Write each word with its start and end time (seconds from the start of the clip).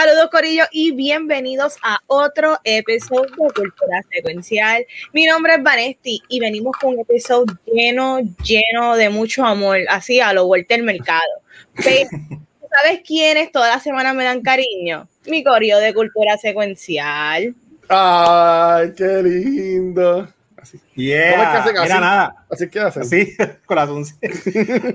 Saludos 0.00 0.30
Corillo 0.30 0.62
y 0.70 0.92
bienvenidos 0.92 1.76
a 1.82 1.98
otro 2.06 2.56
episodio 2.62 3.22
de 3.22 3.52
Cultura 3.52 4.00
Secuencial. 4.08 4.86
Mi 5.12 5.26
nombre 5.26 5.54
es 5.54 5.62
Vanesti 5.64 6.22
y 6.28 6.38
venimos 6.38 6.76
con 6.80 6.94
un 6.94 7.00
episodio 7.00 7.58
lleno, 7.66 8.20
lleno 8.44 8.94
de 8.94 9.10
mucho 9.10 9.44
amor, 9.44 9.78
así 9.88 10.20
a 10.20 10.32
lo 10.32 10.46
vuelta 10.46 10.76
el 10.76 10.84
mercado. 10.84 11.42
¿Sabes 11.74 13.00
quiénes 13.04 13.50
toda 13.50 13.70
la 13.70 13.80
semana 13.80 14.14
me 14.14 14.22
dan 14.22 14.40
cariño? 14.40 15.08
Mi 15.26 15.42
corillo 15.42 15.78
de 15.78 15.92
Cultura 15.92 16.38
Secuencial. 16.38 17.56
Ay, 17.88 18.92
qué 18.96 19.20
lindo. 19.24 20.32
Así. 20.68 20.80
Yeah. 20.94 21.62
¿Cómo 21.64 21.82
es 21.82 21.88
que 21.88 22.00
nada. 22.00 22.34
Así 22.50 22.68
que 22.68 22.80
hacen. 22.80 23.04
Sí, 23.08 23.36
corazón. 23.64 24.04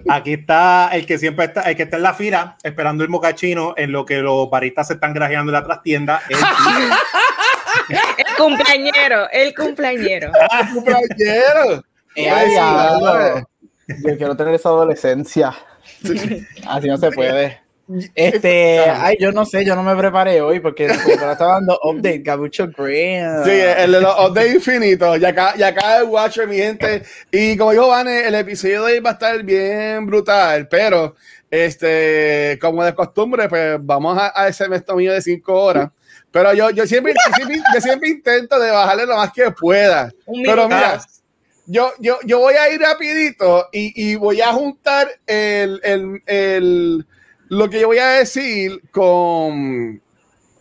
Aquí 0.10 0.34
está 0.34 0.90
el 0.94 1.06
que 1.06 1.18
siempre 1.18 1.46
está, 1.46 1.62
el 1.64 1.76
que 1.76 1.84
está 1.84 1.98
en 1.98 2.04
la 2.04 2.14
fila, 2.14 2.58
esperando 2.64 3.04
el 3.04 3.10
mocachino 3.10 3.74
en 3.78 3.92
lo 3.92 4.06
que 4.06 4.18
los 4.18 4.50
baristas 4.50 4.88
se 4.88 4.94
están 4.94 5.14
grajeando 5.14 5.52
en 5.52 5.54
la 5.54 5.64
trastienda. 5.64 6.22
El, 6.30 6.38
el 8.18 8.36
cumpleañero, 8.38 9.30
el 9.32 9.56
cumpleañero. 9.56 10.32
Ah, 10.52 10.60
el 10.68 10.74
cumpleañero. 10.74 11.84
Ay, 12.16 13.44
yo 13.88 14.18
quiero 14.18 14.38
tener 14.38 14.54
esa 14.54 14.70
adolescencia. 14.70 15.54
Así 16.68 16.88
no 16.88 16.98
se 16.98 17.12
puede. 17.12 17.63
Este, 18.16 18.80
ay, 18.80 19.18
yo 19.20 19.32
no 19.32 19.46
sé, 19.46 19.66
yo 19.66 19.76
no 19.76 19.84
me 19.84 19.96
preparé 19.96 20.42
hoy 20.42 20.60
porque 20.60 20.86
estaba 20.86 21.36
dando 21.36 21.80
update, 21.84 22.20
Gabucho 22.20 22.68
Green. 22.78 23.44
Sí, 23.44 23.52
el 23.52 23.92
de 23.92 24.02
los 24.02 24.16
updates 24.20 24.56
infinitos. 24.56 25.20
Y 25.20 25.26
acá, 25.26 25.54
y 25.58 25.64
acá 25.64 25.98
el 25.98 26.06
Watcher, 26.06 26.48
mi 26.48 26.58
gente. 26.58 27.04
Y 27.32 27.58
como 27.58 27.72
dijo 27.72 27.88
Vane, 27.88 28.28
el 28.28 28.36
episodio 28.36 28.86
de 28.86 28.94
hoy 28.94 29.00
va 29.00 29.12
a 29.12 29.14
estar 29.14 29.44
bien 29.44 30.06
brutal, 30.06 30.68
pero 30.68 31.16
este, 31.50 32.58
como 32.60 32.84
de 32.84 32.96
costumbre, 32.96 33.48
pues 33.48 33.78
vamos 33.82 34.18
a, 34.18 34.32
a 34.36 34.48
ese 34.48 34.66
mío 34.96 35.14
de 35.14 35.22
cinco 35.22 35.54
horas. 35.54 35.90
Pero 36.32 36.52
yo, 36.54 36.72
yo, 36.72 36.88
siempre, 36.88 37.14
yo, 37.14 37.36
siempre, 37.36 37.62
yo 37.76 37.82
siempre 37.82 38.10
intento 38.10 38.60
de 38.60 38.72
bajarle 38.72 39.06
lo 39.06 39.18
más 39.18 39.32
que 39.32 39.52
pueda. 39.52 40.12
Pero 40.44 40.68
mira, 40.68 41.00
yo, 41.68 41.92
yo, 42.00 42.18
yo 42.26 42.40
voy 42.40 42.56
a 42.56 42.74
ir 42.74 42.82
rapidito 42.82 43.70
y, 43.72 43.94
y 43.96 44.16
voy 44.16 44.42
a 44.42 44.52
juntar 44.52 45.10
el, 45.28 45.80
el, 45.84 46.24
el 46.26 47.06
lo 47.54 47.70
que 47.70 47.80
yo 47.80 47.88
voy 47.88 48.00
a 48.00 48.10
decir 48.10 48.82
con 48.92 50.02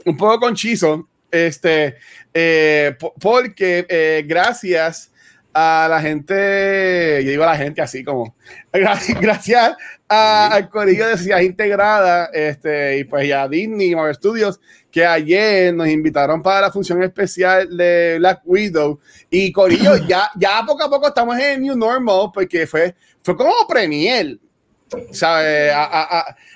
un 0.05 0.17
poco 0.19 0.41
conchizo, 0.41 1.09
este, 1.31 1.97
eh, 2.35 2.97
porque 3.19 3.87
eh, 3.89 4.25
gracias 4.27 5.11
a 5.55 5.87
la 5.89 6.01
gente, 6.03 7.23
yo 7.25 7.31
digo 7.31 7.45
a 7.45 7.47
la 7.47 7.57
gente 7.57 7.81
así 7.81 8.05
como, 8.05 8.35
gracias 8.73 9.75
a, 10.09 10.49
al 10.49 10.69
corillo 10.69 11.07
de 11.09 11.17
Ciudad 11.17 11.41
Integrada, 11.41 12.27
este, 12.33 12.99
y 12.99 13.05
pues 13.05 13.27
ya 13.27 13.49
Disney 13.49 13.93
y 13.93 13.97
Marvel 13.97 14.15
Studios, 14.15 14.61
que 14.91 15.07
ayer 15.07 15.73
nos 15.73 15.89
invitaron 15.89 16.43
para 16.43 16.63
la 16.63 16.73
función 16.73 17.03
especial 17.03 17.75
de 17.75 18.17
Black 18.19 18.43
Widow, 18.45 19.01
y 19.31 19.51
corillo, 19.51 19.97
ya, 20.07 20.31
ya 20.37 20.63
poco 20.67 20.85
a 20.85 20.91
poco 20.91 21.09
estamos 21.09 21.39
en 21.39 21.63
New 21.63 21.77
Normal, 21.77 22.31
porque 22.35 22.67
fue, 22.67 22.95
fue 23.23 23.35
como 23.35 23.53
premier, 23.67 24.39
¿sabes? 25.11 25.73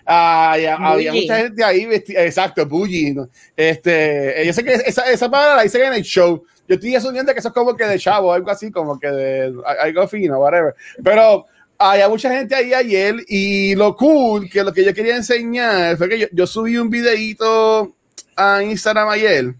había 0.04 1.12
mucha 1.12 1.38
gente 1.38 1.64
ahí 1.64 1.86
vestida, 1.86 2.24
exacto, 2.24 2.66
bullying. 2.66 3.26
Este, 3.56 4.42
yo 4.46 4.52
sé 4.52 4.64
que 4.64 4.74
esa, 4.74 5.10
esa 5.10 5.30
palabra 5.30 5.56
la 5.56 5.64
hice 5.64 5.84
en 5.84 5.94
el 5.94 6.02
show. 6.02 6.42
Yo 6.68 6.74
estoy 6.74 6.94
asumiendo 6.94 7.32
que 7.32 7.38
eso 7.38 7.48
es 7.48 7.54
como 7.54 7.76
que 7.76 7.84
de 7.84 7.98
chavo, 7.98 8.32
algo 8.32 8.50
así, 8.50 8.70
como 8.70 8.98
que 8.98 9.08
de 9.08 9.54
algo 9.78 10.08
fino, 10.08 10.38
whatever. 10.38 10.74
Pero 11.02 11.46
había 11.78 12.08
mucha 12.08 12.30
gente 12.30 12.54
ahí 12.54 12.72
ayer 12.74 13.16
y 13.28 13.74
lo 13.74 13.94
cool, 13.96 14.48
que 14.50 14.64
lo 14.64 14.72
que 14.72 14.84
yo 14.84 14.92
quería 14.94 15.16
enseñar 15.16 15.96
fue 15.96 16.08
que 16.08 16.18
yo, 16.18 16.26
yo 16.32 16.46
subí 16.46 16.76
un 16.76 16.90
videito 16.90 17.94
a 18.36 18.62
Instagram 18.62 19.08
ayer 19.08 19.54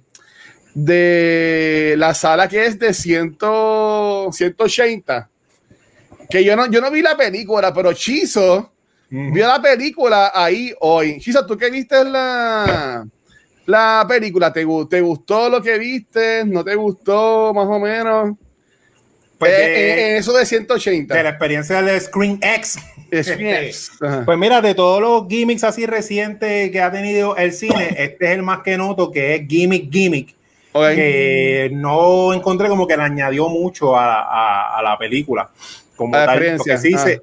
de 0.74 1.94
la 1.96 2.12
sala 2.12 2.48
que 2.48 2.66
es 2.66 2.78
de 2.78 2.92
100, 2.92 3.38
180 4.30 5.30
que 6.28 6.44
yo 6.44 6.56
no, 6.56 6.70
yo 6.70 6.80
no 6.80 6.90
vi 6.90 7.02
la 7.02 7.16
película, 7.16 7.72
pero 7.72 7.92
Chizo 7.92 8.72
vio 9.10 9.46
la 9.46 9.60
película 9.60 10.32
ahí 10.34 10.74
hoy. 10.80 11.18
Chizo, 11.20 11.46
¿tú 11.46 11.56
qué 11.56 11.70
viste 11.70 12.04
la, 12.04 13.06
la 13.66 14.06
película? 14.08 14.52
¿Te, 14.52 14.66
¿Te 14.90 15.00
gustó 15.00 15.48
lo 15.48 15.62
que 15.62 15.78
viste? 15.78 16.44
¿No 16.44 16.64
te 16.64 16.74
gustó 16.74 17.52
más 17.54 17.66
o 17.66 17.78
menos? 17.78 18.36
Pues 19.38 19.52
eh, 19.52 20.10
en 20.10 20.16
eso 20.16 20.32
de 20.32 20.46
180. 20.46 21.14
De 21.14 21.22
la 21.22 21.28
experiencia 21.30 21.82
de 21.82 22.00
Screen 22.00 22.38
X. 22.40 22.78
pues 24.24 24.38
mira, 24.38 24.60
de 24.62 24.74
todos 24.74 25.00
los 25.00 25.28
gimmicks 25.28 25.62
así 25.62 25.86
recientes 25.86 26.70
que 26.70 26.80
ha 26.80 26.90
tenido 26.90 27.36
el 27.36 27.52
cine, 27.52 27.88
este 27.98 28.26
es 28.26 28.30
el 28.32 28.42
más 28.42 28.60
que 28.60 28.76
noto 28.78 29.10
que 29.10 29.34
es 29.34 29.42
gimmick, 29.46 29.92
gimmick. 29.92 30.34
Que 30.72 31.70
no 31.72 32.34
encontré 32.34 32.68
como 32.68 32.86
que 32.86 32.98
le 32.98 33.02
añadió 33.02 33.48
mucho 33.48 33.96
a, 33.96 34.20
a, 34.22 34.78
a 34.78 34.82
la 34.82 34.98
película 34.98 35.50
como 35.96 36.12
tal, 36.12 36.56
porque 36.56 36.78
sí 36.78 36.92
se, 36.92 37.22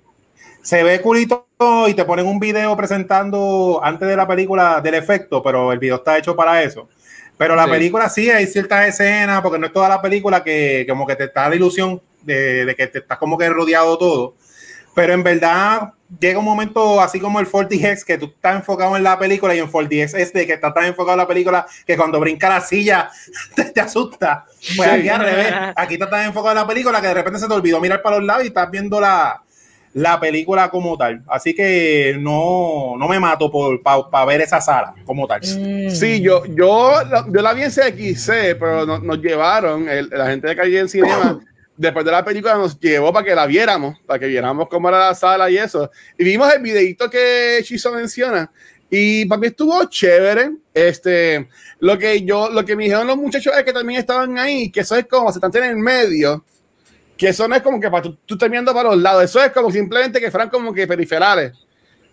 se, 0.62 0.84
ve 0.84 1.00
culito 1.02 1.48
y 1.88 1.94
te 1.94 2.06
ponen 2.06 2.28
un 2.28 2.40
video 2.40 2.76
presentando 2.76 3.80
antes 3.84 4.08
de 4.08 4.16
la 4.16 4.28
película 4.28 4.82
del 4.82 4.96
efecto, 4.96 5.42
pero 5.42 5.72
el 5.72 5.80
video 5.80 5.98
está 5.98 6.18
hecho 6.18 6.36
para 6.36 6.62
eso. 6.62 6.90
Pero 7.38 7.56
la 7.56 7.68
película 7.68 8.10
sí 8.10 8.30
hay 8.30 8.46
ciertas 8.48 8.88
escenas, 8.88 9.42
porque 9.42 9.58
no 9.58 9.66
es 9.66 9.74
toda 9.74 9.90
la 9.90 10.02
película 10.02 10.44
que 10.44 10.86
como 10.88 11.08
que 11.08 11.16
te 11.16 11.26
está 11.26 11.50
la 11.50 11.56
ilusión 11.56 12.02
de, 12.22 12.66
de 12.66 12.76
que 12.76 12.88
te 12.88 13.00
estás 13.00 13.18
como 13.18 13.38
que 13.38 13.50
rodeado 13.50 13.98
todo. 13.98 14.36
Pero 14.94 15.14
en 15.14 15.24
verdad 15.24 15.94
llega 16.20 16.40
un 16.40 16.46
momento 16.46 17.02
así 17.02 17.20
como 17.20 17.40
el 17.40 17.50
40X 17.50 18.04
que 18.04 18.18
tú 18.18 18.26
estás 18.26 18.56
enfocado 18.56 18.96
en 18.96 19.04
la 19.04 19.18
película 19.18 19.56
y 19.56 19.60
en 19.60 19.72
40X 19.72 20.18
es 20.18 20.34
de 20.34 20.46
que 20.46 20.54
estás 20.54 20.74
tan 20.74 20.86
enfocado 20.86 21.14
en 21.14 21.20
la 21.20 21.28
película 21.28 21.66
que 21.86 21.98
cuando 21.98 22.20
brinca 22.20 22.50
la 22.50 22.62
silla 22.62 23.10
te, 23.74 23.82
asusta. 23.82 24.46
Pues 24.76 24.90
aquí 24.90 25.10
al 25.10 25.22
revés, 25.22 25.54
aquí 25.76 25.94
estás 25.96 26.10
tan 26.10 26.26
enfocado 26.26 26.52
en 26.52 26.58
la 26.58 26.68
película 26.68 27.02
que 27.02 27.08
de 27.08 27.14
repente 27.14 27.40
se 27.40 27.48
te 27.48 27.54
olvidó 27.54 27.80
mirar 27.80 28.02
para 28.02 28.18
los 28.18 28.26
lados 28.26 28.44
y 28.44 28.48
estás 28.48 28.70
viendo 28.70 29.00
la, 29.00 29.42
la 29.94 30.20
película 30.20 30.70
como 30.70 30.98
tal. 30.98 31.24
Así 31.28 31.54
que 31.54 32.18
no, 32.20 32.96
no 32.98 33.08
me 33.08 33.20
mato 33.20 33.52
por 33.52 33.82
para 33.82 34.26
ver 34.26 34.42
esa 34.42 34.62
sala 34.62 34.94
como 35.06 35.28
tal. 35.28 35.42
Mm. 35.42 35.90
Sí, 35.90 36.22
yo, 36.22 36.46
yo, 36.46 36.94
yo 37.30 37.42
la 37.42 37.54
vi 37.54 37.64
en 37.64 37.72
CXC, 37.72 38.58
pero 38.60 38.86
nos, 38.86 39.20
llevaron, 39.20 39.86
la 40.12 40.28
gente 40.28 40.48
de 40.48 40.56
Calle 40.56 40.80
en 40.80 40.90
Cinema 40.90 41.40
después 41.76 42.06
de 42.06 42.12
la 42.12 42.24
película 42.24 42.56
nos 42.56 42.80
llevó 42.80 43.12
para 43.12 43.26
que 43.26 43.36
la 43.36 43.46
viéramos, 43.46 44.00
para 44.06 44.20
que 44.20 44.28
viéramos 44.28 44.68
cómo 44.70 44.90
era 44.90 45.00
la 45.00 45.16
sala 45.16 45.50
y 45.50 45.58
eso. 45.58 45.90
Y 46.18 46.24
vimos 46.24 46.54
el 46.54 46.62
videito 46.62 47.10
que 47.10 47.60
Chizo 47.64 47.92
menciona. 47.92 48.52
Y 48.90 49.26
para 49.26 49.40
mí 49.40 49.48
estuvo 49.48 49.84
chévere. 49.86 50.52
Este, 50.74 51.48
lo 51.80 51.98
que 51.98 52.24
yo, 52.24 52.50
lo 52.50 52.64
que 52.64 52.76
me 52.76 52.84
dijeron 52.84 53.08
los 53.08 53.18
muchachos 53.18 53.54
es 53.58 53.64
que 53.64 53.74
también 53.74 54.00
estaban 54.00 54.38
ahí, 54.38 54.72
que 54.72 54.82
eso 54.82 54.96
es 54.96 55.08
como 55.08 55.32
se 55.32 55.40
están 55.40 55.56
en 55.64 55.72
el 55.72 55.78
medio, 55.78 56.44
que 57.18 57.30
eso 57.30 57.48
no 57.48 57.56
es 57.56 57.62
como 57.62 57.80
que 57.80 57.90
para 57.90 58.04
tú, 58.04 58.18
tú 58.26 58.38
viendo 58.50 58.74
para 58.74 58.90
los 58.90 59.02
lados, 59.02 59.24
eso 59.24 59.44
es 59.44 59.52
como 59.52 59.72
simplemente 59.72 60.20
que 60.20 60.30
fueran 60.30 60.50
como 60.50 60.74
que 60.74 60.88
periferales. 60.88 61.54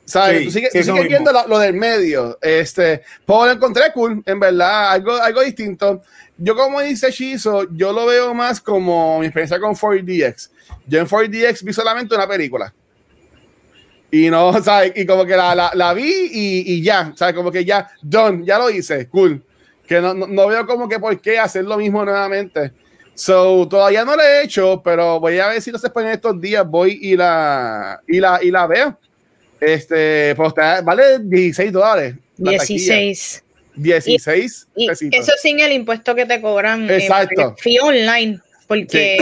¿Sabes? 0.07 0.45
tú 0.45 0.51
sigues, 0.51 0.73
viendo 1.07 1.31
lo, 1.47 1.59
del 1.59 1.75
medio. 1.75 2.37
Este, 2.41 3.03
pues 3.25 3.47
lo 3.47 3.51
encontré 3.53 3.93
cool, 3.93 4.23
en 4.27 4.41
verdad, 4.41 4.91
algo, 4.91 5.15
algo 5.15 5.41
distinto 5.43 6.03
yo 6.43 6.57
como 6.57 6.81
dice 6.81 7.11
Shizo, 7.11 7.69
yo 7.71 7.93
lo 7.93 8.07
veo 8.07 8.33
más 8.33 8.63
como 8.63 9.21
mi 9.21 9.27
experiencia 9.27 9.61
con 9.61 9.75
4DX. 9.75 10.51
Yo 10.87 11.01
en 11.01 11.07
4DX 11.07 11.63
vi 11.63 11.73
solamente 11.75 12.15
una 12.15 12.27
película. 12.27 12.73
Y 14.11 14.31
no, 14.31 14.51
¿sabes? 14.63 14.93
Y 14.97 15.05
como 15.05 15.27
que 15.27 15.37
la, 15.37 15.55
la, 15.55 15.71
la 15.75 15.93
vi 15.93 16.11
y, 16.33 16.75
y, 16.75 16.83
ya, 16.83 17.13
¿sabes? 17.15 17.35
Como 17.35 17.53
que 17.53 17.63
ya, 17.65 17.91
done, 18.01 18.45
ya 18.47 18.59
lo 18.59 18.71
hice, 18.71 19.07
cool. 19.09 19.45
Que 19.87 20.01
no, 20.01 20.15
no, 20.15 20.47
veo 20.47 20.67
como 20.67 20.89
que 20.89 20.99
por 20.99 21.21
qué 21.21 21.39
hacer 21.39 21.65
lo 21.65 21.77
mismo 21.77 22.03
nuevamente. 22.07 22.73
So, 23.15 23.69
todavía 23.69 24.03
no 24.07 24.17
lo 24.17 24.23
he 24.23 24.45
hecho, 24.45 24.81
pero 24.83 25.21
voy 25.21 25.39
a 25.39 25.49
ver 25.49 25.61
si 25.61 25.71
no 25.71 25.79
se 25.79 25.91
ponen 25.91 26.13
estos 26.13 26.41
días, 26.41 26.67
voy 26.67 26.99
y 27.03 27.17
la, 27.17 28.01
y 28.09 28.19
la, 28.19 28.43
y 28.43 28.51
la 28.51 28.67
veo. 28.67 28.99
Este, 29.61 30.35
pues 30.37 30.55
vale 30.55 31.19
16 31.19 31.71
dólares. 31.71 32.15
16. 32.39 33.45
16 33.83 34.69
y, 34.77 34.91
eso 34.91 35.33
sin 35.43 35.61
el 35.61 35.73
impuesto 35.73 36.15
que 36.15 36.27
te 36.27 36.41
cobran. 36.41 36.89
Eh, 36.91 36.99
Exacto. 36.99 37.57
fui 37.59 37.79
online, 37.79 38.41
porque 38.67 39.19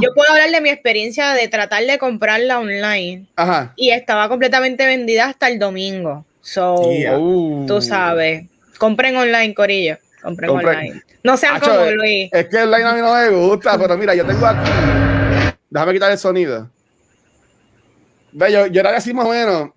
yo 0.00 0.14
puedo 0.14 0.30
hablar 0.30 0.50
de 0.50 0.60
mi 0.60 0.70
experiencia 0.70 1.32
de 1.34 1.48
tratar 1.48 1.84
de 1.84 1.98
comprarla 1.98 2.58
online. 2.58 3.26
Ajá. 3.36 3.72
Y 3.76 3.90
estaba 3.90 4.28
completamente 4.28 4.86
vendida 4.86 5.26
hasta 5.26 5.48
el 5.48 5.58
domingo. 5.58 6.24
So, 6.40 6.76
uh. 6.80 7.66
tú 7.66 7.82
sabes. 7.82 8.44
Compren 8.78 9.16
online, 9.16 9.54
Corillo. 9.54 9.98
Compren, 10.22 10.50
online. 10.50 11.02
No 11.22 11.36
sean 11.36 11.60
como 11.60 11.90
Luis. 11.90 12.30
Es 12.32 12.48
que 12.48 12.58
online 12.58 12.84
a 12.84 12.94
mí 12.94 13.00
no 13.00 13.14
me 13.14 13.28
gusta, 13.28 13.78
pero 13.78 13.96
mira, 13.96 14.14
yo 14.14 14.24
tengo 14.24 14.46
aquí. 14.46 14.70
Déjame 15.68 15.92
quitar 15.92 16.10
el 16.10 16.18
sonido. 16.18 16.70
ve, 18.32 18.52
yo, 18.52 18.66
yo 18.66 18.80
era 18.80 18.96
así 18.96 19.12
más 19.12 19.26
o 19.26 19.30
menos. 19.30 19.70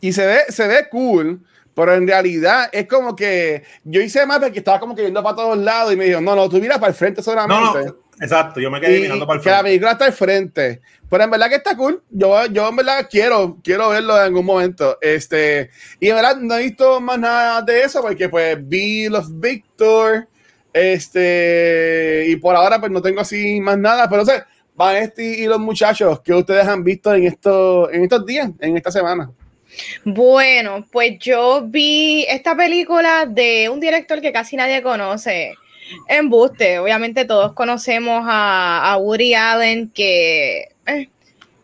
Y 0.00 0.12
se 0.12 0.26
ve, 0.26 0.38
se 0.48 0.66
ve 0.66 0.88
cool, 0.90 1.40
pero 1.80 1.94
en 1.94 2.06
realidad 2.06 2.68
es 2.72 2.86
como 2.86 3.16
que 3.16 3.62
yo 3.84 4.02
hice 4.02 4.26
más 4.26 4.38
porque 4.38 4.58
estaba 4.58 4.78
como 4.78 4.94
que 4.94 5.00
viendo 5.00 5.22
para 5.22 5.34
todos 5.34 5.56
lados 5.56 5.94
y 5.94 5.96
me 5.96 6.04
dijo, 6.04 6.20
no, 6.20 6.36
no, 6.36 6.46
tú 6.46 6.58
miras 6.58 6.78
para 6.78 6.90
el 6.90 6.94
frente 6.94 7.22
solamente. 7.22 7.86
No, 7.86 7.96
exacto, 8.20 8.60
yo 8.60 8.70
me 8.70 8.82
quedé 8.82 9.00
mirando 9.00 9.26
para 9.26 9.38
el 9.38 9.42
frente. 9.42 9.50
Que 9.50 9.56
la 9.56 9.62
película 9.62 9.92
está 9.92 10.04
al 10.04 10.12
frente. 10.12 10.80
Pero 11.08 11.24
en 11.24 11.30
verdad 11.30 11.48
que 11.48 11.54
está 11.54 11.74
cool. 11.74 12.02
Yo, 12.10 12.44
yo 12.48 12.68
en 12.68 12.76
verdad 12.76 13.08
quiero, 13.10 13.56
quiero 13.64 13.88
verlo 13.88 14.14
en 14.18 14.24
algún 14.24 14.44
momento. 14.44 14.98
Este, 15.00 15.70
y 15.98 16.10
en 16.10 16.16
verdad 16.16 16.36
no 16.36 16.54
he 16.54 16.64
visto 16.64 17.00
más 17.00 17.18
nada 17.18 17.62
de 17.62 17.80
eso 17.80 18.02
porque 18.02 18.28
pues 18.28 18.58
vi 18.60 19.08
los 19.08 19.40
Victor. 19.40 20.28
Este, 20.74 22.26
y 22.28 22.36
por 22.36 22.54
ahora 22.54 22.78
pues 22.78 22.92
no 22.92 23.00
tengo 23.00 23.22
así 23.22 23.58
más 23.58 23.78
nada. 23.78 24.06
Pero 24.10 24.20
o 24.20 24.26
sea, 24.26 24.46
Vanesti 24.74 25.22
y 25.22 25.46
los 25.46 25.58
muchachos 25.58 26.20
que 26.20 26.34
ustedes 26.34 26.66
han 26.68 26.84
visto 26.84 27.14
en, 27.14 27.24
esto, 27.24 27.90
en 27.90 28.02
estos 28.02 28.26
días, 28.26 28.50
en 28.60 28.76
esta 28.76 28.90
semana. 28.90 29.30
Bueno, 30.04 30.86
pues 30.90 31.18
yo 31.18 31.62
vi 31.64 32.24
esta 32.28 32.56
película 32.56 33.26
de 33.26 33.68
un 33.68 33.80
director 33.80 34.20
que 34.20 34.32
casi 34.32 34.56
nadie 34.56 34.82
conoce. 34.82 35.54
Embuste, 36.08 36.78
obviamente 36.78 37.24
todos 37.24 37.52
conocemos 37.52 38.22
a, 38.26 38.96
Woody 39.00 39.34
Allen, 39.34 39.90
que 39.90 40.68
es 40.86 41.08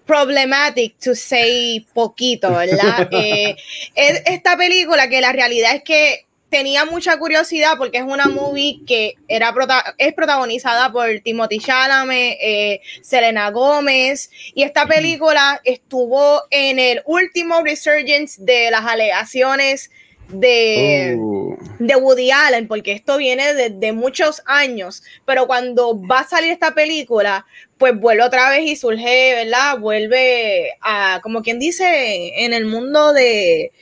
problematic 0.04 0.98
to 0.98 1.14
say 1.14 1.84
poquito, 1.94 2.52
¿verdad? 2.52 3.08
Eh, 3.12 3.56
es 3.94 4.22
esta 4.26 4.56
película 4.56 5.08
que 5.08 5.20
la 5.20 5.32
realidad 5.32 5.74
es 5.74 5.82
que 5.82 6.25
tenía 6.50 6.84
mucha 6.84 7.18
curiosidad 7.18 7.72
porque 7.76 7.98
es 7.98 8.04
una 8.04 8.26
movie 8.26 8.80
que 8.86 9.14
era 9.28 9.54
es 9.98 10.14
protagonizada 10.14 10.92
por 10.92 11.20
Timothy 11.20 11.58
Chalamet, 11.58 12.38
eh, 12.40 12.80
Selena 13.02 13.50
Gómez 13.50 14.30
y 14.54 14.62
esta 14.62 14.86
película 14.86 15.60
estuvo 15.64 16.42
en 16.50 16.78
el 16.78 17.02
último 17.04 17.62
resurgence 17.62 18.40
de 18.42 18.70
las 18.70 18.84
alegaciones 18.84 19.90
de, 20.28 21.16
oh. 21.20 21.56
de 21.78 21.96
Woody 21.96 22.30
Allen, 22.30 22.66
porque 22.66 22.92
esto 22.92 23.16
viene 23.16 23.54
de, 23.54 23.92
muchos 23.92 24.42
años, 24.46 25.02
pero 25.24 25.46
cuando 25.46 26.00
va 26.00 26.20
a 26.20 26.28
salir 26.28 26.50
esta 26.50 26.74
película, 26.74 27.46
pues 27.78 27.98
vuelve 27.98 28.24
otra 28.24 28.50
vez 28.50 28.62
y 28.62 28.76
surge, 28.76 29.34
¿verdad? 29.34 29.78
Vuelve 29.78 30.72
a, 30.80 31.20
como 31.22 31.42
quien 31.42 31.58
dice, 31.58 32.44
en 32.44 32.52
el 32.52 32.66
mundo 32.66 33.12
de, 33.12 33.72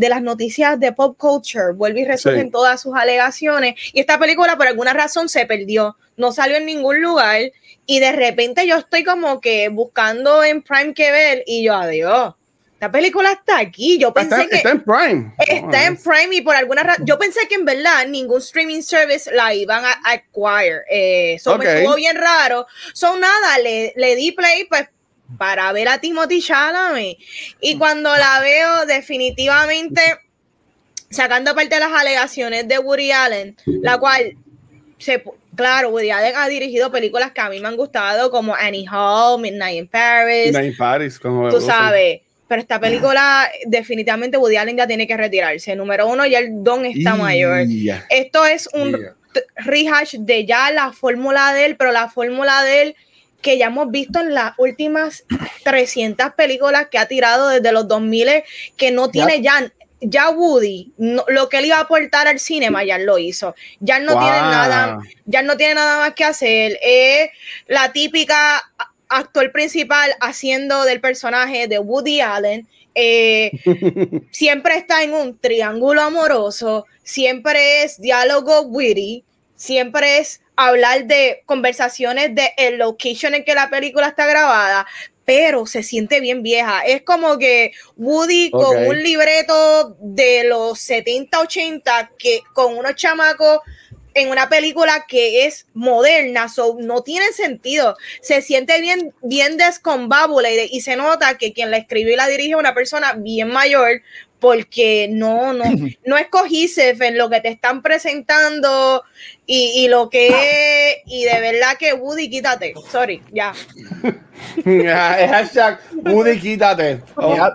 de 0.00 0.08
las 0.08 0.22
noticias 0.22 0.80
de 0.80 0.92
pop 0.92 1.14
culture, 1.18 1.74
vuelve 1.74 2.00
y 2.00 2.04
resurgen 2.06 2.50
todas 2.50 2.80
sus 2.80 2.96
alegaciones. 2.96 3.74
Y 3.92 4.00
esta 4.00 4.18
película 4.18 4.56
por 4.56 4.66
alguna 4.66 4.94
razón 4.94 5.28
se 5.28 5.44
perdió, 5.44 5.98
no 6.16 6.32
salió 6.32 6.56
en 6.56 6.64
ningún 6.64 7.02
lugar 7.02 7.52
y 7.84 7.98
de 8.00 8.12
repente 8.12 8.66
yo 8.66 8.78
estoy 8.78 9.04
como 9.04 9.42
que 9.42 9.68
buscando 9.68 10.42
en 10.42 10.62
Prime 10.62 10.94
que 10.94 11.12
ver 11.12 11.44
y 11.46 11.64
yo, 11.64 11.74
adiós. 11.74 12.34
Esta 12.72 12.90
película 12.90 13.32
está 13.32 13.58
aquí. 13.58 13.98
Yo 13.98 14.14
pensé 14.14 14.48
que. 14.48 14.56
Está 14.56 14.70
en 14.70 14.82
Prime. 14.82 15.34
Está 15.46 15.84
en 15.84 15.98
Prime 15.98 16.34
y 16.34 16.40
por 16.40 16.56
alguna 16.56 16.82
razón. 16.82 17.04
Yo 17.04 17.18
pensé 17.18 17.46
que 17.46 17.56
en 17.56 17.66
verdad 17.66 18.06
ningún 18.06 18.38
streaming 18.38 18.80
service 18.80 19.30
la 19.30 19.52
iban 19.52 19.84
a 19.84 20.00
acquire. 20.02 20.80
Eh, 20.90 21.34
eso 21.34 21.58
me 21.58 21.66
estuvo 21.66 21.96
bien 21.96 22.16
raro. 22.16 22.66
Son 22.94 23.20
nada, 23.20 23.58
le, 23.58 23.92
le 23.96 24.16
di 24.16 24.32
play, 24.32 24.64
pues 24.64 24.88
para 25.38 25.72
ver 25.72 25.88
a 25.88 25.98
Timothy 25.98 26.40
Chalamet. 26.40 27.18
Y 27.60 27.76
cuando 27.78 28.14
la 28.16 28.40
veo, 28.40 28.86
definitivamente, 28.86 30.00
sacando 31.10 31.54
parte 31.54 31.74
de 31.74 31.80
las 31.80 31.92
alegaciones 31.92 32.66
de 32.68 32.78
Woody 32.78 33.12
Allen, 33.12 33.56
la 33.66 33.98
cual, 33.98 34.36
se, 34.98 35.22
claro, 35.54 35.90
Woody 35.90 36.10
Allen 36.10 36.34
ha 36.36 36.48
dirigido 36.48 36.90
películas 36.90 37.32
que 37.32 37.40
a 37.40 37.48
mí 37.48 37.60
me 37.60 37.68
han 37.68 37.76
gustado, 37.76 38.30
como 38.30 38.54
Annie 38.54 38.86
Hall, 38.90 39.40
Midnight 39.40 39.78
in 39.78 39.88
Paris. 39.88 40.46
Midnight 40.46 40.72
in 40.72 40.76
Paris, 40.76 41.18
como 41.18 41.48
Tú 41.48 41.60
sabes. 41.60 42.20
Pero 42.48 42.62
esta 42.62 42.80
película, 42.80 43.48
definitivamente 43.66 44.36
Woody 44.36 44.56
Allen 44.56 44.76
ya 44.76 44.86
tiene 44.86 45.06
que 45.06 45.16
retirarse. 45.16 45.76
Número 45.76 46.08
uno, 46.08 46.26
ya 46.26 46.40
el 46.40 46.64
don 46.64 46.84
está 46.84 47.14
mayor. 47.14 47.64
Esto 48.08 48.44
es 48.44 48.68
un 48.72 48.98
rehash 49.54 50.16
de 50.16 50.44
ya 50.44 50.72
la 50.72 50.92
fórmula 50.92 51.52
de 51.52 51.66
él, 51.66 51.76
pero 51.76 51.92
la 51.92 52.08
fórmula 52.08 52.64
de 52.64 52.82
él 52.82 52.96
que 53.40 53.58
ya 53.58 53.66
hemos 53.66 53.90
visto 53.90 54.20
en 54.20 54.34
las 54.34 54.52
últimas 54.58 55.24
300 55.64 56.32
películas 56.34 56.88
que 56.90 56.98
ha 56.98 57.08
tirado 57.08 57.48
desde 57.48 57.72
los 57.72 57.88
2000 57.88 58.42
que 58.76 58.90
no 58.90 59.10
tiene 59.10 59.42
ya 59.42 59.72
ya 60.02 60.30
Woody 60.30 60.92
lo 60.96 61.48
que 61.48 61.58
él 61.58 61.66
iba 61.66 61.76
a 61.76 61.80
aportar 61.80 62.26
al 62.26 62.38
cine 62.38 62.70
ya 62.86 62.98
lo 62.98 63.18
hizo. 63.18 63.54
Ya 63.80 63.98
no 63.98 64.12
tiene 64.12 64.40
nada 64.40 64.98
ya 65.26 65.42
no 65.42 65.56
tiene 65.56 65.74
nada 65.74 65.98
más 65.98 66.14
que 66.14 66.24
hacer. 66.24 66.78
Es 66.82 67.30
la 67.66 67.92
típica 67.92 68.62
actor 69.10 69.52
principal 69.52 70.10
haciendo 70.20 70.84
del 70.84 71.00
personaje 71.00 71.68
de 71.68 71.78
Woody 71.78 72.20
Allen 72.20 72.66
eh, 72.94 73.50
siempre 74.30 74.76
está 74.76 75.02
en 75.02 75.14
un 75.14 75.38
triángulo 75.38 76.00
amoroso 76.02 76.86
siempre 77.02 77.82
es 77.82 78.00
diálogo 78.00 78.62
witty 78.62 79.24
siempre 79.54 80.18
es 80.18 80.40
hablar 80.68 81.06
de 81.06 81.42
conversaciones 81.46 82.34
de 82.34 82.52
el 82.56 82.78
location 82.78 83.34
en 83.34 83.44
que 83.44 83.54
la 83.54 83.70
película 83.70 84.08
está 84.08 84.26
grabada, 84.26 84.86
pero 85.24 85.64
se 85.64 85.82
siente 85.82 86.20
bien 86.20 86.42
vieja. 86.42 86.82
Es 86.82 87.02
como 87.02 87.38
que 87.38 87.72
Woody 87.96 88.50
con 88.50 88.86
un 88.86 89.02
libreto 89.02 89.96
de 90.00 90.44
los 90.44 90.78
70, 90.80 91.40
80, 91.40 92.10
que 92.18 92.40
con 92.52 92.76
unos 92.76 92.94
chamacos 92.94 93.60
en 94.12 94.28
una 94.28 94.48
película 94.48 95.06
que 95.08 95.46
es 95.46 95.66
moderna, 95.72 96.46
no 96.80 97.02
tiene 97.02 97.32
sentido. 97.32 97.96
Se 98.20 98.42
siente 98.42 98.80
bien, 98.80 99.14
bien 99.22 99.56
descombábula 99.56 100.50
y, 100.50 100.68
y, 100.70 100.80
se 100.80 100.96
nota 100.96 101.38
que 101.38 101.52
quien 101.52 101.70
la 101.70 101.76
escribió 101.76 102.12
y 102.12 102.16
la 102.16 102.26
dirige 102.26 102.50
es 102.50 102.56
una 102.56 102.74
persona 102.74 103.12
bien 103.14 103.48
mayor, 103.48 104.02
porque 104.40 105.06
no, 105.10 105.52
no, 105.52 105.64
no 106.06 106.16
es 106.16 106.28
cohesive 106.28 107.06
en 107.06 107.18
lo 107.18 107.30
que 107.30 107.40
te 107.40 107.48
están 107.48 107.82
presentando 107.82 109.04
y, 109.46 109.88
lo 109.88 110.08
que 110.08 110.28
es, 110.28 110.96
y 111.06 111.24
de 111.24 111.40
verdad 111.40 111.76
que 111.78 111.92
Woody, 111.92 112.30
quítate, 112.30 112.74
sorry, 112.90 113.22
ya. 113.32 113.52
es 114.64 115.30
hashtag 115.30 115.80
Woody, 116.04 116.38
quítate. 116.40 117.00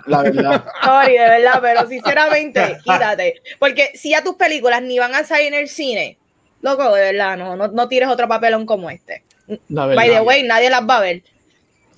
la 0.06 0.22
verdad. 0.22 0.66
Sorry, 0.84 1.14
de 1.14 1.30
verdad, 1.30 1.60
pero 1.62 1.88
sinceramente, 1.88 2.78
quítate. 2.84 3.42
Porque 3.60 3.92
si 3.96 4.12
ya 4.12 4.24
tus 4.24 4.36
películas 4.36 4.82
ni 4.82 5.00
van 5.00 5.16
a 5.16 5.24
salir 5.24 5.48
en 5.48 5.56
el 5.56 5.70
cine, 5.70 6.18
loco, 6.62 6.94
de 6.94 7.14
verdad, 7.14 7.38
no, 7.38 7.56
no, 7.56 7.88
tires 7.88 8.10
otro 8.10 8.28
papelón 8.28 8.66
como 8.66 8.90
este. 8.90 9.24
By 9.70 10.10
the 10.10 10.22
way, 10.22 10.44
nadie 10.44 10.70
las 10.70 10.82
va 10.82 10.98
a 10.98 11.02
ver. 11.02 11.24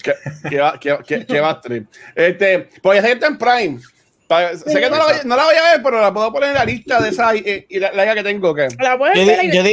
¿Qué, 0.03 0.13
qué 0.49 0.57
va, 0.59 0.79
qué, 0.79 1.25
qué, 1.25 1.39
va 1.39 1.51
a 1.51 1.61
Este, 2.13 2.69
pues 2.81 3.01
ya 3.01 3.09
está 3.09 3.27
en 3.27 3.37
Prime 3.37 3.79
sé 4.27 4.79
que 4.79 4.89
no 4.89 4.97
la, 4.97 5.05
voy, 5.05 5.13
no 5.25 5.35
la, 5.35 5.45
voy, 5.45 5.55
a 5.55 5.71
ver, 5.71 5.83
pero 5.83 6.01
la 6.01 6.13
puedo 6.13 6.31
poner 6.33 6.49
en 6.49 6.55
la 6.55 6.65
lista 6.65 7.01
de 7.01 7.09
esa 7.09 7.35
y, 7.35 7.65
la, 7.79 8.13
que 8.13 8.23
tengo. 8.23 8.53
que 8.53 8.67
Yo, 8.69 9.63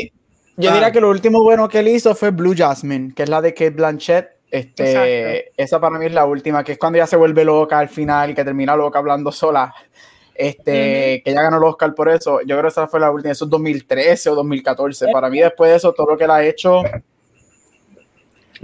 yo, 0.56 0.72
diría 0.72 0.86
ah. 0.86 0.92
que 0.92 1.00
lo 1.00 1.10
último 1.10 1.42
bueno 1.42 1.68
que 1.68 1.80
él 1.80 1.88
hizo 1.88 2.14
fue 2.14 2.30
Blue 2.30 2.54
Jasmine, 2.56 3.12
que 3.14 3.24
es 3.24 3.28
la 3.28 3.40
de 3.40 3.52
Kate 3.52 3.70
Blanchett. 3.70 4.30
Este, 4.50 5.50
esa 5.60 5.80
para 5.80 5.98
mí 5.98 6.06
es 6.06 6.12
la 6.12 6.26
última, 6.26 6.62
que 6.62 6.72
es 6.72 6.78
cuando 6.78 6.98
ella 6.98 7.08
se 7.08 7.16
vuelve 7.16 7.44
loca 7.44 7.80
al 7.80 7.88
final, 7.88 8.30
y 8.30 8.34
que 8.34 8.44
termina 8.44 8.76
loca 8.76 9.00
hablando 9.00 9.32
sola. 9.32 9.74
Este, 10.32 11.22
que 11.24 11.30
ella 11.30 11.42
ganó 11.42 11.58
el 11.58 11.64
Oscar 11.64 11.94
por 11.94 12.08
eso. 12.08 12.40
Yo 12.40 12.56
creo 12.56 12.62
que 12.62 12.68
esa 12.68 12.86
fue 12.86 13.00
la 13.00 13.10
última, 13.10 13.32
eso 13.32 13.46
es 13.46 13.50
2013 13.50 14.30
o 14.30 14.34
2014. 14.36 15.08
Para 15.12 15.28
mí, 15.28 15.40
después 15.40 15.70
de 15.70 15.76
eso, 15.76 15.92
todo 15.92 16.10
lo 16.10 16.16
que 16.16 16.24
él 16.24 16.30
ha 16.30 16.44
hecho 16.44 16.82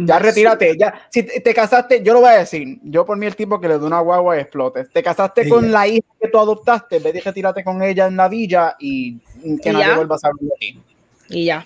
ya 0.07 0.19
retírate, 0.19 0.77
ya. 0.79 0.95
Si 1.11 1.23
te, 1.23 1.55
casaste, 1.55 2.03
yo 2.03 2.13
lo 2.13 2.21
voy 2.21 2.31
a 2.31 2.39
decir, 2.39 2.79
yo 2.83 3.05
por 3.05 3.17
mí 3.17 3.27
el 3.27 3.37
tipo 3.37 3.61
que 3.61 3.69
le 3.69 3.79
da 3.79 3.87
una 3.87 4.01
guagua 4.01 4.37
y 4.37 4.41
explote. 4.41 4.85
Te 4.85 5.03
casaste 5.03 5.49
con 5.49 5.71
la 5.71 5.87
hija 5.87 6.07
que 6.21 6.29
tú 6.29 6.39
adoptaste, 6.39 6.97
en 6.97 7.03
vez 7.03 7.15
de 7.15 7.21
retírate 7.21 7.65
con 7.65 7.83
ella 7.83 8.07
en 8.07 8.17
la 8.17 8.29
villa 8.29 8.77
y 8.79 9.19
que 9.63 9.73
nadie 9.73 9.95
vuelva 9.95 10.17
a 10.17 10.19
saber 10.19 10.37
de 10.41 10.51
ti. 10.59 10.81
Y 11.29 11.45
ya. 11.47 11.65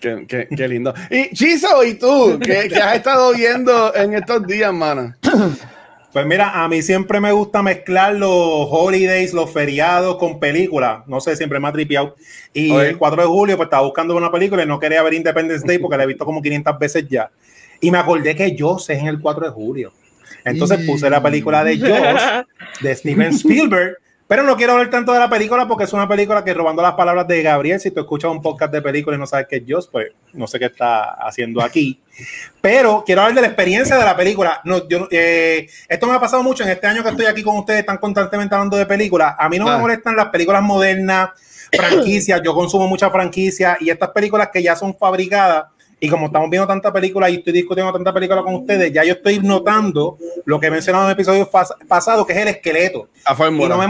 Qué, 0.00 0.26
qué, 0.26 0.48
qué, 0.54 0.68
lindo. 0.68 0.92
Y 1.10 1.32
Chizo, 1.32 1.84
¿y 1.84 1.94
tú? 1.94 2.38
¿Qué, 2.42 2.68
¿Qué, 2.68 2.76
has 2.76 2.96
estado 2.96 3.32
viendo 3.32 3.94
en 3.94 4.14
estos 4.14 4.44
días, 4.46 4.72
mano? 4.72 5.14
Pues 6.12 6.26
mira, 6.26 6.62
a 6.62 6.68
mí 6.68 6.82
siempre 6.82 7.20
me 7.20 7.32
gusta 7.32 7.62
mezclar 7.62 8.14
los 8.14 8.68
holidays, 8.70 9.32
los 9.32 9.50
feriados 9.50 10.18
con 10.18 10.38
películas. 10.38 11.06
No 11.06 11.22
sé, 11.22 11.36
siempre 11.36 11.58
me 11.58 11.68
ha 11.68 11.72
tripeado. 11.72 12.16
Y 12.52 12.70
el 12.70 12.98
4 12.98 13.22
de 13.22 13.28
julio, 13.28 13.56
pues 13.56 13.68
estaba 13.68 13.82
buscando 13.82 14.14
una 14.14 14.30
película 14.30 14.62
y 14.62 14.66
no 14.66 14.78
quería 14.78 15.02
ver 15.02 15.14
Independence 15.14 15.66
Day 15.66 15.78
porque 15.78 15.96
la 15.96 16.04
he 16.04 16.06
visto 16.06 16.26
como 16.26 16.42
500 16.42 16.78
veces 16.78 17.08
ya. 17.08 17.30
Y 17.82 17.90
me 17.90 17.98
acordé 17.98 18.34
que 18.34 18.56
yo 18.56 18.78
sé 18.78 18.94
en 18.94 19.08
el 19.08 19.20
4 19.20 19.44
de 19.44 19.50
julio. 19.52 19.92
Entonces 20.44 20.86
puse 20.86 21.10
la 21.10 21.22
película 21.22 21.62
de 21.62 21.78
Joss 21.80 22.46
de 22.80 22.96
Steven 22.96 23.28
Spielberg 23.34 23.98
pero 24.32 24.44
no 24.44 24.56
quiero 24.56 24.72
hablar 24.72 24.88
tanto 24.88 25.12
de 25.12 25.18
la 25.18 25.28
película 25.28 25.68
porque 25.68 25.84
es 25.84 25.92
una 25.92 26.08
película 26.08 26.42
que 26.42 26.54
robando 26.54 26.80
las 26.80 26.94
palabras 26.94 27.28
de 27.28 27.42
Gabriel, 27.42 27.78
si 27.78 27.90
tú 27.90 28.00
escuchas 28.00 28.30
un 28.30 28.40
podcast 28.40 28.72
de 28.72 28.80
película 28.80 29.14
y 29.14 29.20
no 29.20 29.26
sabes 29.26 29.46
qué 29.46 29.56
es 29.56 29.62
Joss, 29.68 29.88
pues 29.88 30.12
no 30.32 30.46
sé 30.46 30.58
qué 30.58 30.64
está 30.64 31.18
haciendo 31.20 31.60
aquí. 31.60 32.00
Pero 32.62 33.02
quiero 33.04 33.20
hablar 33.20 33.34
de 33.34 33.42
la 33.42 33.48
experiencia 33.48 33.94
de 33.94 34.04
la 34.06 34.16
película. 34.16 34.62
No, 34.64 34.88
yo, 34.88 35.06
eh, 35.10 35.68
esto 35.86 36.06
me 36.06 36.14
ha 36.14 36.18
pasado 36.18 36.42
mucho 36.42 36.62
en 36.62 36.70
este 36.70 36.86
año 36.86 37.02
que 37.02 37.10
estoy 37.10 37.26
aquí 37.26 37.42
con 37.42 37.58
ustedes 37.58 37.84
tan 37.84 37.98
constantemente 37.98 38.54
hablando 38.54 38.78
de 38.78 38.86
películas. 38.86 39.34
A 39.38 39.50
mí 39.50 39.58
no 39.58 39.66
me 39.66 39.72
ah. 39.72 39.76
molestan 39.76 40.16
las 40.16 40.28
películas 40.28 40.62
modernas, 40.62 41.28
franquicias. 41.70 42.40
Yo 42.42 42.54
consumo 42.54 42.88
muchas 42.88 43.12
franquicias 43.12 43.76
y 43.82 43.90
estas 43.90 44.12
películas 44.12 44.48
que 44.50 44.62
ya 44.62 44.74
son 44.76 44.96
fabricadas 44.96 45.66
Y 46.04 46.08
como 46.08 46.26
estamos 46.26 46.50
viendo 46.50 46.66
tanta 46.66 46.92
película 46.92 47.30
y 47.30 47.36
estoy 47.36 47.52
discutiendo 47.52 47.92
tanta 47.92 48.12
película 48.12 48.42
con 48.42 48.56
ustedes, 48.56 48.92
ya 48.92 49.04
yo 49.04 49.12
estoy 49.12 49.38
notando 49.38 50.18
lo 50.44 50.58
que 50.58 50.66
he 50.66 50.70
mencionado 50.72 51.04
en 51.04 51.12
episodios 51.12 51.48
pasados, 51.86 52.26
que 52.26 52.32
es 52.32 52.38
el 52.40 52.48
esqueleto. 52.48 53.08
Y 53.52 53.68
no 53.68 53.78
me 53.78 53.86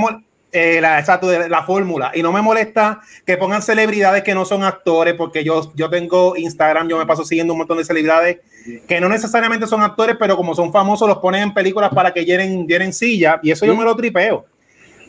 eh, 0.52 0.82
la, 0.82 0.98
exacto, 0.98 1.32
la 1.48 1.62
fórmula. 1.62 2.12
Y 2.14 2.22
no 2.22 2.30
me 2.30 2.42
molesta 2.42 3.00
que 3.24 3.38
pongan 3.38 3.62
celebridades 3.62 4.22
que 4.22 4.34
no 4.34 4.44
son 4.44 4.62
actores, 4.62 5.14
porque 5.14 5.42
yo, 5.42 5.72
yo 5.74 5.88
tengo 5.88 6.36
Instagram, 6.36 6.86
yo 6.86 6.98
me 6.98 7.06
paso 7.06 7.24
siguiendo 7.24 7.54
un 7.54 7.60
montón 7.60 7.78
de 7.78 7.84
celebridades 7.86 8.40
que 8.86 9.00
no 9.00 9.08
necesariamente 9.08 9.66
son 9.66 9.80
actores, 9.80 10.16
pero 10.18 10.36
como 10.36 10.54
son 10.54 10.70
famosos, 10.70 11.08
los 11.08 11.16
ponen 11.16 11.44
en 11.44 11.54
películas 11.54 11.94
para 11.94 12.12
que 12.12 12.26
llenen, 12.26 12.66
llenen 12.68 12.92
silla, 12.92 13.40
y 13.42 13.52
eso 13.52 13.64
yo 13.64 13.74
me 13.74 13.84
lo 13.84 13.96
tripeo. 13.96 14.44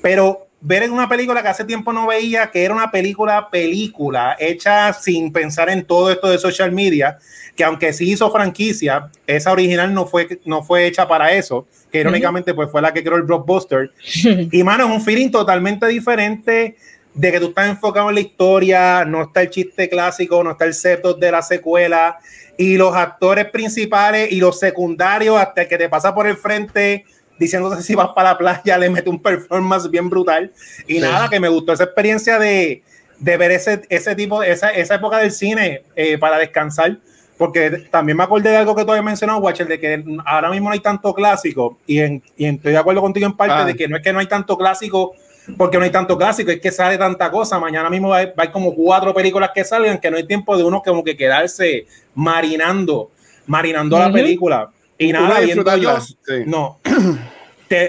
Pero 0.02 0.43
ver 0.66 0.84
en 0.84 0.92
una 0.92 1.10
película 1.10 1.42
que 1.42 1.50
hace 1.50 1.66
tiempo 1.66 1.92
no 1.92 2.08
veía, 2.08 2.50
que 2.50 2.64
era 2.64 2.74
una 2.74 2.90
película, 2.90 3.50
película, 3.52 4.38
hecha 4.40 4.94
sin 4.94 5.32
pensar 5.34 5.70
en 5.70 5.84
todo 5.84 6.10
esto 6.10 6.30
de 6.30 6.38
social 6.38 6.72
media, 6.72 7.20
que 7.54 7.66
aunque 7.66 7.92
sí 7.92 8.10
hizo 8.10 8.32
franquicia, 8.32 9.10
esa 9.28 9.52
original 9.52 9.94
no 9.94 10.06
fue, 10.06 10.40
no 10.46 10.64
fue 10.64 10.88
hecha 10.88 11.06
para 11.06 11.34
eso, 11.34 11.68
que 11.92 12.00
irónicamente 12.00 12.54
pues 12.54 12.72
fue 12.72 12.82
la 12.82 12.94
que 12.94 13.04
creó 13.04 13.18
el 13.18 13.24
blockbuster. 13.24 13.92
y 14.52 14.64
mano, 14.64 14.86
es 14.86 14.92
un 14.92 15.02
feeling 15.02 15.32
totalmente 15.32 15.86
diferente 15.88 16.78
de 17.14 17.32
que 17.32 17.40
tú 17.42 17.48
estás 17.48 17.68
enfocado 17.68 18.08
en 18.08 18.16
la 18.16 18.22
historia, 18.22 19.04
no 19.04 19.24
está 19.24 19.42
el 19.42 19.50
chiste 19.50 19.90
clásico, 19.90 20.44
no 20.46 20.52
está 20.52 20.64
el 20.64 20.74
setup 20.74 21.20
de 21.20 21.32
la 21.32 21.42
secuela, 21.42 22.18
y 22.58 22.78
los 22.78 22.96
actores 22.96 23.46
principales 23.50 24.32
y 24.32 24.40
los 24.40 24.60
secundarios, 24.60 25.38
hasta 25.38 25.64
el 25.64 25.68
que 25.68 25.78
te 25.78 25.90
pasa 25.90 26.16
por 26.16 26.26
el 26.26 26.38
frente 26.38 27.06
diciéndose 27.44 27.84
si 27.84 27.96
vas 27.96 28.10
para 28.16 28.32
la 28.32 28.38
playa, 28.38 28.78
le 28.78 28.90
mete 28.90 29.10
un 29.10 29.22
performance 29.22 29.90
bien 29.90 30.10
brutal. 30.10 30.52
Y 30.88 31.00
nada, 31.00 31.30
que 31.30 31.40
me 31.40 31.50
gustó 31.50 31.74
esa 31.74 31.86
experiencia 31.86 32.40
de, 32.40 32.84
de 33.20 33.38
ver 33.38 33.52
ese, 33.52 33.82
ese 33.90 34.16
tipo, 34.16 34.44
esa, 34.44 34.70
esa 34.72 34.96
época 34.96 35.18
del 35.18 35.32
cine 35.32 35.84
eh, 35.96 36.18
para 36.18 36.38
descansar. 36.38 36.98
Porque 37.38 37.88
también 37.90 38.18
me 38.18 38.24
acordé 38.24 38.52
de 38.52 38.58
algo 38.58 38.76
que 38.76 38.86
tú 38.86 38.92
habías 38.92 39.06
mencionado, 39.06 39.40
Watcher, 39.40 39.68
de 39.68 39.80
que 39.80 40.04
ahora 40.26 40.50
mismo 40.50 40.70
no 40.70 40.74
hay 40.74 40.80
tanto 40.80 41.14
clásico. 41.14 41.78
Y, 41.88 42.00
en, 42.00 42.24
y 42.38 42.46
estoy 42.46 42.72
de 42.72 42.78
acuerdo 42.78 43.02
contigo 43.02 43.26
en 43.26 43.36
parte 43.36 43.56
ah. 43.56 43.66
de 43.66 43.76
que 43.76 43.88
no 43.88 43.98
es 43.98 44.04
que 44.04 44.14
no 44.14 44.20
hay 44.20 44.28
tanto 44.28 44.58
clásico 44.58 45.14
porque 45.58 45.78
no 45.78 45.84
hay 45.84 45.92
tanto 45.92 46.18
clásico, 46.18 46.52
es 46.52 46.62
que 46.62 46.72
sale 46.72 46.98
tanta 46.98 47.30
cosa. 47.30 47.60
Mañana 47.60 47.90
mismo 47.90 48.10
va, 48.10 48.22
a 48.22 48.52
como 48.52 48.74
cuatro 48.74 49.14
películas 49.14 49.52
que 49.54 49.64
salgan, 49.64 50.00
que 50.00 50.10
no 50.10 50.18
hay 50.18 50.26
tiempo 50.26 50.58
de 50.58 50.64
uno 50.64 50.82
como 50.82 51.04
que 51.04 51.18
quedarse 51.18 51.86
marinando, 52.14 53.12
marinando 53.46 54.00
la 54.00 54.12
película. 54.12 54.70
Y 54.98 55.12
nada, 55.12 55.40
viendo 55.40 55.78
yo, 55.78 55.98
no. 56.46 56.80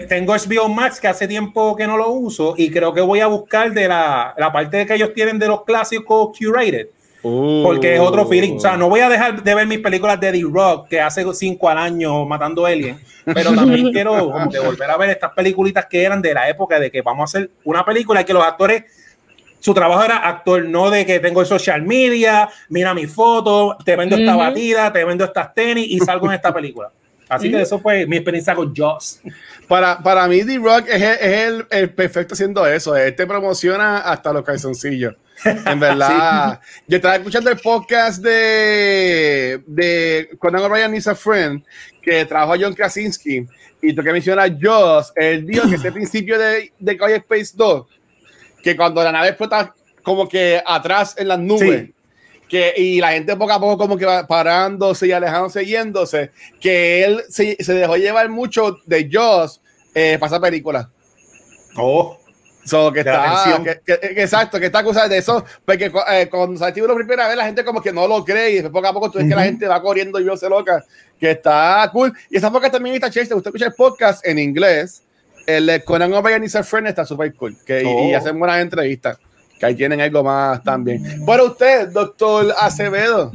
tengo 0.09 0.35
HBO 0.35 0.69
Max 0.69 1.01
que 1.01 1.09
hace 1.09 1.27
tiempo 1.27 1.75
que 1.77 1.87
no 1.87 1.97
lo 1.97 2.11
uso 2.11 2.55
y 2.57 2.71
creo 2.71 2.93
que 2.93 3.01
voy 3.01 3.21
a 3.21 3.27
buscar 3.27 3.73
de 3.73 3.89
la, 3.89 4.35
la 4.37 4.53
parte 4.53 4.79
de 4.79 4.87
que 4.87 4.95
ellos 4.95 5.13
tienen 5.15 5.39
de 5.39 5.49
los 5.49 5.65
clásicos 5.65 6.37
curated. 6.39 6.89
Porque 7.23 7.95
es 7.95 8.01
otro 8.01 8.27
feeling. 8.27 8.57
O 8.57 8.61
sea, 8.61 8.77
no 8.77 8.91
voy 8.91 9.01
a 9.01 9.09
dejar 9.09 9.43
de 9.43 9.55
ver 9.55 9.67
mis 9.67 9.79
películas 9.79 10.21
de 10.21 10.31
The 10.31 10.43
Rock, 10.43 10.89
que 10.89 11.01
hace 11.01 11.25
cinco 11.33 11.71
al 11.71 11.79
año 11.79 12.27
matando 12.27 12.67
alien, 12.67 13.01
pero 13.25 13.55
también 13.55 13.91
quiero 13.93 14.31
volver 14.31 14.91
a 14.91 14.97
ver 14.99 15.11
estas 15.11 15.33
peliculitas 15.33 15.87
que 15.87 16.03
eran 16.03 16.21
de 16.21 16.35
la 16.35 16.51
época 16.51 16.79
de 16.79 16.91
que 16.91 17.01
vamos 17.01 17.23
a 17.23 17.39
hacer 17.39 17.51
una 17.65 17.83
película 17.83 18.21
y 18.21 18.25
que 18.25 18.35
los 18.35 18.45
actores 18.45 18.85
su 19.59 19.73
trabajo 19.73 20.05
era 20.05 20.19
actor, 20.19 20.63
no 20.67 20.91
de 20.91 21.07
que 21.07 21.21
tengo 21.21 21.41
el 21.41 21.47
social 21.47 21.81
media, 21.81 22.51
mira 22.69 22.93
mi 22.93 23.07
foto, 23.07 23.79
te 23.83 23.97
vendo 23.97 24.15
esta 24.15 24.37
batida, 24.37 24.93
te 24.93 25.03
vendo 25.07 25.25
estas 25.25 25.55
tenis 25.55 25.87
y 25.89 26.01
salgo 26.01 26.27
en 26.27 26.35
esta 26.35 26.53
película. 26.53 26.93
Así 27.35 27.51
que 27.51 27.61
eso 27.61 27.79
fue 27.79 28.07
mi 28.07 28.17
experiencia 28.17 28.55
con 28.55 28.75
Joss. 28.75 29.21
Para, 29.69 30.03
para 30.03 30.27
mí, 30.29 30.45
The 30.45 30.59
Rock 30.59 30.87
es, 30.89 31.03
el, 31.03 31.67
el, 31.71 31.91
perfecto 31.91 32.35
haciendo 32.35 32.67
eso. 32.67 32.97
Él 32.97 33.15
te 33.15 33.27
promociona 33.27 33.99
hasta 33.99 34.33
los 34.33 34.45
calzoncillos. 34.45 35.15
En 35.45 35.81
verdad. 35.81 36.61
Yo 36.87 36.97
estaba 36.97 37.17
escuchando 37.17 37.51
el 37.51 37.59
podcast 37.59 38.23
de, 38.23 39.63
de 39.67 40.31
Conan 40.39 40.63
O'Brien 40.63 40.95
is 40.95 41.09
a 41.09 41.15
Friend, 41.15 41.63
que 42.03 42.25
trabajó 42.25 42.55
John 42.61 42.75
Krasinski. 42.75 43.47
Y 43.83 43.93
tú 43.93 44.03
que 44.03 44.13
mencionas 44.13 44.51
Joss, 44.63 45.13
él 45.17 45.47
dijo 45.47 45.69
que 45.69 45.77
ese 45.77 45.93
principio 45.93 46.39
de, 46.39 46.73
de 46.79 46.93
Space 46.93 47.53
2, 47.55 47.87
que 48.63 48.77
cuando 48.77 49.03
la 49.03 49.13
nave 49.13 49.29
explota 49.29 49.75
como 50.03 50.29
que 50.29 50.63
atrás 50.65 51.15
en 51.19 51.29
las 51.29 51.39
nubes 51.39 51.91
que, 52.49 52.75
y 52.77 53.01
la 53.01 53.13
gente 53.13 53.37
poco 53.37 53.53
a 53.53 53.61
poco 53.61 53.79
como 53.79 53.97
que 53.97 54.07
va 54.07 54.27
parándose 54.27 55.07
y 55.07 55.13
alejándose, 55.13 55.65
yéndose, 55.65 56.31
que 56.61 57.05
él 57.05 57.23
se, 57.29 57.57
se 57.63 57.75
dejó 57.75 57.97
llevar 57.97 58.29
mucho 58.29 58.79
de 58.87 59.09
Joss 59.13 59.61
eh, 59.95 60.17
para 60.19 60.29
esa 60.29 60.41
película. 60.41 60.91
Oh. 61.77 62.19
So, 62.65 62.91
que 62.91 63.01
está, 63.01 63.63
que, 63.85 63.93
exacto, 64.23 64.59
que 64.59 64.67
está 64.67 64.79
acusado 64.79 65.07
de 65.11 65.19
eso, 65.19 65.45
porque 65.67 65.93
eh, 66.11 66.29
cuando 66.31 66.59
se 66.59 66.65
activó 66.65 66.87
la 66.87 66.95
primera 66.95 67.29
vez 67.29 67.37
la 67.37 67.45
gente 67.45 67.63
como 67.63 67.83
que 67.83 67.93
no 67.93 68.09
lo 68.09 68.25
cree 68.25 68.57
y 68.57 68.63
poco 68.63 68.87
a 68.87 68.93
poco 68.93 69.11
tú 69.11 69.19
ves 69.19 69.29
que 69.29 69.35
la 69.35 69.45
gente 69.45 69.69
va 69.69 69.83
corriendo 69.83 70.19
y 70.19 70.37
se 70.39 70.49
loca, 70.49 70.83
que 71.21 71.33
está 71.33 71.91
cool. 71.93 72.15
Y 72.31 72.39
esa 72.39 72.51
podcast 72.51 72.73
también 72.73 72.95
está 72.95 73.11
chiste, 73.11 73.35
usted 73.35 73.51
escucha 73.51 73.67
el 73.67 73.75
podcast 73.75 74.27
en 74.27 74.39
inglés, 74.39 75.03
el 75.47 75.67
de 75.67 75.85
Conan 75.85 76.15
O'Brien 76.15 76.43
y 76.43 76.49
Friend 76.49 76.87
está 76.87 77.05
súper 77.05 77.35
cool, 77.35 77.55
que, 77.67 77.83
y, 77.83 77.87
y, 77.87 78.15
oh. 78.15 78.17
hacen 78.17 78.39
buenas 78.39 78.63
entrevistas 78.63 79.19
que 79.59 79.67
ahí 79.67 79.75
tienen 79.75 80.01
algo 80.01 80.23
más 80.23 80.63
también. 80.63 81.25
Para 81.25 81.45
usted, 81.45 81.89
doctor 81.91 82.55
Acevedo. 82.59 83.33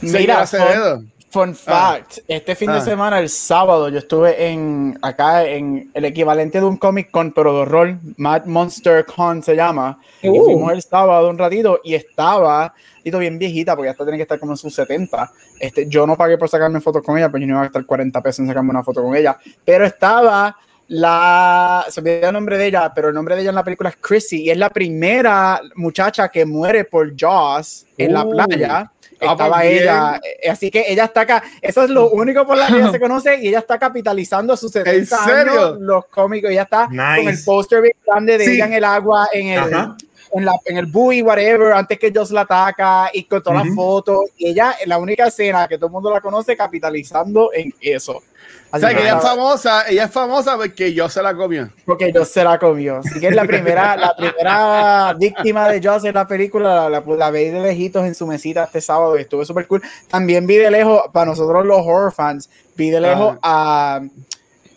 Mira, 0.00 0.42
Acevedo. 0.42 1.02
Fun, 1.34 1.50
ah. 1.50 1.54
fact, 1.54 2.18
este 2.28 2.54
fin 2.54 2.70
de 2.70 2.78
ah. 2.78 2.80
semana, 2.80 3.18
el 3.18 3.28
sábado, 3.28 3.88
yo 3.88 3.98
estuve 3.98 4.50
en 4.50 4.96
acá 5.02 5.44
en 5.44 5.90
el 5.92 6.04
equivalente 6.04 6.60
de 6.60 6.64
un 6.64 6.76
Comic 6.76 7.10
Con, 7.10 7.32
pero 7.32 7.52
de 7.52 7.58
horror, 7.62 7.98
Mad 8.18 8.44
Monster 8.44 9.04
Con 9.04 9.42
se 9.42 9.56
llama. 9.56 9.98
Y 10.22 10.28
uh. 10.28 10.44
fuimos 10.44 10.70
el 10.70 10.82
sábado 10.82 11.28
un 11.28 11.36
ratito 11.36 11.80
y 11.82 11.96
estaba, 11.96 12.72
y 13.02 13.10
bien 13.10 13.36
viejita, 13.36 13.74
porque 13.74 13.90
hasta 13.90 14.04
tiene 14.04 14.18
que 14.18 14.22
estar 14.22 14.38
como 14.38 14.52
en 14.52 14.58
sus 14.58 14.72
70. 14.76 15.28
Este, 15.58 15.88
yo 15.88 16.06
no 16.06 16.16
pagué 16.16 16.38
por 16.38 16.48
sacarme 16.48 16.80
fotos 16.80 17.02
con 17.02 17.18
ella, 17.18 17.28
pero 17.28 17.40
yo 17.40 17.48
no 17.48 17.54
iba 17.54 17.60
a 17.62 17.64
gastar 17.64 17.84
40 17.84 18.22
pesos 18.22 18.38
en 18.38 18.46
sacarme 18.46 18.70
una 18.70 18.84
foto 18.84 19.02
con 19.02 19.16
ella. 19.16 19.36
Pero 19.64 19.84
estaba 19.86 20.56
la, 20.88 21.86
se 21.88 22.02
me 22.02 22.10
olvidó 22.10 22.28
el 22.28 22.34
nombre 22.34 22.58
de 22.58 22.66
ella, 22.66 22.92
pero 22.94 23.08
el 23.08 23.14
nombre 23.14 23.34
de 23.34 23.42
ella 23.42 23.50
en 23.50 23.56
la 23.56 23.64
película 23.64 23.90
es 23.90 23.96
Chrissy 23.96 24.42
y 24.42 24.50
es 24.50 24.58
la 24.58 24.70
primera 24.70 25.60
muchacha 25.76 26.28
que 26.28 26.44
muere 26.44 26.84
por 26.84 27.14
Jaws 27.16 27.86
en 27.96 28.12
la 28.12 28.24
uh. 28.24 28.30
playa. 28.30 28.90
Ah, 29.20 29.32
Estaba 29.32 29.56
pues 29.60 29.80
ella, 29.80 30.20
eh, 30.42 30.50
así 30.50 30.70
que 30.70 30.84
ella 30.86 31.04
está 31.04 31.22
acá. 31.22 31.42
Eso 31.62 31.84
es 31.84 31.90
lo 31.90 32.10
único 32.12 32.46
por 32.46 32.56
la 32.56 32.66
que 32.66 32.74
ella 32.74 32.90
se 32.90 33.00
conoce 33.00 33.38
y 33.40 33.48
ella 33.48 33.60
está 33.60 33.78
capitalizando 33.78 34.56
sus 34.56 34.72
70 34.72 35.24
años, 35.24 35.76
los 35.80 36.06
cómicos. 36.06 36.50
Ella 36.50 36.62
está 36.62 36.86
con 36.86 37.28
el 37.28 37.38
póster 37.44 37.82
bien 37.82 37.94
grande 38.06 38.38
de 38.38 38.54
ella 38.54 38.66
en 38.66 38.72
el 38.74 38.84
agua, 38.84 39.28
en 39.32 39.46
el, 39.48 39.72
en, 40.32 40.44
la, 40.44 40.52
en 40.64 40.76
el 40.76 40.86
buoy, 40.86 41.22
whatever, 41.22 41.72
antes 41.72 41.98
que 41.98 42.12
Joss 42.14 42.30
la 42.30 42.42
ataca 42.42 43.10
y 43.12 43.24
con 43.24 43.42
todas 43.42 43.64
las 43.64 43.74
fotos. 43.74 44.24
Y 44.36 44.48
ella, 44.48 44.76
la 44.86 44.98
única 44.98 45.28
escena 45.28 45.66
que 45.68 45.76
todo 45.76 45.86
el 45.86 45.92
mundo 45.92 46.10
la 46.10 46.20
conoce, 46.20 46.56
capitalizando 46.56 47.50
en 47.54 47.72
eso. 47.80 48.22
O 48.74 48.78
sea, 48.78 48.94
que 48.94 49.02
ella 49.02 49.16
es 49.16 49.22
famosa, 49.22 49.88
ella 49.88 50.04
es 50.04 50.10
famosa 50.10 50.56
porque 50.56 50.92
yo 50.92 51.08
se 51.08 51.22
la 51.22 51.34
comió. 51.34 51.70
Porque 51.84 52.12
yo 52.12 52.24
se 52.24 52.42
la 52.42 52.58
comió. 52.58 52.96
Así 52.96 53.20
que 53.20 53.28
es 53.28 53.34
la 53.34 53.44
primera, 53.44 53.96
la 53.96 54.16
primera 54.16 55.14
víctima 55.14 55.68
de 55.68 55.80
Joss 55.80 56.04
en 56.04 56.14
la 56.14 56.26
película, 56.26 56.88
la, 56.88 57.00
la, 57.00 57.30
veí 57.30 57.50
de 57.50 57.60
lejitos 57.60 58.04
en 58.04 58.16
su 58.16 58.26
mesita 58.26 58.64
este 58.64 58.80
sábado 58.80 59.16
y 59.16 59.20
estuvo 59.20 59.44
súper 59.44 59.68
cool. 59.68 59.82
También 60.08 60.46
vi 60.46 60.56
de 60.56 60.72
lejos, 60.72 61.02
para 61.12 61.26
nosotros 61.26 61.64
los 61.64 61.78
horror 61.86 62.12
fans, 62.12 62.50
vi 62.74 62.90
de 62.90 63.00
lejos 63.00 63.38
a, 63.42 64.00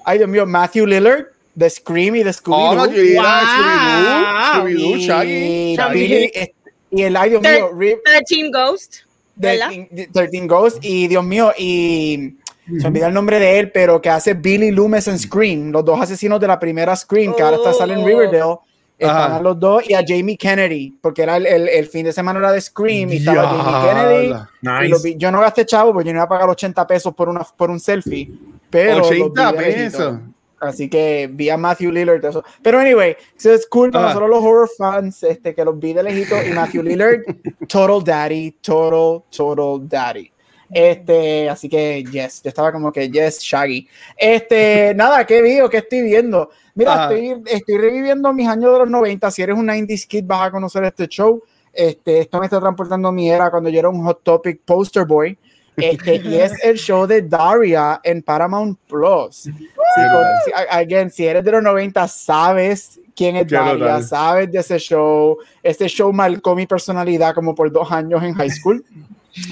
ay 0.06 0.18
Dios 0.20 0.30
mío, 0.30 0.46
Matthew 0.46 0.86
Lillard 0.86 1.25
de 1.56 1.70
Scream 1.70 2.18
y 2.18 2.24
de 2.24 2.30
Scooby-Doo. 2.30 2.84
Oh, 2.84 2.86
wow. 3.16 4.63
Scooby-Doo, 4.63 4.98
Shaggy. 5.00 6.54
Y, 6.92 7.01
el, 7.01 7.18
ay 7.18 7.32
Dios 7.32 7.42
mío, 7.42 7.72
Rip. 7.75 8.00
13 8.04 8.50
Ghost. 8.51 8.96
13 9.42 10.48
Ghost. 10.48 10.77
Y 10.84 11.08
Dios 11.08 11.24
mío, 11.25 11.51
y 11.58 12.36
se 12.80 12.88
olvida 12.88 13.08
el 13.08 13.14
nombre 13.14 13.40
de 13.40 13.60
él, 13.60 13.72
pero 13.72 14.02
que 14.02 14.10
hace 14.10 14.34
Billy 14.34 14.72
Loomis 14.72 15.08
en 15.08 15.18
Scream, 15.18 15.72
los 15.72 15.86
dos 15.86 16.00
asesinos 16.00 16.40
de 16.40 16.48
la 16.48 16.60
primera 16.60 16.96
Scream, 16.96 17.34
que 17.34 17.44
ahora 17.44 17.58
está 17.58 17.74
saliendo 17.74 18.08
en 18.08 18.16
oh. 18.16 18.20
Riverdale. 18.20 18.56
Están 18.98 19.32
a 19.34 19.40
los 19.40 19.60
dos 19.60 19.88
y 19.88 19.94
a 19.94 20.04
Jamie 20.06 20.36
Kennedy, 20.36 20.98
porque 21.00 21.22
era 21.22 21.38
el, 21.38 21.46
el, 21.46 21.86
fin 21.86 22.04
de 22.04 22.12
semana 22.12 22.40
era 22.40 22.52
de 22.52 22.60
Scream 22.60 23.12
y 23.12 23.18
estaba 23.18 23.48
Jamie 23.48 24.34
Kennedy. 24.72 25.16
yo 25.18 25.32
no 25.32 25.40
gasté 25.40 25.68
chavo 25.68 25.94
porque 25.94 26.08
yo 26.08 26.14
no 26.14 26.18
iba 26.18 26.26
a 26.26 26.30
pagar 26.30 26.50
80 26.50 26.88
pesos 26.88 27.14
por, 27.14 27.30
una, 27.30 27.42
por 27.56 27.70
un 27.70 27.80
selfie. 27.80 28.32
Pero 28.72 29.06
80 29.06 29.54
pesos. 29.54 30.20
Así 30.60 30.90
que 30.90 31.30
vi 31.32 31.50
a 31.50 31.58
Matthew 31.58 31.92
Lillard. 31.92 32.26
Eso. 32.26 32.44
Pero 32.64 32.80
anyway, 32.80 33.16
eso 33.38 33.54
es 33.54 33.68
cool 33.68 33.92
para 33.92 34.08
nosotros 34.08 34.30
los 34.30 34.44
horror 34.44 34.70
fans 34.76 35.22
este, 35.22 35.54
que 35.54 35.64
los 35.64 35.80
vi 35.80 35.94
de 35.94 36.02
lejito. 36.02 36.36
Y 36.44 36.52
Matthew 36.52 36.82
Lillard, 36.82 37.22
total 37.68 38.04
daddy, 38.04 38.52
total, 38.62 39.24
total 39.30 39.88
daddy. 39.88 40.32
Este, 40.70 41.50
así 41.50 41.70
que 41.70 42.04
yes, 42.04 42.42
yo 42.44 42.50
estaba 42.50 42.72
como 42.72 42.92
que 42.92 43.10
yes, 43.10 43.40
Shaggy. 43.40 43.88
Este, 44.18 44.94
nada, 44.96 45.26
¿qué 45.26 45.42
video? 45.42 45.70
¿Qué 45.70 45.78
estoy 45.78 46.02
viendo? 46.02 46.50
Mira, 46.76 47.04
estoy, 47.04 47.42
estoy, 47.48 47.78
reviviendo 47.78 48.32
mis 48.34 48.48
años 48.48 48.74
de 48.74 48.80
los 48.80 48.90
90. 48.90 49.32
Si 49.32 49.42
eres 49.42 49.58
un 49.58 49.68
90s 49.68 50.08
kid, 50.08 50.26
vas 50.26 50.48
a 50.48 50.52
conocer 50.52 50.84
este 50.84 51.08
show. 51.08 51.42
Este, 51.74 52.20
esto 52.20 52.40
me 52.40 52.46
está 52.46 52.60
transportando 52.60 53.08
a 53.08 53.12
mi 53.12 53.30
era 53.30 53.50
cuando 53.50 53.70
yo 53.70 53.80
era 53.80 53.90
un 53.90 54.04
Hot 54.04 54.24
Topic 54.24 54.62
poster 54.64 55.06
boy. 55.06 55.38
Este, 55.76 56.16
y 56.16 56.36
es 56.36 56.54
el 56.64 56.78
show 56.78 57.06
de 57.06 57.22
Daria 57.22 58.00
en 58.04 58.24
Paramount 58.24 58.80
Plus. 58.88 59.44
Si, 59.44 60.52
again, 60.70 61.12
si 61.12 61.26
eres 61.26 61.44
de 61.44 61.52
los 61.52 61.62
90, 61.62 62.08
sabes 62.08 63.00
quién 63.16 63.36
es 63.36 63.48
Daria, 63.48 64.02
sabes 64.02 64.52
de 64.52 64.60
ese 64.60 64.80
show. 64.80 65.38
Este 65.62 65.88
show 65.88 66.12
marcó 66.12 66.56
mi 66.56 66.66
personalidad 66.66 67.36
como 67.36 67.54
por 67.54 67.72
dos 67.72 67.92
años 67.92 68.24
en 68.24 68.34
high 68.34 68.50
school. 68.50 68.84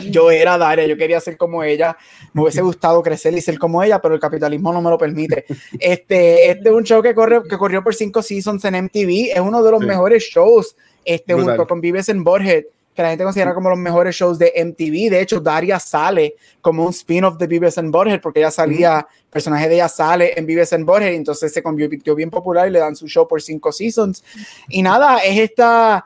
Yo 0.10 0.32
era 0.32 0.58
Daria, 0.58 0.86
yo 0.86 0.98
quería 0.98 1.20
ser 1.20 1.38
como 1.38 1.64
ella. 1.64 1.98
Me 2.34 2.42
hubiese 2.42 2.62
gustado 2.64 3.02
crecer 3.04 3.34
y 3.34 3.42
ser 3.42 3.60
como 3.60 3.84
ella, 3.84 4.02
pero 4.02 4.14
el 4.14 4.20
capitalismo 4.20 4.74
no 4.74 4.82
me 4.82 4.90
lo 4.90 4.98
permite. 4.98 5.46
Este, 5.80 6.52
este 6.52 6.70
es 6.70 6.76
un 6.76 6.84
show 6.84 7.02
que, 7.02 7.14
corre, 7.14 7.44
que 7.50 7.58
corrió 7.58 7.84
por 7.84 7.96
cinco 7.96 8.22
seasons 8.22 8.64
en 8.66 8.84
MTV. 8.86 9.32
Es 9.34 9.40
uno 9.40 9.64
de 9.64 9.72
los 9.72 9.82
mejores 9.82 10.24
shows, 10.24 10.76
este, 11.04 11.34
junto 11.34 11.68
con 11.68 11.82
Vives 11.82 12.10
en 12.10 12.24
Borges 12.24 12.66
que 12.96 13.02
la 13.02 13.10
gente 13.10 13.26
considera 13.26 13.54
como 13.54 13.70
los 13.70 13.78
mejores 13.78 14.16
shows 14.16 14.40
de 14.40 14.54
MTV. 14.56 15.10
De 15.12 15.22
hecho, 15.22 15.42
Daria 15.42 15.80
sale 15.80 16.36
como 16.62 16.86
un 16.86 16.92
spin-off 16.92 17.38
de 17.38 17.46
Vives 17.46 17.78
en 17.78 17.92
Borges, 17.92 18.20
porque 18.22 18.40
ella 18.40 18.52
salía, 18.52 19.00
el 19.00 19.30
personaje 19.30 19.68
de 19.68 19.76
ella 19.76 19.90
sale 19.90 20.34
en 20.40 20.46
Vives 20.46 20.72
en 20.72 20.86
Borges, 20.86 21.12
y 21.12 21.16
entonces 21.18 21.54
se 21.54 21.62
convirtió 21.62 22.16
bien 22.16 22.30
popular 22.30 22.70
y 22.70 22.72
le 22.72 22.80
dan 22.80 22.96
su 22.96 23.08
show 23.08 23.28
por 23.28 23.42
cinco 23.42 23.74
seasons. 23.74 24.24
Y 24.70 24.82
nada, 24.82 25.18
es 25.18 25.38
esta 25.38 26.06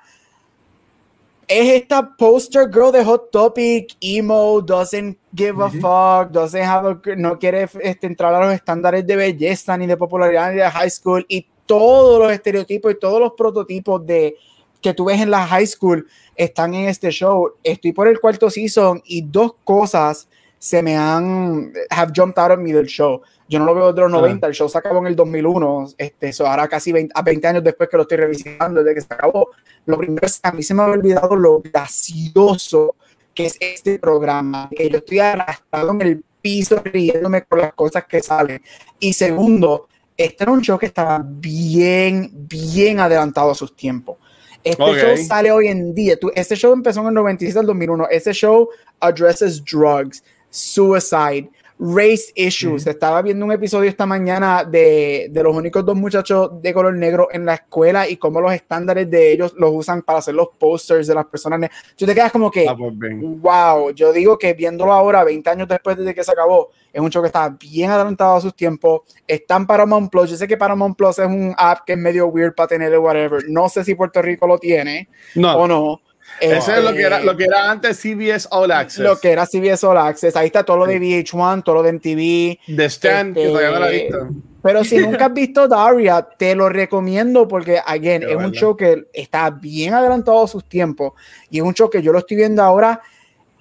es 1.49 1.81
esta 1.81 2.15
poster 2.15 2.69
girl 2.71 2.91
de 2.91 3.03
Hot 3.03 3.31
Topic, 3.31 3.95
emo, 3.99 4.61
doesn't 4.61 5.17
give 5.35 5.59
a 5.59 5.69
fuck, 5.69 6.31
doesn't 6.31 6.63
have 6.63 7.01
no 7.17 7.39
quiere 7.39 7.67
este, 7.81 8.05
entrar 8.05 8.35
a 8.35 8.39
los 8.39 8.53
estándares 8.53 9.05
de 9.05 9.15
belleza 9.15 9.75
ni 9.75 9.87
de 9.87 9.97
popularidad 9.97 10.51
ni 10.51 10.57
de 10.57 10.69
high 10.69 10.91
school 10.91 11.25
y 11.27 11.47
todos 11.65 12.19
los 12.19 12.31
estereotipos 12.31 12.91
y 12.91 12.99
todos 12.99 13.19
los 13.19 13.33
prototipos 13.33 14.05
de 14.05 14.35
que 14.79 14.93
tú 14.93 15.05
ves 15.05 15.19
en 15.21 15.31
la 15.31 15.45
high 15.47 15.65
school 15.65 16.07
están 16.35 16.75
en 16.75 16.87
este 16.87 17.09
show. 17.09 17.53
Estoy 17.63 17.93
por 17.93 18.07
el 18.07 18.19
cuarto 18.19 18.51
season 18.51 19.01
y 19.03 19.23
dos 19.23 19.55
cosas 19.63 20.29
se 20.59 20.83
me 20.83 20.95
han 20.95 21.73
have 21.89 22.11
jumped 22.15 22.37
out 22.37 22.51
of 22.51 22.59
me 22.59 22.73
del 22.73 22.85
show. 22.85 23.23
Yo 23.49 23.57
no 23.57 23.65
lo 23.65 23.73
veo 23.73 23.91
de 23.91 24.01
los 24.01 24.11
90, 24.11 24.45
el 24.45 24.53
show 24.53 24.69
se 24.69 24.77
acabó 24.77 24.99
en 24.99 25.07
el 25.07 25.15
2001, 25.15 25.87
este, 25.97 26.29
eso 26.29 26.45
ahora 26.45 26.67
casi 26.67 26.91
20, 26.91 27.11
a 27.15 27.23
20 27.23 27.47
años 27.47 27.63
después 27.63 27.89
que 27.89 27.97
lo 27.97 28.03
estoy 28.03 28.17
revisando, 28.17 28.83
desde 28.83 28.93
que 28.93 29.01
se 29.01 29.13
acabó. 29.13 29.49
Lo 29.87 29.97
primero 29.97 30.25
es 30.25 30.39
que 30.39 30.47
a 30.47 30.51
mí 30.51 30.61
se 30.61 30.75
me 30.75 30.83
ha 30.83 30.85
olvidado 30.85 31.35
lo 31.35 31.59
gracioso 31.59 32.95
que 33.33 33.47
es 33.47 33.57
este 33.59 33.97
programa, 33.97 34.69
que 34.75 34.87
yo 34.87 34.97
estoy 34.99 35.19
arrastrado 35.19 35.91
en 35.91 36.01
el 36.01 36.23
piso 36.41 36.81
riéndome 36.83 37.43
con 37.43 37.59
las 37.59 37.73
cosas 37.73 38.05
que 38.05 38.21
salen. 38.21 38.61
Y 38.99 39.13
segundo, 39.13 39.87
este 40.15 40.43
era 40.43 40.51
un 40.51 40.61
show 40.61 40.77
que 40.77 40.87
estaba 40.87 41.23
bien, 41.25 42.29
bien 42.33 42.99
adelantado 42.99 43.51
a 43.51 43.55
sus 43.55 43.75
tiempos. 43.75 44.17
Este 44.63 44.83
show 44.83 45.17
sale 45.25 45.51
hoy 45.51 45.67
en 45.67 45.95
día. 45.95 46.19
Tú, 46.19 46.31
este 46.35 46.55
show 46.55 46.73
empezó 46.73 47.01
en 47.01 47.07
el 47.07 47.13
96 47.13 47.57
al 47.57 47.65
2001. 47.65 48.07
Este 48.11 48.33
show 48.33 48.69
addresses 48.99 49.63
drugs, 49.63 50.23
suicide, 50.49 51.49
race 51.79 52.33
issues. 52.35 52.85
Estaba 52.85 53.21
viendo 53.21 53.45
un 53.45 53.53
episodio 53.53 53.89
esta 53.89 54.05
mañana 54.05 54.65
de, 54.65 55.29
de, 55.31 55.43
los 55.43 55.55
únicos 55.55 55.85
dos 55.85 55.95
muchachos 55.95 56.61
de 56.61 56.73
color 56.73 56.95
negro 56.95 57.29
en 57.31 57.45
la 57.45 57.53
escuela 57.53 58.07
y 58.07 58.17
cómo 58.17 58.41
los 58.41 58.51
estándares 58.51 59.09
de 59.09 59.31
ellos 59.31 59.53
los 59.57 59.71
usan 59.73 60.01
para 60.01 60.19
hacer 60.19 60.35
los 60.35 60.49
posters 60.57 61.07
de 61.07 61.15
las 61.15 61.25
personas. 61.25 61.69
Tú 61.95 62.05
te 62.05 62.13
quedas 62.13 62.33
como 62.33 62.51
que, 62.51 62.67
ah, 62.67 62.75
pues 62.75 63.13
wow, 63.21 63.91
yo 63.91 64.11
digo 64.11 64.37
que 64.37 64.53
viéndolo 64.53 64.91
ahora, 64.91 65.23
20 65.23 65.49
años 65.49 65.67
después 65.69 65.95
de 65.97 66.13
que 66.13 66.23
se 66.23 66.31
acabó, 66.31 66.69
es 66.91 67.01
un 67.01 67.09
show 67.09 67.21
que 67.21 67.27
está 67.27 67.49
bien 67.49 67.89
adelantado 67.89 68.35
a 68.35 68.41
sus 68.41 68.53
tiempos. 68.53 69.01
Están 69.25 69.65
Paramount 69.65 70.11
Plus. 70.11 70.31
Yo 70.31 70.35
sé 70.35 70.47
que 70.47 70.57
Paramount 70.57 70.97
Plus 70.97 71.19
es 71.19 71.27
un 71.27 71.53
app 71.57 71.85
que 71.85 71.93
es 71.93 71.99
medio 71.99 72.27
weird 72.27 72.53
para 72.55 72.67
tener 72.67 72.97
whatever. 72.99 73.43
No 73.47 73.69
sé 73.69 73.85
si 73.85 73.95
Puerto 73.95 74.21
Rico 74.21 74.47
lo 74.47 74.57
tiene 74.57 75.07
no. 75.35 75.55
o 75.55 75.67
no 75.67 76.01
eso 76.41 76.73
es 76.73 76.83
lo 76.83 76.93
que, 76.93 77.01
era, 77.01 77.19
lo 77.19 77.35
que 77.35 77.45
era 77.45 77.69
antes 77.69 77.97
CBS 77.97 78.47
All 78.51 78.71
Access. 78.71 79.03
Lo 79.03 79.19
que 79.19 79.31
era 79.31 79.45
CBS 79.45 79.85
All 79.85 79.97
Access. 79.97 80.35
Ahí 80.35 80.47
está 80.47 80.63
todo 80.63 80.77
lo 80.77 80.85
de 80.85 80.99
VH1, 80.99 81.63
todo 81.63 81.75
lo 81.75 81.83
de 81.83 81.93
MTV. 81.93 82.75
The 82.75 82.85
Stand, 82.89 83.35
que 83.35 83.47
todavía 83.47 83.79
no 83.79 83.85
he 83.85 83.91
visto. 83.91 84.29
Pero 84.61 84.83
si 84.83 84.97
nunca 84.99 85.25
has 85.25 85.33
visto 85.33 85.67
Daria, 85.67 86.21
te 86.21 86.55
lo 86.55 86.69
recomiendo 86.69 87.47
porque, 87.47 87.79
again, 87.85 88.23
es 88.23 88.35
un 88.35 88.51
show 88.51 88.75
que 88.75 89.07
está 89.13 89.49
bien 89.49 89.93
adelantado 89.93 90.43
a 90.43 90.47
sus 90.47 90.65
tiempos 90.65 91.13
y 91.49 91.59
es 91.59 91.63
un 91.63 91.73
show 91.73 91.89
que 91.89 92.01
yo 92.01 92.11
lo 92.11 92.19
estoy 92.19 92.37
viendo 92.37 92.61
ahora 92.61 93.01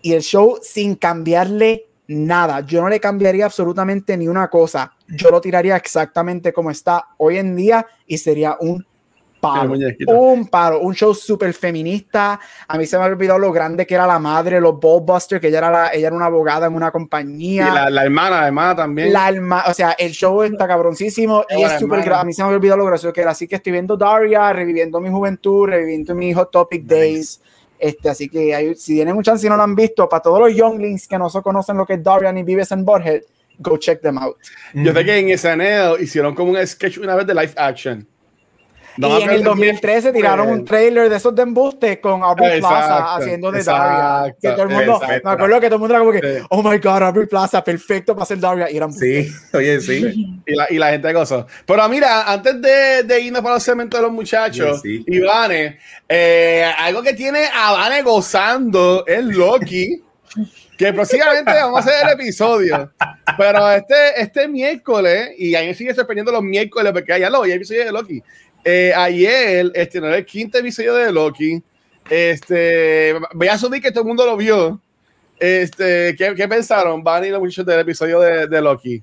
y 0.03 0.13
el 0.13 0.23
show 0.23 0.59
sin 0.63 0.95
cambiarle 0.95 1.87
nada. 2.09 2.61
Yo 2.61 2.81
no 2.81 2.89
le 2.89 3.01
cambiaría 3.01 3.45
absolutamente 3.45 4.17
ni 4.17 4.29
una 4.29 4.49
cosa. 4.49 4.93
Yo 5.09 5.31
lo 5.31 5.41
tiraría 5.41 5.77
exactamente 5.77 6.53
como 6.53 6.71
está 6.71 7.09
hoy 7.19 7.39
en 7.39 7.55
día 7.55 7.87
y 8.07 8.19
sería 8.19 8.57
un 8.61 8.87
paro. 9.41 9.75
Un 10.09 10.49
paro, 10.49 10.81
un 10.81 10.95
show 10.95 11.15
súper 11.15 11.53
feminista. 11.53 12.39
A 12.67 12.79
mí 12.79 12.87
se 12.87 12.99
me 12.99 13.05
ha 13.05 13.07
olvidado 13.07 13.39
lo 13.39 13.53
grande 13.53 13.87
que 13.87 13.95
era 13.95 14.07
la 14.07 14.19
madre, 14.19 14.61
los 14.61 14.79
Ballbusters, 14.79 15.41
que 15.41 15.49
ella 15.49 15.59
era, 15.59 15.71
la, 15.71 15.89
ella 15.89 16.09
era 16.09 16.17
una 16.17 16.27
abogada 16.27 16.67
en 16.67 16.75
una 16.75 16.91
compañía. 16.91 17.69
Y 17.69 17.93
la, 17.93 18.05
hermana, 18.05 18.41
la 18.41 18.47
hermana 18.47 18.77
también. 18.77 19.13
La 19.13 19.65
o 19.67 19.75
sea, 19.75 19.93
el 19.93 20.13
show 20.13 20.43
está 20.43 20.67
cabroncísimo 20.67 21.45
y 21.49 21.63
es 21.63 21.79
súper 21.79 22.13
A 22.13 22.25
mí 22.25 22.33
se 22.33 22.43
me 22.43 22.49
ha 22.49 22.53
olvidado 22.53 22.79
lo 22.79 22.87
gracioso 22.87 23.13
que 23.13 23.21
era. 23.21 23.31
Así 23.31 23.47
que 23.47 23.57
estoy 23.57 23.73
viendo 23.73 23.97
Daria, 23.97 24.53
reviviendo 24.53 25.01
mi 25.01 25.11
juventud, 25.11 25.69
reviviendo 25.69 26.15
mi 26.15 26.33
Hot 26.33 26.51
Topic 26.51 26.85
Days. 26.85 27.41
Este, 27.79 28.09
así 28.09 28.29
que 28.29 28.55
hay, 28.55 28.75
si 28.75 28.95
tienen 28.95 29.17
un 29.17 29.23
chance 29.23 29.47
y 29.47 29.51
no 29.51 29.57
lo 29.57 29.63
han 29.63 29.77
visto, 29.77 30.09
para 30.09 30.21
todos 30.23 30.41
los 30.41 30.55
younglings 30.55 31.07
que 31.07 31.17
no 31.17 31.31
se 31.31 31.41
conocen 31.43 31.77
lo 31.77 31.87
que 31.87 31.95
es 31.95 32.03
Daria 32.03 32.33
ni 32.33 32.43
vives 32.43 32.73
en 32.73 32.85
Borges, 32.85 33.25
go 33.59 33.77
check 33.79 34.01
them 34.03 34.19
out. 34.19 34.37
Yo 34.75 34.93
sé 34.93 35.05
que 35.05 35.19
en 35.19 35.39
SNL 35.39 36.03
hicieron 36.03 36.35
como 36.35 36.51
un 36.51 36.67
sketch 36.67 36.99
una 36.99 37.15
vez 37.15 37.27
de 37.27 37.35
live 37.35 37.53
action 37.57 38.07
y 38.99 39.23
en 39.23 39.31
el 39.31 39.43
2013 39.45 40.13
tiraron 40.13 40.49
un 40.49 40.65
trailer 40.65 41.09
de 41.09 41.17
esos 41.17 41.35
de 41.35 41.43
embuste 41.43 42.01
con 42.01 42.23
Aubrey 42.23 42.61
Plaza 42.61 43.17
haciendo 43.17 43.53
de 43.53 43.63
Daria. 43.63 44.35
Que 44.41 44.51
todo 44.51 44.63
el 44.65 44.69
mundo, 44.69 45.01
me 45.01 45.31
acuerdo 45.31 45.61
que 45.61 45.67
todo 45.67 45.77
el 45.77 45.81
mundo 45.81 45.95
era 45.95 46.05
como 46.05 46.13
que, 46.13 46.43
oh 46.51 46.63
my 46.63 46.79
god, 46.79 47.03
Aubrey 47.03 47.27
Plaza, 47.27 47.63
perfecto 47.63 48.15
para 48.15 48.27
ser 48.27 48.41
Daria. 48.41 48.71
Y 48.71 48.77
eran 48.77 48.93
sí, 48.93 49.29
oye, 49.53 49.81
sí. 49.81 50.41
y, 50.47 50.55
la, 50.55 50.67
y 50.71 50.79
la 50.79 50.91
gente 50.91 51.13
gozó. 51.13 51.47
Pero 51.65 51.89
mira, 51.89 52.31
antes 52.31 52.61
de, 52.61 53.03
de 53.05 53.21
irnos 53.21 53.43
para 53.43 53.55
los 53.55 53.63
segmentos 53.63 54.01
de 54.01 54.07
los 54.07 54.13
muchachos, 54.13 54.83
Ivane, 54.85 55.79
eh, 56.09 56.73
algo 56.79 57.03
que 57.03 57.15
tiene 57.15 57.45
a 57.55 57.73
Ivane 57.73 58.03
gozando 58.03 59.05
es 59.07 59.25
Loki. 59.25 60.03
que 60.77 60.93
próximamente 60.93 61.53
vamos 61.53 61.77
a 61.77 61.81
hacer 61.81 62.07
el 62.07 62.13
episodio. 62.21 62.93
Pero 63.37 63.71
este, 63.73 64.21
este 64.21 64.49
miércoles, 64.49 65.31
y 65.37 65.55
ahí 65.55 65.67
me 65.67 65.75
sigue 65.75 65.95
sorprendiendo 65.95 66.31
los 66.33 66.43
miércoles, 66.43 66.93
porque 66.93 67.19
ya 67.19 67.29
lo 67.29 67.39
voy 67.39 67.51
a 67.51 67.57
episodio 67.57 67.85
de 67.85 67.93
Loki. 67.93 68.23
Eh, 68.65 68.93
ayer 68.95 69.71
estrenó 69.75 70.09
el 70.15 70.25
quinto 70.25 70.59
episodio 70.59 70.95
de 70.95 71.13
Loki. 71.13 71.63
Este, 72.11 73.15
voy 73.35 73.49
a 73.49 73.55
asumir 73.55 73.83
que 73.83 73.91
todo 73.91 74.03
el 74.03 74.09
mundo 74.09 74.27
lo 74.27 74.37
vio. 74.37 74.81
Este, 75.39 76.17
¿qué, 76.17 76.35
qué 76.35 76.49
pensaron, 76.49 77.03
Van 77.03 77.25
y 77.25 77.29
los 77.29 77.41
muchachos 77.41 77.67
del 77.67 77.81
episodio 77.81 78.21
de, 78.21 78.47
de 78.49 78.61
Loki? 78.61 79.03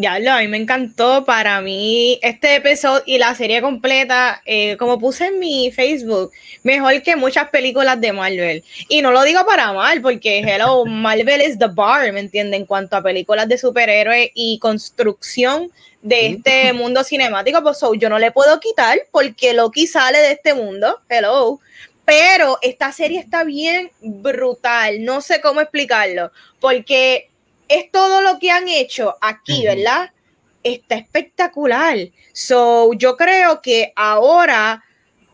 Ya, 0.00 0.20
lo, 0.20 0.30
a 0.30 0.38
mí 0.38 0.46
me 0.46 0.58
encantó. 0.58 1.24
Para 1.24 1.60
mí, 1.60 2.20
este 2.22 2.54
episodio 2.54 3.02
y 3.04 3.18
la 3.18 3.34
serie 3.34 3.60
completa, 3.60 4.40
eh, 4.46 4.76
como 4.76 4.96
puse 5.00 5.26
en 5.26 5.40
mi 5.40 5.72
Facebook, 5.72 6.30
mejor 6.62 7.02
que 7.02 7.16
muchas 7.16 7.48
películas 7.48 8.00
de 8.00 8.12
Marvel. 8.12 8.62
Y 8.88 9.02
no 9.02 9.10
lo 9.10 9.24
digo 9.24 9.44
para 9.44 9.72
mal, 9.72 10.00
porque 10.00 10.38
hello, 10.38 10.84
Marvel 10.86 11.40
es 11.40 11.58
the 11.58 11.66
bar, 11.66 12.12
¿me 12.12 12.20
entienden? 12.20 12.60
En 12.60 12.66
cuanto 12.66 12.94
a 12.94 13.02
películas 13.02 13.48
de 13.48 13.58
superhéroes 13.58 14.30
y 14.34 14.60
construcción 14.60 15.72
de 16.00 16.28
este 16.28 16.72
mundo 16.74 17.02
cinemático, 17.02 17.60
pues 17.64 17.80
yo 17.98 18.08
no 18.08 18.20
le 18.20 18.30
puedo 18.30 18.60
quitar 18.60 19.00
porque 19.10 19.52
Loki 19.52 19.88
sale 19.88 20.18
de 20.18 20.30
este 20.30 20.54
mundo, 20.54 21.00
hello, 21.08 21.58
pero 22.04 22.56
esta 22.62 22.92
serie 22.92 23.18
está 23.18 23.42
bien 23.42 23.90
brutal, 24.00 25.04
no 25.04 25.20
sé 25.22 25.40
cómo 25.40 25.60
explicarlo, 25.60 26.30
porque 26.60 27.27
es 27.68 27.90
todo 27.90 28.20
lo 28.20 28.38
que 28.38 28.50
han 28.50 28.68
hecho 28.68 29.16
aquí, 29.20 29.64
¿verdad? 29.64 30.10
Está 30.62 30.96
espectacular. 30.96 31.96
So, 32.32 32.92
yo 32.94 33.16
creo 33.16 33.62
que 33.62 33.92
ahora 33.94 34.84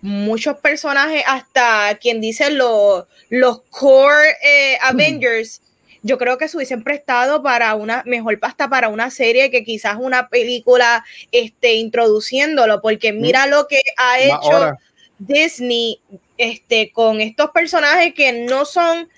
muchos 0.02 0.58
personajes, 0.58 1.22
hasta 1.26 1.96
quien 2.00 2.20
dice 2.20 2.50
los, 2.50 3.04
los 3.30 3.62
core 3.70 4.36
eh, 4.42 4.78
Avengers, 4.82 5.62
yo 6.02 6.18
creo 6.18 6.36
que 6.36 6.48
se 6.48 6.58
hubiesen 6.58 6.84
prestado 6.84 7.42
para 7.42 7.74
una, 7.74 8.02
mejor 8.04 8.38
pasta 8.38 8.68
para 8.68 8.90
una 8.90 9.10
serie 9.10 9.50
que 9.50 9.64
quizás 9.64 9.96
una 9.98 10.28
película 10.28 11.02
esté 11.32 11.74
introduciéndolo, 11.74 12.82
porque 12.82 13.14
mira 13.14 13.46
lo 13.46 13.66
que 13.66 13.80
ha 13.96 14.18
hecho 14.18 14.74
Disney 15.18 16.00
este, 16.36 16.92
con 16.92 17.22
estos 17.22 17.50
personajes 17.52 18.12
que 18.12 18.32
no 18.32 18.66
son 18.66 19.08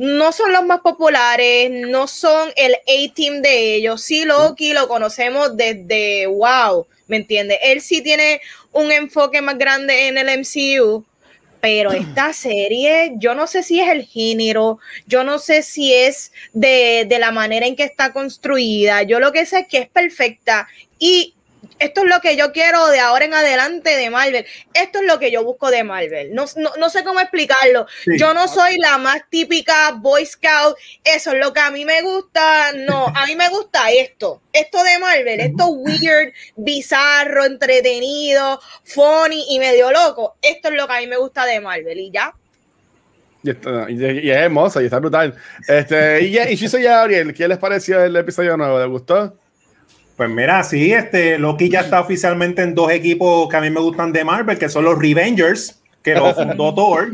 no 0.00 0.32
son 0.32 0.54
los 0.54 0.64
más 0.64 0.80
populares, 0.80 1.70
no 1.70 2.06
son 2.06 2.50
el 2.56 2.74
A-team 2.74 3.42
de 3.42 3.74
ellos. 3.74 4.00
Sí, 4.00 4.24
Loki 4.24 4.72
lo 4.72 4.88
conocemos 4.88 5.54
desde 5.58 6.26
wow, 6.26 6.86
¿me 7.06 7.16
entiendes? 7.16 7.58
Él 7.62 7.82
sí 7.82 8.00
tiene 8.00 8.40
un 8.72 8.90
enfoque 8.92 9.42
más 9.42 9.58
grande 9.58 10.08
en 10.08 10.16
el 10.16 10.38
MCU, 10.38 11.04
pero 11.60 11.92
esta 11.92 12.32
serie, 12.32 13.12
yo 13.16 13.34
no 13.34 13.46
sé 13.46 13.62
si 13.62 13.78
es 13.78 13.90
el 13.90 14.06
género, 14.06 14.78
yo 15.06 15.22
no 15.22 15.38
sé 15.38 15.62
si 15.62 15.92
es 15.92 16.32
de, 16.54 17.04
de, 17.06 17.18
la 17.18 17.30
manera 17.30 17.66
en 17.66 17.76
que 17.76 17.84
está 17.84 18.14
construida, 18.14 19.02
yo 19.02 19.20
lo 19.20 19.32
que 19.32 19.44
sé 19.44 19.58
es 19.58 19.68
que 19.68 19.78
es 19.80 19.88
perfecta 19.90 20.66
y 20.98 21.34
esto 21.80 22.02
es 22.02 22.10
lo 22.10 22.20
que 22.20 22.36
yo 22.36 22.52
quiero 22.52 22.86
de 22.88 23.00
ahora 23.00 23.24
en 23.24 23.32
adelante 23.32 23.96
de 23.96 24.10
Marvel. 24.10 24.44
Esto 24.74 25.00
es 25.00 25.06
lo 25.06 25.18
que 25.18 25.32
yo 25.32 25.42
busco 25.42 25.70
de 25.70 25.82
Marvel. 25.82 26.34
No, 26.34 26.44
no, 26.78 26.90
sé 26.90 27.02
cómo 27.02 27.20
explicarlo. 27.20 27.86
Yo 28.18 28.34
no 28.34 28.46
soy 28.48 28.76
la 28.76 28.98
más 28.98 29.22
típica 29.30 29.92
Boy 29.92 30.26
Scout. 30.26 30.76
Eso 31.02 31.32
es 31.32 31.38
lo 31.38 31.52
que 31.54 31.60
a 31.60 31.70
mí 31.70 31.86
me 31.86 32.02
gusta. 32.02 32.72
No, 32.86 33.06
a 33.06 33.26
mí 33.26 33.34
me 33.34 33.48
gusta 33.48 33.90
esto. 33.90 34.42
Esto 34.52 34.84
de 34.84 34.98
Marvel. 34.98 35.40
Esto 35.40 35.68
weird, 35.68 36.34
bizarro, 36.56 37.46
entretenido, 37.46 38.60
funny 38.84 39.46
y 39.48 39.58
medio 39.58 39.90
loco. 39.90 40.36
Esto 40.42 40.68
es 40.68 40.74
lo 40.74 40.86
que 40.86 40.92
a 40.92 41.00
mí 41.00 41.06
me 41.06 41.16
gusta 41.16 41.46
de 41.46 41.60
Marvel. 41.60 41.98
Y 41.98 42.10
ya. 42.10 42.34
Y, 43.42 43.50
es 43.50 44.36
hermosa 44.36 44.82
y 44.82 44.84
está 44.84 44.98
brutal. 44.98 45.34
Este, 45.66 46.20
y, 46.24 46.38
y 46.38 46.56
Chiso 46.58 46.78
y 46.78 46.82
Gabriel, 46.82 47.32
¿qué 47.32 47.48
les 47.48 47.56
pareció 47.56 48.04
el 48.04 48.14
episodio 48.16 48.54
nuevo? 48.58 48.78
¿Les 48.78 48.88
gustó? 48.88 49.39
Pues 50.20 50.28
mira, 50.28 50.62
sí, 50.64 50.92
este 50.92 51.38
Loki 51.38 51.70
ya 51.70 51.80
está 51.80 51.98
oficialmente 51.98 52.60
en 52.60 52.74
dos 52.74 52.92
equipos 52.92 53.48
que 53.48 53.56
a 53.56 53.60
mí 53.62 53.70
me 53.70 53.80
gustan 53.80 54.12
de 54.12 54.22
Marvel, 54.22 54.58
que 54.58 54.68
son 54.68 54.84
los 54.84 54.98
Revengers, 54.98 55.80
que 56.02 56.14
lo 56.14 56.34
fundó 56.34 56.74
Thor, 56.74 57.12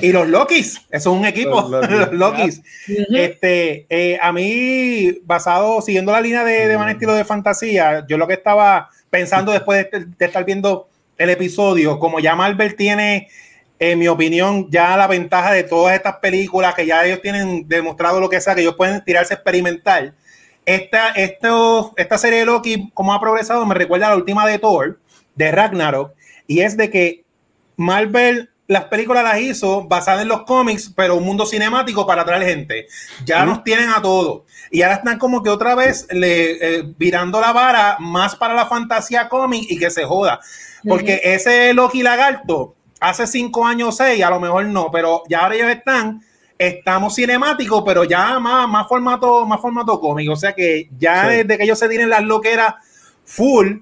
y 0.00 0.12
los 0.12 0.28
Lokis, 0.28 0.80
eso 0.90 1.12
es 1.12 1.18
un 1.18 1.24
equipo, 1.24 1.60
los 1.68 2.12
Lokis. 2.12 2.62
Este, 2.86 3.84
eh, 3.90 4.16
a 4.22 4.30
mí, 4.30 5.18
basado, 5.24 5.82
siguiendo 5.82 6.12
la 6.12 6.20
línea 6.20 6.44
de, 6.44 6.68
de 6.68 6.78
Man 6.78 6.90
Estilo 6.90 7.14
de 7.14 7.24
fantasía, 7.24 8.06
yo 8.08 8.16
lo 8.16 8.28
que 8.28 8.34
estaba 8.34 8.90
pensando 9.10 9.50
después 9.50 9.90
de, 9.90 10.06
de 10.16 10.24
estar 10.24 10.44
viendo 10.44 10.88
el 11.18 11.30
episodio, 11.30 11.98
como 11.98 12.20
ya 12.20 12.36
Marvel 12.36 12.76
tiene 12.76 13.26
en 13.80 13.98
mi 13.98 14.06
opinión, 14.06 14.70
ya 14.70 14.96
la 14.96 15.08
ventaja 15.08 15.50
de 15.50 15.64
todas 15.64 15.96
estas 15.96 16.18
películas 16.18 16.76
que 16.76 16.86
ya 16.86 17.04
ellos 17.04 17.22
tienen 17.22 17.66
demostrado 17.66 18.20
lo 18.20 18.28
que 18.28 18.40
sea, 18.40 18.54
que 18.54 18.60
ellos 18.60 18.76
pueden 18.76 19.02
tirarse 19.04 19.34
experimental. 19.34 20.14
Esta, 20.70 21.08
esto, 21.10 21.92
esta 21.96 22.16
serie 22.16 22.40
de 22.40 22.44
Loki, 22.44 22.90
como 22.94 23.12
ha 23.12 23.20
progresado, 23.20 23.66
me 23.66 23.74
recuerda 23.74 24.06
a 24.06 24.10
la 24.10 24.16
última 24.16 24.46
de 24.46 24.60
Thor, 24.60 25.00
de 25.34 25.50
Ragnarok, 25.50 26.12
y 26.46 26.60
es 26.60 26.76
de 26.76 26.90
que 26.90 27.24
Marvel 27.76 28.50
las 28.68 28.84
películas 28.84 29.24
las 29.24 29.40
hizo 29.40 29.88
basadas 29.88 30.22
en 30.22 30.28
los 30.28 30.44
cómics, 30.44 30.92
pero 30.94 31.16
un 31.16 31.24
mundo 31.24 31.44
cinemático 31.44 32.06
para 32.06 32.22
atraer 32.22 32.44
gente. 32.44 32.86
Ya 33.24 33.44
nos 33.44 33.64
tienen 33.64 33.88
a 33.88 34.00
todos. 34.00 34.42
Y 34.70 34.82
ahora 34.82 34.94
están 34.94 35.18
como 35.18 35.42
que 35.42 35.50
otra 35.50 35.74
vez 35.74 36.06
le, 36.12 36.52
eh, 36.52 36.84
virando 36.96 37.40
la 37.40 37.52
vara 37.52 37.96
más 37.98 38.36
para 38.36 38.54
la 38.54 38.66
fantasía 38.66 39.28
cómic 39.28 39.66
y 39.68 39.76
que 39.76 39.90
se 39.90 40.04
joda. 40.04 40.38
Porque 40.86 41.20
ese 41.24 41.74
Loki 41.74 42.04
lagarto 42.04 42.76
hace 43.00 43.26
cinco 43.26 43.66
años 43.66 43.88
o 43.88 43.92
seis, 43.92 44.22
a 44.22 44.30
lo 44.30 44.38
mejor 44.38 44.64
no, 44.66 44.88
pero 44.92 45.24
ya 45.28 45.40
ahora 45.40 45.56
ellos 45.56 45.70
están, 45.70 46.22
estamos 46.60 47.14
cinemáticos, 47.14 47.82
pero 47.86 48.04
ya 48.04 48.38
más, 48.38 48.68
más 48.68 48.86
formato, 48.86 49.46
más 49.46 49.58
formato 49.60 49.98
cómico. 49.98 50.34
O 50.34 50.36
sea 50.36 50.52
que 50.52 50.90
ya 50.98 51.26
desde 51.28 51.56
que 51.56 51.64
ellos 51.64 51.78
se 51.78 51.88
tienen 51.88 52.10
las 52.10 52.22
loqueras 52.22 52.74
full, 53.24 53.78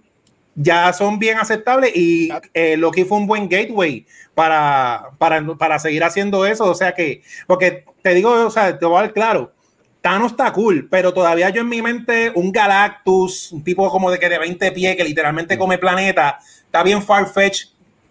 ya 0.55 0.93
son 0.93 1.19
bien 1.19 1.39
aceptables 1.39 1.95
y 1.95 2.31
eh, 2.55 2.77
Loki 2.77 3.05
fue 3.05 3.19
un 3.19 3.27
buen 3.27 3.49
gateway 3.49 4.07
para, 4.33 5.11
para, 5.19 5.45
para 5.57 5.81
seguir 5.81 6.05
haciendo 6.05 6.47
eso. 6.47 6.67
O 6.67 6.75
sea 6.75 6.95
que, 6.95 7.23
porque 7.49 7.85
te 8.01 8.15
digo, 8.15 8.31
o 8.47 8.51
sea, 8.51 8.79
te 8.79 8.87
voy 8.87 8.99
a 8.99 9.03
dar 9.03 9.13
claro. 9.13 9.53
Thanos 10.01 10.31
está 10.31 10.53
cool, 10.53 10.87
pero 10.89 11.13
todavía 11.13 11.51
yo 11.51 11.63
en 11.63 11.69
mi 11.69 11.83
mente, 11.83 12.31
un 12.33 12.53
Galactus, 12.53 13.51
un 13.51 13.65
tipo 13.65 13.91
como 13.91 14.09
de 14.13 14.21
que 14.21 14.29
de 14.29 14.39
20 14.39 14.71
pies 14.71 14.97
que 14.97 15.03
literalmente 15.03 15.59
come 15.59 15.79
planeta, 15.79 16.39
está 16.65 16.85
bien 16.85 17.03
far-fetched 17.03 17.71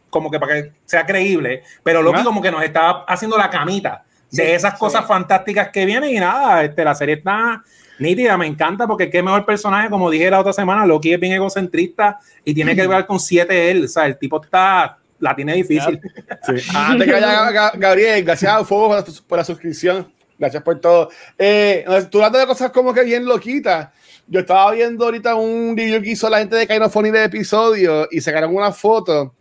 como 0.09 0.29
que 0.29 0.39
para 0.39 0.53
que 0.55 0.71
sea 0.85 1.05
creíble, 1.05 1.63
pero 1.83 2.01
Loki 2.01 2.23
como 2.23 2.41
que 2.41 2.51
nos 2.51 2.63
está 2.63 3.03
haciendo 3.07 3.37
la 3.37 3.49
camita 3.49 4.03
de 4.31 4.55
esas 4.55 4.77
cosas 4.77 5.05
fantásticas 5.05 5.69
que 5.69 5.85
vienen 5.85 6.09
y 6.09 6.19
nada, 6.19 6.63
este, 6.63 6.83
la 6.83 6.95
serie 6.95 7.15
está 7.15 7.63
nítida, 7.99 8.37
me 8.37 8.45
encanta 8.45 8.87
porque 8.87 9.09
qué 9.09 9.23
mejor 9.23 9.45
personaje, 9.45 9.89
como 9.89 10.09
dije 10.09 10.29
la 10.29 10.39
otra 10.39 10.53
semana, 10.53 10.85
Loki 10.85 11.13
es 11.13 11.19
bien 11.19 11.33
egocentrista 11.33 12.19
y 12.43 12.53
tiene 12.53 12.75
que 12.75 12.87
ver 12.87 13.05
con 13.05 13.19
siete 13.19 13.71
él, 13.71 13.85
o 13.85 13.87
sea, 13.87 14.05
el 14.05 14.17
tipo 14.17 14.43
está, 14.43 14.97
la 15.19 15.35
tiene 15.35 15.55
difícil. 15.55 15.99
Antes 16.75 17.07
que 17.07 17.13
vaya 17.13 17.71
Gabriel, 17.75 18.23
gracias 18.23 18.51
a 18.51 18.65
Fuego 18.65 18.95
por 19.27 19.37
la, 19.37 19.43
suscripción, 19.43 20.11
gracias 20.37 20.61
por 20.61 20.79
todo. 20.79 21.09
Eh, 21.37 21.85
tú 22.11 22.23
hablas 22.23 22.41
de 22.41 22.47
cosas 22.47 22.71
como 22.71 22.93
que 22.93 23.03
bien 23.03 23.25
loquitas. 23.25 23.89
Yo 24.27 24.41
estaba 24.41 24.71
viendo 24.73 25.05
ahorita 25.05 25.35
un 25.35 25.73
video 25.73 26.01
que 26.01 26.11
hizo 26.11 26.29
la 26.29 26.39
gente 26.39 26.57
de 26.57 26.67
Kainofony 26.67 27.11
de 27.11 27.23
episodio 27.23 28.09
y 28.11 28.19
sacaron 28.19 28.53
una 28.53 28.73
foto 28.73 29.33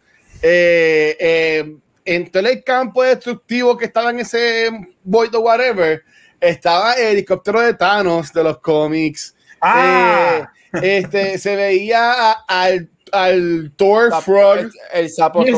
eh, 0.43 1.17
eh, 1.19 1.77
en 2.07 2.31
todo 2.31 2.49
el 2.49 2.65
campo 2.65 3.03
destructivo 3.03 3.77
que 3.77 3.87
estaba 3.87 4.11
en 4.11 4.21
ese 4.21 4.71
Void 5.03 5.35
o 5.35 5.41
whatever, 5.41 6.03
estaba 6.41 6.95
el 6.95 7.09
helicóptero 7.09 7.61
de 7.61 7.75
Thanos 7.75 8.33
de 8.33 8.45
los 8.45 8.59
cómics. 8.61 9.35
Ah. 9.61 10.49
Eh, 10.73 11.01
este, 11.01 11.39
se 11.39 11.57
veía 11.57 12.33
al, 12.47 12.89
al 13.13 13.73
Thor 13.77 14.13
Frog. 14.23 14.71
El, 14.93 15.11
sapo 15.11 15.45
sí, 15.45 15.53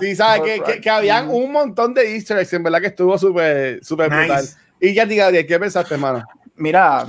Sí, 0.00 0.16
¿sabes? 0.16 0.62
Que, 0.62 0.80
que, 0.80 0.90
habían 0.90 1.28
un 1.28 1.50
montón 1.50 1.92
de 1.92 2.14
easter 2.14 2.38
eggs, 2.38 2.52
en 2.52 2.62
verdad 2.62 2.80
que 2.80 2.88
estuvo 2.88 3.18
súper 3.18 3.84
súper 3.84 4.08
brutal. 4.08 4.44
Y 4.80 4.94
ya 4.94 5.06
diga, 5.06 5.32
¿qué 5.32 5.58
pensaste, 5.58 5.94
hermano? 5.94 6.24
Mira, 6.56 7.06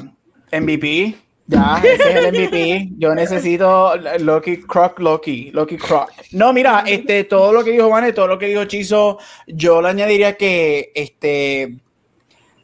MVP, 0.51 1.15
ya, 1.48 1.82
ese 1.84 2.10
es 2.10 2.16
el 2.16 2.32
MVP. 2.32 2.90
Yo 2.98 3.14
necesito 3.14 3.96
Loki 4.20 4.62
Croc 4.62 5.00
Loki, 5.00 5.52
Loki 5.52 5.78
Croc. 5.78 6.10
No, 6.32 6.52
mira, 6.54 6.84
este, 6.88 7.24
todo 7.26 7.54
lo 7.54 7.64
que 7.64 7.72
dijo 7.72 7.90
Vane, 7.90 8.14
todo 8.14 8.28
lo 8.28 8.40
que 8.40 8.48
dijo 8.48 8.66
Chizo, 8.66 9.20
yo 9.48 9.82
le 9.82 9.90
añadiría 9.90 10.36
que 10.36 10.92
este 10.96 11.78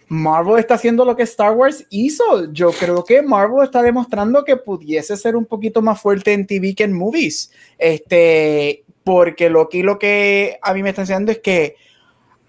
Marvel 0.07 0.59
está 0.59 0.73
haciendo 0.73 1.05
lo 1.05 1.15
que 1.15 1.23
Star 1.23 1.53
Wars 1.53 1.85
hizo. 1.89 2.51
Yo 2.51 2.71
creo 2.71 3.05
que 3.05 3.21
Marvel 3.21 3.63
está 3.63 3.81
demostrando 3.81 4.43
que 4.43 4.57
pudiese 4.57 5.15
ser 5.15 5.35
un 5.35 5.45
poquito 5.45 5.81
más 5.81 6.01
fuerte 6.01 6.33
en 6.33 6.47
TV 6.47 6.75
que 6.75 6.83
en 6.83 6.93
movies. 6.93 7.51
Este, 7.77 8.83
porque 9.03 9.49
Loki 9.49 9.83
lo 9.83 9.99
que 9.99 10.57
a 10.61 10.73
mí 10.73 10.83
me 10.83 10.89
está 10.89 11.03
enseñando 11.03 11.31
es 11.31 11.39
que 11.39 11.75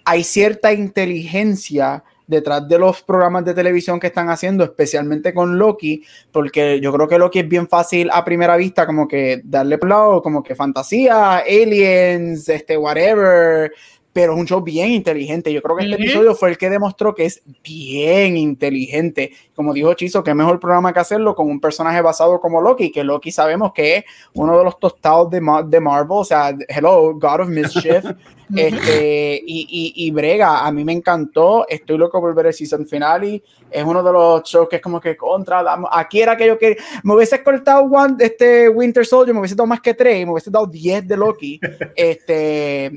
hay 0.05 0.25
cierta 0.25 0.73
inteligencia 0.73 2.03
detrás 2.27 2.67
de 2.69 2.79
los 2.79 3.03
programas 3.03 3.45
de 3.45 3.55
televisión 3.55 4.01
que 4.01 4.09
están 4.09 4.31
haciendo, 4.31 4.65
especialmente 4.65 5.35
con 5.35 5.59
Loki, 5.59 6.03
porque 6.31 6.81
yo 6.81 6.93
creo 6.93 7.09
que 7.09 7.19
Loki 7.19 7.41
es 7.41 7.49
bien 7.49 7.69
fácil 7.69 8.11
a 8.13 8.25
primera 8.25 8.57
vista, 8.57 8.87
como 8.87 9.09
que 9.09 9.41
darle 9.45 9.79
plano, 9.79 10.23
como 10.23 10.43
que 10.43 10.55
fantasía, 10.55 11.39
aliens, 11.39 12.49
este, 12.49 12.77
whatever, 12.77 13.73
pero 14.13 14.35
es 14.35 14.39
un 14.39 14.47
show 14.47 14.61
bien 14.61 14.91
inteligente. 14.91 15.53
Yo 15.53 15.63
creo 15.63 15.77
que 15.77 15.85
este 15.85 15.97
episodio 15.97 16.35
fue 16.35 16.51
el 16.51 16.59
que 16.59 16.69
demostró 16.69 17.15
que 17.15 17.25
es 17.25 17.43
bien 17.63 18.37
inteligente. 18.37 19.33
Como 19.55 19.73
dijo 19.73 19.95
Chizo, 19.95 20.23
qué 20.23 20.35
mejor 20.35 20.61
programa 20.61 20.93
que 20.93 21.01
hacerlo 21.01 21.35
con 21.35 21.49
un 21.49 21.61
personaje 21.61 22.01
basado 22.03 22.41
como 22.41 22.61
Loki, 22.61 22.93
que 22.93 23.05
Loki 23.05 23.33
sabemos 23.33 23.73
que 23.73 23.97
es 23.97 24.05
uno 24.35 24.59
de 24.59 24.65
los 24.65 24.79
tostados 24.79 25.31
de, 25.31 25.41
de 25.67 25.81
Marvel, 25.81 26.19
o 26.19 26.25
sea, 26.25 26.55
hello, 26.69 27.15
God 27.15 27.41
of 27.41 27.49
Mischief. 27.49 28.05
este, 28.57 29.43
y, 29.47 29.93
y, 29.97 30.11
Brega, 30.11 30.67
a 30.67 30.71
mí 30.73 30.85
me 30.85 30.93
encantó. 30.93 31.67
Estoy 31.69 31.97
loco 31.97 32.21
por 32.21 32.35
ver 32.35 32.47
el 32.47 32.53
season 32.53 32.87
finale. 32.87 33.43
Es 33.71 33.83
uno 33.83 34.03
de 34.03 34.13
los 34.13 34.43
shows 34.43 34.69
que 34.69 34.77
es 34.77 34.83
como 34.83 35.01
que 35.01 35.17
contra. 35.17 35.65
Aquí 35.91 36.21
era 36.21 36.37
que 36.37 36.47
yo 36.47 36.59
que 36.59 36.77
me 37.03 37.15
hubiese 37.15 37.43
cortado 37.43 37.85
one, 37.85 38.17
este 38.19 38.69
Winter 38.69 39.07
Soldier, 39.07 39.33
me 39.33 39.41
hubiese 39.41 39.55
dado 39.55 39.67
más 39.67 39.81
que 39.81 39.95
tres, 39.95 40.27
me 40.27 40.33
hubiese 40.33 40.51
dado 40.51 40.67
10 40.67 41.09
de 41.09 41.17
Loki. 41.17 41.61
Este. 41.97 42.91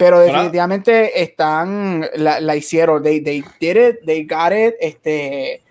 Pero 0.00 0.18
definitivamente 0.18 1.20
están, 1.22 2.06
la, 2.14 2.40
la, 2.40 2.56
hicieron, 2.56 3.02
they, 3.02 3.20
they 3.20 3.44
did 3.60 3.76
it, 3.76 3.96
they 4.06 4.24
got 4.24 4.50
it, 4.50 4.74
este, 4.80 5.62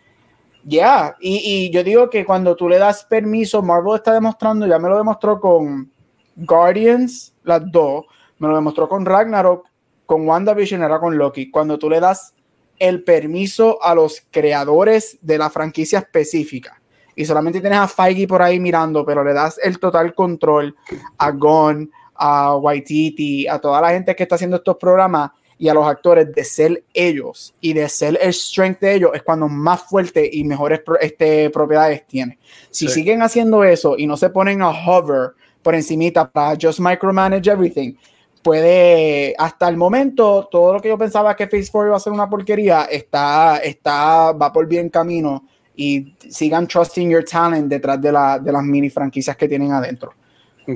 ya, 0.64 0.70
yeah. 0.70 1.16
y, 1.20 1.38
y, 1.44 1.72
yo 1.72 1.84
digo 1.84 2.12
que 2.12 2.24
cuando 2.24 2.56
tú 2.56 2.70
le 2.70 2.78
das 2.78 3.04
permiso, 3.06 3.64
Marvel 3.64 3.96
está 3.96 4.14
demostrando, 4.14 4.68
ya 4.68 4.78
me 4.78 4.88
lo 4.88 4.98
demostró 4.98 5.40
con 5.40 5.92
Guardians, 6.36 7.34
las 7.42 7.72
dos, 7.72 8.06
me 8.38 8.48
lo 8.48 8.56
demostró 8.56 8.88
con 8.88 9.04
Ragnarok, 9.04 9.68
con 10.06 10.28
WandaVision, 10.28 10.84
era 10.84 11.00
con 11.00 11.18
Loki, 11.18 11.50
cuando 11.50 11.80
tú 11.80 11.90
le 11.90 12.00
das 12.00 12.36
el 12.78 13.04
permiso 13.04 13.82
a 13.82 13.96
los 13.96 14.22
creadores 14.30 15.18
de 15.24 15.40
la 15.40 15.50
franquicia 15.50 15.98
específica, 15.98 16.80
y 17.16 17.26
solamente 17.26 17.62
tienes 17.62 17.80
a 17.80 17.88
Feige 17.88 18.28
por 18.28 18.44
ahí 18.44 18.60
mirando, 18.60 19.04
pero 19.04 19.24
le 19.24 19.34
das 19.34 19.60
el 19.64 19.80
total 19.80 20.14
control 20.14 20.76
a 21.18 21.32
Gon, 21.32 21.90
a 22.20 22.56
Waititi, 22.58 23.48
a 23.48 23.60
toda 23.60 23.80
la 23.82 23.92
gente 23.92 24.16
que 24.16 24.24
está 24.24 24.36
haciendo 24.36 24.58
estos 24.58 24.76
programas 24.76 25.32
y 25.58 25.68
a 25.68 25.74
los 25.74 25.86
actores 25.86 26.34
de 26.34 26.44
ser 26.44 26.84
ellos 26.94 27.54
y 27.60 27.74
de 27.74 27.88
ser 27.90 28.18
el 28.22 28.34
strength 28.34 28.80
de 28.80 28.96
ellos 28.96 29.12
es 29.14 29.24
cuando 29.24 29.48
más 29.48 29.82
fuerte 29.84 30.28
y 30.32 30.44
mejores 30.44 30.82
este, 31.02 31.50
propiedades 31.50 32.08
tiene. 32.08 32.40
Si 32.70 32.88
siguen 32.88 33.22
haciendo 33.22 33.64
eso 33.64 33.96
y 33.98 34.08
no 34.08 34.16
se 34.16 34.30
ponen 34.30 34.62
a 34.62 34.70
hover 34.70 35.32
por 35.62 35.76
encimita 35.76 36.30
para 36.30 36.58
just 36.60 36.80
micromanage 36.80 37.50
everything, 37.50 37.94
puede, 38.42 39.36
hasta 39.38 39.68
el 39.68 39.76
momento, 39.76 40.48
todo 40.50 40.74
lo 40.74 40.82
que 40.82 40.88
yo 40.88 40.98
pensaba 40.98 41.36
que 41.36 41.48
Phase 41.48 41.70
4 41.72 41.88
iba 41.88 41.98
a 41.98 42.00
ser 42.00 42.14
una 42.14 42.30
porquería, 42.30 42.84
está, 42.84 43.58
está, 43.58 44.32
va 44.32 44.54
por 44.54 44.66
bien 44.66 44.90
camino 44.90 45.46
y 45.76 46.16
sigan 46.30 46.68
trusting 46.68 47.10
your 47.10 47.24
talent 47.24 47.68
detrás 47.68 48.02
de, 48.02 48.12
la, 48.14 48.40
de 48.40 48.52
las 48.52 48.64
mini 48.64 48.90
franquicias 48.90 49.36
que 49.36 49.48
tienen 49.48 49.74
adentro. 49.74 50.14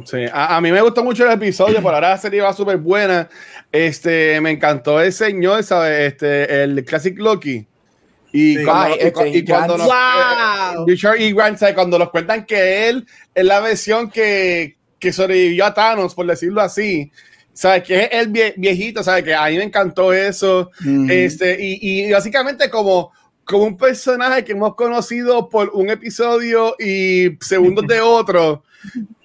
Sí, 0.06 0.26
a, 0.32 0.60
mí 0.62 0.72
me 0.72 0.82
gustó 0.82 1.04
mucho 1.04 1.26
el 1.26 1.32
episodio, 1.32 1.82
por 1.82 1.94
ahora 1.94 2.10
la 2.10 2.18
serie 2.18 2.42
va 2.42 2.54
súper 2.54 2.78
buena. 2.78 3.30
Este, 3.72 4.40
me 4.42 4.52
encantó 4.52 5.00
el 5.00 5.14
señor, 5.14 5.64
¿sabes? 5.64 6.14
Este, 6.14 6.64
el 6.64 6.84
Classic 6.86 7.18
Loki. 7.18 7.66
Y 8.32 8.64
cuando, 8.64 8.98
y, 9.28 9.46
cuando 9.46 9.78
nos, 9.78 9.88
wow. 9.88 10.88
y 11.20 11.34
Grant, 11.34 11.60
cuando 11.76 12.00
nos 12.00 12.10
cuentan 12.10 12.46
que 12.46 12.90
él 12.90 13.06
es 13.36 13.46
la 13.46 13.60
versión 13.60 14.10
que, 14.10 14.78
que 14.98 15.14
sobrevivió 15.14 15.66
a 15.66 15.74
Thanos, 15.74 16.16
por 16.16 16.26
decirlo 16.26 16.62
así. 16.62 17.12
¿Sabes? 17.54 17.84
Que 17.84 18.04
es 18.04 18.10
el 18.14 18.30
viejito, 18.58 19.04
¿sabes? 19.04 19.24
Que 19.24 19.36
a 19.36 19.46
mí 19.50 19.58
me 19.58 19.64
encantó 19.64 20.12
eso. 20.12 20.72
este, 21.10 21.58
y, 21.60 22.08
y 22.08 22.12
básicamente 22.12 22.70
como 22.70 23.12
como 23.46 23.64
un 23.64 23.78
personaje 23.78 24.44
que 24.44 24.54
hemos 24.54 24.76
conocido 24.76 25.50
por 25.50 25.70
un 25.74 25.90
episodio 25.90 26.76
y 26.80 27.38
segundos 27.42 27.86
de 27.88 28.00
otro, 28.00 28.64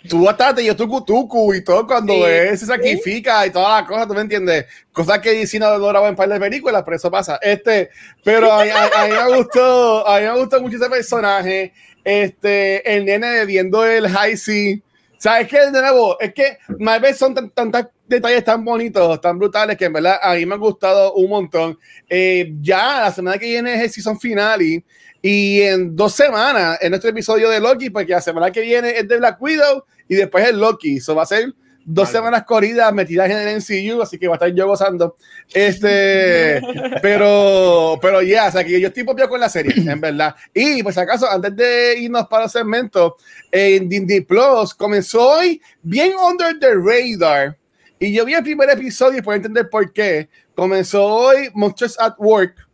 tú 0.08 0.28
hasta 0.28 0.60
yo 0.60 0.74
tu 0.74 0.88
cutucu 0.88 1.54
y 1.54 1.62
todo 1.62 1.86
cuando 1.86 2.14
se 2.24 2.56
sacrifica 2.56 3.46
y 3.46 3.50
todas 3.50 3.80
las 3.80 3.88
cosas, 3.88 4.08
¿tú 4.08 4.14
me 4.14 4.22
entiendes? 4.22 4.66
Cosas 4.92 5.20
que 5.20 5.32
DC 5.32 5.58
no 5.58 5.78
grabó 5.78 6.08
en 6.08 6.16
par 6.16 6.28
de 6.28 6.40
películas, 6.40 6.82
pero 6.84 6.96
eso 6.96 7.10
pasa. 7.10 7.38
Este, 7.42 7.90
pero 8.24 8.52
a, 8.52 8.64
mí 8.64 8.70
me 9.10 9.36
gustó, 9.36 10.08
a 10.08 10.18
mí 10.18 10.26
me 10.26 10.38
gustó 10.38 10.60
mucho 10.60 10.76
ese 10.76 10.90
personaje. 10.90 11.72
Este, 12.02 12.96
el 12.96 13.04
nene 13.04 13.44
viendo 13.44 13.84
el 13.84 14.08
high 14.08 14.36
sea. 14.36 14.76
¿Sabes 15.18 15.48
qué? 15.48 15.58
De 15.58 15.72
nuevo, 15.72 16.18
es 16.20 16.32
que 16.32 16.58
Marvel 16.78 17.14
son 17.14 17.34
tantos 17.52 17.86
detalles 18.06 18.44
tan 18.44 18.64
bonitos, 18.64 19.20
tan 19.20 19.36
brutales, 19.36 19.76
que 19.76 19.86
en 19.86 19.92
verdad 19.92 20.18
a 20.22 20.34
mí 20.34 20.46
me 20.46 20.54
ha 20.54 20.58
gustado 20.58 21.12
un 21.14 21.28
montón. 21.28 21.78
Eh, 22.08 22.54
ya 22.60 23.00
la 23.02 23.12
semana 23.12 23.36
que 23.36 23.46
viene 23.46 23.74
es 23.74 23.80
el 23.82 23.90
season 23.90 24.18
final 24.18 24.62
y 24.62 24.84
y 25.20 25.62
en 25.62 25.96
dos 25.96 26.14
semanas, 26.14 26.78
en 26.80 26.90
nuestro 26.90 27.10
episodio 27.10 27.50
de 27.50 27.60
Loki, 27.60 27.90
porque 27.90 28.12
la 28.12 28.20
semana 28.20 28.50
que 28.52 28.60
viene 28.60 28.90
es 28.90 29.08
de 29.08 29.18
Black 29.18 29.40
Widow 29.42 29.84
y 30.08 30.14
después 30.14 30.48
es 30.48 30.54
Loki. 30.54 30.96
Eso 30.96 31.14
va 31.14 31.22
a 31.22 31.26
ser 31.26 31.52
dos 31.90 32.10
semanas 32.10 32.44
corridas 32.44 32.92
metidas 32.92 33.30
en 33.30 33.38
el 33.38 33.56
MCU, 33.56 34.02
así 34.02 34.18
que 34.18 34.28
va 34.28 34.34
a 34.34 34.36
estar 34.36 34.52
yo 34.52 34.66
gozando. 34.66 35.16
Este, 35.52 36.60
pero, 37.02 37.98
pero 38.00 38.20
ya, 38.20 38.48
o 38.48 38.52
sea, 38.52 38.62
que 38.62 38.78
yo 38.78 38.88
estoy 38.88 39.04
propio 39.04 39.28
con 39.28 39.40
la 39.40 39.48
serie, 39.48 39.72
en 39.90 40.00
verdad. 40.00 40.34
Y 40.52 40.82
pues 40.82 40.98
acaso, 40.98 41.30
antes 41.30 41.56
de 41.56 41.98
irnos 41.98 42.26
para 42.28 42.44
el 42.44 42.50
segmento, 42.50 43.16
en 43.50 43.88
Disney 43.88 44.20
Plus 44.20 44.74
comenzó 44.74 45.30
hoy 45.30 45.60
bien 45.82 46.12
under 46.14 46.58
the 46.58 46.74
radar. 46.74 47.56
Y 47.98 48.12
yo 48.12 48.24
vi 48.24 48.34
el 48.34 48.42
primer 48.42 48.70
episodio 48.70 49.18
y 49.18 49.22
puedo 49.22 49.36
entender 49.36 49.68
por 49.70 49.92
qué. 49.92 50.28
Comenzó 50.54 51.04
hoy 51.04 51.50
Monsters 51.54 51.98
at 51.98 52.14
Work 52.18 52.68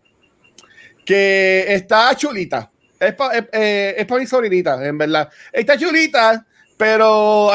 que 1.05 1.66
está 1.68 2.14
chulita. 2.16 2.70
Es 2.99 3.14
para 3.14 3.47
eh, 3.53 4.07
mi 4.18 4.27
sobrinita, 4.27 4.85
en 4.85 4.97
verdad. 4.97 5.29
Está 5.53 5.77
chulita, 5.77 6.47
pero 6.77 7.51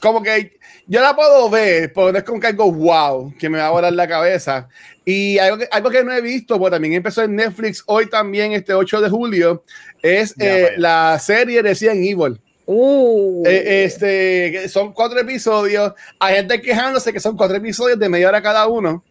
como 0.00 0.22
que 0.22 0.58
yo 0.86 1.00
la 1.00 1.16
puedo 1.16 1.48
ver, 1.48 1.92
pero 1.92 2.12
no 2.12 2.18
es 2.18 2.24
como 2.24 2.38
que 2.38 2.48
algo 2.48 2.70
wow, 2.70 3.34
que 3.38 3.48
me 3.48 3.58
va 3.58 3.68
a 3.68 3.70
volar 3.70 3.92
la 3.92 4.06
cabeza. 4.06 4.68
Y 5.04 5.38
algo 5.38 5.58
que, 5.58 5.68
algo 5.70 5.90
que 5.90 6.04
no 6.04 6.12
he 6.12 6.20
visto, 6.20 6.58
pues 6.58 6.70
también 6.70 6.94
empezó 6.94 7.22
en 7.22 7.36
Netflix 7.36 7.82
hoy 7.86 8.08
también, 8.08 8.52
este 8.52 8.74
8 8.74 9.00
de 9.00 9.10
julio, 9.10 9.62
es 10.02 10.34
eh, 10.38 10.72
la 10.76 11.18
serie 11.18 11.56
de 11.56 11.70
Resident 11.70 12.04
Evil. 12.04 12.40
Uh. 12.66 13.44
Eh, 13.46 13.84
este, 13.84 14.68
son 14.68 14.92
cuatro 14.92 15.18
episodios. 15.18 15.92
Hay 16.18 16.36
gente 16.36 16.60
quejándose 16.60 17.12
que 17.12 17.20
son 17.20 17.36
cuatro 17.36 17.56
episodios 17.56 17.98
de 17.98 18.08
media 18.08 18.28
hora 18.28 18.42
cada 18.42 18.66
uno 18.66 19.02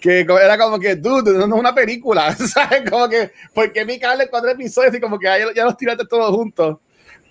que 0.00 0.20
era 0.20 0.58
como 0.58 0.78
que, 0.78 0.96
dude, 0.96 1.32
no 1.32 1.44
es 1.44 1.52
una 1.52 1.74
película, 1.74 2.34
¿sabes? 2.36 2.88
Como 2.88 3.08
que, 3.08 3.32
¿por 3.52 3.72
qué 3.72 3.84
mi 3.84 3.94
en 3.94 4.28
cuatro 4.30 4.50
episodios 4.50 4.94
y 4.94 5.00
como 5.00 5.18
que 5.18 5.26
ya, 5.54 5.64
los 5.64 5.76
tiraste 5.76 6.04
todos 6.06 6.34
juntos? 6.34 6.78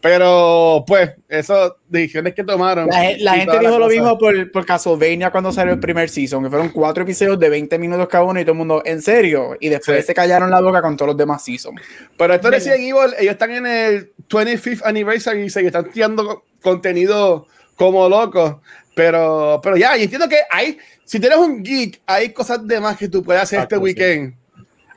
Pero, 0.07 0.85
pues, 0.87 1.11
esas 1.27 1.73
decisiones 1.89 2.33
que 2.33 2.45
tomaron. 2.45 2.87
La, 2.87 3.33
gente 3.33 3.59
dijo 3.59 3.77
lo 3.77 3.89
mismo 3.89 4.17
por, 4.17 4.51
por 4.53 4.65
Castlevania 4.65 5.31
cuando 5.31 5.51
salió 5.51 5.73
el 5.73 5.81
primer 5.81 6.07
season, 6.07 6.45
que 6.45 6.49
fueron 6.49 6.69
cuatro 6.69 7.03
episodios 7.03 7.37
de 7.37 7.49
20 7.49 7.77
minutos 7.77 8.07
cada 8.07 8.23
uno 8.23 8.39
y 8.39 8.43
todo 8.43 8.53
el 8.53 8.57
mundo, 8.57 8.81
¿en 8.85 9.01
serio? 9.01 9.57
Y 9.59 9.67
después 9.67 10.05
se 10.05 10.13
callaron 10.13 10.49
la 10.49 10.61
boca 10.61 10.81
con 10.81 10.95
todos 10.95 11.09
los 11.09 11.17
demás 11.17 11.43
seasons. 11.43 11.81
Pero 12.17 12.33
esto 12.33 12.49
decía 12.49 12.75
Evil, 12.75 13.15
ellos 13.19 13.33
están 13.33 13.51
en 13.51 13.65
el 13.65 14.13
25th 14.29 14.83
anniversary 14.85 15.41
y 15.41 15.49
se 15.49 15.65
están 15.65 15.91
tirando 15.91 16.45
contenido 16.61 17.45
como 17.75 18.07
locos. 18.07 18.55
Pero, 18.95 19.59
pero 19.61 19.75
ya, 19.75 19.97
y 19.97 20.03
entiendo 20.03 20.29
que 20.29 20.39
hay, 20.49 20.77
si 21.03 21.19
tienes 21.19 21.37
un 21.37 21.61
geek, 21.61 21.99
hay 22.05 22.31
cosas 22.31 22.65
de 22.65 22.79
más 22.79 22.95
que 22.95 23.09
tú 23.09 23.21
puedes 23.21 23.43
hacer 23.43 23.59
este 23.59 23.77
weekend. 23.77 24.35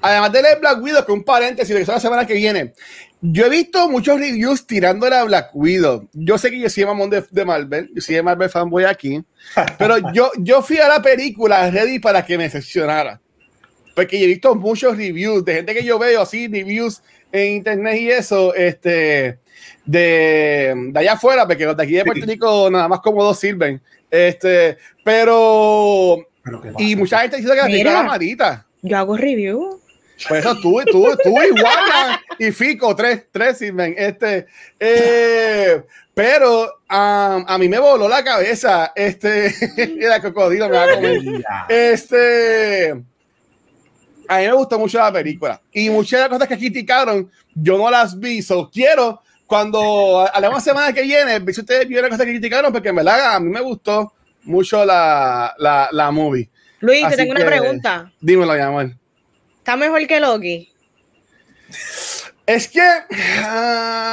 Además 0.02 0.32
de 0.32 0.42
leer 0.42 0.60
Black 0.60 0.80
Widow, 0.80 1.04
que 1.04 1.12
un 1.12 1.24
paréntesis, 1.24 1.74
que 1.74 1.82
es 1.82 1.88
la 1.88 2.00
semana 2.00 2.24
que 2.26 2.34
viene. 2.34 2.72
Yo 3.22 3.46
he 3.46 3.50
visto 3.50 3.88
muchos 3.88 4.18
reviews 4.18 4.66
tirándole 4.66 5.14
a 5.14 5.24
Black 5.24 5.50
Widow. 5.52 6.08
Yo 6.12 6.38
sé 6.38 6.50
que 6.50 6.58
yo 6.58 6.70
soy 6.70 6.86
mamón 6.86 7.10
de, 7.10 7.22
de 7.30 7.44
Marvel, 7.44 7.90
yo 7.94 8.00
soy 8.00 8.14
de 8.14 8.22
Marvel 8.22 8.48
fanboy 8.48 8.84
aquí, 8.84 9.22
pero 9.78 9.96
yo, 10.14 10.30
yo 10.38 10.62
fui 10.62 10.78
a 10.78 10.88
la 10.88 11.02
película 11.02 11.70
ready 11.70 11.98
para 11.98 12.24
que 12.24 12.38
me 12.38 12.44
decepcionara. 12.44 13.20
Porque 13.94 14.18
yo 14.18 14.24
he 14.24 14.28
visto 14.28 14.54
muchos 14.54 14.96
reviews 14.96 15.44
de 15.44 15.56
gente 15.56 15.74
que 15.74 15.84
yo 15.84 15.98
veo 15.98 16.22
así, 16.22 16.48
reviews 16.48 17.02
en 17.32 17.56
internet 17.56 18.00
y 18.00 18.10
eso, 18.10 18.54
este, 18.54 19.38
de, 19.84 20.74
de 20.92 20.98
allá 20.98 21.12
afuera, 21.12 21.46
porque 21.46 21.66
los 21.66 21.76
de 21.76 21.82
aquí 21.82 21.92
de 21.92 22.04
Puerto 22.04 22.24
Rico 22.24 22.70
nada 22.70 22.88
más 22.88 23.00
como 23.00 23.22
dos 23.22 23.38
sirven. 23.38 23.82
Este, 24.10 24.78
pero, 25.04 26.16
y 26.78 26.96
mucha 26.96 27.20
gente 27.20 27.36
dice 27.36 27.50
que 27.50 27.56
la 27.56 27.64
película 27.64 28.00
es 28.00 28.06
malita. 28.06 28.66
Yo 28.82 28.96
hago 28.96 29.16
review. 29.16 29.79
Pues 30.28 30.44
eso 30.44 30.54
tú, 30.56 30.80
tú, 30.90 31.16
tú 31.22 31.30
igual 31.42 32.20
y 32.38 32.52
Fico, 32.52 32.94
tres, 32.94 33.26
tres 33.30 33.58
sirven. 33.58 33.94
Este, 33.96 34.46
eh, 34.78 35.82
pero 36.14 36.62
um, 36.62 37.44
a 37.46 37.56
mí 37.58 37.68
me 37.68 37.78
voló 37.78 38.08
la 38.08 38.22
cabeza. 38.22 38.92
Este, 38.94 39.46
el 39.76 40.22
cocodrilo 40.22 40.68
me 40.68 40.76
va 40.76 40.84
a 40.84 40.94
comer. 40.94 41.20
Este, 41.68 42.90
a 44.28 44.38
mí 44.38 44.46
me 44.46 44.52
gustó 44.52 44.78
mucho 44.78 44.98
la 44.98 45.12
película 45.12 45.60
y 45.72 45.90
muchas 45.90 46.18
de 46.18 46.20
las 46.20 46.28
cosas 46.28 46.48
que 46.48 46.58
criticaron, 46.58 47.30
yo 47.54 47.78
no 47.78 47.90
las 47.90 48.18
vi. 48.18 48.42
So 48.42 48.70
quiero 48.70 49.22
cuando 49.46 50.20
a 50.20 50.40
la 50.40 50.60
semana 50.60 50.92
que 50.92 51.02
viene, 51.02 51.40
si 51.52 51.60
ustedes 51.60 51.88
vieron 51.88 52.10
cosas 52.10 52.24
que 52.24 52.32
criticaron, 52.32 52.72
porque 52.72 52.90
en 52.90 52.96
verdad 52.96 53.34
a 53.34 53.40
mí 53.40 53.48
me 53.48 53.60
gustó 53.60 54.12
mucho 54.44 54.84
la, 54.84 55.54
la, 55.58 55.88
la 55.90 56.10
movie. 56.10 56.48
Luis, 56.80 57.08
te 57.08 57.16
tengo 57.16 57.32
una 57.32 57.44
pregunta. 57.44 58.12
Dímelo, 58.20 58.54
mi 58.54 58.60
amor. 58.60 58.99
¿Está 59.70 59.76
mejor 59.76 60.04
que 60.08 60.18
Loki? 60.18 60.68
Es 62.44 62.66
que. 62.66 62.80
Uh, 62.80 64.12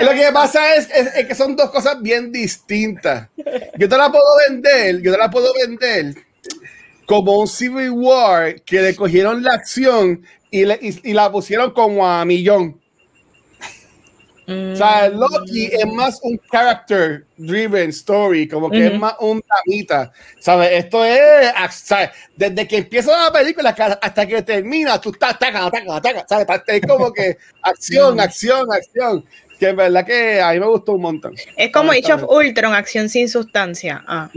lo 0.00 0.12
que 0.12 0.30
pasa 0.32 0.74
es, 0.74 0.88
es, 0.90 1.26
que 1.26 1.34
son 1.34 1.54
dos 1.54 1.70
cosas 1.70 2.00
bien 2.00 2.32
distintas. 2.32 3.28
Yo 3.76 3.90
te 3.90 3.98
la 3.98 4.10
puedo 4.10 4.24
vender, 4.48 5.02
yo 5.02 5.12
te 5.12 5.18
la 5.18 5.30
puedo 5.30 5.52
vender 5.52 6.14
como 7.04 7.40
un 7.40 7.46
Civil 7.46 7.90
War 7.90 8.62
que 8.62 8.80
le 8.80 8.96
cogieron 8.96 9.42
la 9.42 9.52
acción 9.52 10.24
y, 10.50 10.64
le, 10.64 10.78
y, 10.80 11.10
y 11.10 11.12
la 11.12 11.30
pusieron 11.30 11.72
como 11.72 12.08
a 12.08 12.24
millón. 12.24 12.80
O 14.46 14.76
sea, 14.76 15.08
Loki 15.08 15.66
es 15.66 15.86
más 15.86 16.18
un 16.22 16.40
character 16.50 17.24
driven 17.36 17.90
story, 17.90 18.48
como 18.48 18.70
que 18.70 18.86
es 18.86 18.98
más 18.98 19.14
un 19.20 19.40
tamita. 19.42 20.12
¿Sabes? 20.40 20.70
Esto 20.72 21.04
es, 21.04 21.20
¿sabes? 21.70 22.10
Desde 22.36 22.66
que 22.66 22.78
empieza 22.78 23.16
la 23.24 23.32
película 23.32 23.70
hasta 24.00 24.26
que 24.26 24.42
termina, 24.42 25.00
tú 25.00 25.10
estás, 25.10 25.38
taca, 25.38 25.70
taca, 25.70 26.00
taca, 26.00 26.26
¿sabes? 26.28 26.46
Es 26.66 26.80
como 26.82 27.12
que 27.12 27.38
acción, 27.62 28.18
acción, 28.20 28.66
acción. 28.72 29.24
Que 29.62 29.68
es 29.68 29.76
verdad 29.76 30.04
que 30.04 30.40
a 30.40 30.50
mí 30.50 30.58
me 30.58 30.66
gustó 30.66 30.94
un 30.94 31.02
montón. 31.02 31.36
Es 31.56 31.70
como 31.70 31.92
Age 31.92 32.14
of 32.14 32.24
Ultron, 32.24 32.74
acción 32.74 33.08
sin 33.08 33.28
sustancia. 33.28 34.02
Ah, 34.08 34.28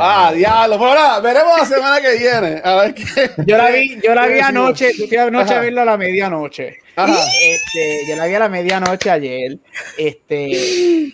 ah 0.00 0.32
diablo. 0.32 0.82
Ahora, 0.82 1.20
veremos 1.20 1.58
la 1.58 1.66
semana 1.66 2.00
que 2.00 2.16
viene. 2.16 2.62
A 2.64 2.76
ver 2.76 2.94
qué. 2.94 3.04
Yo 3.44 3.58
la 3.58 3.68
vi, 3.68 4.00
yo 4.02 4.14
la 4.14 4.26
vi 4.26 4.40
anoche, 4.40 4.94
yo 4.96 5.08
fui 5.08 5.16
anoche 5.18 5.52
a 5.52 5.60
verla 5.60 5.82
a 5.82 5.84
la 5.84 5.98
medianoche. 5.98 6.78
Este, 6.96 8.06
yo 8.08 8.16
la 8.16 8.24
vi 8.24 8.34
a 8.34 8.38
la 8.38 8.48
medianoche 8.48 9.10
ayer. 9.10 9.58
Este, 9.98 11.12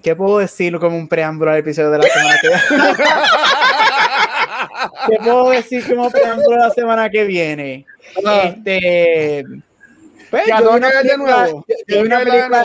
¿qué 0.00 0.14
puedo 0.14 0.38
decir 0.38 0.78
como 0.78 0.96
un 0.96 1.08
preámbulo 1.08 1.50
al 1.50 1.58
episodio 1.58 1.90
de 1.90 1.98
la 1.98 2.04
semana 2.04 2.36
que 2.40 2.46
viene? 2.46 2.62
¿Qué 5.08 5.18
puedo 5.18 5.50
decir 5.50 5.84
como 5.84 6.12
preámbulo 6.12 6.50
de 6.50 6.68
la 6.68 6.70
semana 6.70 7.10
que 7.10 7.24
viene? 7.24 7.86
Este, 8.44 9.44
pues, 10.30 10.46
yo, 10.46 10.56
vi 10.56 10.76
una 10.76 10.90
película, 10.90 11.48
yo, 11.86 12.00
una 12.00 12.18
película, 12.20 12.64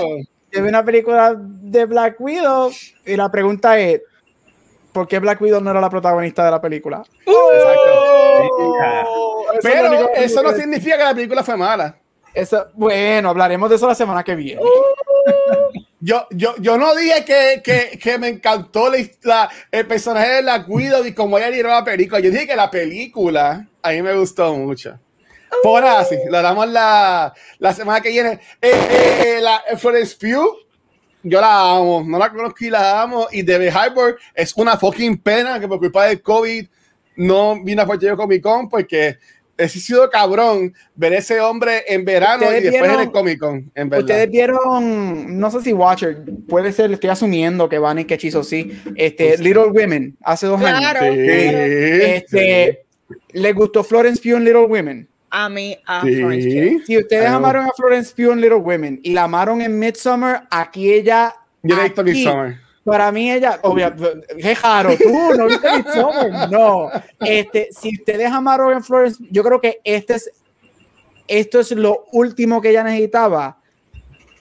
yo 0.52 0.64
vi 0.64 0.70
una 0.70 0.86
película 0.86 1.36
de 1.38 1.86
Black 1.86 2.16
Widow 2.20 2.72
y 3.06 3.16
la 3.16 3.30
pregunta 3.32 3.80
es 3.80 4.02
¿por 4.94 5.08
qué 5.08 5.20
Black 5.20 5.42
Widow 5.42 5.60
no 5.60 5.72
era 5.72 5.82
la 5.82 5.90
protagonista 5.90 6.46
de 6.46 6.52
la 6.52 6.62
película? 6.62 7.04
Exacto. 7.26 7.94
Pero 9.62 10.10
eso 10.16 10.42
no 10.44 10.54
significa 10.54 10.98
que 10.98 11.04
la 11.04 11.16
película 11.16 11.44
fue 11.44 11.58
mala. 11.58 11.98
Eso, 12.34 12.68
bueno, 12.74 13.30
hablaremos 13.30 13.70
de 13.70 13.76
eso 13.76 13.88
la 13.88 13.96
semana 13.96 14.24
que 14.24 14.36
viene. 14.36 14.62
Yo, 16.00 16.28
yo, 16.32 16.56
yo 16.58 16.78
no 16.78 16.96
dije 16.96 17.24
que, 17.24 17.62
que, 17.64 17.98
que 17.98 18.18
me 18.18 18.28
encantó 18.28 18.92
la, 19.24 19.50
el 19.72 19.88
personaje 19.88 20.34
de 20.34 20.42
la 20.42 20.60
Guido 20.60 21.06
y 21.06 21.14
como 21.14 21.38
ella 21.38 21.52
tiró 21.52 21.70
la 21.70 21.84
película. 21.84 22.20
Yo 22.20 22.30
dije 22.30 22.48
que 22.48 22.56
la 22.56 22.70
película 22.70 23.68
a 23.82 23.92
mí 23.92 24.02
me 24.02 24.14
gustó 24.16 24.54
mucho. 24.56 25.00
Por 25.62 25.84
así, 25.84 26.18
lo 26.30 26.42
damos 26.42 26.68
la, 26.70 27.34
la 27.60 27.74
semana 27.74 28.02
que 28.02 28.10
viene. 28.10 28.40
Eh, 28.62 28.72
eh, 28.72 29.24
eh 29.26 29.42
la 29.42 29.62
Florence 29.78 30.16
Pugh, 30.20 30.58
yo 31.24 31.42
la 31.42 31.76
amo, 31.76 32.04
no 32.06 32.18
la 32.18 32.30
conozco 32.30 32.66
y 32.66 32.70
la 32.70 33.02
amo. 33.02 33.28
Y 33.32 33.42
Debbie 33.42 33.70
Harbour 33.70 34.18
es 34.34 34.54
una 34.56 34.78
fucking 34.78 35.18
pena 35.18 35.60
que 35.60 35.68
por 35.68 35.80
culpa 35.80 36.06
del 36.06 36.22
COVID 36.22 36.66
no 37.16 37.64
vino 37.64 37.82
a 37.82 37.86
Puerto 37.86 38.06
Rico 38.06 38.18
Comic 38.18 38.42
Con 38.42 38.70
porque 38.70 39.18
he 39.58 39.70
sido 39.70 40.10
cabrón 40.10 40.74
ver 40.96 41.14
ese 41.14 41.40
hombre 41.40 41.84
en 41.88 42.04
verano 42.04 42.46
y 42.52 42.62
después 42.62 42.92
en 42.92 43.00
el 43.00 43.12
Comic 43.12 43.40
Con. 43.40 43.72
Ustedes 43.98 44.30
vieron, 44.30 45.40
no 45.40 45.52
sé 45.52 45.62
si 45.62 45.74
Watcher, 45.74 46.24
puede 46.48 46.72
ser, 46.72 46.92
estoy 46.92 47.10
asumiendo 47.10 47.70
que 47.70 47.80
van 47.80 48.00
y 48.00 48.06
que 48.06 48.16
hechizo 48.16 48.44
sí, 48.44 48.72
este, 48.96 49.38
Little 49.38 49.68
Women, 49.68 50.18
hace 50.24 50.48
dos 50.48 50.62
años. 50.62 51.02
Este, 51.04 52.86
¿Le 53.32 53.54
gustó 53.54 53.84
Florence 53.84 54.22
Pugh 54.22 54.38
en 54.38 54.44
Little 54.44 54.66
Women? 54.66 55.08
Amé 55.34 55.82
a 55.86 56.02
Florence 56.02 56.48
Pugh. 56.48 56.86
Si 56.86 56.98
ustedes 56.98 57.28
amaron 57.28 57.66
a 57.66 57.72
Florence 57.76 58.14
Pugh 58.16 58.32
en 58.32 58.40
Little 58.40 58.60
Women 58.60 59.00
y 59.04 59.14
la 59.14 59.24
amaron 59.24 59.62
en 59.62 59.78
Midsommar, 59.78 60.48
aquí 60.50 60.94
ella. 60.94 61.36
Yo 61.64 61.76
he 61.76 61.84
visto 61.84 62.04
Midsommar. 62.04 62.58
Para 62.86 63.12
mí 63.12 63.32
ella, 63.32 63.60
obviamente, 63.64 64.28
qué 64.38 64.56
raro, 64.56 64.96
tú 64.98 65.36
no 65.38 65.48
viste 65.48 65.78
Midsommar, 65.78 66.50
no. 66.52 66.90
Este, 67.20 67.70
si 67.72 67.96
ustedes 67.98 68.32
amaron 68.32 68.74
en 68.74 68.84
Florence, 68.84 69.24
yo 69.32 69.44
creo 69.44 69.60
que 69.60 69.80
este 69.84 70.16
es, 70.16 70.32
esto 71.28 71.60
es 71.60 71.72
lo 71.72 72.06
último 72.12 72.62
que 72.62 72.70
ella 72.70 72.84
necesitaba 72.84 73.58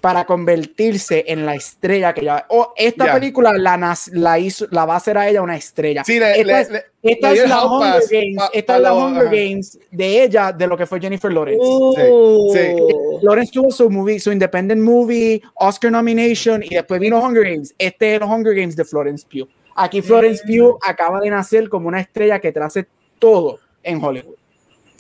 para 0.03 0.25
convertirse 0.25 1.25
en 1.29 1.47
la 1.47 1.55
estrella 1.55 2.13
que 2.13 2.25
ya. 2.25 2.45
O 2.49 2.75
esta 2.77 3.15
película 3.15 3.53
la, 3.53 3.97
la, 4.11 4.39
hizo, 4.41 4.67
la 4.73 4.85
va 4.85 4.95
a 4.95 4.97
hacer 4.97 5.17
a 5.17 5.29
ella 5.29 5.41
una 5.43 5.57
estrella. 5.57 6.03
Sí, 6.03 6.17
esta, 6.17 6.61
es, 6.61 6.71
esta 7.05 7.33
es 7.33 7.49
la 7.49 7.65
Hunger 7.65 8.03
Games, 8.11 8.51
esta 8.53 8.77
es 8.77 8.83
la 8.83 8.95
Hunger 8.95 9.27
Games 9.27 9.79
de 9.93 10.25
ella, 10.25 10.51
de 10.51 10.67
lo 10.67 10.77
que 10.77 10.87
fue 10.87 11.01
Jennifer 11.01 11.33
Lawrence. 11.33 11.65
Uh. 11.65 12.53
Sí, 12.53 13.23
Lawrence 13.23 13.53
tuvo 13.53 13.71
su 13.71 13.89
movie, 13.89 14.19
su 14.19 14.33
independent 14.33 14.83
movie, 14.83 15.41
Oscar 15.55 15.93
nomination 15.93 16.65
y 16.65 16.75
después 16.75 17.01
vino 17.01 17.21
Hunger 17.21 17.45
Games. 17.45 17.73
Este 17.79 18.17
es 18.17 18.21
los 18.21 18.29
Hunger 18.29 18.57
Games 18.57 18.75
de 18.75 18.85
Florence 18.85 19.25
Pugh. 19.31 19.49
Aquí 19.77 20.03
Florence 20.03 20.43
Pugh 20.45 20.79
acaba 20.85 21.21
de 21.21 21.31
nacer 21.31 21.69
como 21.69 21.87
una 21.87 22.01
estrella 22.01 22.41
que 22.41 22.51
trace 22.51 22.89
todo 23.21 23.61
en 23.85 24.03
Hollywood. 24.03 24.42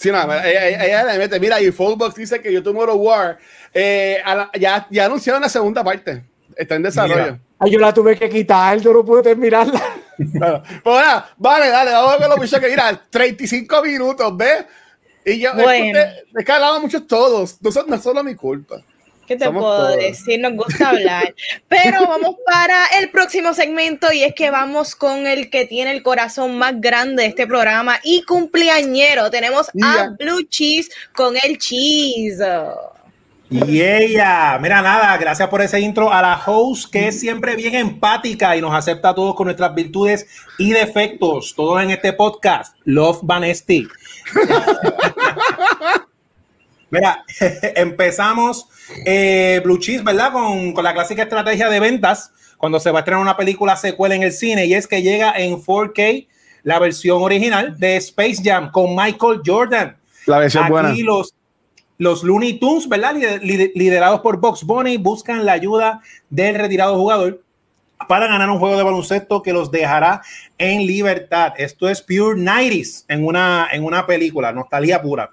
Sí, 0.02 0.10
no, 0.10 0.20
ella, 0.20 0.84
ella, 0.84 1.04
le 1.04 1.16
mete, 1.16 1.38
mira, 1.38 1.60
y 1.60 1.70
Fullbox 1.70 2.16
dice 2.16 2.42
que 2.42 2.52
YouTube 2.52 2.74
Tomorrow 2.74 2.96
War 2.96 3.38
eh, 3.72 4.20
ya, 4.58 4.84
ya 4.90 5.06
anunciaron 5.06 5.40
la 5.40 5.48
segunda 5.48 5.84
parte. 5.84 6.24
Está 6.56 6.74
en 6.74 6.82
desarrollo. 6.82 7.38
Ay, 7.56 7.70
yo 7.70 7.78
la 7.78 7.94
tuve 7.94 8.18
que 8.18 8.28
quitar, 8.28 8.80
yo 8.80 8.92
no 8.92 9.04
pude 9.04 9.22
terminarla. 9.22 9.80
Bueno, 10.18 10.62
pues 10.82 11.04
vale, 11.38 11.68
dale, 11.68 11.90
vamos 11.90 12.14
a 12.14 12.18
ver 12.18 12.28
lo 12.28 12.36
mucho 12.36 12.60
que 12.60 12.68
mira, 12.68 13.00
35 13.10 13.82
minutos, 13.82 14.36
¿ves? 14.36 14.66
Y 15.24 15.40
yo, 15.40 15.54
bueno. 15.54 15.98
es, 15.98 16.44
que, 16.44 16.52
hablamos 16.52 16.82
muchos 16.82 17.06
todos, 17.06 17.56
no, 17.60 17.70
no 17.86 17.96
es 17.96 18.02
solo 18.02 18.22
mi 18.22 18.34
culpa. 18.34 18.84
¿Qué 19.26 19.36
te 19.36 19.50
puedo 19.50 19.88
decir? 19.96 20.40
Nos 20.40 20.54
gusta 20.54 20.90
hablar. 20.90 21.34
Pero 21.68 22.06
vamos 22.06 22.36
para 22.44 22.86
el 22.98 23.10
próximo 23.10 23.54
segmento 23.54 24.12
y 24.12 24.24
es 24.24 24.34
que 24.34 24.50
vamos 24.50 24.94
con 24.94 25.26
el 25.26 25.48
que 25.50 25.66
tiene 25.66 25.92
el 25.92 26.02
corazón 26.02 26.58
más 26.58 26.80
grande 26.80 27.22
de 27.22 27.28
este 27.28 27.46
programa 27.46 27.98
y 28.02 28.24
cumpleañero. 28.24 29.30
Tenemos 29.30 29.68
a 29.82 30.08
Blue 30.18 30.42
Cheese 30.48 30.90
con 31.14 31.34
el 31.42 31.58
cheese. 31.58 32.42
Y 33.52 33.82
ella, 33.82 34.58
mira 34.58 34.80
nada, 34.80 35.14
gracias 35.18 35.46
por 35.50 35.60
ese 35.60 35.78
intro 35.78 36.10
a 36.10 36.22
la 36.22 36.42
host 36.46 36.90
que 36.90 37.08
es 37.08 37.20
siempre 37.20 37.54
bien 37.54 37.74
empática 37.74 38.56
y 38.56 38.62
nos 38.62 38.74
acepta 38.74 39.10
a 39.10 39.14
todos 39.14 39.34
con 39.34 39.44
nuestras 39.44 39.74
virtudes 39.74 40.26
y 40.58 40.70
defectos, 40.70 41.54
todos 41.54 41.82
en 41.82 41.90
este 41.90 42.14
podcast, 42.14 42.74
Love 42.84 43.18
Vanesti. 43.22 43.86
mira, 46.92 47.24
empezamos 47.74 48.68
eh, 49.04 49.60
Blue 49.64 49.78
Cheese, 49.78 50.04
¿verdad? 50.04 50.32
Con, 50.32 50.72
con 50.72 50.84
la 50.84 50.94
clásica 50.94 51.24
estrategia 51.24 51.68
de 51.68 51.80
ventas 51.80 52.30
cuando 52.58 52.78
se 52.78 52.92
va 52.92 52.98
a 52.98 53.00
estrenar 53.00 53.20
una 53.20 53.36
película 53.36 53.74
secuela 53.74 54.14
en 54.14 54.22
el 54.22 54.32
cine 54.32 54.66
y 54.66 54.74
es 54.74 54.86
que 54.86 55.02
llega 55.02 55.32
en 55.36 55.60
4K 55.60 56.28
la 56.62 56.78
versión 56.78 57.20
original 57.22 57.76
de 57.76 57.96
Space 57.96 58.40
Jam 58.44 58.70
con 58.70 58.94
Michael 58.94 59.40
Jordan. 59.44 59.96
La 60.26 60.38
versión 60.38 60.62
Aquí 60.64 60.70
buena. 60.70 60.94
Los, 60.94 61.34
los 61.98 62.22
Looney 62.22 62.60
Tunes, 62.60 62.88
¿verdad? 62.88 63.16
Liderados 63.42 64.20
por 64.20 64.38
Box 64.38 64.62
Bunny, 64.62 64.96
buscan 64.96 65.44
la 65.44 65.52
ayuda 65.52 66.02
del 66.30 66.54
retirado 66.54 66.96
jugador 66.96 67.42
para 68.08 68.26
ganar 68.26 68.50
un 68.50 68.58
juego 68.58 68.76
de 68.76 68.82
baloncesto 68.82 69.42
que 69.42 69.52
los 69.52 69.70
dejará 69.70 70.22
en 70.58 70.86
libertad. 70.86 71.54
Esto 71.56 71.88
es 71.88 72.02
Pure 72.02 72.40
90 72.40 73.06
en 73.08 73.26
una, 73.26 73.68
en 73.72 73.84
una 73.84 74.06
película, 74.06 74.52
nostalgia 74.52 75.02
pura. 75.02 75.30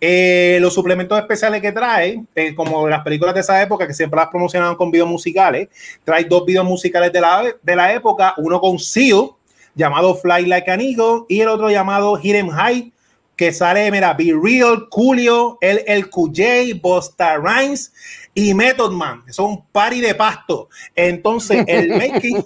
Eh, 0.00 0.56
los 0.62 0.72
suplementos 0.72 1.18
especiales 1.18 1.60
que 1.60 1.72
trae, 1.72 2.24
eh, 2.34 2.54
como 2.54 2.88
las 2.88 3.02
películas 3.02 3.34
de 3.34 3.40
esa 3.40 3.60
época 3.60 3.86
que 3.86 3.92
siempre 3.92 4.18
las 4.18 4.28
promocionaban 4.28 4.76
con 4.76 4.90
videos 4.90 5.08
musicales, 5.08 5.68
trae 6.04 6.24
dos 6.24 6.46
videos 6.46 6.64
musicales 6.64 7.12
de 7.12 7.20
la, 7.20 7.44
de 7.62 7.76
la 7.76 7.92
época, 7.92 8.34
uno 8.38 8.60
con 8.60 8.78
Seal, 8.78 9.30
llamado 9.74 10.14
Fly 10.14 10.46
Like 10.46 10.70
an 10.70 10.80
Eagle, 10.80 11.24
y 11.28 11.40
el 11.40 11.48
otro 11.48 11.68
llamado 11.68 12.16
Hidden 12.16 12.48
High, 12.48 12.92
que 13.36 13.52
sale, 13.52 13.90
mira, 13.90 14.14
Be 14.14 14.34
Real, 14.42 14.86
Julio, 14.90 15.58
el, 15.60 15.82
el 15.86 16.08
QJ, 16.08 16.80
Bosta 16.80 17.36
Rhymes 17.36 17.92
y 18.34 18.54
Method 18.54 18.92
Man, 18.92 19.22
son 19.30 19.64
party 19.72 20.00
de 20.00 20.14
pasto. 20.14 20.68
Entonces, 20.94 21.64
el 21.66 21.88
making 21.98 22.44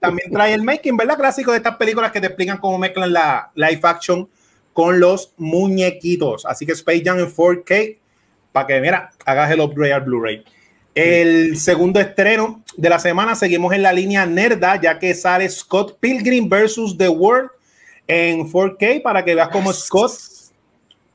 también 0.00 0.30
trae 0.32 0.54
el 0.54 0.62
making, 0.62 0.96
¿verdad? 0.96 1.16
Clásico 1.16 1.50
de 1.50 1.58
estas 1.58 1.76
películas 1.76 2.12
que 2.12 2.20
te 2.20 2.26
explican 2.26 2.58
cómo 2.58 2.78
mezclan 2.78 3.12
la 3.12 3.50
live 3.54 3.80
action 3.82 4.28
con 4.72 5.00
los 5.00 5.32
muñequitos. 5.36 6.46
Así 6.46 6.66
que 6.66 6.72
Space 6.72 7.02
Jam 7.04 7.18
en 7.18 7.26
4K, 7.26 7.98
para 8.52 8.66
que, 8.66 8.80
mira, 8.80 9.10
hagas 9.24 9.50
el 9.50 9.60
upgrade 9.60 9.92
al 9.92 10.02
Blu-ray. 10.02 10.44
El 10.94 11.56
segundo 11.56 12.00
estreno 12.00 12.62
de 12.76 12.88
la 12.90 12.98
semana, 12.98 13.34
seguimos 13.34 13.72
en 13.72 13.82
la 13.82 13.92
línea 13.92 14.26
Nerda, 14.26 14.80
ya 14.80 14.98
que 14.98 15.14
sale 15.14 15.48
Scott 15.48 15.98
Pilgrim 16.00 16.48
versus 16.48 16.96
The 16.98 17.08
World 17.08 17.50
en 18.06 18.50
4K 18.50 19.02
para 19.02 19.24
que 19.24 19.34
veas 19.34 19.48
cómo 19.48 19.72
Scott 19.72 20.12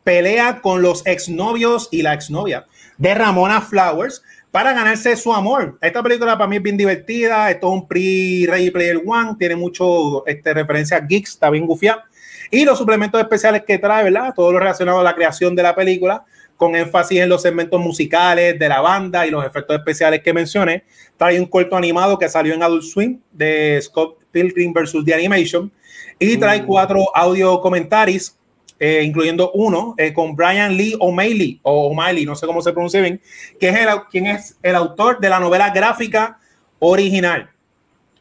pelea 0.03 0.61
con 0.61 0.81
los 0.81 1.05
exnovios 1.05 1.89
y 1.91 2.01
la 2.01 2.13
exnovia 2.13 2.65
de 2.97 3.13
Ramona 3.13 3.61
Flowers 3.61 4.23
para 4.51 4.73
ganarse 4.73 5.15
su 5.15 5.31
amor. 5.33 5.77
Esta 5.81 6.01
película 6.01 6.37
para 6.37 6.47
mí 6.47 6.55
es 6.55 6.63
bien 6.63 6.77
divertida, 6.77 7.51
esto 7.51 7.67
es 7.67 7.73
un 7.73 7.87
pre-Ready 7.87 8.71
Player 8.71 9.01
One, 9.05 9.35
tiene 9.37 9.55
mucho 9.55 10.25
este, 10.25 10.53
referencia 10.53 10.97
a 10.97 11.01
geeks, 11.01 11.31
está 11.31 11.49
bien 11.49 11.67
gufiada. 11.67 12.06
Y 12.51 12.65
los 12.65 12.77
suplementos 12.77 13.19
especiales 13.19 13.63
que 13.65 13.77
trae, 13.77 14.03
¿verdad? 14.03 14.33
Todo 14.35 14.51
lo 14.51 14.59
relacionado 14.59 14.99
a 14.99 15.03
la 15.03 15.15
creación 15.15 15.55
de 15.55 15.63
la 15.63 15.75
película, 15.75 16.23
con 16.57 16.75
énfasis 16.75 17.19
en 17.19 17.29
los 17.29 17.43
segmentos 17.43 17.79
musicales 17.79 18.57
de 18.57 18.67
la 18.67 18.81
banda 18.81 19.25
y 19.25 19.29
los 19.29 19.45
efectos 19.45 19.77
especiales 19.77 20.21
que 20.21 20.33
mencioné. 20.33 20.83
Trae 21.15 21.39
un 21.39 21.45
corto 21.45 21.77
animado 21.77 22.17
que 22.17 22.27
salió 22.27 22.53
en 22.53 22.63
Adult 22.63 22.83
Swim 22.83 23.19
de 23.31 23.79
Scott 23.81 24.17
Pilgrim 24.31 24.73
versus 24.73 25.05
The 25.05 25.13
Animation 25.13 25.71
y 26.19 26.37
trae 26.37 26.61
mm. 26.61 26.65
cuatro 26.65 27.05
audio 27.15 27.61
comentarios, 27.61 28.35
eh, 28.79 29.03
incluyendo 29.03 29.51
uno 29.51 29.93
eh, 29.97 30.13
con 30.13 30.35
Brian 30.35 30.75
Lee 30.75 30.95
O'Malley, 30.99 31.59
o 31.63 31.89
O'Malley, 31.89 32.25
no 32.25 32.35
sé 32.35 32.47
cómo 32.47 32.61
se 32.61 32.73
pronuncia 32.73 33.01
bien, 33.01 33.21
que 33.59 33.69
es 33.69 33.75
el, 33.75 33.87
quien 34.09 34.27
es 34.27 34.57
el 34.61 34.75
autor 34.75 35.19
de 35.19 35.29
la 35.29 35.39
novela 35.39 35.69
gráfica 35.69 36.39
original. 36.79 37.49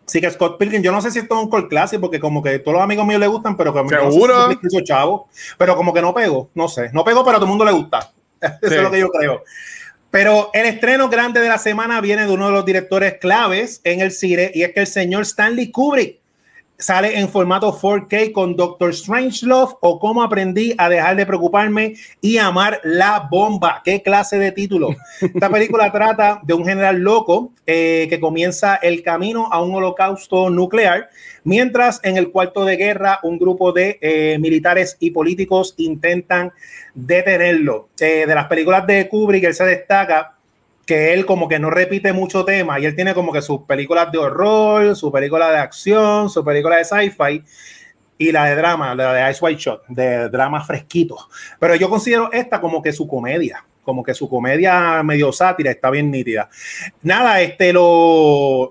Así 0.06 0.20
que 0.20 0.30
Scott 0.30 0.56
Pilgrim, 0.58 0.82
yo 0.82 0.92
no 0.92 1.02
sé 1.02 1.10
si 1.10 1.18
esto 1.18 1.36
es 1.36 1.44
un 1.44 1.50
call 1.50 1.68
classic, 1.68 2.00
porque 2.00 2.20
como 2.20 2.42
que 2.42 2.60
todos 2.60 2.74
los 2.74 2.82
amigos 2.82 3.06
míos 3.06 3.20
le 3.20 3.26
gustan, 3.26 3.56
pero 3.56 3.72
como 3.72 3.88
¿Seguro? 3.88 4.48
No 4.48 4.70
sé 4.70 4.84
chavo, 4.84 5.28
pero 5.58 5.74
como 5.74 5.92
que 5.92 6.00
no 6.00 6.14
pego, 6.14 6.48
no 6.54 6.68
sé, 6.68 6.90
no 6.92 7.04
pego, 7.04 7.24
pero 7.24 7.38
a 7.38 7.40
todo 7.40 7.46
el 7.46 7.50
mundo 7.50 7.64
le 7.64 7.72
gusta. 7.72 8.12
Eso 8.40 8.74
es 8.74 8.82
lo 8.82 8.90
que 8.90 9.00
yo 9.00 9.08
creo. 9.08 9.42
Pero 10.10 10.50
el 10.52 10.66
estreno 10.66 11.08
grande 11.08 11.40
de 11.40 11.48
la 11.48 11.58
semana 11.58 12.00
viene 12.00 12.24
de 12.24 12.32
uno 12.32 12.46
de 12.46 12.52
los 12.52 12.64
directores 12.64 13.18
claves 13.18 13.80
en 13.82 14.00
el 14.00 14.12
cine, 14.12 14.52
y 14.54 14.62
es 14.62 14.72
que 14.72 14.80
el 14.80 14.86
señor 14.86 15.22
Stanley 15.22 15.72
Kubrick 15.72 16.20
sale 16.78 17.18
en 17.18 17.28
formato 17.28 17.72
4K 17.72 18.32
con 18.32 18.56
Doctor 18.56 18.94
Strangelove 18.94 19.74
o 19.80 19.98
cómo 19.98 20.22
aprendí 20.22 20.74
a 20.78 20.88
dejar 20.88 21.16
de 21.16 21.26
preocuparme 21.26 21.94
y 22.20 22.38
amar 22.38 22.80
la 22.84 23.28
bomba. 23.30 23.82
¿Qué 23.84 24.02
clase 24.02 24.38
de 24.38 24.52
título? 24.52 24.94
Esta 25.20 25.50
película 25.50 25.90
trata 25.90 26.40
de 26.42 26.54
un 26.54 26.64
general 26.64 26.98
loco 26.98 27.52
eh, 27.66 28.06
que 28.08 28.20
comienza 28.20 28.76
el 28.76 29.02
camino 29.02 29.48
a 29.50 29.62
un 29.62 29.74
holocausto 29.74 30.50
nuclear, 30.50 31.08
mientras 31.44 32.00
en 32.02 32.16
el 32.16 32.30
cuarto 32.30 32.64
de 32.64 32.76
guerra 32.76 33.20
un 33.22 33.38
grupo 33.38 33.72
de 33.72 33.98
eh, 34.00 34.38
militares 34.38 34.96
y 35.00 35.10
políticos 35.10 35.74
intentan 35.78 36.52
detenerlo. 36.94 37.88
Eh, 37.98 38.24
de 38.26 38.34
las 38.34 38.46
películas 38.46 38.86
de 38.86 39.08
Kubrick, 39.08 39.44
él 39.44 39.54
se 39.54 39.64
destaca 39.64 40.35
que 40.86 41.12
él 41.12 41.26
como 41.26 41.48
que 41.48 41.58
no 41.58 41.68
repite 41.68 42.12
mucho 42.12 42.44
tema 42.44 42.78
y 42.78 42.86
él 42.86 42.94
tiene 42.94 43.12
como 43.12 43.32
que 43.32 43.42
sus 43.42 43.62
películas 43.62 44.10
de 44.12 44.18
horror, 44.18 44.94
su 44.94 45.10
película 45.10 45.50
de 45.50 45.58
acción, 45.58 46.30
su 46.30 46.44
película 46.44 46.76
de 46.76 46.84
sci-fi 46.84 47.42
y 48.16 48.32
la 48.32 48.46
de 48.46 48.54
drama, 48.54 48.94
la 48.94 49.12
de 49.12 49.30
Ice 49.30 49.44
White 49.44 49.60
Shot, 49.60 49.86
de 49.88 50.28
drama 50.28 50.64
fresquito. 50.64 51.18
Pero 51.58 51.74
yo 51.74 51.90
considero 51.90 52.32
esta 52.32 52.60
como 52.60 52.80
que 52.80 52.92
su 52.92 53.08
comedia, 53.08 53.66
como 53.82 54.04
que 54.04 54.14
su 54.14 54.28
comedia 54.28 55.02
medio 55.02 55.32
sátira 55.32 55.72
está 55.72 55.90
bien 55.90 56.10
nítida. 56.10 56.48
Nada, 57.02 57.40
este, 57.40 57.72
los 57.72 58.70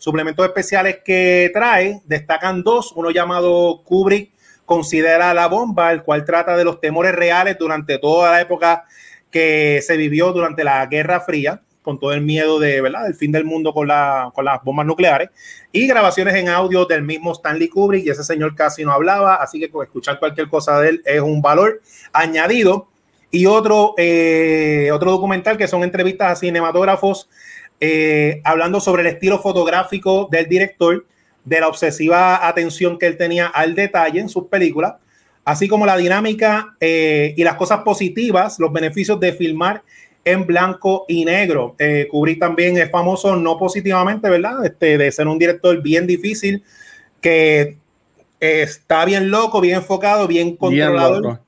suplementos 0.00 0.46
especiales 0.46 1.00
que 1.04 1.50
trae 1.52 2.00
destacan 2.06 2.62
dos, 2.62 2.92
uno 2.96 3.10
llamado 3.10 3.82
Kubrick 3.84 4.32
considera 4.64 5.34
la 5.34 5.46
bomba, 5.46 5.92
el 5.92 6.02
cual 6.02 6.24
trata 6.24 6.56
de 6.56 6.64
los 6.64 6.80
temores 6.80 7.12
reales 7.12 7.58
durante 7.58 7.98
toda 7.98 8.30
la 8.30 8.40
época 8.40 8.84
que 9.30 9.80
se 9.82 9.96
vivió 9.96 10.32
durante 10.32 10.64
la 10.64 10.84
Guerra 10.86 11.20
Fría, 11.20 11.62
con 11.82 11.98
todo 11.98 12.12
el 12.12 12.20
miedo 12.20 12.58
de, 12.58 12.80
¿verdad? 12.80 13.04
del 13.04 13.14
fin 13.14 13.32
del 13.32 13.44
mundo 13.44 13.72
con, 13.72 13.88
la, 13.88 14.30
con 14.34 14.44
las 14.44 14.62
bombas 14.62 14.86
nucleares, 14.86 15.30
y 15.72 15.86
grabaciones 15.86 16.34
en 16.34 16.48
audio 16.48 16.84
del 16.84 17.02
mismo 17.02 17.32
Stanley 17.32 17.68
Kubrick, 17.68 18.06
y 18.06 18.10
ese 18.10 18.24
señor 18.24 18.54
casi 18.54 18.84
no 18.84 18.92
hablaba, 18.92 19.36
así 19.36 19.58
que 19.58 19.70
escuchar 19.82 20.18
cualquier 20.18 20.48
cosa 20.48 20.80
de 20.80 20.90
él 20.90 21.02
es 21.04 21.20
un 21.20 21.40
valor 21.42 21.80
añadido. 22.12 22.88
Y 23.32 23.46
otro, 23.46 23.94
eh, 23.96 24.90
otro 24.92 25.12
documental 25.12 25.56
que 25.56 25.68
son 25.68 25.84
entrevistas 25.84 26.32
a 26.32 26.34
cinematógrafos 26.36 27.28
eh, 27.78 28.42
hablando 28.44 28.80
sobre 28.80 29.02
el 29.02 29.08
estilo 29.08 29.38
fotográfico 29.38 30.28
del 30.30 30.48
director, 30.48 31.06
de 31.44 31.60
la 31.60 31.68
obsesiva 31.68 32.46
atención 32.46 32.98
que 32.98 33.06
él 33.06 33.16
tenía 33.16 33.46
al 33.46 33.74
detalle 33.74 34.20
en 34.20 34.28
sus 34.28 34.48
películas 34.48 34.94
así 35.50 35.68
como 35.68 35.86
la 35.86 35.96
dinámica 35.96 36.76
eh, 36.80 37.34
y 37.36 37.44
las 37.44 37.56
cosas 37.56 37.80
positivas, 37.80 38.58
los 38.58 38.72
beneficios 38.72 39.18
de 39.18 39.32
filmar 39.32 39.82
en 40.24 40.46
blanco 40.46 41.04
y 41.08 41.24
negro. 41.24 41.74
Eh, 41.78 42.06
Kubrick 42.10 42.38
también 42.38 42.76
es 42.76 42.90
famoso, 42.90 43.34
no 43.36 43.58
positivamente, 43.58 44.28
¿verdad? 44.28 44.64
Este, 44.64 44.96
de 44.96 45.10
ser 45.10 45.26
un 45.26 45.38
director 45.38 45.82
bien 45.82 46.06
difícil, 46.06 46.62
que 47.20 47.78
está 48.38 49.04
bien 49.04 49.30
loco, 49.30 49.60
bien 49.60 49.76
enfocado, 49.76 50.26
bien 50.26 50.56
controlado. 50.56 51.40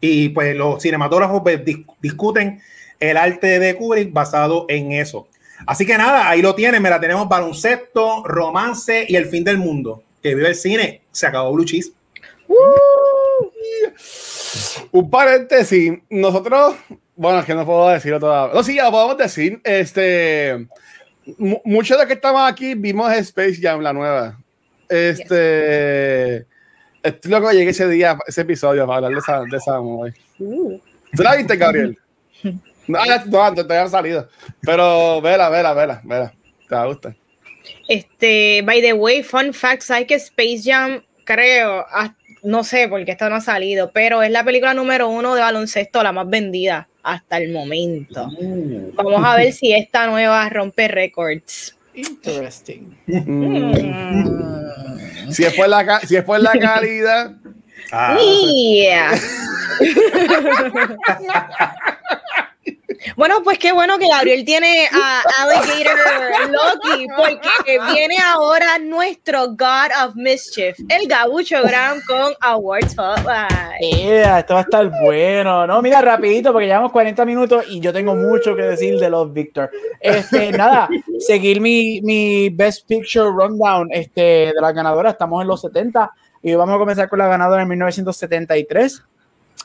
y 0.00 0.28
pues 0.28 0.54
los 0.54 0.80
cinematógrafos 0.82 1.42
pues, 1.42 1.60
discuten 2.00 2.60
el 3.00 3.16
arte 3.16 3.58
de 3.58 3.74
Kubrick 3.76 4.12
basado 4.12 4.66
en 4.68 4.92
eso. 4.92 5.26
Así 5.66 5.86
que 5.86 5.96
nada, 5.96 6.28
ahí 6.28 6.42
lo 6.42 6.54
tienen, 6.54 6.82
me 6.82 6.90
la 6.90 7.00
tenemos 7.00 7.28
baloncesto, 7.28 8.22
romance 8.24 9.06
y 9.08 9.16
el 9.16 9.26
fin 9.26 9.42
del 9.42 9.58
mundo. 9.58 10.02
Que 10.22 10.34
vive 10.34 10.48
el 10.48 10.54
cine, 10.54 11.02
se 11.10 11.26
acabó 11.26 11.52
Blue 11.52 11.64
Cheese. 11.64 11.92
Un 14.90 15.10
paréntesis, 15.10 15.92
nosotros, 16.08 16.76
bueno, 17.14 17.40
es 17.40 17.44
que 17.44 17.54
no 17.54 17.66
puedo 17.66 17.88
decirlo 17.88 18.18
todavía. 18.18 18.54
No, 18.54 18.62
sí, 18.62 18.76
ya 18.76 18.90
podemos 18.90 19.18
decir, 19.18 19.60
este, 19.64 20.66
muchos 21.64 21.96
de 21.96 22.02
los 22.02 22.06
que 22.06 22.14
estamos 22.14 22.50
aquí 22.50 22.74
vimos 22.74 23.12
Space 23.12 23.58
Jam, 23.60 23.80
la 23.80 23.92
nueva. 23.92 24.38
Este, 24.88 26.46
estoy 27.02 27.30
loco 27.30 27.48
que 27.48 27.56
llegué 27.56 27.70
ese 27.70 27.88
día, 27.88 28.18
ese 28.26 28.40
episodio, 28.42 28.86
para 28.86 29.06
hablar 29.06 29.12
de 29.12 29.18
esa, 29.18 29.42
de 29.42 29.56
esa 29.56 29.80
uh. 29.80 30.10
¿Tú 31.14 31.22
la 31.22 31.36
viste, 31.36 31.56
Gabriel? 31.56 31.98
No, 32.86 32.98
no, 33.26 33.42
antes 33.42 33.66
te 33.66 33.76
había 33.76 33.88
salido. 33.88 34.28
Pero 34.62 35.20
vela, 35.20 35.48
vela, 35.50 35.74
vela, 35.74 36.00
vela. 36.04 36.32
Te 36.68 36.86
gusta. 36.86 37.14
Este, 37.88 38.62
by 38.64 38.80
the 38.80 38.92
way, 38.92 39.22
fun 39.22 39.52
fact, 39.52 39.82
¿sabes 39.82 40.06
que 40.06 40.14
Space 40.14 40.62
Jam, 40.64 41.02
creo, 41.24 41.84
no 42.42 42.64
sé 42.64 42.88
por 42.88 43.04
qué 43.04 43.12
esto 43.12 43.28
no 43.28 43.36
ha 43.36 43.40
salido, 43.40 43.90
pero 43.92 44.22
es 44.22 44.30
la 44.30 44.44
película 44.44 44.74
número 44.74 45.08
uno 45.08 45.34
de 45.34 45.40
baloncesto, 45.40 46.02
la 46.02 46.12
más 46.12 46.28
vendida 46.28 46.88
hasta 47.02 47.38
el 47.38 47.52
momento. 47.52 48.28
Mm. 48.28 48.94
Vamos 48.94 49.24
a 49.24 49.36
ver 49.36 49.52
si 49.52 49.72
esta 49.72 50.06
nueva 50.06 50.48
rompe 50.48 50.88
récords. 50.88 51.76
Interesting. 51.94 52.96
Mm. 53.06 55.30
Si, 55.30 55.44
es 55.44 55.54
por 55.54 55.68
la, 55.68 56.00
si 56.00 56.16
es 56.16 56.24
por 56.24 56.40
la 56.40 56.52
calidad. 56.52 57.32
Ah, 57.90 58.18
yeah. 58.18 59.18
Bueno, 63.16 63.36
pues 63.42 63.58
qué 63.58 63.72
bueno 63.72 63.98
que 63.98 64.08
Gabriel 64.08 64.44
tiene 64.44 64.88
a 64.92 65.22
Alligator 65.42 66.50
Loki, 66.50 67.06
porque 67.16 67.78
viene 67.92 68.16
ahora 68.18 68.78
nuestro 68.78 69.48
God 69.48 69.90
of 70.04 70.14
Mischief, 70.14 70.78
el 70.88 71.06
Gabucho 71.08 71.62
Graham 71.62 72.00
con 72.06 72.32
Awards 72.40 72.92
Spotlight. 72.92 73.80
Yeah, 73.80 74.40
esto 74.40 74.54
va 74.54 74.60
a 74.60 74.62
estar 74.62 74.90
bueno. 75.02 75.66
No, 75.66 75.80
mira, 75.82 76.00
rapidito, 76.00 76.52
porque 76.52 76.66
llevamos 76.66 76.92
40 76.92 77.24
minutos 77.24 77.64
y 77.68 77.80
yo 77.80 77.92
tengo 77.92 78.14
mucho 78.14 78.56
que 78.56 78.62
decir 78.62 78.98
de 78.98 79.10
los 79.10 79.32
Victor. 79.32 79.70
Este, 80.00 80.50
nada, 80.56 80.88
seguir 81.18 81.60
mi, 81.60 82.00
mi 82.02 82.48
Best 82.50 82.86
Picture 82.86 83.30
Rundown 83.30 83.88
este, 83.92 84.52
de 84.52 84.60
la 84.60 84.72
ganadora. 84.72 85.10
Estamos 85.10 85.42
en 85.42 85.48
los 85.48 85.60
70 85.60 86.10
y 86.42 86.54
vamos 86.54 86.76
a 86.76 86.78
comenzar 86.78 87.08
con 87.08 87.18
la 87.18 87.28
ganadora 87.28 87.62
en 87.62 87.68
1973 87.68 89.02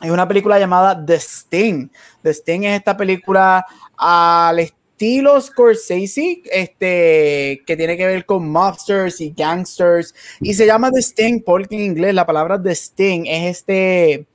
es 0.02 0.12
una 0.12 0.28
película 0.28 0.60
llamada 0.60 1.06
The 1.06 1.16
Sting. 1.16 1.90
The 2.22 2.32
Sting 2.32 2.64
es 2.64 2.78
esta 2.78 2.98
película 2.98 3.66
al 3.98 4.60
estilo 4.60 5.40
Scorsese, 5.40 6.44
este, 6.52 7.62
que 7.66 7.76
tiene 7.78 7.98
que 7.98 8.06
ver 8.06 8.26
con 8.26 8.50
mobsters 8.50 9.22
y 9.22 9.32
gangsters. 9.32 10.14
Y 10.42 10.54
se 10.54 10.66
llama 10.66 10.92
The 10.92 11.02
Sting 11.02 11.44
porque 11.44 11.76
en 11.76 11.82
inglés 11.82 12.14
la 12.14 12.26
palabra 12.26 12.62
The 12.62 12.72
Sting 12.72 13.26
es 13.26 13.58
este, 13.58 14.26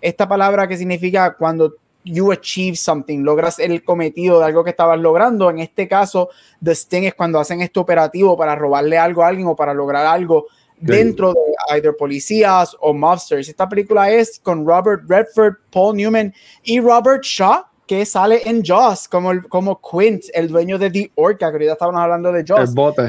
esta 0.00 0.28
palabra 0.28 0.66
que 0.66 0.76
significa 0.76 1.36
cuando 1.36 1.74
you 2.04 2.32
achieve 2.32 2.76
something, 2.76 3.20
logras 3.20 3.58
el 3.58 3.84
cometido 3.84 4.40
de 4.40 4.46
algo 4.46 4.64
que 4.64 4.70
estabas 4.70 4.98
logrando. 4.98 5.50
En 5.50 5.60
este 5.60 5.86
caso, 5.86 6.30
The 6.62 6.72
Sting 6.72 7.04
es 7.04 7.14
cuando 7.14 7.38
hacen 7.38 7.60
este 7.60 7.78
operativo 7.80 8.36
para 8.36 8.56
robarle 8.56 8.98
algo 8.98 9.22
a 9.22 9.28
alguien 9.28 9.46
o 9.46 9.56
para 9.56 9.74
lograr 9.74 10.06
algo 10.06 10.46
dentro 10.82 11.32
de 11.32 11.76
either 11.76 11.96
policías 11.96 12.76
o 12.80 12.92
mobsters. 12.92 13.48
Esta 13.48 13.68
película 13.68 14.10
es 14.10 14.38
con 14.40 14.66
Robert 14.66 15.02
Redford, 15.08 15.54
Paul 15.70 15.96
Newman 15.96 16.34
y 16.62 16.80
Robert 16.80 17.22
Shaw, 17.22 17.64
que 17.86 18.04
sale 18.04 18.42
en 18.44 18.64
Jaws 18.64 19.08
como, 19.08 19.30
como 19.48 19.80
Quint, 19.80 20.24
el 20.34 20.48
dueño 20.48 20.78
de 20.78 20.90
The 20.90 21.12
Orca, 21.14 21.48
que 21.50 21.54
ahorita 21.54 21.72
estábamos 21.72 22.00
hablando 22.00 22.32
de 22.32 22.44
Jaws. 22.46 22.70
El 22.70 22.74
bote. 22.74 23.02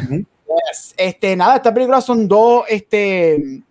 Este, 0.98 1.36
nada, 1.36 1.58
esta 1.58 1.74
película 1.74 2.00
son 2.02 2.28
dos, 2.28 2.64
este, 2.70 3.64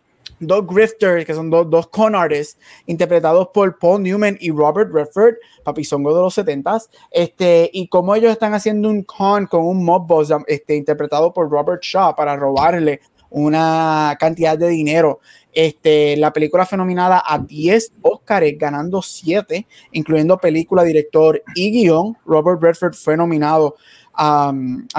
dos 0.43 0.67
grifters, 0.67 1.25
que 1.25 1.35
son 1.35 1.51
dos, 1.51 1.69
dos 1.71 1.87
con 1.89 2.15
artists, 2.15 2.59
interpretados 2.87 3.49
por 3.55 3.79
Paul 3.79 4.03
Newman 4.03 4.37
y 4.41 4.51
Robert 4.51 4.93
Redford, 4.93 5.35
papizongo 5.65 6.15
de 6.15 6.23
los 6.23 6.37
70s, 6.37 6.89
este, 7.11 7.71
y 7.73 7.89
como 7.89 8.15
ellos 8.15 8.33
están 8.33 8.55
haciendo 8.55 8.89
un 8.89 9.03
con 9.05 9.47
con 9.47 9.65
un 9.65 9.85
mob 9.85 10.07
boss, 10.07 10.33
este, 10.47 10.77
interpretado 10.77 11.33
por 11.33 11.49
Robert 11.49 11.83
Shaw 11.83 12.15
para 12.17 12.37
robarle 12.37 13.01
una 13.33 14.17
cantidad 14.19 14.57
de 14.57 14.69
dinero. 14.69 15.21
Este, 15.53 16.17
la 16.17 16.33
película 16.33 16.65
fue 16.65 16.79
nominada 16.79 17.23
a 17.27 17.39
10 17.39 17.95
Oscars, 18.03 18.57
ganando 18.57 19.03
7, 19.03 19.67
incluyendo 19.93 20.39
película, 20.39 20.83
director 20.83 21.43
y 21.55 21.71
guion. 21.71 22.17
Robert 22.25 22.63
Redford 22.63 22.95
fue 22.95 23.17
nominado 23.17 23.77
a 24.15 24.53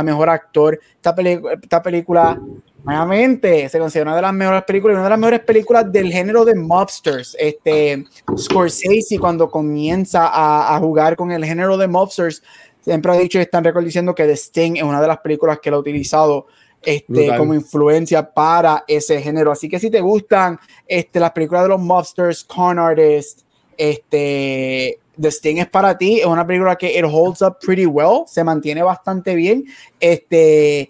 Mejor 0.04 0.30
Actor. 0.30 0.80
Esta, 0.96 1.16
esta 1.62 1.82
película, 1.82 2.40
nuevamente, 2.84 3.68
se 3.70 3.80
considera 3.80 4.12
una 4.12 4.16
de 4.16 4.22
las 4.22 4.34
mejores 4.34 4.64
películas, 4.64 4.96
una 4.96 5.04
de 5.06 5.10
las 5.10 5.20
mejores 5.20 5.40
películas 5.42 5.92
del 5.92 6.12
género 6.12 6.46
de 6.46 6.56
mobsters. 6.56 7.36
Este, 7.40 8.06
Scorsese, 8.38 9.20
cuando 9.20 9.50
comienza 9.50 10.30
a, 10.32 10.80
jugar 10.80 11.16
con 11.16 11.32
el 11.32 11.46
género 11.46 11.78
de 11.78 11.88
mobsters, 11.88 12.44
siempre 12.82 13.12
ha 13.12 13.16
dicho 13.16 13.40
y 13.40 13.42
están 13.42 13.64
diciendo 13.84 14.14
que 14.14 14.26
The 14.26 14.34
Sting 14.34 14.78
es 14.78 14.84
una 14.84 15.02
de 15.02 15.08
las 15.08 15.20
películas 15.20 15.60
que 15.60 15.70
él 15.70 15.76
ha 15.76 15.80
utilizado 15.80 16.48
este, 16.86 17.36
como 17.38 17.54
influencia 17.54 18.34
para 18.34 18.84
ese 18.88 19.22
género. 19.22 19.52
Así 19.52 19.70
que 19.70 19.80
si 19.80 19.90
te 19.90 20.02
gustan 20.02 20.60
este, 20.88 21.20
las 21.20 21.32
películas 21.32 21.64
de 21.64 21.70
los 21.70 21.82
mobsters, 21.82 22.44
con 22.44 22.80
artists, 22.80 23.46
este, 23.78 25.00
The 25.20 25.28
Sting 25.30 25.58
es 25.58 25.68
para 25.68 25.98
ti. 25.98 26.20
Es 26.20 26.26
una 26.26 26.46
película 26.46 26.76
que 26.76 26.98
it 26.98 27.06
holds 27.06 27.42
up 27.42 27.58
pretty 27.60 27.86
well, 27.86 28.24
se 28.28 28.44
mantiene 28.44 28.84
bastante 28.84 29.36
bien. 29.36 29.66
Este, 30.00 30.90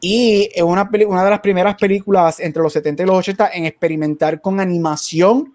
y 0.00 0.48
es 0.54 0.62
una, 0.62 0.88
una 1.06 1.24
de 1.24 1.30
las 1.30 1.40
primeras 1.40 1.76
películas 1.76 2.40
entre 2.40 2.62
los 2.62 2.72
70 2.72 3.02
y 3.02 3.06
los 3.06 3.18
80 3.18 3.50
en 3.52 3.66
experimentar 3.66 4.40
con 4.40 4.60
animación 4.60 5.54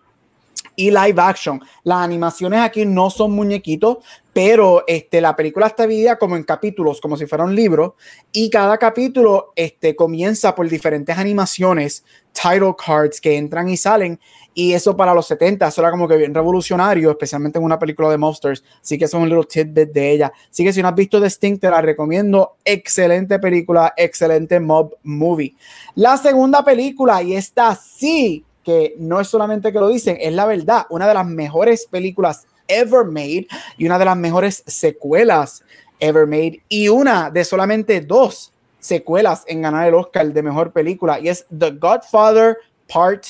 y 0.76 0.92
live 0.92 1.16
action. 1.18 1.62
Las 1.84 2.00
animaciones 2.00 2.60
aquí 2.62 2.86
no 2.86 3.10
son 3.10 3.32
muñequitos, 3.32 3.98
pero 4.36 4.84
este, 4.86 5.22
la 5.22 5.34
película 5.34 5.68
está 5.68 5.88
dividida 5.88 6.18
como 6.18 6.36
en 6.36 6.44
capítulos, 6.44 7.00
como 7.00 7.16
si 7.16 7.26
fuera 7.26 7.46
un 7.46 7.56
libro, 7.56 7.96
y 8.34 8.50
cada 8.50 8.78
capítulo 8.78 9.54
este, 9.56 9.96
comienza 9.96 10.54
por 10.54 10.68
diferentes 10.68 11.18
animaciones, 11.18 12.04
title 12.34 12.76
cards 12.78 13.22
que 13.22 13.38
entran 13.38 13.70
y 13.70 13.78
salen, 13.78 14.20
y 14.54 14.74
eso 14.74 14.98
para 14.98 15.14
los 15.14 15.26
70, 15.28 15.66
eso 15.66 15.80
era 15.80 15.90
como 15.90 16.06
que 16.06 16.18
bien 16.18 16.34
revolucionario, 16.34 17.12
especialmente 17.12 17.60
en 17.60 17.64
una 17.64 17.80
película 17.80 18.10
de 18.10 18.18
Monsters, 18.18 18.62
así 18.82 18.98
que 18.98 19.06
eso 19.06 19.16
es 19.16 19.24
un 19.24 19.30
little 19.30 19.46
tidbit 19.46 19.94
de 19.94 20.12
ella. 20.12 20.34
Así 20.52 20.66
que 20.66 20.74
si 20.74 20.82
no 20.82 20.90
has 20.90 20.96
visto 20.96 21.24
Sting, 21.24 21.58
te 21.58 21.70
la 21.70 21.82
recomiendo, 21.82 22.58
excelente 22.66 23.40
película, 23.40 23.94
excelente 23.96 24.60
mob 24.60 24.98
movie. 25.04 25.56
La 25.96 26.18
segunda 26.18 26.62
película, 26.66 27.24
y 27.24 27.36
esta 27.36 27.74
sí 27.74 28.44
que 28.66 28.96
no 28.98 29.22
es 29.22 29.30
solamente 29.30 29.72
que 29.72 29.80
lo 29.80 29.88
dicen, 29.88 30.18
es 30.20 30.34
la 30.34 30.46
verdad, 30.46 30.88
una 30.90 31.08
de 31.08 31.14
las 31.14 31.26
mejores 31.26 31.86
películas 31.86 32.48
ever 32.68 33.06
made 33.06 33.48
y 33.78 33.86
una 33.86 34.00
de 34.00 34.06
las 34.06 34.18
mejores 34.18 34.64
secuelas 34.66 35.64
ever 36.00 36.28
made 36.28 36.62
y 36.70 36.88
una 36.88 37.30
de 37.30 37.44
solamente 37.46 38.02
dos 38.02 38.52
secuelas 38.80 39.44
en 39.48 39.62
ganar 39.62 39.88
el 39.88 39.96
Oscar 39.96 40.32
de 40.32 40.44
mejor 40.44 40.72
película 40.72 41.20
y 41.20 41.30
es 41.30 41.46
The 41.58 41.72
Godfather 41.72 42.58
Part 42.88 43.26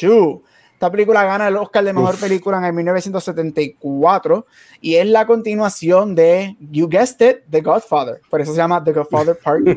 2. 0.00 0.40
Esta 0.76 0.90
película 0.90 1.24
gana 1.24 1.48
el 1.48 1.56
Oscar 1.56 1.82
de 1.84 1.94
Mejor 1.94 2.20
Película 2.20 2.58
en 2.58 2.64
el 2.64 2.74
1974 2.74 4.46
y 4.82 4.96
es 4.96 5.06
la 5.06 5.26
continuación 5.26 6.14
de, 6.14 6.54
you 6.70 6.86
guessed 6.86 7.26
it, 7.26 7.44
The 7.48 7.62
Godfather. 7.62 8.20
Por 8.28 8.42
eso 8.42 8.52
se 8.52 8.58
llama 8.58 8.84
The 8.84 8.92
Godfather 8.92 9.38
Part 9.42 9.60
2. 9.64 9.74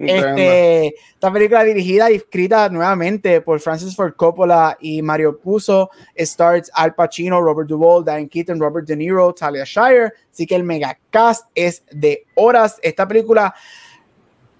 este, 0.00 0.88
esta 1.14 1.32
película 1.32 1.64
dirigida 1.64 2.10
y 2.10 2.16
escrita 2.16 2.68
nuevamente 2.68 3.40
por 3.40 3.58
Francis 3.58 3.96
Ford 3.96 4.12
Coppola 4.16 4.76
y 4.82 5.00
Mario 5.00 5.38
Puzo. 5.38 5.88
Stars 6.14 6.70
Al 6.74 6.94
Pacino, 6.94 7.40
Robert 7.40 7.66
Duvall, 7.66 8.04
Diane 8.04 8.28
Keaton, 8.28 8.60
Robert 8.60 8.86
De 8.86 8.96
Niro, 8.96 9.32
Talia 9.32 9.64
Shire. 9.64 10.12
Así 10.30 10.46
que 10.46 10.56
el 10.56 10.62
mega 10.62 10.98
cast 11.08 11.46
es 11.54 11.82
de 11.90 12.26
horas. 12.34 12.78
Esta 12.82 13.08
película 13.08 13.54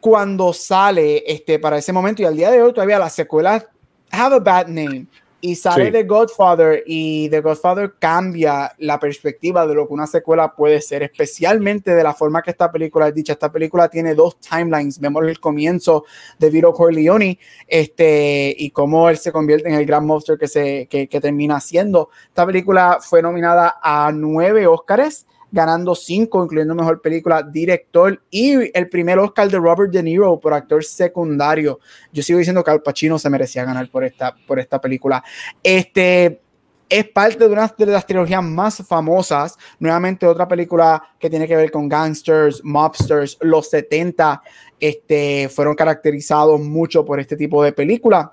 cuando 0.01 0.55
sale 0.55 1.25
este, 1.31 1.59
para 1.59 1.77
ese 1.77 1.93
momento 1.93 2.23
y 2.23 2.25
al 2.25 2.37
día 2.37 2.51
de 2.51 2.63
hoy 2.63 2.73
todavía 2.73 2.99
las 2.99 3.13
secuelas 3.13 3.67
have 4.11 4.35
a 4.35 4.39
bad 4.39 4.69
name 4.69 5.07
y 5.41 5.55
sale 5.55 5.93
The 5.93 6.03
Godfather 6.03 6.83
y 6.85 7.29
The 7.29 7.41
Godfather 7.41 7.95
cambia 7.99 8.75
la 8.79 8.99
perspectiva 8.99 9.67
de 9.67 9.75
lo 9.75 9.87
que 9.87 9.95
una 9.95 10.09
secuela 10.09 10.55
puede 10.55 10.81
ser, 10.81 11.05
especialmente 11.05 11.95
de 11.95 12.03
la 12.03 12.13
forma 12.13 12.43
que 12.43 12.51
esta 12.51 12.73
película 12.73 13.09
es 13.09 13.15
dicha. 13.15 13.35
Esta 13.35 13.53
película 13.53 13.89
tiene 13.89 14.17
dos 14.17 14.41
timelines. 14.41 14.99
Vemos 14.99 15.25
el 15.25 15.39
comienzo 15.39 16.05
de 16.39 16.51
Vito 16.51 16.73
Corleone 16.73 17.39
este, 17.69 18.53
y 18.59 18.71
cómo 18.71 19.09
él 19.09 19.19
se 19.19 19.31
convierte 19.31 19.69
en 19.69 19.77
el 19.77 19.87
gran 19.87 20.05
monstruo 20.05 20.37
que, 20.37 20.49
se, 20.49 20.89
que, 20.89 21.09
que 21.09 21.21
termina 21.21 21.61
siendo. 21.61 22.11
Esta 22.27 22.45
película 22.45 22.99
fue 23.01 23.23
nominada 23.23 23.79
a 23.81 24.11
nueve 24.13 24.67
Oscars 24.67 25.28
ganando 25.51 25.95
cinco, 25.95 26.43
incluyendo 26.43 26.75
mejor 26.75 27.01
película, 27.01 27.43
director 27.43 28.21
y 28.31 28.77
el 28.77 28.89
primer 28.89 29.19
Oscar 29.19 29.51
de 29.51 29.59
Robert 29.59 29.91
De 29.91 30.03
Niro 30.03 30.39
por 30.39 30.53
actor 30.53 30.85
secundario. 30.85 31.81
Yo 32.13 32.23
sigo 32.23 32.39
diciendo 32.39 32.63
que 32.63 32.71
Al 32.71 32.83
Pacino 32.83 33.19
se 33.19 33.31
merecía 33.31 33.65
ganar 33.65 33.91
por 33.91 34.05
esta, 34.05 34.35
por 34.47 34.59
esta 34.59 34.81
película. 34.81 35.23
Este 35.63 36.41
es 36.89 37.09
parte 37.09 37.39
de 37.39 37.53
una 37.53 37.73
de 37.77 37.87
las 37.87 38.07
trilogías 38.07 38.43
más 38.43 38.83
famosas. 38.87 39.57
Nuevamente, 39.79 40.27
otra 40.27 40.49
película 40.49 41.03
que 41.19 41.29
tiene 41.29 41.47
que 41.47 41.57
ver 41.57 41.71
con 41.71 41.89
gangsters, 41.89 42.63
mobsters, 42.65 43.37
los 43.41 43.69
70 43.69 44.43
este, 44.81 45.49
fueron 45.49 45.75
caracterizados 45.75 46.61
mucho 46.61 47.05
por 47.05 47.21
este 47.21 47.37
tipo 47.37 47.63
de 47.63 47.73
película. 47.73 48.33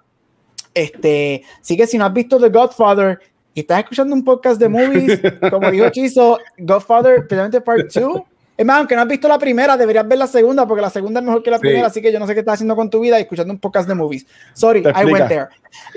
Este, 0.74 1.44
así 1.62 1.78
que 1.78 1.88
si 1.88 1.98
no 1.98 2.06
has 2.06 2.14
visto 2.14 2.40
The 2.40 2.50
Godfather, 2.50 3.20
y 3.56 3.62
estás 3.62 3.80
escuchando 3.80 4.14
un 4.14 4.24
podcast 4.24 4.60
de 4.60 4.68
movies, 4.68 5.22
como 5.50 5.72
dijo 5.72 5.90
Chizo, 5.90 6.38
Godfather, 6.58 7.20
especialmente 7.20 7.62
Part 7.62 7.90
2. 7.92 8.22
Es 8.58 8.66
más, 8.66 8.80
aunque 8.80 8.96
no 8.96 9.02
has 9.02 9.08
visto 9.08 9.30
la 9.30 9.40
primera, 9.40 9.78
deberías 9.78 10.06
ver 10.06 10.18
la 10.18 10.28
segunda, 10.28 10.68
porque 10.68 10.82
la 10.82 10.90
segunda 10.90 11.22
es 11.22 11.26
mejor 11.26 11.42
que 11.42 11.52
la 11.52 11.60
primera, 11.60 11.88
así 11.88 12.02
que 12.02 12.12
yo 12.12 12.20
no 12.20 12.28
sé 12.28 12.34
qué 12.34 12.42
estás 12.42 12.56
haciendo 12.56 12.76
con 12.76 12.90
tu 12.90 13.00
vida 13.00 13.18
escuchando 13.18 13.54
un 13.54 13.60
podcast 13.60 13.88
de 13.88 13.96
movies. 13.96 14.26
Sorry, 14.54 14.82
I 14.82 15.06
went 15.06 15.30
there. 15.30 15.48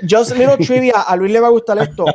Just 0.09 0.37
little 0.37 0.55
trivia, 0.65 1.01
a 1.01 1.15
Luis 1.17 1.33
le 1.33 1.41
va 1.41 1.47
a 1.47 1.51
gustar 1.51 1.77
esto. 1.79 2.05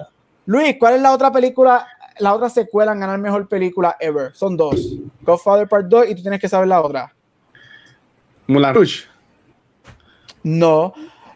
Luis, 0.46 0.76
¿cuál 0.80 0.94
es 0.94 1.02
la 1.02 1.12
otra 1.12 1.30
película, 1.30 1.86
la 2.20 2.34
otra 2.34 2.48
secuela 2.48 2.92
en 2.92 3.00
ganar 3.00 3.18
mejor 3.18 3.46
película 3.46 3.96
ever? 4.00 4.34
Son 4.34 4.56
dos. 4.56 4.96
Godfather 5.20 5.68
Part 5.68 5.88
2 5.88 6.06
y 6.08 6.14
tú 6.14 6.22
tienes 6.22 6.40
que 6.40 6.48
saber 6.48 6.68
la 6.68 6.80
otra. 6.80 7.14
Rouge. 8.48 9.04
No. 10.42 10.94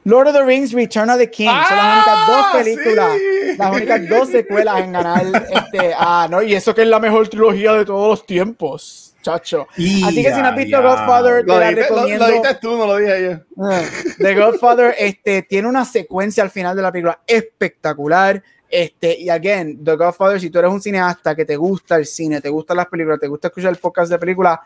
Lord 0.08 0.26
of 0.26 0.32
the 0.32 0.42
Rings, 0.42 0.72
Return 0.72 1.10
of 1.10 1.18
the 1.18 1.30
King. 1.30 1.50
son 1.68 1.76
las 1.76 1.96
únicas 1.98 2.26
dos 2.26 2.46
ah, 2.46 2.52
películas, 2.54 3.18
las 3.58 3.76
únicas 3.76 4.08
dos 4.08 4.28
secuelas 4.30 4.80
en 4.80 4.92
ganar 4.92 5.26
este. 5.50 5.92
Ah, 5.94 6.26
no, 6.30 6.42
y 6.42 6.54
eso 6.54 6.74
que 6.74 6.80
es 6.80 6.88
la 6.88 6.98
mejor 6.98 7.28
trilogía 7.28 7.74
de 7.74 7.84
todos 7.84 8.08
los 8.08 8.26
tiempos, 8.26 9.14
chacho. 9.20 9.66
Así 9.70 10.22
que 10.22 10.32
si 10.32 10.40
no 10.40 10.46
has 10.48 10.56
visto 10.56 10.80
Godfather, 10.82 11.44
te 11.44 11.52
la 11.52 11.70
recomiendo. 11.72 12.26
Lo, 12.26 12.42
lo 12.42 12.56
tú, 12.58 12.78
no 12.78 12.86
lo 12.86 12.96
dije 12.96 13.22
yo. 13.22 13.62
Ah, 13.62 13.82
The 14.16 14.34
Godfather 14.34 14.94
este, 14.98 15.42
tiene 15.42 15.68
una 15.68 15.84
secuencia 15.84 16.42
al 16.42 16.50
final 16.50 16.74
de 16.74 16.80
la 16.80 16.90
película 16.90 17.20
espectacular. 17.26 18.42
Este, 18.70 19.18
y 19.18 19.28
again, 19.28 19.84
The 19.84 19.96
Godfather, 19.96 20.40
si 20.40 20.48
tú 20.48 20.58
eres 20.58 20.70
un 20.70 20.80
cineasta 20.80 21.34
que 21.34 21.44
te 21.44 21.56
gusta 21.56 21.96
el 21.96 22.06
cine, 22.06 22.40
te 22.40 22.48
gustan 22.48 22.78
las 22.78 22.86
películas, 22.86 23.20
te 23.20 23.28
gusta 23.28 23.48
escuchar 23.48 23.72
el 23.72 23.76
podcast 23.76 24.10
de 24.10 24.18
películas, 24.18 24.58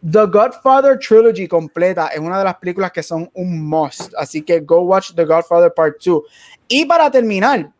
The 0.00 0.26
Godfather 0.26 0.98
Trilogy 0.98 1.48
completa 1.48 2.08
es 2.08 2.20
una 2.20 2.38
de 2.38 2.44
las 2.44 2.56
películas 2.56 2.92
que 2.92 3.02
son 3.02 3.28
un 3.34 3.66
must. 3.66 4.12
Así 4.16 4.42
que 4.42 4.60
go 4.60 4.80
watch 4.80 5.12
The 5.14 5.24
Godfather 5.24 5.72
Part 5.74 5.96
2. 6.04 6.22
Y 6.68 6.84
para 6.84 7.10
terminar, 7.10 7.72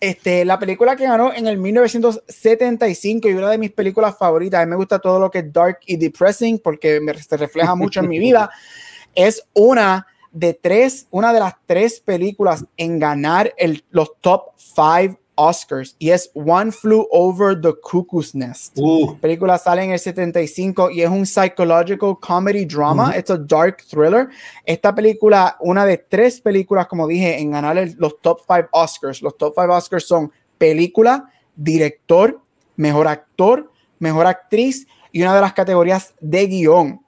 este, 0.00 0.44
la 0.44 0.58
película 0.58 0.96
que 0.96 1.04
ganó 1.04 1.32
en 1.32 1.46
el 1.46 1.58
1975 1.58 3.28
y 3.28 3.32
una 3.32 3.50
de 3.50 3.58
mis 3.58 3.72
películas 3.72 4.16
favoritas, 4.16 4.60
a 4.60 4.66
mí 4.66 4.70
me 4.70 4.76
gusta 4.76 4.98
todo 4.98 5.18
lo 5.18 5.30
que 5.30 5.38
es 5.38 5.52
dark 5.52 5.78
y 5.86 5.96
depressing 5.96 6.58
porque 6.58 7.00
me, 7.00 7.14
se 7.14 7.36
refleja 7.36 7.74
mucho 7.74 8.00
en 8.00 8.08
mi 8.08 8.18
vida, 8.18 8.50
es 9.14 9.46
una 9.52 10.06
de 10.30 10.52
tres, 10.52 11.06
una 11.10 11.32
de 11.32 11.40
las 11.40 11.54
tres 11.64 12.00
películas 12.00 12.64
en 12.76 12.98
ganar 12.98 13.54
el, 13.56 13.84
los 13.90 14.12
top 14.20 14.50
five 14.56 15.16
Oscars 15.36 15.96
y 15.98 16.10
es 16.10 16.30
One 16.34 16.72
Flew 16.72 17.06
Over 17.10 17.60
the 17.60 17.72
Cuckoo's 17.82 18.34
Nest. 18.34 18.76
Uh. 18.76 19.16
película 19.20 19.58
sale 19.58 19.84
en 19.84 19.92
el 19.92 19.98
75 19.98 20.90
y 20.90 21.02
es 21.02 21.10
un 21.10 21.26
psychological 21.26 22.16
comedy 22.20 22.64
drama. 22.64 23.12
Es 23.16 23.28
un 23.30 23.46
dark 23.46 23.78
thriller. 23.88 24.28
Esta 24.64 24.94
película, 24.94 25.56
una 25.60 25.84
de 25.84 25.98
tres 25.98 26.40
películas, 26.40 26.86
como 26.86 27.06
dije, 27.06 27.38
en 27.38 27.50
ganar 27.50 27.76
los 27.96 28.20
top 28.20 28.40
five 28.46 28.68
Oscars. 28.72 29.22
Los 29.22 29.36
top 29.36 29.54
five 29.54 29.72
Oscars 29.72 30.06
son 30.06 30.32
película, 30.58 31.30
director, 31.56 32.40
mejor 32.76 33.08
actor, 33.08 33.70
mejor 33.98 34.26
actriz 34.26 34.86
y 35.12 35.22
una 35.22 35.34
de 35.34 35.40
las 35.40 35.52
categorías 35.52 36.14
de 36.20 36.46
guion. 36.46 37.00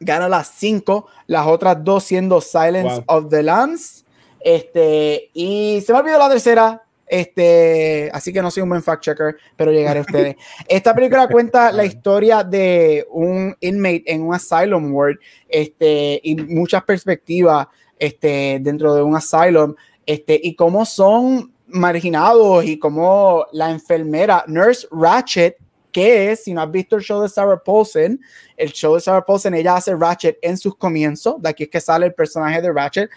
Gana 0.00 0.28
las 0.28 0.48
cinco, 0.48 1.06
las 1.26 1.46
otras 1.46 1.82
dos 1.82 2.04
siendo 2.04 2.40
Silence 2.40 3.02
of 3.06 3.28
the 3.30 3.42
Lambs. 3.42 4.04
Este, 4.40 5.30
y 5.34 5.82
se 5.84 5.92
me 5.92 5.98
olvidó 5.98 6.18
la 6.18 6.28
tercera, 6.28 6.84
este, 7.08 8.10
así 8.12 8.32
que 8.32 8.42
no 8.42 8.50
soy 8.50 8.62
un 8.62 8.68
buen 8.70 8.82
fact 8.82 9.04
checker, 9.04 9.36
pero 9.56 9.72
llegaré 9.72 10.00
a 10.00 10.02
ustedes. 10.02 10.36
Esta 10.68 10.94
película 10.94 11.28
cuenta 11.28 11.72
la 11.72 11.84
historia 11.84 12.44
de 12.44 13.06
un 13.10 13.56
inmate 13.60 14.04
en 14.06 14.22
un 14.22 14.34
asylum 14.34 14.92
ward, 14.94 15.16
este, 15.48 16.20
y 16.22 16.36
muchas 16.36 16.82
perspectivas, 16.84 17.66
este, 17.98 18.58
dentro 18.60 18.94
de 18.94 19.02
un 19.02 19.16
asylum, 19.16 19.74
este, 20.06 20.40
y 20.42 20.54
cómo 20.54 20.84
son 20.84 21.52
marginados 21.68 22.64
y 22.64 22.78
cómo 22.78 23.46
la 23.52 23.70
enfermera 23.70 24.44
Nurse 24.46 24.86
Ratchet 24.90 25.56
que 25.92 26.30
es, 26.30 26.44
si 26.44 26.52
no 26.52 26.62
has 26.62 26.70
visto 26.70 26.96
el 26.96 27.02
show 27.02 27.20
de 27.22 27.28
Sarah 27.28 27.62
Paulson, 27.62 28.20
el 28.56 28.72
show 28.72 28.94
de 28.94 29.00
Sarah 29.00 29.24
Paulson, 29.24 29.54
ella 29.54 29.76
hace 29.76 29.94
Ratchet 29.94 30.38
en 30.42 30.56
sus 30.56 30.76
comienzos, 30.76 31.40
de 31.40 31.48
aquí 31.48 31.64
es 31.64 31.68
que 31.70 31.80
sale 31.80 32.06
el 32.06 32.14
personaje 32.14 32.60
de 32.60 32.72
Ratchet, 32.72 33.10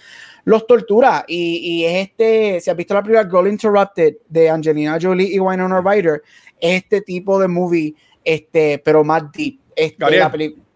los 0.46 0.66
tortura. 0.66 1.24
Y, 1.28 1.58
y 1.58 1.86
es 1.86 2.08
este, 2.08 2.62
si 2.62 2.70
has 2.70 2.78
visto 2.78 2.94
la 2.94 3.04
primera 3.04 3.26
Girl 3.26 3.48
Interrupted 3.48 4.16
de 4.28 4.50
Angelina 4.50 4.98
Jolie 5.02 5.34
y 5.34 5.40
Winona 5.40 5.82
Ryder, 5.82 6.22
este 6.60 7.02
tipo 7.02 7.40
de 7.40 7.48
movie, 7.48 7.96
este, 8.24 8.80
pero 8.84 9.04
más 9.04 9.32
deep. 9.32 9.60
Este, 9.76 10.18
la 10.18 10.32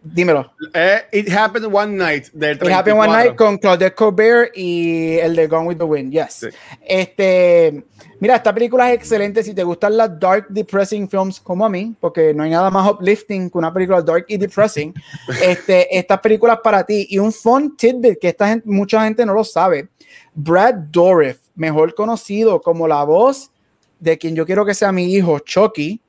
Dímelo. 0.06 0.52
Eh, 0.74 1.02
It 1.14 1.30
Happened 1.32 1.68
One 1.72 1.98
Night 1.98 2.28
del 2.32 2.58
It 2.58 2.72
Happened 2.72 3.00
One 3.00 3.12
Night 3.12 3.36
con 3.36 3.58
Claudette 3.58 3.96
Colbert 3.96 4.52
y 4.56 5.18
el 5.18 5.36
de 5.36 5.48
Gone 5.48 5.68
with 5.68 5.78
the 5.78 5.84
Wind, 5.84 6.12
yes. 6.12 6.48
Este, 6.86 7.84
mira, 8.20 8.36
esta 8.36 8.54
película 8.54 8.92
es 8.92 8.98
excelente 8.98 9.44
si 9.44 9.56
te 9.56 9.64
gustan 9.64 9.98
las 9.98 10.20
dark, 10.20 10.46
depressing 10.50 11.10
films 11.10 11.40
como 11.40 11.66
a 11.66 11.70
mí, 11.70 11.96
porque 12.00 12.34
no 12.34 12.44
hay 12.44 12.52
nada 12.52 12.70
más 12.70 12.92
uplifting 12.92 13.50
que 13.50 13.58
una 13.58 13.74
película 13.74 14.02
dark 14.02 14.26
y 14.28 14.38
depressing. 14.38 14.94
este, 15.44 15.98
estas 15.98 16.20
películas 16.20 16.60
para 16.64 16.86
ti. 16.86 17.08
Y 17.10 17.18
un 17.18 17.34
fun 17.34 17.76
tidbit 17.76 18.20
que 18.20 18.30
esta 18.30 18.50
gente, 18.50 18.70
mucha 18.70 19.04
gente 19.04 19.26
no 19.26 19.34
lo 19.34 19.44
sabe. 19.44 19.90
Brad 20.36 20.76
Dourif, 20.92 21.40
mejor 21.56 21.96
conocido 21.96 22.62
como 22.62 22.88
la 22.88 23.04
voz 23.04 23.52
de 24.00 24.18
quien 24.18 24.36
yo 24.36 24.46
quiero 24.46 24.66
que 24.66 24.76
sea 24.76 24.92
mi 24.92 25.12
hijo, 25.12 25.40
Chucky, 25.40 26.00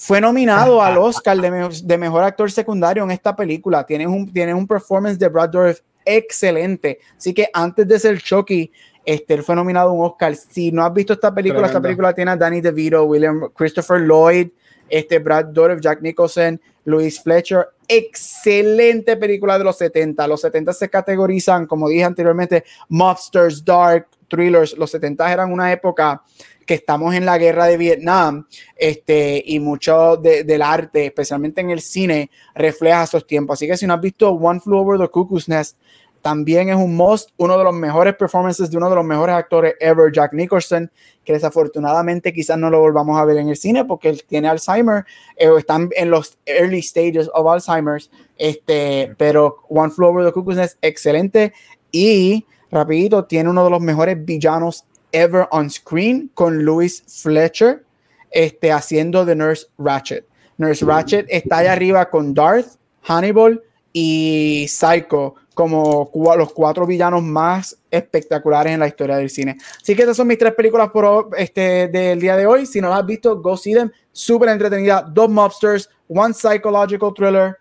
fue 0.00 0.18
nominado 0.18 0.80
al 0.80 0.96
Oscar 0.98 1.36
de, 1.36 1.98
mejor 1.98 2.24
actor 2.24 2.50
secundario 2.50 3.04
en 3.04 3.10
esta 3.10 3.36
película. 3.36 3.84
Tiene 3.84 4.06
un, 4.06 4.32
tiene 4.32 4.54
un 4.54 4.66
performance 4.66 5.18
de 5.18 5.28
Brad 5.28 5.50
Dourif 5.50 5.80
excelente. 6.06 7.00
Así 7.18 7.34
que 7.34 7.50
antes 7.52 7.86
de 7.86 7.98
ser 7.98 8.18
Chucky, 8.18 8.72
este, 9.04 9.34
él 9.34 9.42
fue 9.42 9.54
nominado 9.54 9.90
a 9.90 9.92
un 9.92 10.06
Oscar. 10.06 10.34
Si 10.34 10.72
no 10.72 10.86
has 10.86 10.94
visto 10.94 11.12
esta 11.12 11.34
película, 11.34 11.66
esta 11.66 11.82
película 11.82 12.14
tiene 12.14 12.30
a 12.30 12.36
Danny 12.36 12.62
DeVito, 12.62 13.04
William 13.04 13.50
Christopher 13.54 14.00
Lloyd, 14.00 14.48
este, 14.88 15.18
Brad 15.18 15.46
Dourif, 15.46 15.80
Jack 15.80 16.00
Nicholson, 16.00 16.58
Louis 16.86 17.20
Fletcher. 17.22 17.68
Excelente 17.86 19.18
película 19.18 19.58
de 19.58 19.64
los 19.64 19.76
70. 19.76 20.26
Los 20.26 20.40
70 20.40 20.72
se 20.72 20.88
categorizan, 20.88 21.66
como 21.66 21.90
dije 21.90 22.04
anteriormente, 22.04 22.64
mobsters, 22.88 23.62
dark, 23.62 24.08
thrillers. 24.28 24.78
Los 24.78 24.92
70 24.92 25.30
eran 25.30 25.52
una 25.52 25.70
época 25.70 26.22
que 26.70 26.74
estamos 26.74 27.16
en 27.16 27.26
la 27.26 27.36
guerra 27.36 27.66
de 27.66 27.76
Vietnam 27.76 28.46
este, 28.76 29.42
y 29.44 29.58
mucho 29.58 30.16
del 30.16 30.62
arte, 30.62 31.06
especialmente 31.06 31.60
en 31.60 31.70
el 31.70 31.80
cine, 31.80 32.30
refleja 32.54 33.02
esos 33.02 33.26
tiempos. 33.26 33.54
Así 33.54 33.66
que 33.66 33.76
si 33.76 33.88
no 33.88 33.94
has 33.94 34.00
visto 34.00 34.30
One 34.30 34.60
Flew 34.60 34.78
Over 34.78 35.00
the 35.00 35.08
Cuckoo's 35.08 35.48
Nest, 35.48 35.76
también 36.22 36.68
es 36.68 36.76
un 36.76 36.94
must, 36.94 37.30
uno 37.38 37.58
de 37.58 37.64
los 37.64 37.74
mejores 37.74 38.14
performances 38.14 38.70
de 38.70 38.76
uno 38.76 38.88
de 38.88 38.94
los 38.94 39.04
mejores 39.04 39.34
actores 39.34 39.74
ever, 39.80 40.12
Jack 40.12 40.32
Nicholson, 40.32 40.88
que 41.24 41.32
desafortunadamente 41.32 42.32
quizás 42.32 42.56
no 42.56 42.70
lo 42.70 42.78
volvamos 42.78 43.18
a 43.18 43.24
ver 43.24 43.38
en 43.38 43.48
el 43.48 43.56
cine 43.56 43.84
porque 43.84 44.08
él 44.08 44.22
tiene 44.22 44.46
Alzheimer, 44.46 45.04
eh, 45.38 45.48
o 45.48 45.58
están 45.58 45.90
en 45.96 46.08
los 46.08 46.38
early 46.46 46.82
stages 46.82 47.28
of 47.34 47.48
Alzheimer's, 47.48 48.12
este, 48.38 49.12
pero 49.18 49.56
One 49.68 49.90
Flew 49.90 50.06
Over 50.06 50.24
the 50.24 50.32
Cuckoo's 50.32 50.54
Nest, 50.54 50.78
excelente 50.82 51.52
y 51.90 52.46
rapidito, 52.70 53.24
tiene 53.24 53.50
uno 53.50 53.64
de 53.64 53.70
los 53.70 53.80
mejores 53.80 54.24
villanos 54.24 54.84
ever 55.12 55.46
on 55.50 55.70
screen 55.70 56.30
con 56.34 56.64
Louis 56.64 57.02
Fletcher 57.22 57.84
este, 58.30 58.72
haciendo 58.72 59.24
de 59.24 59.34
Nurse 59.34 59.66
Ratchet. 59.78 60.26
Nurse 60.58 60.84
Ratchet 60.84 61.26
está 61.28 61.58
allá 61.58 61.72
arriba 61.72 62.08
con 62.10 62.34
Darth, 62.34 62.76
Hannibal 63.02 63.62
y 63.92 64.66
Psycho 64.68 65.34
como 65.54 66.10
los 66.38 66.52
cuatro 66.52 66.86
villanos 66.86 67.22
más 67.22 67.76
espectaculares 67.90 68.72
en 68.72 68.80
la 68.80 68.86
historia 68.86 69.16
del 69.16 69.28
cine. 69.28 69.58
Así 69.80 69.94
que 69.94 70.02
estas 70.02 70.16
son 70.16 70.26
mis 70.26 70.38
tres 70.38 70.54
películas 70.54 70.88
por, 70.90 71.30
este, 71.36 71.88
del 71.88 72.18
día 72.18 72.36
de 72.36 72.46
hoy. 72.46 72.64
Si 72.64 72.80
no 72.80 72.88
las 72.88 73.00
has 73.00 73.06
visto, 73.06 73.36
go 73.40 73.56
see 73.56 73.74
them. 73.74 73.90
Súper 74.12 74.48
entretenida. 74.48 75.02
Dos 75.02 75.28
mobsters, 75.28 75.90
one 76.08 76.32
psychological 76.32 77.12
thriller. 77.14 77.58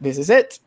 This 0.00 0.18
is 0.18 0.30
it. 0.30 0.60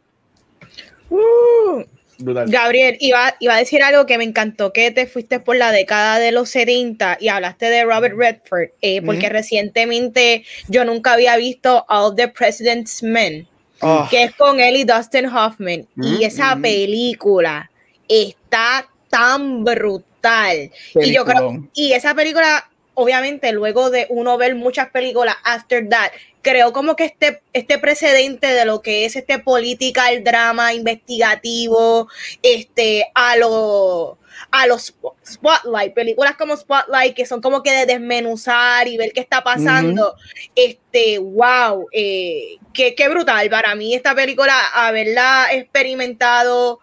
Gabriel, 2.18 2.98
iba, 3.00 3.36
iba 3.40 3.56
a 3.56 3.58
decir 3.58 3.84
algo 3.84 4.06
que 4.06 4.18
me 4.18 4.24
encantó, 4.24 4.74
que 4.74 4.92
te 4.92 5.08
fuiste 5.08 5.40
por 5.40 5.56
la 5.56 5.72
década 5.72 6.20
de 6.20 6.32
los 6.32 6.50
70 6.50 7.18
y 7.20 7.28
hablaste 7.28 7.68
de 7.68 7.84
Robert 7.84 8.16
Redford, 8.18 8.70
eh, 8.82 9.02
porque 9.02 9.30
recientemente 9.30 10.44
yo 10.68 10.86
nunca 10.86 11.14
había 11.14 11.36
visto 11.38 11.86
All 11.90 12.16
the 12.16 12.28
President's 12.28 13.04
Men, 13.04 13.48
ah. 13.82 14.08
que 14.10 14.24
es 14.24 14.36
con 14.36 14.60
él 14.60 14.78
y 14.78 14.84
Dustin 14.84 15.26
Hoffman, 15.26 15.88
y 15.98 16.24
esa 16.24 16.56
película 16.56 17.70
está 18.08 18.88
tan 19.10 19.64
brutal. 19.64 20.72
Y 20.96 21.14
yo 21.14 21.26
creo, 21.26 21.68
y 21.74 21.94
esa 21.94 22.14
película 22.16 22.70
obviamente 22.96 23.52
luego 23.52 23.90
de 23.90 24.08
uno 24.10 24.38
ver 24.38 24.56
muchas 24.56 24.90
películas 24.90 25.36
after 25.44 25.88
that, 25.90 26.12
creo 26.42 26.74
como 26.74 26.96
que 26.96 27.06
este, 27.06 27.42
este 27.54 27.78
precedente 27.80 28.48
de 28.48 28.66
lo 28.66 28.82
que 28.82 29.06
es 29.06 29.16
este 29.16 29.40
political 29.40 30.24
drama 30.24 30.74
investigativo, 30.74 32.08
este, 32.42 33.06
a 33.14 33.38
lo 33.38 34.18
a 34.52 34.68
los 34.68 34.94
Spotlight, 35.26 35.94
películas 35.94 36.36
como 36.36 36.56
Spotlight 36.58 37.16
que 37.16 37.26
son 37.26 37.42
como 37.42 37.64
que 37.64 37.72
de 37.72 37.86
desmenuzar 37.86 38.88
y 38.88 38.98
ver 38.98 39.12
qué 39.14 39.22
está 39.22 39.44
pasando. 39.44 40.16
Este, 40.56 41.18
wow, 41.20 41.88
eh, 41.92 42.58
qué, 42.74 42.96
qué 42.96 43.10
brutal 43.10 43.50
para 43.50 43.76
mí 43.76 43.94
esta 43.94 44.14
película, 44.14 44.54
haberla 44.74 45.48
experimentado 45.52 46.80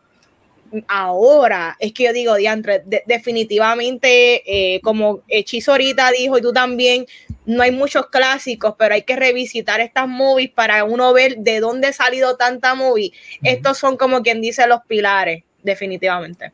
ahora 0.89 1.77
es 1.79 1.93
que 1.93 2.05
yo 2.05 2.13
digo, 2.13 2.35
diantre, 2.37 2.83
definitivamente, 3.07 4.43
eh, 4.47 4.81
como 4.81 5.23
Hechizo 5.29 5.73
ahorita 5.73 6.11
dijo 6.13 6.39
y 6.39 6.43
tú 6.43 6.53
también, 6.53 7.07
no 7.45 7.63
hay 7.63 7.73
muchos 7.73 8.07
clásicos, 8.07 8.75
pero 8.79 8.95
hay 8.95 9.03
que 9.03 9.17
revisitar 9.17 9.81
estas 9.81 10.09
movies 10.09 10.51
para 10.51 10.85
uno 10.85 11.13
ver 11.13 11.39
de 11.39 11.61
dónde 11.61 11.89
ha 11.89 11.93
salido 11.93 12.37
tanta 12.37 12.75
movie. 12.75 13.13
Estos 13.43 13.79
son 13.79 13.97
como 13.97 14.23
quien 14.23 14.41
dice 14.41 14.67
los 14.67 14.81
pilares, 14.87 15.45
definitivamente. 15.63 16.53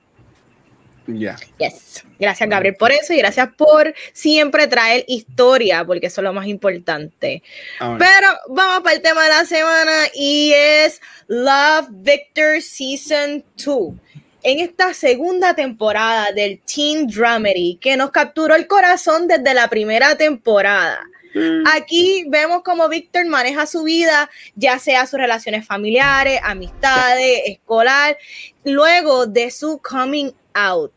Ya. 1.09 1.37
Yes. 1.57 2.05
Gracias, 2.19 2.49
Gabriel, 2.49 2.77
por 2.77 2.93
eso 2.93 3.15
y 3.15 3.19
gracias 3.19 3.49
por 3.57 3.95
siempre 4.13 4.67
traer 4.67 5.05
historia, 5.09 5.85
porque 5.85 6.09
eso 6.09 6.21
es 6.21 6.25
lo 6.25 6.35
más 6.35 6.47
importante. 6.47 7.43
Pero 7.79 8.29
vamos 8.49 8.83
para 8.83 8.95
el 8.95 9.03
tema 9.03 9.23
de 9.23 9.29
la 9.31 9.45
semana 9.47 9.97
y 10.15 10.53
es 10.55 11.01
Love 11.29 11.87
Victor 11.91 12.61
Season 12.61 13.43
2 13.65 13.95
en 14.43 14.61
esta 14.61 14.93
segunda 14.95 15.55
temporada 15.55 16.33
del 16.33 16.61
Teen 16.61 17.07
Dramedy 17.07 17.77
que 17.81 17.97
nos 17.97 18.11
capturó 18.11 18.55
el 18.55 18.67
corazón 18.67 19.27
desde 19.27 19.55
la 19.55 19.69
primera 19.69 20.17
temporada. 20.17 21.01
Mm. 21.35 21.65
Aquí 21.75 22.25
vemos 22.29 22.63
cómo 22.63 22.89
Víctor 22.89 23.27
maneja 23.27 23.67
su 23.67 23.83
vida, 23.85 24.31
ya 24.55 24.79
sea 24.79 25.07
sus 25.07 25.19
relaciones 25.19 25.67
familiares, 25.67 26.41
amistades, 26.43 27.43
escolar, 27.47 28.17
luego 28.65 29.27
de 29.27 29.51
su 29.51 29.79
coming 29.79 30.33
out. 30.59 30.93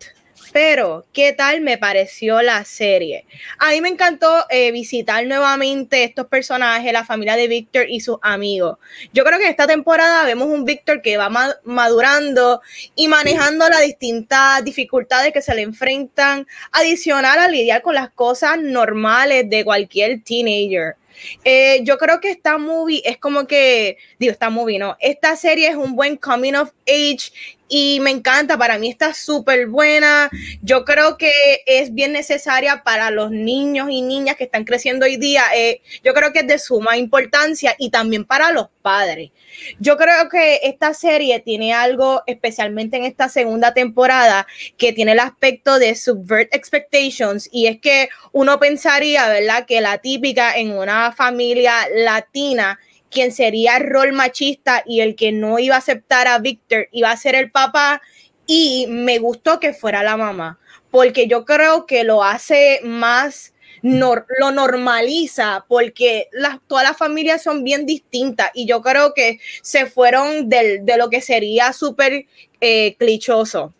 Pero, 0.52 1.06
¿qué 1.14 1.32
tal 1.32 1.62
me 1.62 1.78
pareció 1.78 2.42
la 2.42 2.66
serie? 2.66 3.26
A 3.58 3.70
mí 3.72 3.80
me 3.80 3.88
encantó 3.88 4.46
eh, 4.50 4.72
visitar 4.72 5.26
nuevamente 5.26 6.04
estos 6.04 6.28
personajes, 6.28 6.92
la 6.92 7.06
familia 7.06 7.38
de 7.38 7.48
Víctor 7.48 7.90
y 7.90 8.02
sus 8.02 8.18
amigos. 8.22 8.78
Yo 9.14 9.24
creo 9.24 9.40
que 9.40 9.48
esta 9.48 9.66
temporada 9.66 10.26
vemos 10.26 10.48
un 10.48 10.66
Víctor 10.66 11.02
que 11.02 11.16
va 11.16 11.30
madurando 11.64 12.62
y 12.96 13.08
manejando 13.08 13.70
las 13.70 13.82
distintas 13.82 14.62
dificultades 14.66 15.32
que 15.32 15.42
se 15.42 15.56
le 15.56 15.62
enfrentan, 15.62 16.46
adicional 16.74 17.40
a 17.40 17.48
lidiar 17.48 17.82
con 17.82 17.96
las 17.96 18.10
cosas 18.10 18.58
normales 18.60 19.50
de 19.50 19.64
cualquier 19.64 20.22
teenager. 20.22 20.96
Eh, 21.44 21.82
yo 21.84 21.98
creo 21.98 22.20
que 22.20 22.32
esta 22.32 22.58
movie 22.58 23.02
es 23.06 23.18
como 23.18 23.48
que, 23.48 23.98
digo, 24.20 24.32
esta 24.32 24.50
movie, 24.50 24.80
no, 24.80 24.98
esta 25.00 25.36
serie 25.36 25.70
es 25.70 25.76
un 25.76 25.96
buen 25.96 26.18
coming 26.18 26.54
of 26.54 26.72
age 26.88 27.32
y 27.74 28.02
me 28.02 28.12
encanta, 28.12 28.58
para 28.58 28.78
mí 28.78 28.90
está 28.90 29.14
súper 29.14 29.68
buena. 29.68 30.30
Yo 30.62 30.84
creo 30.84 31.18
que 31.18 31.32
es 31.66 31.94
bien 31.94 32.12
necesaria 32.12 32.84
para 32.84 33.12
los 33.12 33.32
niños 33.32 33.88
y 33.90 34.02
niñas 34.02 34.36
que 34.36 34.44
están 34.44 34.66
creciendo 34.66 35.06
hoy 35.06 35.16
día. 35.16 35.44
Eh, 35.56 35.82
yo 36.04 36.14
creo 36.14 36.34
que 36.34 36.40
es 36.40 36.48
de 36.48 36.60
suma 36.60 36.98
importancia 36.98 37.74
y 37.80 37.90
también 37.90 38.26
para 38.26 38.52
los 38.52 38.68
padres. 38.82 39.32
Yo 39.80 39.96
creo 39.96 40.28
que 40.28 40.60
esta 40.64 40.94
serie 40.94 41.40
tiene 41.40 41.74
algo, 41.74 42.24
especialmente 42.28 42.98
en 42.98 43.06
esta 43.06 43.30
segunda 43.30 43.74
temporada, 43.74 44.48
que 44.78 44.92
tiene 44.92 45.14
el 45.14 45.20
aspecto 45.22 45.80
de 45.80 45.96
subvert 45.96 46.54
expectations 46.54 47.48
y 47.54 47.68
es 47.68 47.80
que 47.80 48.10
uno 48.34 48.60
pensaría, 48.60 49.30
¿verdad?, 49.30 49.66
que 49.66 49.80
la 49.80 50.00
típica 50.00 50.58
en 50.58 50.74
una 50.74 51.14
familia 51.14 51.88
latina 51.96 52.80
quien 53.12 53.32
sería 53.32 53.78
el 53.78 53.88
rol 53.88 54.14
machista 54.14 54.84
y 54.86 55.02
el 55.02 55.16
que 55.16 55.32
no 55.32 55.60
iba 55.60 55.76
a 55.76 55.80
aceptar 55.80 56.28
a 56.28 56.40
Víctor 56.40 56.88
iba 56.92 57.12
a 57.12 57.18
ser 57.18 57.36
el 57.36 57.52
papá 57.52 58.02
y 58.48 58.88
me 58.90 59.20
gustó 59.20 59.60
que 59.60 59.74
fuera 59.74 60.04
la 60.04 60.18
mamá, 60.18 60.60
porque 60.90 61.28
yo 61.28 61.46
creo 61.46 61.86
que 61.86 62.04
lo 62.04 62.24
hace 62.24 62.80
más, 62.84 63.54
lo 63.82 64.52
normaliza, 64.52 65.66
porque 65.68 66.28
todas 66.68 66.84
las 66.84 66.98
familias 66.98 67.44
son 67.44 67.64
bien 67.64 67.86
distintas 67.86 68.52
y 68.54 68.66
yo 68.66 68.82
creo 68.82 69.14
que 69.14 69.40
se 69.62 69.86
fueron 69.86 70.50
de 70.50 70.96
lo 70.98 71.10
que 71.10 71.22
sería 71.22 71.74
súper 71.74 72.26
eh, 72.60 72.96
clichoso. 72.98 73.74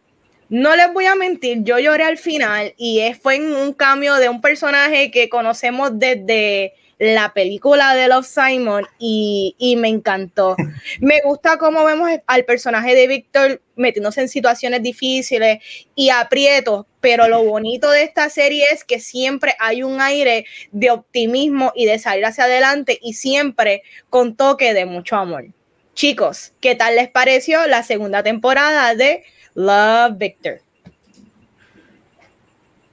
No 0.50 0.76
les 0.76 0.92
voy 0.94 1.06
a 1.06 1.16
mentir, 1.16 1.64
yo 1.64 1.80
lloré 1.80 2.04
al 2.04 2.18
final 2.18 2.74
y 2.78 3.02
fue 3.22 3.40
un 3.40 3.74
cambio 3.74 4.16
de 4.16 4.28
un 4.28 4.42
personaje 4.42 5.10
que 5.10 5.30
conocemos 5.30 5.92
desde 5.94 6.74
la 7.02 7.34
película 7.34 7.96
de 7.96 8.08
Love 8.08 8.28
Simon 8.28 8.86
y, 9.00 9.76
me 9.80 9.88
encantó. 9.88 10.56
Me 11.00 11.20
gusta 11.22 11.58
cómo 11.58 11.84
vemos 11.84 12.12
al 12.28 12.46
personaje 12.46 12.94
de 12.94 13.08
Víctor 13.08 13.60
metiéndose 13.76 14.22
en 14.22 14.30
situaciones 14.30 14.84
difíciles 14.84 15.58
y 15.96 16.12
aprietos, 16.12 16.86
pero 17.00 17.28
lo 17.28 17.44
bonito 17.44 17.90
de 17.90 18.04
esta 18.04 18.30
serie 18.30 18.66
es 18.72 18.84
que 18.84 19.00
siempre 19.00 19.56
hay 19.60 19.82
un 19.82 20.00
aire 20.00 20.46
de 20.72 20.92
optimismo 20.92 21.72
y 21.76 21.88
de 21.88 21.98
salir 21.98 22.24
hacia 22.24 22.44
adelante 22.44 23.00
y 23.02 23.14
siempre 23.14 23.82
con 24.12 24.36
toque 24.36 24.76
de 24.76 24.86
mucho 24.86 25.16
amor. 25.16 25.48
Chicos, 25.96 26.54
¿qué 26.62 26.76
tal 26.76 26.96
les 26.96 27.10
pareció 27.10 27.66
la 27.66 27.82
segunda 27.82 28.22
temporada 28.22 28.94
de 28.94 29.24
Love 29.56 30.20
Victor? 30.20 30.62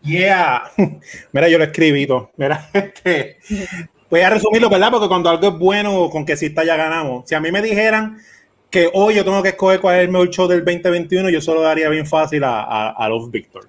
Yeah. 0.02 0.70
Mira, 1.32 1.48
yo 1.50 1.58
lo 1.58 1.64
escribí 1.64 2.06
todo. 2.06 2.32
Mira, 2.38 2.70
este, 2.72 3.36
Voy 4.10 4.20
a 4.20 4.30
resumirlo, 4.30 4.70
¿verdad? 4.70 4.90
Porque 4.90 5.08
cuando 5.08 5.28
algo 5.28 5.48
es 5.48 5.58
bueno, 5.58 6.08
con 6.08 6.24
que 6.24 6.36
si 6.36 6.46
está 6.46 6.64
ya 6.64 6.76
ganamos. 6.76 7.28
Si 7.28 7.34
a 7.34 7.40
mí 7.40 7.52
me 7.52 7.60
dijeran 7.60 8.18
que 8.70 8.90
hoy 8.94 9.14
yo 9.14 9.24
tengo 9.24 9.42
que 9.42 9.50
escoger 9.50 9.80
cuál 9.80 9.96
es 9.96 10.02
el 10.04 10.08
mejor 10.08 10.30
show 10.30 10.48
del 10.48 10.64
2021, 10.64 11.28
yo 11.28 11.40
solo 11.40 11.60
daría 11.60 11.90
bien 11.90 12.06
fácil 12.06 12.44
a, 12.44 12.90
a, 12.90 13.08
Love 13.08 13.30
Victor. 13.30 13.68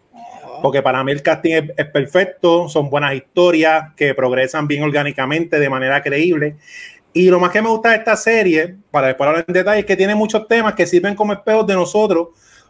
Porque 0.62 0.82
para 0.82 1.04
mí 1.04 1.12
el 1.12 1.22
casting 1.22 1.72
es, 1.76 1.86
perfecto, 1.88 2.70
son 2.70 2.90
buenas 2.90 3.16
historias 3.16 3.94
que 3.96 4.14
progresan 4.14 4.68
bien 4.68 4.84
orgánicamente, 4.84 5.60
de 5.60 5.70
manera 5.70 6.02
creíble. 6.02 6.56
Y 7.14 7.30
lo 7.30 7.40
más 7.40 7.52
que 7.52 7.62
me 7.62 7.70
gusta 7.70 7.90
de 7.90 7.98
esta 7.98 8.16
serie, 8.16 8.76
para 8.92 9.08
después 9.08 9.28
hablar 9.28 9.46
en 9.48 9.54
detalle, 9.54 9.80
es 9.80 9.86
que 9.86 9.98
tiene 9.98 10.16
muchos 10.16 10.48
temas 10.48 10.74
que 10.74 10.86
sirven 10.86 11.16
como 11.16 11.34
espejos 11.34 11.66
de 11.68 11.76
nosotros, 11.76 12.30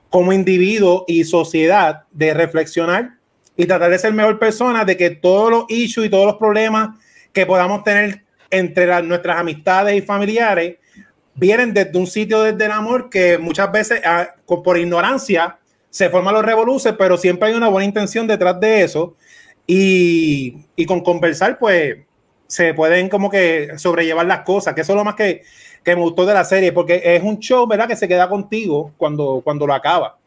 como 0.09 0.33
individuo 0.33 1.05
y 1.07 1.23
sociedad, 1.23 2.03
de 2.11 2.33
reflexionar 2.33 3.11
y 3.55 3.65
tratar 3.65 3.91
de 3.91 3.99
ser 3.99 4.13
mejor 4.13 4.39
persona, 4.39 4.85
de 4.85 4.97
que 4.97 5.11
todos 5.11 5.51
los 5.51 5.65
issues 5.69 6.07
y 6.07 6.09
todos 6.09 6.25
los 6.25 6.35
problemas 6.35 6.91
que 7.33 7.45
podamos 7.45 7.83
tener 7.83 8.23
entre 8.49 9.01
nuestras 9.03 9.37
amistades 9.37 9.95
y 9.95 10.01
familiares 10.01 10.77
vienen 11.35 11.73
desde 11.73 11.97
un 11.97 12.07
sitio 12.07 12.41
desde 12.41 12.65
el 12.65 12.71
amor 12.71 13.09
que 13.09 13.37
muchas 13.37 13.71
veces 13.71 14.01
ah, 14.03 14.35
por 14.45 14.77
ignorancia 14.77 15.57
se 15.89 16.09
forman 16.09 16.33
los 16.33 16.45
revoluces, 16.45 16.93
pero 16.97 17.17
siempre 17.17 17.49
hay 17.49 17.55
una 17.55 17.69
buena 17.69 17.85
intención 17.85 18.27
detrás 18.27 18.59
de 18.59 18.83
eso 18.83 19.15
y, 19.65 20.57
y, 20.75 20.85
con 20.85 21.01
conversar 21.01 21.57
pues 21.57 21.97
se 22.47 22.73
pueden 22.73 23.09
como 23.09 23.29
que 23.29 23.77
sobrellevar 23.77 24.25
las 24.25 24.41
cosas, 24.41 24.73
que 24.73 24.81
eso 24.81 24.93
es 24.93 24.97
lo 24.97 25.05
más 25.05 25.15
que, 25.15 25.43
que 25.83 25.95
me 25.95 26.01
gustó 26.01 26.25
de 26.25 26.33
la 26.33 26.43
serie, 26.43 26.71
porque 26.71 27.01
es 27.03 27.23
un 27.23 27.39
show, 27.39 27.67
¿verdad? 27.67 27.87
Que 27.87 27.95
se 27.95 28.07
queda 28.07 28.27
contigo 28.27 28.91
cuando, 28.97 29.41
cuando 29.43 29.65
lo 29.67 29.73
acaba 29.73 30.18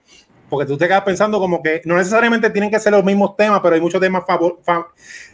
porque 0.52 0.66
tú 0.66 0.76
te 0.76 0.86
quedas 0.86 1.00
pensando 1.00 1.38
como 1.38 1.62
que 1.62 1.80
no 1.86 1.96
necesariamente 1.96 2.50
tienen 2.50 2.70
que 2.70 2.78
ser 2.78 2.92
los 2.92 3.02
mismos 3.02 3.38
temas, 3.38 3.60
pero 3.62 3.74
hay 3.74 3.80
muchos 3.80 3.98
temas 3.98 4.22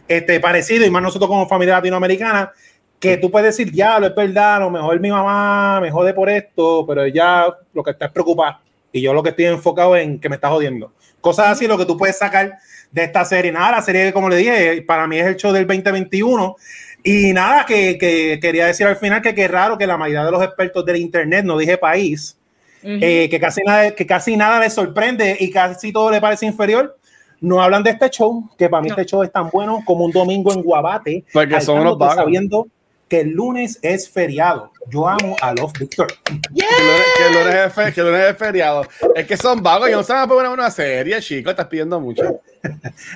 este, 0.07 0.39
parecidos, 0.39 0.87
y 0.87 0.89
más 0.89 1.03
nosotros 1.03 1.27
como 1.27 1.45
familia 1.45 1.73
latinoamericana, 1.73 2.53
que 3.01 3.17
tú 3.17 3.29
puedes 3.29 3.53
decir, 3.53 3.73
ya, 3.73 3.99
lo 3.99 4.07
es 4.07 4.15
verdad, 4.15 4.55
a 4.55 4.59
lo 4.59 4.69
mejor 4.69 4.97
mi 5.01 5.11
mamá 5.11 5.81
me 5.81 5.91
jode 5.91 6.13
por 6.13 6.29
esto, 6.29 6.85
pero 6.87 7.03
ella 7.03 7.53
lo 7.73 7.83
que 7.83 7.91
está 7.91 8.05
es 8.05 8.11
preocupada, 8.13 8.61
y 8.93 9.01
yo 9.01 9.13
lo 9.13 9.21
que 9.21 9.31
estoy 9.31 9.47
enfocado 9.47 9.97
en 9.97 10.21
que 10.21 10.29
me 10.29 10.35
está 10.35 10.47
jodiendo. 10.47 10.93
Cosas 11.19 11.49
así, 11.49 11.67
lo 11.67 11.77
que 11.77 11.85
tú 11.85 11.97
puedes 11.97 12.17
sacar 12.17 12.57
de 12.89 13.03
esta 13.03 13.25
serie. 13.25 13.51
Nada, 13.51 13.71
la 13.71 13.81
serie, 13.81 14.13
como 14.13 14.29
le 14.29 14.37
dije, 14.37 14.81
para 14.83 15.05
mí 15.05 15.19
es 15.19 15.27
el 15.27 15.35
show 15.35 15.51
del 15.51 15.67
2021. 15.67 16.55
Y 17.03 17.33
nada, 17.33 17.65
que, 17.65 17.97
que 17.97 18.39
quería 18.41 18.67
decir 18.67 18.87
al 18.87 18.95
final 18.95 19.21
que 19.21 19.35
qué 19.35 19.49
raro 19.49 19.77
que 19.77 19.85
la 19.85 19.97
mayoría 19.97 20.23
de 20.23 20.31
los 20.31 20.41
expertos 20.41 20.85
del 20.85 20.95
Internet, 20.95 21.43
no 21.43 21.57
dije 21.57 21.77
país, 21.77 22.38
eh, 22.83 23.27
que, 23.29 23.39
casi 23.39 23.61
nada, 23.63 23.91
que 23.91 24.05
casi 24.05 24.37
nada 24.37 24.59
les 24.59 24.73
sorprende 24.73 25.37
y 25.39 25.51
casi 25.51 25.91
todo 25.91 26.11
le 26.11 26.21
parece 26.21 26.45
inferior. 26.45 26.97
No 27.41 27.61
hablan 27.61 27.83
de 27.83 27.91
este 27.91 28.09
show, 28.09 28.49
que 28.57 28.67
para 28.67 28.81
mí 28.81 28.89
este 28.89 29.05
show 29.05 29.23
es 29.23 29.31
tan 29.31 29.49
bueno 29.49 29.81
como 29.85 30.05
un 30.05 30.11
domingo 30.11 30.53
en 30.53 30.61
Guabate. 30.61 31.23
Porque 31.31 31.61
son 31.61 31.79
unos 31.79 31.97
Sabiendo 32.15 32.67
que 33.09 33.21
el 33.21 33.31
lunes 33.31 33.79
es 33.81 34.09
feriado. 34.09 34.71
Yo 34.87 35.07
amo 35.07 35.35
a 35.41 35.53
Love 35.53 35.73
Victor. 35.79 36.07
Que, 36.25 37.27
el 37.27 37.33
lunes, 37.33 38.29
es, 38.29 38.37
feriado. 38.37 38.85
Es 39.15 39.25
que 39.25 39.35
son 39.35 39.61
vagos 39.63 39.89
y 39.89 39.93
no 39.93 40.03
saben 40.03 40.29
poner 40.29 40.51
una 40.51 40.69
serie, 40.69 41.19
chicos. 41.21 41.51
Estás 41.51 41.67
pidiendo 41.67 41.99
mucho. 41.99 42.39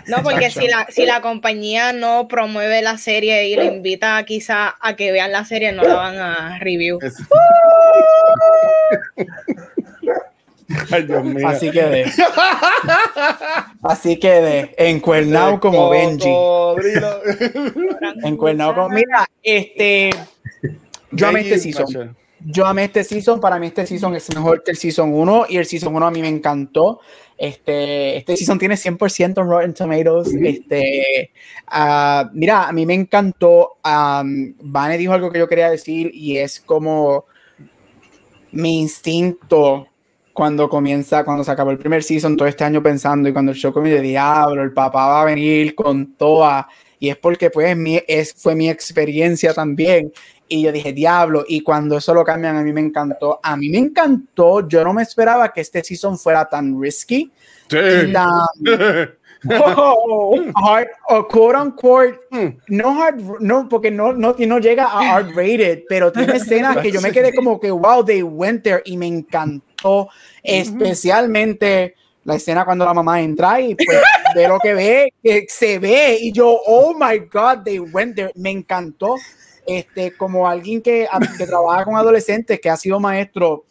No, 0.07 0.23
porque 0.23 0.49
si 0.49 0.67
la, 0.67 0.87
si 0.89 1.05
la 1.05 1.21
compañía 1.21 1.93
no 1.93 2.27
promueve 2.27 2.81
la 2.81 2.97
serie 2.97 3.47
y 3.47 3.55
le 3.55 3.65
invita 3.65 4.23
quizá 4.25 4.75
a 4.79 4.95
que 4.95 5.11
vean 5.11 5.31
la 5.31 5.45
serie, 5.45 5.71
no 5.71 5.83
la 5.83 5.95
van 5.95 6.17
a 6.17 6.59
review. 6.59 6.99
Así 11.45 11.71
quedé. 11.71 12.05
Así 13.83 14.19
quedé. 14.19 14.73
Encuernado 14.77 15.59
como 15.59 15.89
Benji. 15.89 16.33
Encuernado 18.23 18.75
como. 18.75 18.89
Mira, 18.89 19.25
este. 19.41 20.09
Yo 21.11 21.27
amé 21.27 21.41
este 21.41 21.59
season. 21.59 22.15
Yo 22.45 22.65
amé 22.65 22.85
este 22.85 23.03
season. 23.03 23.39
Para 23.39 23.59
mí, 23.59 23.67
este 23.67 23.85
season 23.85 24.15
es 24.15 24.33
mejor 24.35 24.63
que 24.63 24.71
el 24.71 24.77
season 24.77 25.13
1. 25.13 25.45
Y 25.49 25.57
el 25.57 25.65
season 25.65 25.95
1 25.95 26.07
a 26.07 26.11
mí 26.11 26.21
me 26.21 26.27
encantó. 26.27 26.99
Este, 27.37 28.17
este 28.17 28.37
season 28.37 28.59
tiene 28.59 28.75
100% 28.75 29.45
Rotten 29.45 29.73
Tomatoes. 29.73 30.33
Este, 30.33 31.31
uh, 31.71 32.29
mira, 32.33 32.67
a 32.67 32.71
mí 32.71 32.85
me 32.85 32.93
encantó. 32.93 33.77
Um, 33.83 34.53
Vane 34.59 34.97
dijo 34.97 35.13
algo 35.13 35.31
que 35.31 35.39
yo 35.39 35.47
quería 35.47 35.69
decir 35.69 36.11
y 36.13 36.37
es 36.37 36.59
como 36.59 37.25
mi 38.51 38.79
instinto 38.79 39.87
cuando 40.33 40.67
comienza, 40.67 41.23
cuando 41.23 41.43
se 41.43 41.51
acabó 41.51 41.71
el 41.71 41.77
primer 41.77 42.03
season, 42.03 42.35
todo 42.35 42.47
este 42.47 42.63
año 42.63 42.81
pensando, 42.81 43.29
y 43.29 43.33
cuando 43.33 43.51
el 43.51 43.57
show 43.57 43.71
comienza 43.71 44.01
de 44.01 44.07
diablo, 44.07 44.63
el 44.63 44.73
papá 44.73 45.07
va 45.07 45.21
a 45.21 45.25
venir 45.25 45.75
con 45.75 46.15
toda, 46.15 46.67
y 46.99 47.09
es 47.09 47.17
porque 47.17 47.51
pues 47.51 47.77
mi, 47.77 48.01
es, 48.07 48.33
fue 48.33 48.55
mi 48.55 48.69
experiencia 48.69 49.53
también, 49.53 50.11
y 50.53 50.61
yo 50.61 50.71
dije, 50.71 50.93
diablo, 50.93 51.43
y 51.47 51.61
cuando 51.61 51.97
eso 51.97 52.13
lo 52.13 52.23
cambian, 52.23 52.55
a 52.55 52.61
mí 52.61 52.71
me 52.71 52.81
encantó, 52.81 53.39
a 53.41 53.57
mí 53.57 53.69
me 53.69 53.79
encantó, 53.79 54.67
yo 54.67 54.83
no 54.83 54.93
me 54.93 55.01
esperaba 55.01 55.51
que 55.51 55.61
este 55.61 55.83
season 55.83 56.15
fuera 56.15 56.47
tan 56.47 56.79
risky, 56.79 57.31
sí. 57.67 57.77
oh, 59.49 60.39
hard, 60.55 60.87
o 61.09 61.27
quote 61.27 61.57
unquote, 61.57 62.19
hmm. 62.29 62.49
no 62.67 63.01
hard, 63.01 63.19
no, 63.39 63.67
porque 63.67 63.89
no, 63.89 64.13
no, 64.13 64.35
no 64.37 64.59
llega 64.59 64.85
a 64.85 65.15
hard 65.15 65.35
rated, 65.35 65.85
pero 65.89 66.11
tiene 66.11 66.35
escenas 66.37 66.77
que 66.77 66.91
yo 66.91 67.01
me 67.01 67.11
quedé 67.11 67.33
como 67.33 67.59
que, 67.59 67.71
wow, 67.71 68.05
they 68.05 68.21
went 68.21 68.63
there 68.63 68.83
y 68.85 68.95
me 68.95 69.07
encantó, 69.07 70.09
especialmente 70.43 71.95
la 72.25 72.35
escena 72.35 72.63
cuando 72.63 72.85
la 72.85 72.93
mamá 72.93 73.21
entra 73.21 73.59
y 73.59 73.73
pues, 73.73 74.01
ve 74.35 74.47
lo 74.47 74.59
que 74.59 74.73
ve, 74.75 75.13
que 75.23 75.47
se 75.49 75.79
ve, 75.79 76.19
y 76.21 76.31
yo, 76.31 76.55
oh 76.67 76.93
my 76.93 77.17
God, 77.17 77.63
they 77.65 77.79
went 77.79 78.15
there, 78.15 78.31
me 78.35 78.51
encantó, 78.51 79.15
este, 79.65 80.15
como 80.15 80.47
alguien 80.47 80.81
que, 80.81 81.07
que 81.37 81.45
trabaja 81.45 81.85
con 81.85 81.95
adolescentes, 81.95 82.59
que 82.59 82.69
ha 82.69 82.77
sido 82.77 82.99
maestro, 82.99 83.65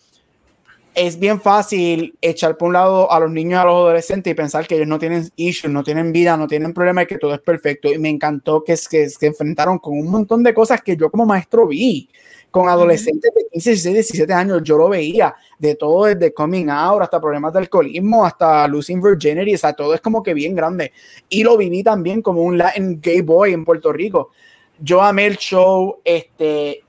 es 0.95 1.19
bien 1.19 1.41
fácil 1.41 2.17
echar 2.21 2.57
por 2.57 2.69
un 2.69 2.75
lado 2.75 3.11
a 3.11 3.19
los 3.19 3.31
niños 3.31 3.53
y 3.53 3.63
a 3.63 3.65
los 3.65 3.75
adolescentes 3.77 4.31
y 4.31 4.35
pensar 4.35 4.67
que 4.67 4.75
ellos 4.75 4.87
no 4.87 4.99
tienen 4.99 5.31
issues, 5.37 5.73
no 5.73 5.83
tienen 5.83 6.13
vida, 6.13 6.37
no 6.37 6.47
tienen 6.47 6.75
problemas 6.75 7.05
y 7.05 7.07
que 7.07 7.19
todo 7.19 7.35
es 7.35 7.41
perfecto. 7.41 7.91
Y 7.91 7.99
me 7.99 8.11
encantó 8.11 8.63
que, 8.63 8.75
que 8.91 9.09
se 9.09 9.27
enfrentaron 9.27 9.79
con 9.79 9.99
un 9.99 10.11
montón 10.11 10.43
de 10.43 10.53
cosas 10.53 10.83
que 10.83 10.97
yo 10.97 11.11
como 11.11 11.25
maestro 11.25 11.67
vi. 11.67 12.09
Con 12.51 12.69
adolescentes 12.69 13.33
de 13.35 13.47
15, 13.51 13.71
16, 13.71 13.95
17 13.95 14.33
años, 14.35 14.61
yo 14.63 14.77
lo 14.77 14.91
veía 14.91 15.35
de 15.59 15.75
todo, 15.75 16.05
desde 16.05 16.35
coming 16.35 16.69
out 16.69 17.01
hasta 17.01 17.19
problemas 17.19 17.51
de 17.55 17.61
alcoholismo, 17.61 18.27
hasta 18.27 18.69
losing 18.69 19.01
virginity, 19.01 19.55
o 19.55 19.59
sea, 19.59 19.73
todo 19.73 19.95
es 19.95 20.03
como 20.03 20.23
que 20.23 20.35
bien 20.35 20.55
grande. 20.55 20.93
Y 21.31 21.45
lo 21.45 21.57
viví 21.57 21.83
también 21.83 22.21
como 22.21 22.43
un 22.43 22.59
Latin 22.59 23.01
gay 23.01 23.23
boy 23.23 23.55
en 23.55 23.65
Puerto 23.65 23.91
Rico. 23.91 24.33
Yo 24.79 25.03
amé 25.03 25.27
el 25.27 25.37
show, 25.37 26.01
este, 26.05 26.85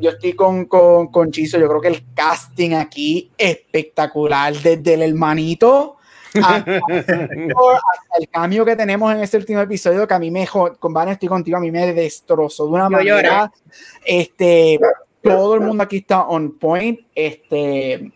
yo 0.00 0.10
estoy 0.10 0.34
con, 0.34 0.66
con, 0.66 1.08
con 1.08 1.30
Chizo, 1.30 1.58
yo 1.58 1.68
creo 1.68 1.80
que 1.80 1.88
el 1.88 2.04
casting 2.14 2.74
aquí 2.74 3.30
espectacular, 3.38 4.54
desde 4.54 4.94
el 4.94 5.02
hermanito 5.02 5.98
hasta, 6.34 6.80
el 8.18 8.28
cambio 8.30 8.64
que 8.64 8.76
tenemos 8.76 9.12
en 9.12 9.20
este 9.20 9.36
último 9.36 9.60
episodio, 9.60 10.06
que 10.06 10.14
a 10.14 10.18
mí 10.18 10.30
me, 10.30 10.46
con 10.46 10.92
Van 10.92 11.08
estoy 11.08 11.28
contigo, 11.28 11.56
a 11.56 11.60
mí 11.60 11.70
me 11.70 11.92
destrozó 11.92 12.66
de 12.66 12.72
una 12.72 12.88
manera, 12.88 13.50
este, 14.04 14.78
todo 15.22 15.54
el 15.54 15.60
mundo 15.60 15.82
aquí 15.82 15.98
está 15.98 16.22
on 16.22 16.58
point, 16.58 17.00
este, 17.14 18.12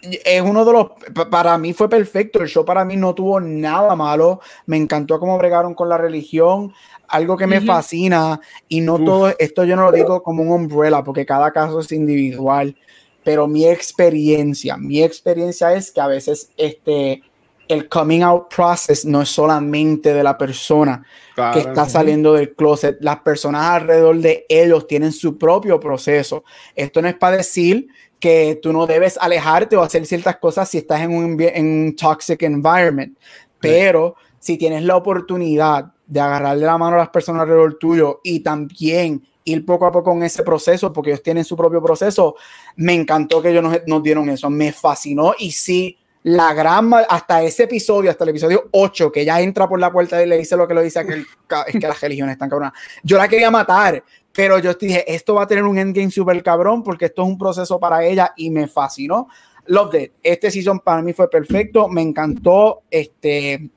es 0.00 0.42
uno 0.42 0.64
de 0.64 0.72
los, 0.72 0.86
para 1.30 1.58
mí 1.58 1.72
fue 1.72 1.88
perfecto, 1.88 2.40
el 2.40 2.48
show 2.48 2.64
para 2.64 2.84
mí 2.84 2.96
no 2.96 3.14
tuvo 3.14 3.40
nada 3.40 3.94
malo, 3.96 4.40
me 4.66 4.76
encantó 4.76 5.18
cómo 5.18 5.38
bregaron 5.38 5.74
con 5.74 5.88
la 5.88 5.98
religión, 5.98 6.72
algo 7.08 7.36
que 7.36 7.46
me 7.46 7.60
fascina 7.60 8.40
y 8.68 8.80
no 8.80 8.98
todo 8.98 9.34
esto 9.38 9.64
yo 9.64 9.76
no 9.76 9.84
lo 9.84 9.92
digo 9.92 10.22
como 10.22 10.42
un 10.42 10.50
umbrella 10.50 11.02
porque 11.02 11.26
cada 11.26 11.52
caso 11.52 11.80
es 11.80 11.92
individual, 11.92 12.76
pero 13.24 13.46
mi 13.46 13.66
experiencia, 13.66 14.76
mi 14.76 15.02
experiencia 15.02 15.72
es 15.74 15.90
que 15.90 16.00
a 16.00 16.06
veces 16.06 16.50
este 16.56 17.22
el 17.68 17.88
coming 17.88 18.22
out 18.22 18.48
process 18.54 19.04
no 19.04 19.22
es 19.22 19.28
solamente 19.28 20.14
de 20.14 20.22
la 20.22 20.38
persona 20.38 21.04
que 21.52 21.60
está 21.60 21.88
saliendo 21.88 22.32
del 22.34 22.54
closet, 22.54 22.98
las 23.00 23.18
personas 23.20 23.62
alrededor 23.62 24.18
de 24.18 24.46
ellos 24.48 24.86
tienen 24.86 25.12
su 25.12 25.36
propio 25.36 25.80
proceso. 25.80 26.44
Esto 26.74 27.02
no 27.02 27.08
es 27.08 27.14
para 27.14 27.38
decir 27.38 27.88
que 28.20 28.58
tú 28.62 28.72
no 28.72 28.86
debes 28.86 29.18
alejarte 29.20 29.76
o 29.76 29.82
hacer 29.82 30.06
ciertas 30.06 30.36
cosas 30.36 30.68
si 30.68 30.78
estás 30.78 31.02
en 31.02 31.12
un, 31.12 31.40
en 31.40 31.66
un 31.66 31.96
toxic 31.96 32.42
environment, 32.42 33.18
pero 33.60 34.16
si 34.46 34.56
tienes 34.56 34.84
la 34.84 34.94
oportunidad 34.94 35.92
de 36.06 36.20
agarrarle 36.20 36.64
la 36.64 36.78
mano 36.78 36.94
a 36.94 37.00
las 37.00 37.08
personas 37.08 37.42
alrededor 37.42 37.78
tuyo 37.80 38.20
y 38.22 38.38
también 38.38 39.26
ir 39.42 39.66
poco 39.66 39.86
a 39.86 39.90
poco 39.90 40.12
en 40.12 40.22
ese 40.22 40.44
proceso, 40.44 40.92
porque 40.92 41.10
ellos 41.10 41.22
tienen 41.24 41.44
su 41.44 41.56
propio 41.56 41.82
proceso, 41.82 42.36
me 42.76 42.94
encantó 42.94 43.42
que 43.42 43.50
ellos 43.50 43.64
nos, 43.88 44.02
dieron 44.04 44.28
eso, 44.28 44.48
me 44.48 44.70
fascinó 44.70 45.34
y 45.36 45.50
sí, 45.50 45.98
la 46.22 46.54
gran, 46.54 46.92
hasta 47.08 47.42
ese 47.42 47.64
episodio, 47.64 48.08
hasta 48.08 48.22
el 48.22 48.30
episodio 48.30 48.68
8, 48.70 49.10
que 49.10 49.22
ella 49.22 49.40
entra 49.40 49.68
por 49.68 49.80
la 49.80 49.90
puerta 49.90 50.22
y 50.22 50.28
le 50.28 50.38
dice 50.38 50.56
lo 50.56 50.68
que 50.68 50.74
lo 50.74 50.82
dice, 50.82 51.04
que 51.04 51.14
es 51.66 51.72
que 51.80 51.88
las 51.88 52.00
religiones 52.00 52.34
están 52.34 52.48
cabronas. 52.48 52.72
Yo 53.02 53.18
la 53.18 53.26
quería 53.26 53.50
matar, 53.50 54.00
pero 54.32 54.60
yo 54.60 54.74
dije, 54.74 55.12
esto 55.12 55.34
va 55.34 55.42
a 55.42 55.46
tener 55.48 55.64
un 55.64 55.76
endgame 55.76 56.12
súper 56.12 56.40
cabrón, 56.44 56.84
porque 56.84 57.06
esto 57.06 57.22
es 57.22 57.28
un 57.28 57.38
proceso 57.38 57.80
para 57.80 58.04
ella 58.04 58.32
y 58.36 58.50
me 58.50 58.68
fascinó. 58.68 59.26
Love 59.66 59.94
it. 59.96 60.12
Este 60.22 60.52
season 60.52 60.78
para 60.78 61.02
mí 61.02 61.12
fue 61.12 61.28
perfecto, 61.28 61.88
me 61.88 62.02
encantó, 62.02 62.82
este, 62.88 63.70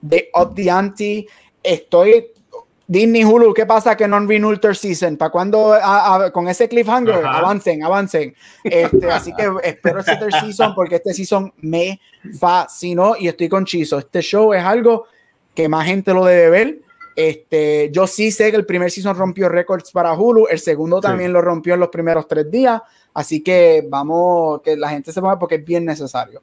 de 0.00 0.30
Up 0.34 0.54
the 0.54 0.70
Ante, 0.70 1.26
estoy 1.62 2.32
Disney 2.90 3.22
Hulu, 3.22 3.54
¿qué 3.54 3.66
pasa 3.66 3.96
que 3.96 4.08
no 4.08 4.16
han 4.16 4.28
renewed 4.28 4.58
third 4.58 4.74
season? 4.74 5.16
¿Para 5.16 5.30
cuando 5.30 5.76
con 6.32 6.48
ese 6.48 6.68
cliffhanger? 6.68 7.24
Avancen, 7.24 7.84
avancen. 7.84 8.34
Este, 8.64 9.08
así 9.08 9.32
que 9.32 9.48
espero 9.62 10.00
ese 10.00 10.16
third 10.16 10.32
season 10.40 10.74
porque 10.74 10.96
este 10.96 11.14
season 11.14 11.52
me 11.58 12.00
fascinó 12.36 13.14
y 13.16 13.28
estoy 13.28 13.48
con 13.48 13.64
Chizo. 13.64 13.98
Este 13.98 14.20
show 14.22 14.52
es 14.54 14.64
algo 14.64 15.06
que 15.54 15.68
más 15.68 15.86
gente 15.86 16.12
lo 16.12 16.24
debe 16.24 16.50
ver. 16.50 16.80
Este, 17.14 17.90
yo 17.92 18.08
sí 18.08 18.32
sé 18.32 18.50
que 18.50 18.56
el 18.56 18.66
primer 18.66 18.90
season 18.90 19.16
rompió 19.16 19.48
récords 19.48 19.92
para 19.92 20.12
Hulu, 20.12 20.48
el 20.48 20.58
segundo 20.58 21.00
también 21.00 21.32
lo 21.32 21.40
rompió 21.40 21.74
en 21.74 21.80
los 21.80 21.90
primeros 21.90 22.26
tres 22.26 22.50
días, 22.50 22.80
así 23.14 23.40
que 23.40 23.86
vamos, 23.88 24.62
que 24.62 24.76
la 24.76 24.88
gente 24.88 25.12
se 25.12 25.20
ponga 25.20 25.38
porque 25.38 25.56
es 25.56 25.64
bien 25.64 25.84
necesario. 25.84 26.42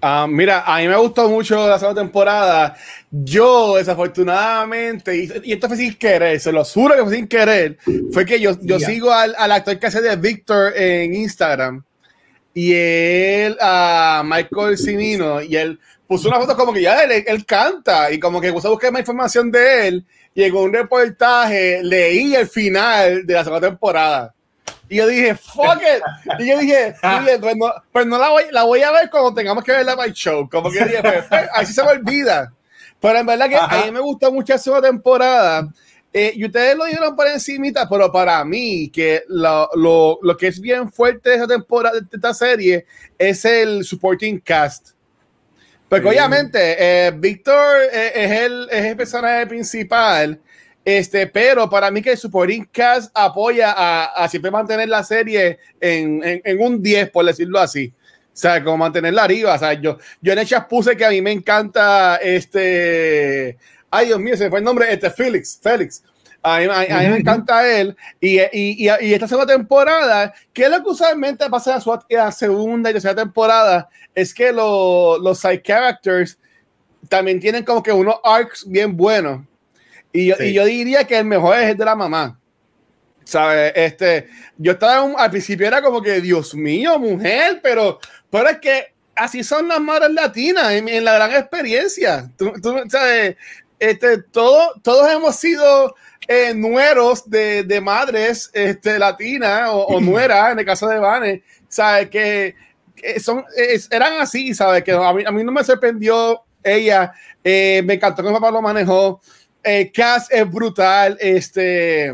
Ah, 0.00 0.26
mira, 0.28 0.62
a 0.64 0.78
mí 0.78 0.86
me 0.86 0.96
gustó 0.96 1.28
mucho 1.28 1.66
la 1.66 1.78
segunda 1.78 2.02
temporada. 2.02 2.76
Yo, 3.10 3.76
desafortunadamente, 3.76 5.16
y, 5.16 5.52
esto 5.52 5.66
fue 5.66 5.76
sin 5.76 5.94
querer, 5.94 6.38
se 6.38 6.52
lo 6.52 6.64
juro 6.64 6.94
que 6.94 7.02
fue 7.02 7.16
sin 7.16 7.26
querer, 7.26 7.78
fue 8.12 8.24
que 8.24 8.38
yo, 8.38 8.52
yo 8.60 8.78
sigo 8.78 9.12
al, 9.12 9.34
al, 9.36 9.50
actor 9.50 9.78
que 9.78 9.86
hace 9.88 10.00
de 10.00 10.14
Victor 10.14 10.72
en 10.76 11.14
Instagram. 11.14 11.82
Y 12.54 12.74
él, 12.74 13.56
a 13.60 14.22
Michael 14.24 14.78
Cimino, 14.78 15.42
y 15.42 15.56
él 15.56 15.80
puso 16.06 16.28
una 16.28 16.38
foto 16.38 16.56
como 16.56 16.72
que 16.72 16.82
ya 16.82 17.02
él, 17.02 17.24
él 17.26 17.44
canta, 17.44 18.12
y 18.12 18.20
como 18.20 18.40
que 18.40 18.52
puse 18.52 18.68
a 18.68 18.70
buscar 18.70 18.92
más 18.92 19.00
información 19.00 19.50
de 19.50 19.88
él. 19.88 20.06
Llegó 20.32 20.62
un 20.62 20.72
reportaje, 20.72 21.82
leí 21.82 22.36
el 22.36 22.46
final 22.46 23.26
de 23.26 23.34
la 23.34 23.42
segunda 23.42 23.68
temporada 23.68 24.34
y 24.88 24.96
yo 24.96 25.06
dije, 25.06 25.34
fuck 25.34 25.76
it. 25.76 26.02
Y 26.38 26.48
yo 26.48 26.58
dije, 26.58 26.94
pues 27.40 27.56
no, 27.56 27.72
pues 27.92 28.06
no 28.06 28.18
la, 28.18 28.30
voy, 28.30 28.44
la 28.50 28.64
voy 28.64 28.82
a 28.82 28.90
ver 28.90 29.10
cuando 29.10 29.34
tengamos 29.34 29.62
que 29.62 29.72
ver 29.72 29.84
la 29.84 29.96
My 29.96 30.12
Show. 30.12 30.48
Como 30.48 30.70
que 30.70 30.84
dije, 30.84 31.02
pues, 31.02 31.24
pues, 31.28 31.48
así 31.52 31.72
se 31.72 31.82
me 31.82 31.90
olvida. 31.90 32.52
Pero 33.00 33.18
en 33.18 33.26
verdad 33.26 33.48
que 33.48 33.56
a 33.56 33.84
mí 33.84 33.90
me 33.90 34.00
gusta 34.00 34.30
mucho 34.30 34.54
esa 34.54 34.80
temporada. 34.80 35.68
Eh, 36.12 36.32
y 36.34 36.46
ustedes 36.46 36.76
lo 36.76 36.86
dijeron 36.86 37.14
por 37.14 37.26
encimita, 37.26 37.88
pero 37.88 38.10
para 38.10 38.42
mí, 38.44 38.90
que 38.90 39.24
lo, 39.28 39.68
lo, 39.74 40.18
lo, 40.22 40.36
que 40.36 40.48
es 40.48 40.58
bien 40.58 40.90
fuerte 40.90 41.28
de 41.30 41.36
esta 41.36 41.48
temporada, 41.48 42.00
de 42.00 42.06
esta 42.10 42.32
serie, 42.32 42.86
es 43.18 43.44
el 43.44 43.84
supporting 43.84 44.40
cast. 44.40 44.90
Porque 45.88 46.08
obviamente, 46.08 46.76
eh, 46.78 47.10
Víctor 47.12 47.82
eh, 47.92 48.12
es, 48.14 48.30
el, 48.42 48.68
es 48.70 48.84
el 48.86 48.96
personaje 48.96 49.46
principal, 49.46 50.40
este, 50.88 51.26
pero 51.26 51.68
para 51.68 51.90
mí 51.90 52.00
que 52.00 52.12
el 52.12 52.16
Supporting 52.16 52.64
Cast 52.72 53.10
apoya 53.12 53.74
a, 53.76 54.26
siempre 54.26 54.50
mantener 54.50 54.88
la 54.88 55.04
serie 55.04 55.58
en, 55.78 56.22
en, 56.24 56.62
un 56.62 56.82
10, 56.82 57.10
por 57.10 57.26
decirlo 57.26 57.60
así. 57.60 57.92
O 57.98 58.30
sea, 58.32 58.64
como 58.64 58.78
mantenerla 58.78 59.24
arriba. 59.24 59.54
O 59.54 59.58
sea, 59.58 59.74
yo, 59.74 59.98
yo 60.22 60.32
en 60.32 60.38
hechas 60.38 60.64
puse 60.64 60.96
que 60.96 61.04
a 61.04 61.10
mí 61.10 61.20
me 61.20 61.30
encanta 61.30 62.16
este. 62.16 63.58
Ay, 63.90 64.06
Dios 64.06 64.18
mío, 64.18 64.34
se 64.34 64.48
fue 64.48 64.60
el 64.60 64.64
nombre. 64.64 64.90
Este 64.90 65.10
Félix. 65.10 65.60
Félix. 65.62 66.02
A 66.42 66.58
mí, 66.60 66.66
me 66.66 67.18
encanta 67.18 67.68
él. 67.68 67.94
Y, 68.18 68.40
y, 68.40 68.88
y, 68.88 69.12
esta 69.12 69.28
segunda 69.28 69.52
temporada, 69.52 70.32
que 70.54 70.62
es 70.62 70.70
lo 70.70 70.82
que 70.82 70.88
usualmente 70.88 71.50
pasa 71.50 71.82
en 72.08 72.16
la, 72.16 72.32
segunda 72.32 72.88
y 72.88 72.94
tercera 72.94 73.14
temporada, 73.14 73.90
es 74.14 74.32
que 74.32 74.54
los 74.54 75.38
side 75.38 75.60
characters 75.60 76.38
también 77.10 77.40
tienen 77.40 77.62
como 77.62 77.82
que 77.82 77.92
unos 77.92 78.14
arcs 78.24 78.64
bien 78.66 78.96
buenos. 78.96 79.42
Y 80.12 80.26
yo, 80.26 80.36
y 80.40 80.52
yo 80.52 80.64
diría 80.64 81.04
que 81.04 81.18
el 81.18 81.24
mejor 81.24 81.56
es 81.58 81.70
el 81.70 81.76
de 81.76 81.84
la 81.84 81.94
mamá. 81.94 82.38
¿Sabes? 83.24 83.72
Este, 83.74 84.28
yo 84.56 84.72
estaba 84.72 85.22
al 85.22 85.30
principio 85.30 85.66
era 85.66 85.82
como 85.82 86.00
que, 86.00 86.20
Dios 86.20 86.54
mío, 86.54 86.98
mujer, 86.98 87.60
pero, 87.62 87.98
pero 88.30 88.48
es 88.48 88.58
que 88.58 88.94
así 89.14 89.44
son 89.44 89.68
las 89.68 89.80
madres 89.80 90.10
latinas 90.10 90.72
en, 90.72 91.04
la 91.04 91.14
gran 91.14 91.32
experiencia. 91.32 92.30
Tú, 92.38 92.52
sabes, 92.88 93.36
este, 93.78 94.22
todo, 94.22 94.72
todos 94.82 95.12
hemos 95.12 95.36
sido 95.36 95.94
eh, 96.26 96.54
nueros 96.54 97.28
de, 97.28 97.64
de, 97.64 97.80
madres 97.80 98.50
este, 98.54 98.98
latinas 98.98 99.68
o, 99.70 99.84
o 99.84 100.00
nueras, 100.00 100.52
en 100.52 100.60
el 100.60 100.64
caso 100.64 100.88
de 100.88 100.98
Vane, 100.98 101.42
¿sabes? 101.68 102.08
Que, 102.08 102.54
son, 103.20 103.44
eran 103.90 104.20
así, 104.20 104.54
¿sabes? 104.54 104.82
Que 104.82 104.92
a 104.92 105.12
mí, 105.12 105.22
a 105.26 105.30
mí 105.30 105.44
no 105.44 105.52
me 105.52 105.62
sorprendió 105.62 106.42
ella, 106.62 107.12
eh, 107.44 107.82
me 107.84 107.94
encantó 107.94 108.22
que 108.22 108.28
mi 108.28 108.34
papá 108.34 108.50
lo 108.50 108.62
manejó. 108.62 109.20
Eh, 109.70 109.92
Cass 109.92 110.28
es 110.30 110.50
brutal. 110.50 111.18
Este, 111.20 112.10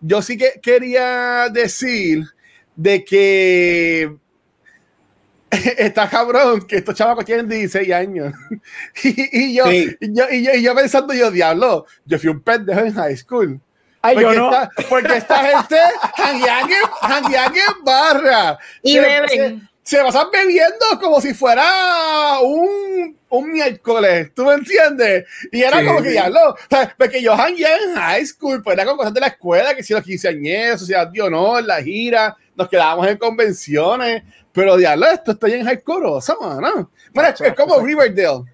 yo 0.00 0.22
sí 0.22 0.38
que 0.38 0.58
quería 0.62 1.50
decir 1.52 2.24
de 2.74 3.04
que 3.04 4.16
está 5.50 6.08
cabrón 6.08 6.66
que 6.66 6.76
estos 6.76 6.94
chavos 6.94 7.26
tienen 7.26 7.46
16 7.46 7.92
años. 7.92 8.32
y, 9.04 9.54
yo, 9.54 9.70
y, 9.70 9.98
yo, 10.00 10.24
y, 10.30 10.62
yo, 10.62 10.74
pensando, 10.74 11.12
yo, 11.12 11.30
diablo, 11.30 11.84
yo 12.06 12.18
fui 12.18 12.30
un 12.30 12.40
pendejo 12.40 12.80
en 12.80 12.94
high 12.94 13.16
school. 13.18 13.60
Ay, 14.00 14.14
porque, 14.14 14.34
yo 14.34 14.40
no. 14.40 14.50
esta, 14.50 14.70
porque 14.88 15.16
esta 15.18 15.44
gente 15.44 15.76
janguean 16.16 17.52
en 17.54 17.84
barra. 17.84 18.58
Y 18.82 18.98
beben. 18.98 19.28
Se, 19.28 19.68
se 19.88 19.96
pasan 20.02 20.26
bebiendo 20.30 20.84
como 21.00 21.18
si 21.18 21.32
fuera 21.32 22.40
un, 22.42 23.16
un 23.30 23.50
miércoles, 23.50 24.30
¿tú 24.34 24.44
me 24.44 24.52
entiendes? 24.52 25.24
Y 25.50 25.62
era 25.62 25.82
como 25.82 26.02
que 26.02 26.10
diablo, 26.10 26.56
porque 26.98 27.22
yo 27.22 27.34
jangueaba 27.34 27.78
en 27.78 27.94
high 27.94 28.26
school, 28.26 28.62
pues 28.62 28.74
era 28.74 28.84
con 28.84 28.98
cosas 28.98 29.14
de 29.14 29.20
la 29.20 29.28
escuela, 29.28 29.74
que 29.74 29.82
si 29.82 29.94
los 29.94 30.02
quinceañeros, 30.02 30.82
o 30.82 30.84
sea, 30.84 31.06
Dios 31.06 31.30
no, 31.30 31.58
en 31.58 31.66
la 31.66 31.82
gira, 31.82 32.36
nos 32.54 32.68
quedábamos 32.68 33.08
en 33.08 33.16
convenciones, 33.16 34.24
pero 34.52 34.76
diablo, 34.76 35.06
esto 35.06 35.32
está 35.32 35.48
en 35.48 35.64
high 35.64 35.82
¿no? 35.86 36.90
Bueno, 37.14 37.30
es, 37.30 37.54
como 37.54 37.80
Riverdale. 37.80 38.44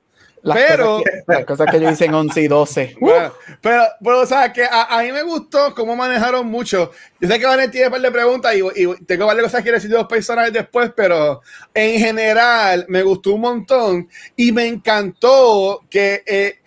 Las 0.45 0.59
pero 0.59 0.99
cosas 0.99 1.05
que, 1.05 1.33
las 1.33 1.45
cosas 1.47 1.67
que 1.71 1.81
yo 1.81 1.91
hice 1.91 2.05
en 2.05 2.15
11 2.15 2.43
y 2.43 2.49
12. 2.49 2.97
pero, 3.63 3.85
pero, 4.03 4.21
o 4.21 4.27
sea, 4.27 4.53
que 4.53 4.67
a, 4.71 5.01
mí 5.03 5.11
me 5.11 5.23
gustó 5.23 5.75
cómo 5.75 5.97
manejaron 5.97 6.47
mucho. 6.47 6.91
Yo 7.19 7.29
sé 7.29 7.39
que 7.39 7.47
Vanet 7.47 7.71
tiene 7.71 7.87
un 7.87 7.93
par 7.93 8.03
de 8.03 8.11
preguntas 8.11 8.55
y, 8.55 8.83
y 8.83 9.05
tengo 9.07 9.25
varias 9.25 9.45
cosas 9.45 9.65
que 9.65 9.73
decir 9.73 9.89
de 9.89 9.97
los 9.97 10.07
personajes 10.07 10.53
después, 10.53 10.93
pero 10.95 11.41
en 11.73 11.99
general 11.99 12.85
me 12.89 13.03
gustó 13.03 13.33
un 13.33 13.41
montón 13.41 14.09
y 14.37 14.53
me 14.53 14.67
encantó 14.67 15.81
que 15.89 16.23
eh, 16.27 16.59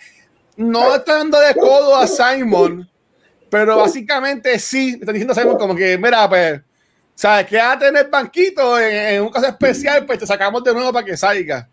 no 0.55 0.95
está 0.95 1.19
dando 1.19 1.39
de 1.39 1.53
codo 1.53 1.95
a 1.95 2.07
Simon, 2.07 2.89
pero 3.51 3.77
básicamente 3.77 4.57
sí, 4.57 4.97
está 4.99 5.11
diciendo 5.11 5.33
a 5.33 5.35
Simon 5.35 5.57
como 5.57 5.75
que, 5.75 5.99
mira, 5.99 6.27
pues 6.27 6.61
¿Sabes? 7.13 7.47
Quédate 7.47 7.87
en 7.87 7.97
el 7.97 8.07
banquito, 8.09 8.79
en, 8.79 9.23
un 9.23 9.31
caso 9.31 9.47
especial, 9.47 10.05
pues 10.05 10.19
te 10.19 10.27
sacamos 10.27 10.63
de 10.63 10.71
nuevo 10.71 10.93
para 10.93 11.03
que 11.03 11.17
salga. 11.17 11.67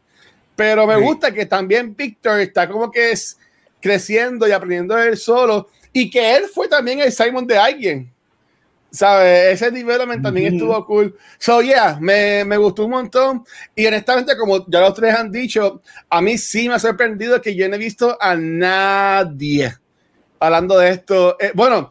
Pero 0.57 0.87
me 0.87 0.97
gusta 0.97 1.33
que 1.33 1.47
también 1.47 1.95
Víctor 1.97 2.41
está 2.41 2.69
como 2.69 2.91
que 2.91 3.13
es 3.13 3.39
creciendo 3.81 4.47
y 4.47 4.53
aprendiendo 4.53 4.97
él 4.97 5.17
solo 5.17 5.69
y 5.93 6.11
que 6.11 6.37
él 6.37 6.45
fue 6.53 6.69
también 6.69 7.01
el 7.01 7.13
Simon 7.13 7.47
de 7.47 7.59
alguien. 7.59 8.11
¿Sabes? 8.91 9.61
Ese 9.61 9.73
development 9.73 10.23
también 10.23 10.55
estuvo 10.55 10.87
cool. 10.87 11.17
So, 11.39 11.61
yeah, 11.63 11.99
me, 12.01 12.45
me, 12.45 12.57
gustó 12.57 12.85
un 12.85 12.93
montón. 12.93 13.45
Y 13.75 13.85
honestamente, 13.87 14.37
como 14.37 14.65
ya 14.69 14.81
los 14.81 14.95
tres 14.95 15.17
han 15.17 15.33
dicho, 15.33 15.83
a 16.09 16.21
mí 16.21 16.39
sí 16.39 16.69
me 16.69 16.77
ha 16.77 16.79
sorprendido 16.79 17.43
que 17.43 17.57
yo 17.57 17.69
no 17.69 17.75
he 17.75 17.79
visto 17.79 18.17
a 18.21 18.37
nadie 18.37 19.75
hablando 20.45 20.79
de 20.79 20.91
esto. 20.91 21.37
Eh, 21.41 21.53
bueno, 21.55 21.91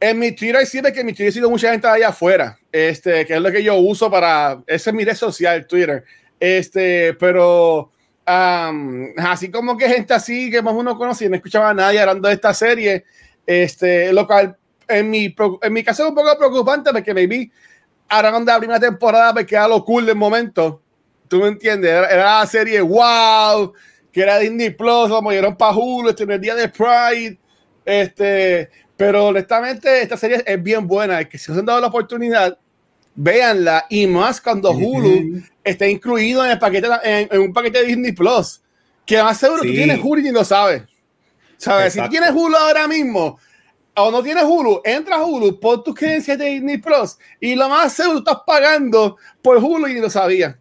en 0.00 0.18
mi 0.18 0.32
Twitter 0.32 0.66
sirve 0.66 0.92
que 0.92 1.00
en 1.00 1.06
mi 1.06 1.12
Twitter 1.12 1.32
sido 1.32 1.50
mucha 1.50 1.70
gente 1.70 1.86
allá 1.86 2.08
afuera, 2.08 2.58
este, 2.72 3.24
que 3.26 3.34
es 3.34 3.40
lo 3.40 3.50
que 3.50 3.62
yo 3.62 3.76
uso 3.76 4.10
para, 4.10 4.62
ese 4.66 4.90
es 4.90 4.96
mi 4.96 5.04
red 5.04 5.14
social, 5.14 5.66
Twitter, 5.66 6.04
este, 6.44 7.14
pero 7.14 7.90
así 8.26 9.50
como 9.50 9.76
que 9.76 9.88
gente 9.88 10.14
así 10.14 10.50
que 10.50 10.62
más 10.62 10.74
uno 10.74 10.96
conoce, 10.96 11.28
no 11.28 11.36
escuchaba 11.36 11.70
a 11.70 11.74
nadie 11.74 12.00
hablando 12.00 12.28
de 12.28 12.34
esta 12.34 12.52
serie, 12.52 13.04
este, 13.46 14.12
lo 14.12 14.26
cual 14.26 14.56
en 14.88 15.10
mi, 15.10 15.34
en 15.62 15.72
mi 15.72 15.82
caso 15.82 16.02
es 16.02 16.08
un 16.10 16.14
poco 16.14 16.36
preocupante 16.36 16.90
porque 16.92 17.12
vi 17.12 17.50
ahora 18.08 18.38
de 18.38 18.44
la 18.44 18.58
primera 18.58 18.80
temporada 18.80 19.32
me 19.32 19.46
queda 19.46 19.68
lo 19.68 19.84
cool 19.84 20.06
del 20.06 20.16
momento, 20.16 20.82
tú 21.28 21.40
me 21.40 21.48
entiendes, 21.48 21.90
era, 21.90 22.40
la 22.40 22.46
serie 22.46 22.80
wow, 22.80 23.72
que 24.12 24.22
era 24.22 24.38
Disney 24.38 24.70
Plus, 24.70 25.08
lo 25.08 25.22
movieron 25.22 25.56
para 25.56 25.76
Hulu, 25.76 26.10
este, 26.10 26.24
en 26.24 26.30
el 26.32 26.40
día 26.40 26.54
de 26.54 26.68
Pride, 26.68 27.38
este, 27.84 28.70
pero 28.96 29.26
honestamente, 29.26 30.02
esta 30.02 30.16
serie 30.16 30.42
es 30.46 30.62
bien 30.62 30.86
buena. 30.86 31.20
Es 31.20 31.28
que 31.28 31.38
si 31.38 31.50
os 31.50 31.58
han 31.58 31.66
dado 31.66 31.80
la 31.80 31.88
oportunidad, 31.88 32.56
véanla. 33.14 33.86
Y 33.88 34.06
más 34.06 34.40
cuando 34.40 34.70
Hulu 34.72 35.42
está 35.62 35.86
incluido 35.86 36.44
en 36.44 36.52
el 36.52 36.58
paquete, 36.58 36.88
en, 37.04 37.40
un 37.40 37.52
paquete 37.52 37.80
de 37.80 37.86
Disney 37.86 38.12
Plus. 38.12 38.60
Que 39.06 39.22
más 39.22 39.38
seguro 39.38 39.62
que 39.62 39.68
tú 39.68 39.74
tienes 39.74 40.00
Hulu 40.02 40.20
y 40.20 40.32
no 40.32 40.44
sabes. 40.44 40.82
¿Sabes? 41.56 41.92
Si 41.92 42.08
tienes 42.08 42.30
Hulu 42.30 42.56
ahora 42.56 42.88
mismo 42.88 43.38
o 43.96 44.10
no 44.10 44.22
tienes 44.22 44.44
Hulu, 44.44 44.80
entra 44.84 45.16
a 45.16 45.24
Hulu, 45.24 45.60
pon 45.60 45.84
tus 45.84 45.94
creencias 45.94 46.36
de 46.36 46.46
Disney 46.46 46.78
Plus 46.78 47.16
y 47.38 47.54
lo 47.54 47.68
más 47.68 47.92
seguro 47.92 48.18
estás 48.18 48.38
pagando 48.44 49.16
por 49.40 49.58
Hulu 49.58 49.86
y 49.88 50.00
no 50.00 50.10
sabías. 50.10 50.56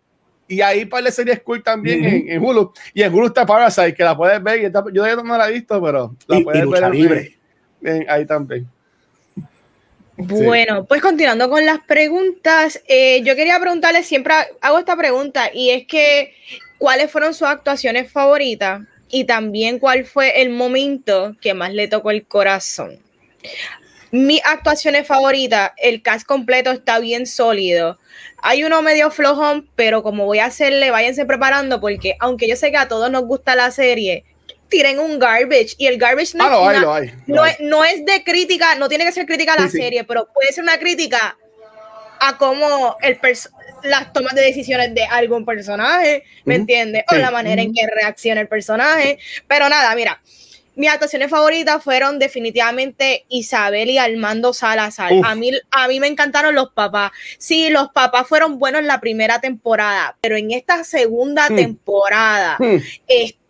Y 0.47 0.61
ahí 0.61 0.85
para 0.85 1.05
la 1.05 1.11
serie 1.11 1.41
cool 1.41 1.63
también 1.63 2.27
en, 2.27 2.43
Hulu. 2.43 2.73
Y 2.93 3.01
en 3.01 3.13
Hulu 3.13 3.27
está 3.27 3.45
Parasite, 3.45 3.93
que 3.93 4.03
la 4.03 4.15
puedes 4.15 4.43
ver. 4.43 4.59
Y 4.59 4.63
yo 4.63 4.71
todavía 4.71 5.15
no 5.15 5.37
la 5.37 5.49
he 5.49 5.53
visto, 5.53 5.81
pero 5.81 6.15
la 6.27 6.41
puedes 6.41 6.69
ver. 6.69 6.91
Libre 6.91 7.37
ahí 8.07 8.25
también. 8.25 8.67
Bueno, 10.15 10.85
pues 10.85 11.01
continuando 11.01 11.49
con 11.49 11.65
las 11.65 11.79
preguntas, 11.79 12.81
eh, 12.87 13.21
yo 13.23 13.35
quería 13.35 13.59
preguntarle, 13.59 14.03
siempre 14.03 14.33
hago 14.61 14.79
esta 14.79 14.95
pregunta, 14.95 15.49
y 15.51 15.71
es 15.71 15.87
que, 15.87 16.35
¿cuáles 16.77 17.11
fueron 17.11 17.33
sus 17.33 17.47
actuaciones 17.47 18.11
favoritas? 18.11 18.81
Y 19.09 19.25
también, 19.25 19.79
¿cuál 19.79 20.05
fue 20.05 20.41
el 20.41 20.51
momento 20.51 21.35
que 21.41 21.53
más 21.53 21.73
le 21.73 21.87
tocó 21.87 22.11
el 22.11 22.25
corazón? 22.25 22.99
Mis 24.11 24.41
actuaciones 24.45 25.07
favoritas, 25.07 25.71
el 25.77 26.03
cast 26.03 26.27
completo 26.27 26.71
está 26.71 26.99
bien 26.99 27.25
sólido. 27.25 27.97
Hay 28.37 28.63
uno 28.63 28.83
medio 28.83 29.09
flojón, 29.09 29.67
pero 29.75 30.03
como 30.03 30.25
voy 30.25 30.37
a 30.37 30.45
hacerle, 30.45 30.91
váyanse 30.91 31.25
preparando, 31.25 31.81
porque 31.81 32.15
aunque 32.19 32.47
yo 32.47 32.55
sé 32.55 32.69
que 32.69 32.77
a 32.77 32.87
todos 32.87 33.09
nos 33.09 33.23
gusta 33.23 33.55
la 33.55 33.71
serie, 33.71 34.25
tiren 34.73 34.99
un 34.99 35.19
garbage 35.19 35.75
y 35.77 35.85
el 35.85 35.99
garbage 35.99 36.33
no, 36.33 36.45
ah, 36.45 36.99
es, 36.99 37.59
no, 37.59 37.85
es, 37.85 38.03
de 38.05 38.23
crítica, 38.23 38.73
no 38.73 38.89
tiene 38.89 39.05
que 39.05 39.11
ser 39.11 39.27
crítica 39.27 39.53
a 39.53 39.61
la 39.61 39.69
serie, 39.69 40.03
pero 40.03 40.27
puede 40.33 40.51
ser 40.51 40.63
una 40.63 40.79
crítica 40.79 41.37
a 42.19 42.37
cómo 42.39 42.97
el 43.03 43.19
las 43.83 44.11
tomas 44.13 44.33
de 44.33 44.41
decisiones 44.41 44.95
de 44.95 45.03
algún 45.03 45.45
personaje, 45.45 46.23
¿me 46.45 46.55
entiendes? 46.55 47.03
O 47.11 47.15
la 47.15 47.29
manera 47.29 47.61
en 47.61 47.71
que 47.71 47.85
reacciona 47.85 48.41
el 48.41 48.47
personaje. 48.47 49.19
Pero 49.47 49.69
nada, 49.69 49.93
mira, 49.93 50.21
mis 50.75 50.89
actuaciones 50.89 51.29
favoritas 51.29 51.83
fueron 51.83 52.17
definitivamente 52.17 53.25
Isabel 53.29 53.89
y 53.89 53.97
Armando 53.99 54.53
Salazar. 54.53 55.11
A 55.23 55.35
mí, 55.35 55.51
a 55.69 55.87
mí 55.87 55.99
me 55.99 56.07
encantaron 56.07 56.55
los 56.55 56.71
papás. 56.71 57.11
Sí, 57.37 57.69
los 57.69 57.89
papás 57.89 58.27
fueron 58.27 58.57
buenos 58.57 58.81
en 58.81 58.87
la 58.87 58.99
primera 58.99 59.39
temporada, 59.39 60.17
pero 60.21 60.35
en 60.35 60.51
esta 60.51 60.83
segunda 60.83 61.49
hmm. 61.49 61.55
temporada, 61.55 62.55
hmm. 62.57 62.77
este, 63.07 63.42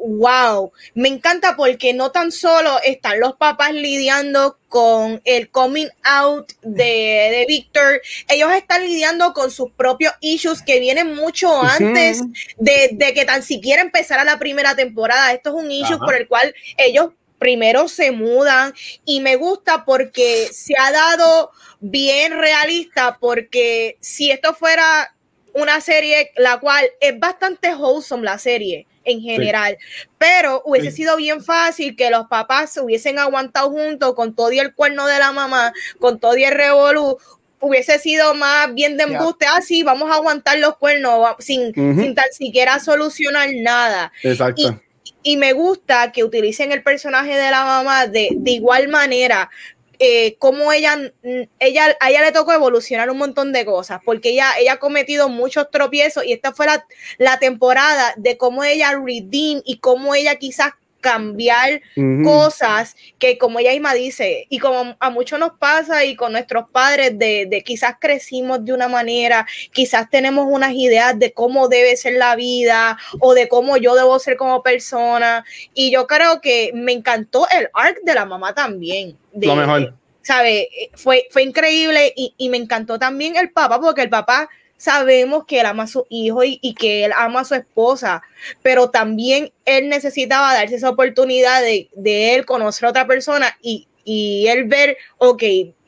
wow, 0.00 0.72
me 0.94 1.08
encanta 1.08 1.56
porque 1.56 1.94
no 1.94 2.10
tan 2.10 2.32
solo 2.32 2.78
están 2.84 3.20
los 3.20 3.36
papás 3.36 3.72
lidiando 3.72 4.58
con 4.68 5.22
el 5.24 5.50
coming 5.50 5.88
out 6.02 6.52
de, 6.62 6.84
de 6.84 7.44
Víctor, 7.48 8.02
ellos 8.28 8.52
están 8.52 8.82
lidiando 8.82 9.32
con 9.32 9.50
sus 9.50 9.70
propios 9.72 10.12
issues 10.20 10.62
que 10.62 10.80
vienen 10.80 11.14
mucho 11.14 11.62
antes 11.62 12.22
de, 12.58 13.12
que 13.14 13.24
tan 13.24 13.42
siquiera 13.42 13.80
empezara 13.82 14.24
la 14.24 14.38
primera 14.38 14.76
temporada. 14.76 15.32
Esto 15.32 15.50
es 15.50 15.64
un 15.64 15.70
issue 15.70 15.98
por 15.98 16.14
el 16.14 16.28
cual 16.28 16.54
ellos 16.76 17.10
primero 17.38 17.88
se 17.88 18.10
mudan 18.10 18.74
y 19.04 19.20
me 19.20 19.36
gusta 19.36 19.84
porque 19.84 20.48
se 20.52 20.74
ha 20.78 20.90
dado 20.90 21.50
bien 21.80 22.32
realista 22.32 23.18
porque 23.20 23.96
si 24.00 24.30
esto 24.30 24.54
fuera 24.54 25.14
una 25.52 25.80
serie 25.80 26.32
la 26.36 26.58
cual 26.58 26.86
es 27.00 27.18
bastante 27.18 27.74
wholesome 27.74 28.24
la 28.24 28.38
serie 28.38 28.86
en 29.06 29.22
general. 29.22 29.78
Pero 30.18 30.62
hubiese 30.66 30.90
sido 30.90 31.16
bien 31.16 31.42
fácil 31.42 31.96
que 31.96 32.10
los 32.10 32.26
papás 32.26 32.72
se 32.72 32.82
hubiesen 32.82 33.18
aguantado 33.18 33.70
juntos 33.70 34.14
con 34.14 34.34
todo 34.34 34.52
y 34.52 34.58
el 34.58 34.74
cuerno 34.74 35.06
de 35.06 35.18
la 35.18 35.32
mamá, 35.32 35.72
con 35.98 36.18
todo 36.18 36.36
y 36.36 36.44
el 36.44 36.54
revolú, 36.54 37.16
hubiese 37.60 37.98
sido 37.98 38.34
más 38.34 38.74
bien 38.74 38.96
de 38.96 39.04
embuste, 39.04 39.46
así 39.46 39.80
ah, 39.82 39.86
vamos 39.86 40.10
a 40.10 40.16
aguantar 40.16 40.58
los 40.58 40.76
cuernos 40.76 41.36
sin, 41.38 41.72
sin 41.74 42.14
tan 42.14 42.30
siquiera 42.32 42.78
solucionar 42.80 43.48
nada. 43.54 44.12
Exacto. 44.22 44.80
y 45.22 45.36
me 45.36 45.52
gusta 45.52 46.12
que 46.12 46.24
utilicen 46.24 46.72
el 46.72 46.82
personaje 46.82 47.34
de 47.36 47.50
la 47.50 47.64
mamá 47.64 48.06
de, 48.06 48.28
de 48.32 48.50
igual 48.50 48.88
manera, 48.88 49.50
eh, 49.98 50.36
cómo 50.38 50.72
ella, 50.72 50.96
mm, 50.96 51.42
ella, 51.58 51.96
a 52.00 52.10
ella 52.10 52.22
le 52.22 52.32
tocó 52.32 52.52
evolucionar 52.52 53.10
un 53.10 53.18
montón 53.18 53.52
de 53.52 53.64
cosas, 53.64 54.00
porque 54.04 54.30
ella, 54.30 54.52
ella 54.58 54.74
ha 54.74 54.78
cometido 54.78 55.28
muchos 55.28 55.70
tropiezos 55.70 56.24
y 56.24 56.32
esta 56.32 56.52
fue 56.52 56.66
la, 56.66 56.86
la 57.18 57.38
temporada 57.38 58.14
de 58.16 58.36
cómo 58.36 58.64
ella 58.64 58.92
redeem 58.92 59.62
y 59.64 59.78
cómo 59.78 60.14
ella 60.14 60.36
quizás 60.36 60.72
cambiar 61.06 61.82
cosas 62.24 62.96
que 63.20 63.38
como 63.38 63.60
ella 63.60 63.70
misma 63.70 63.94
dice, 63.94 64.46
y 64.50 64.58
como 64.58 64.96
a 64.98 65.10
muchos 65.10 65.38
nos 65.38 65.52
pasa 65.52 66.04
y 66.04 66.16
con 66.16 66.32
nuestros 66.32 66.68
padres 66.70 67.16
de, 67.16 67.46
de, 67.48 67.62
quizás 67.62 67.94
crecimos 68.00 68.64
de 68.64 68.72
una 68.72 68.88
manera, 68.88 69.46
quizás 69.72 70.10
tenemos 70.10 70.48
unas 70.50 70.72
ideas 70.72 71.16
de 71.16 71.32
cómo 71.32 71.68
debe 71.68 71.96
ser 71.96 72.14
la 72.14 72.34
vida 72.34 72.98
o 73.20 73.34
de 73.34 73.46
cómo 73.46 73.76
yo 73.76 73.94
debo 73.94 74.18
ser 74.18 74.36
como 74.36 74.64
persona. 74.64 75.44
Y 75.74 75.92
yo 75.92 76.08
creo 76.08 76.40
que 76.40 76.72
me 76.74 76.90
encantó 76.90 77.46
el 77.56 77.68
arc 77.72 78.00
de 78.02 78.14
la 78.14 78.26
mamá 78.26 78.52
también. 78.52 79.16
De, 79.32 79.46
Lo 79.46 79.54
mejor. 79.54 79.94
¿Sabe? 80.22 80.68
Fue, 80.94 81.28
fue 81.30 81.44
increíble 81.44 82.12
y, 82.16 82.34
y 82.36 82.48
me 82.48 82.56
encantó 82.56 82.98
también 82.98 83.36
el 83.36 83.52
papá, 83.52 83.80
porque 83.80 84.02
el 84.02 84.10
papá 84.10 84.48
sabemos 84.76 85.44
que 85.46 85.60
él 85.60 85.66
ama 85.66 85.84
a 85.84 85.88
su 85.88 86.06
hijo 86.08 86.42
y, 86.44 86.74
que 86.74 87.04
él 87.04 87.12
ama 87.16 87.40
a 87.40 87.44
su 87.44 87.54
esposa, 87.54 88.22
pero 88.62 88.90
también 88.90 89.52
él 89.64 89.88
necesitaba 89.88 90.54
darse 90.54 90.76
esa 90.76 90.90
oportunidad 90.90 91.62
de, 91.62 91.88
de 91.94 92.34
él 92.34 92.44
conocer 92.44 92.86
a 92.86 92.90
otra 92.90 93.06
persona 93.06 93.56
y, 93.62 93.88
y 94.04 94.46
él 94.48 94.64
ver, 94.64 94.96
ok, 95.18 95.42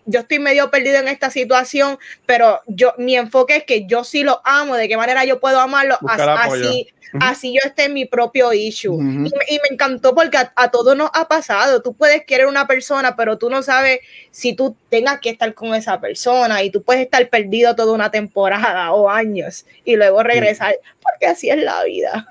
yo 0.08 0.20
estoy 0.20 0.38
medio 0.38 0.70
perdido 0.70 0.98
en 0.98 1.08
esta 1.08 1.30
situación, 1.30 1.98
pero 2.24 2.62
yo 2.66 2.94
mi 2.96 3.16
enfoque 3.16 3.56
es 3.56 3.64
que 3.64 3.86
yo 3.86 4.04
sí 4.04 4.22
lo 4.22 4.40
amo, 4.44 4.74
de 4.74 4.88
qué 4.88 4.96
manera 4.96 5.24
yo 5.24 5.38
puedo 5.38 5.60
amarlo, 5.60 5.98
así, 6.08 6.88
así 7.20 7.54
yo 7.54 7.60
esté 7.64 7.84
en 7.84 7.94
mi 7.94 8.04
propio 8.04 8.52
issue. 8.52 8.94
y, 8.94 8.98
me, 8.98 9.68
encantó 9.70 10.14
porque 10.14 10.38
a, 10.54 10.70
todos 10.70 10.96
nos 10.96 11.10
ha 11.14 11.28
pasado. 11.28 11.82
Tú 11.82 11.94
puedes 11.94 12.24
querer 12.24 12.46
una 12.46 12.66
persona, 12.66 13.16
pero 13.16 13.38
tú 13.38 13.50
no 13.50 13.62
sabes 13.62 14.00
si 14.30 14.54
tú 14.54 14.76
tengas 14.88 15.20
que 15.20 15.30
estar 15.30 15.54
con 15.54 15.74
esa 15.74 16.00
persona 16.00 16.62
y 16.62 16.70
tú 16.70 16.82
puedes 16.82 17.02
estar 17.02 17.28
perdido 17.28 17.74
toda 17.74 17.92
una 17.92 18.10
temporada 18.10 18.92
o 18.92 19.10
años 19.10 19.66
y 19.84 19.96
luego 19.96 20.22
regresar, 20.22 20.76
porque 21.02 21.26
así 21.26 21.50
es 21.50 21.58
la 21.58 21.84
vida. 21.84 22.26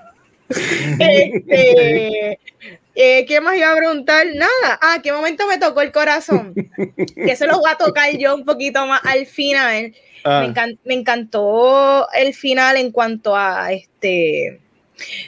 este, 0.48 2.38
eh, 2.94 3.26
¿Qué 3.26 3.40
más 3.40 3.56
iba 3.56 3.70
a 3.70 3.76
preguntar? 3.76 4.26
Nada. 4.34 4.78
Ah, 4.82 4.98
¿qué 5.02 5.12
momento 5.12 5.46
me 5.46 5.58
tocó 5.58 5.82
el 5.82 5.92
corazón? 5.92 6.52
que 7.14 7.36
se 7.36 7.46
lo 7.46 7.60
voy 7.60 7.70
a 7.70 7.76
tocar 7.76 8.10
yo 8.16 8.34
un 8.34 8.44
poquito 8.44 8.84
más 8.86 9.00
al 9.04 9.26
final. 9.26 9.92
Me, 9.92 9.94
ah. 10.24 10.52
me, 10.84 10.94
encantó 10.94 12.10
el 12.10 12.34
final 12.34 12.76
en 12.76 12.90
cuanto 12.90 13.36
a 13.36 13.72
este. 13.72 14.60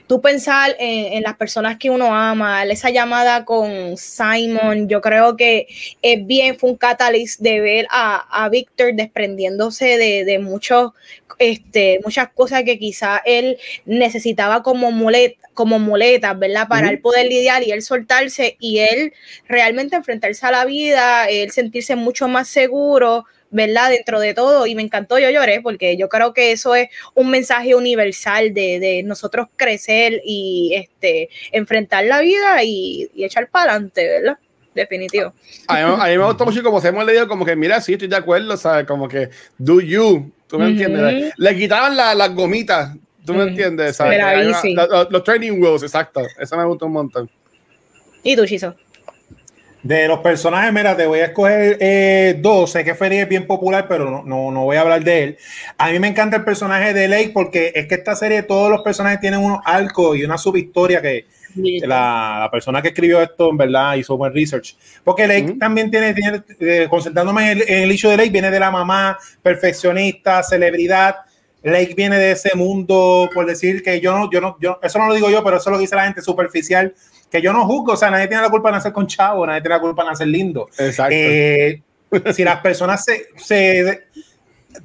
Tú 0.07 0.21
pensar 0.21 0.77
en, 0.79 1.23
las 1.23 1.37
personas 1.37 1.77
que 1.77 1.91
uno 1.91 2.15
ama, 2.15 2.65
esa 2.65 2.91
llamada 2.91 3.45
con 3.45 3.97
Simon, 3.97 4.89
yo 4.89 5.01
creo 5.01 5.37
que 5.37 5.67
es 6.03 6.27
bien, 6.27 6.59
fue 6.59 6.71
un 6.71 6.77
catalyst 6.77 7.41
de 7.41 7.61
ver 7.61 7.87
a, 7.91 8.45
a 8.45 8.49
Víctor 8.49 8.95
desprendiéndose 8.95 9.99
de, 9.99 10.25
de 10.25 10.39
muchos, 10.39 10.93
este, 11.39 12.01
muchas 12.05 12.29
cosas 12.33 12.65
que 12.65 12.79
quizá 12.79 13.23
él 13.25 13.59
necesitaba 13.87 14.63
como 14.63 14.91
muleta 14.91 15.41
como 15.61 15.79
muletas, 15.79 16.39
¿verdad? 16.39 16.69
Para 16.69 16.89
él 16.89 17.01
poder 17.01 17.27
lidiar 17.27 17.63
y 17.63 17.71
él 17.71 17.83
soltarse 17.83 18.57
y 18.61 18.79
él 18.79 19.13
realmente 19.47 19.95
enfrentarse 19.95 20.47
a 20.47 20.51
la 20.51 20.65
vida, 20.65 21.29
él 21.29 21.51
sentirse 21.51 21.97
mucho 21.97 22.29
más 22.29 22.49
seguro, 22.49 23.27
¿verdad? 23.51 23.91
Dentro 23.91 24.21
de 24.21 24.35
todo. 24.35 24.67
Y 24.67 24.75
me 24.75 24.83
encantó, 24.83 25.19
yo 25.19 25.31
lloré, 25.31 25.61
porque 25.61 25.97
yo 25.97 26.09
creo 26.09 26.33
que 26.33 26.53
eso 26.53 26.75
es 26.75 26.89
un 27.15 27.31
mensaje 27.31 27.75
universal 27.75 28.55
de, 28.55 28.81
de 28.81 29.03
nosotros 29.03 29.49
crecer 29.57 30.21
y 30.25 30.73
este, 30.75 31.29
enfrentar 31.53 32.05
la 32.05 32.21
vida 32.21 32.63
y, 32.63 33.11
y 33.15 33.25
echar 33.25 33.49
para 33.49 33.73
adelante, 33.73 34.07
¿verdad? 34.07 34.39
Definitivo. 34.75 35.33
A 35.67 36.07
mí, 36.07 36.17
me 36.17 36.25
gustó 36.25 36.45
mucho 36.45 36.63
como 36.63 36.81
se 36.81 36.89
hemos 36.89 37.05
leído, 37.05 37.27
como 37.27 37.45
que, 37.45 37.57
mira, 37.57 37.81
sí, 37.81 37.95
estoy 37.95 38.09
de 38.09 38.17
acuerdo, 38.17 38.57
¿sabes? 38.57 38.87
Como 38.87 39.09
que, 39.09 39.31
do 39.59 39.81
you, 39.81 40.31
¿tú 40.47 40.59
me 40.59 40.67
entiendes? 40.67 41.33
Le 41.37 41.57
quitaban 41.57 41.97
las 41.97 42.35
gomitas 42.35 42.93
¿Tú 43.25 43.35
me 43.35 43.45
entiendes? 43.45 43.99
los, 45.11 45.25
training 45.25 45.61
wheels, 45.61 45.83
exacto. 45.83 46.23
Eso 46.39 46.57
me 46.57 46.65
gusta 46.65 46.87
un 46.87 46.93
montón. 46.93 47.31
¿Y 48.23 48.37
tú, 48.37 48.47
Chizo? 48.47 48.75
De 49.83 50.07
los 50.09 50.21
personajes, 50.21 50.73
mira, 50.73 50.97
te 50.97 51.07
voy 51.07 51.21
a 51.21 51.27
escoger 51.27 51.79
eh, 51.81 52.37
dos. 52.39 52.73
Sé 52.73 52.85
que 52.85 52.95
Ferry 52.95 53.19
es 53.19 53.29
bien 53.29 53.47
popular, 53.47 53.87
pero 53.89 54.11
no, 54.11 54.23
no, 54.25 54.51
no, 54.51 54.65
voy 54.65 54.77
a 54.77 54.83
hablar 54.83 55.03
de 55.03 55.23
él. 55.23 55.39
A 55.79 55.91
mí 55.91 55.99
me 55.99 56.09
encanta 56.09 56.37
el 56.37 56.45
personaje 56.45 56.93
de 56.93 57.09
Lake 57.09 57.31
porque 57.33 57.73
es 57.75 57.87
que 57.87 57.95
esta 57.95 58.15
serie, 58.15 58.43
todos 58.43 58.71
los 58.71 58.83
personajes 58.83 59.21
tienen 59.21 59.41
unos 59.41 59.61
arcos 59.65 60.17
y 60.17 60.25
una 60.25 60.37
subhistoria 60.37 61.01
que 61.01 61.27
la, 61.83 62.49
persona 62.53 62.83
que 62.83 62.89
escribió 62.89 63.23
esto, 63.23 63.51
en 63.51 63.57
verdad, 63.57 63.95
hizo 63.95 64.17
buen 64.17 64.35
research. 64.35 64.77
Porque 65.03 65.27
Lake 65.27 65.57
también 65.59 65.91
tiene, 65.91 66.13
tiene 66.13 66.43
eh, 66.61 66.87
concentrándome 66.91 67.53
en 67.53 67.59
el, 67.59 67.65
en 67.69 67.83
el 67.85 67.91
hecho 67.91 68.11
de 68.11 68.19
Lake, 68.19 68.31
viene 68.31 68.51
de 68.51 68.61
la 68.61 68.71
mamá, 68.71 69.19
perfeccionista, 69.43 70.43
celebridad 70.43 71.17
Lake 71.63 71.95
viene 71.95 72.19
de 72.19 72.33
ese 72.33 72.57
mundo, 72.57 73.29
por 73.35 73.47
decir 73.47 73.83
que 73.83 74.01
yo 74.01 74.17
no, 74.17 74.31
yo 74.31 74.41
no, 74.41 74.57
yo, 74.61 74.79
eso 74.83 74.99
no 74.99 75.09
lo 75.09 75.15
digo 75.15 75.31
yo, 75.31 75.45
pero 75.45 75.59
eso 75.59 75.71
lo 75.71 75.79
dice 75.79 75.95
la 75.95 76.05
gente 76.05 76.23
superficial, 76.23 76.95
que 77.31 77.41
yo 77.41 77.53
no 77.53 77.65
juzgo, 77.67 77.93
o 77.93 77.97
sea, 77.97 78.11
nadie 78.11 78.27
tiene 78.27 78.43
la 78.43 78.51
culpa 78.51 78.71
de 78.71 78.77
nacer 78.77 78.93
con 78.93 79.07
chavo, 79.07 79.47
nadie 79.47 79.61
tiene 79.61 79.77
la 79.77 79.81
culpa 79.81 80.03
de 80.03 80.11
nacer 80.11 80.27
lindo. 80.27 80.69
Exacto. 80.79 81.15
Eh, 81.15 81.83
si 82.33 82.45
las 82.45 82.61
personas 82.63 83.05
se, 83.05 83.29
se 83.37 84.09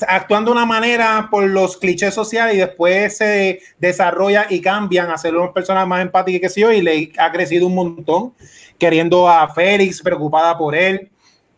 actúan 0.07 0.45
de 0.45 0.51
una 0.51 0.65
manera 0.65 1.27
por 1.29 1.43
los 1.43 1.77
clichés 1.77 2.13
sociales 2.13 2.55
y 2.55 2.59
después 2.59 3.17
se 3.17 3.59
desarrolla 3.79 4.47
y 4.49 4.61
cambian 4.61 5.09
a 5.09 5.17
ser 5.17 5.35
unas 5.35 5.51
personas 5.51 5.87
más 5.87 6.01
empáticas 6.01 6.53
que 6.53 6.61
yo, 6.61 6.71
y 6.71 6.81
le 6.81 7.11
ha 7.17 7.31
crecido 7.31 7.67
un 7.67 7.75
montón, 7.75 8.33
queriendo 8.77 9.29
a 9.29 9.47
Félix, 9.53 10.01
preocupada 10.01 10.57
por 10.57 10.75
él, 10.75 11.09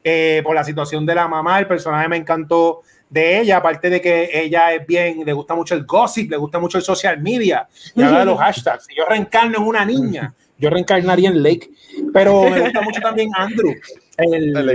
eh, 0.04 0.42
por 0.44 0.56
la 0.56 0.64
situación 0.64 1.06
de 1.06 1.16
la 1.16 1.28
mamá, 1.28 1.60
el 1.60 1.68
personaje 1.68 2.08
me 2.08 2.18
encantó 2.18 2.82
de 3.10 3.40
ella, 3.40 3.58
aparte 3.58 3.90
de 3.90 4.02
que 4.02 4.30
ella 4.34 4.74
es 4.74 4.86
bien, 4.86 5.24
le 5.26 5.34
gusta 5.34 5.56
mucho 5.56 5.76
el 5.76 5.86
gossip, 5.86 6.30
le 6.30 6.38
gusta 6.38 6.60
mucho 6.60 6.78
el 6.78 6.84
social 6.84 7.22
media, 7.22 7.68
y 7.96 8.04
habla 8.04 8.20
de 8.20 8.26
los 8.26 8.40
hashtags. 8.40 8.86
Si 8.86 8.96
yo 8.96 9.06
reencarno 9.06 9.58
en 9.58 9.64
una 9.64 9.86
niña, 9.86 10.34
yo 10.58 10.70
reencarnaría 10.70 11.30
en 11.30 11.44
Lake, 11.44 11.70
pero 12.14 12.50
me 12.50 12.62
gusta 12.62 12.82
mucho 12.82 13.02
también 13.02 13.30
Andrew, 13.36 13.74
el, 14.18 14.70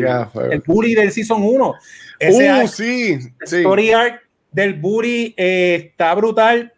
el 0.51 0.63
Buri 0.67 0.95
del 0.95 1.13
Season 1.13 1.43
1. 1.43 1.75
Ese 2.19 2.53
uh, 2.53 2.69
sí, 2.69 3.19
sí. 3.45 3.57
story 3.57 3.91
arc 3.93 4.23
del 4.53 4.75
Buri 4.75 5.35
eh, 5.37 5.91
está 5.91 6.15
brutal. 6.15 6.73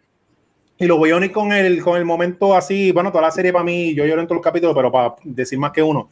Y 0.77 0.87
lo 0.87 0.97
voy 0.97 1.11
a 1.11 1.15
unir 1.15 1.31
con 1.31 1.53
el, 1.53 1.81
con 1.81 1.95
el 1.95 2.03
momento 2.03 2.53
así, 2.53 2.91
bueno, 2.91 3.09
toda 3.09 3.21
la 3.23 3.31
serie 3.31 3.53
para 3.53 3.63
mí, 3.63 3.93
yo 3.93 4.05
lloro 4.05 4.19
en 4.19 4.27
todos 4.27 4.37
los 4.37 4.43
capítulos, 4.43 4.75
pero 4.75 4.91
para 4.91 5.15
decir 5.23 5.57
más 5.57 5.71
que 5.71 5.81
uno. 5.81 6.09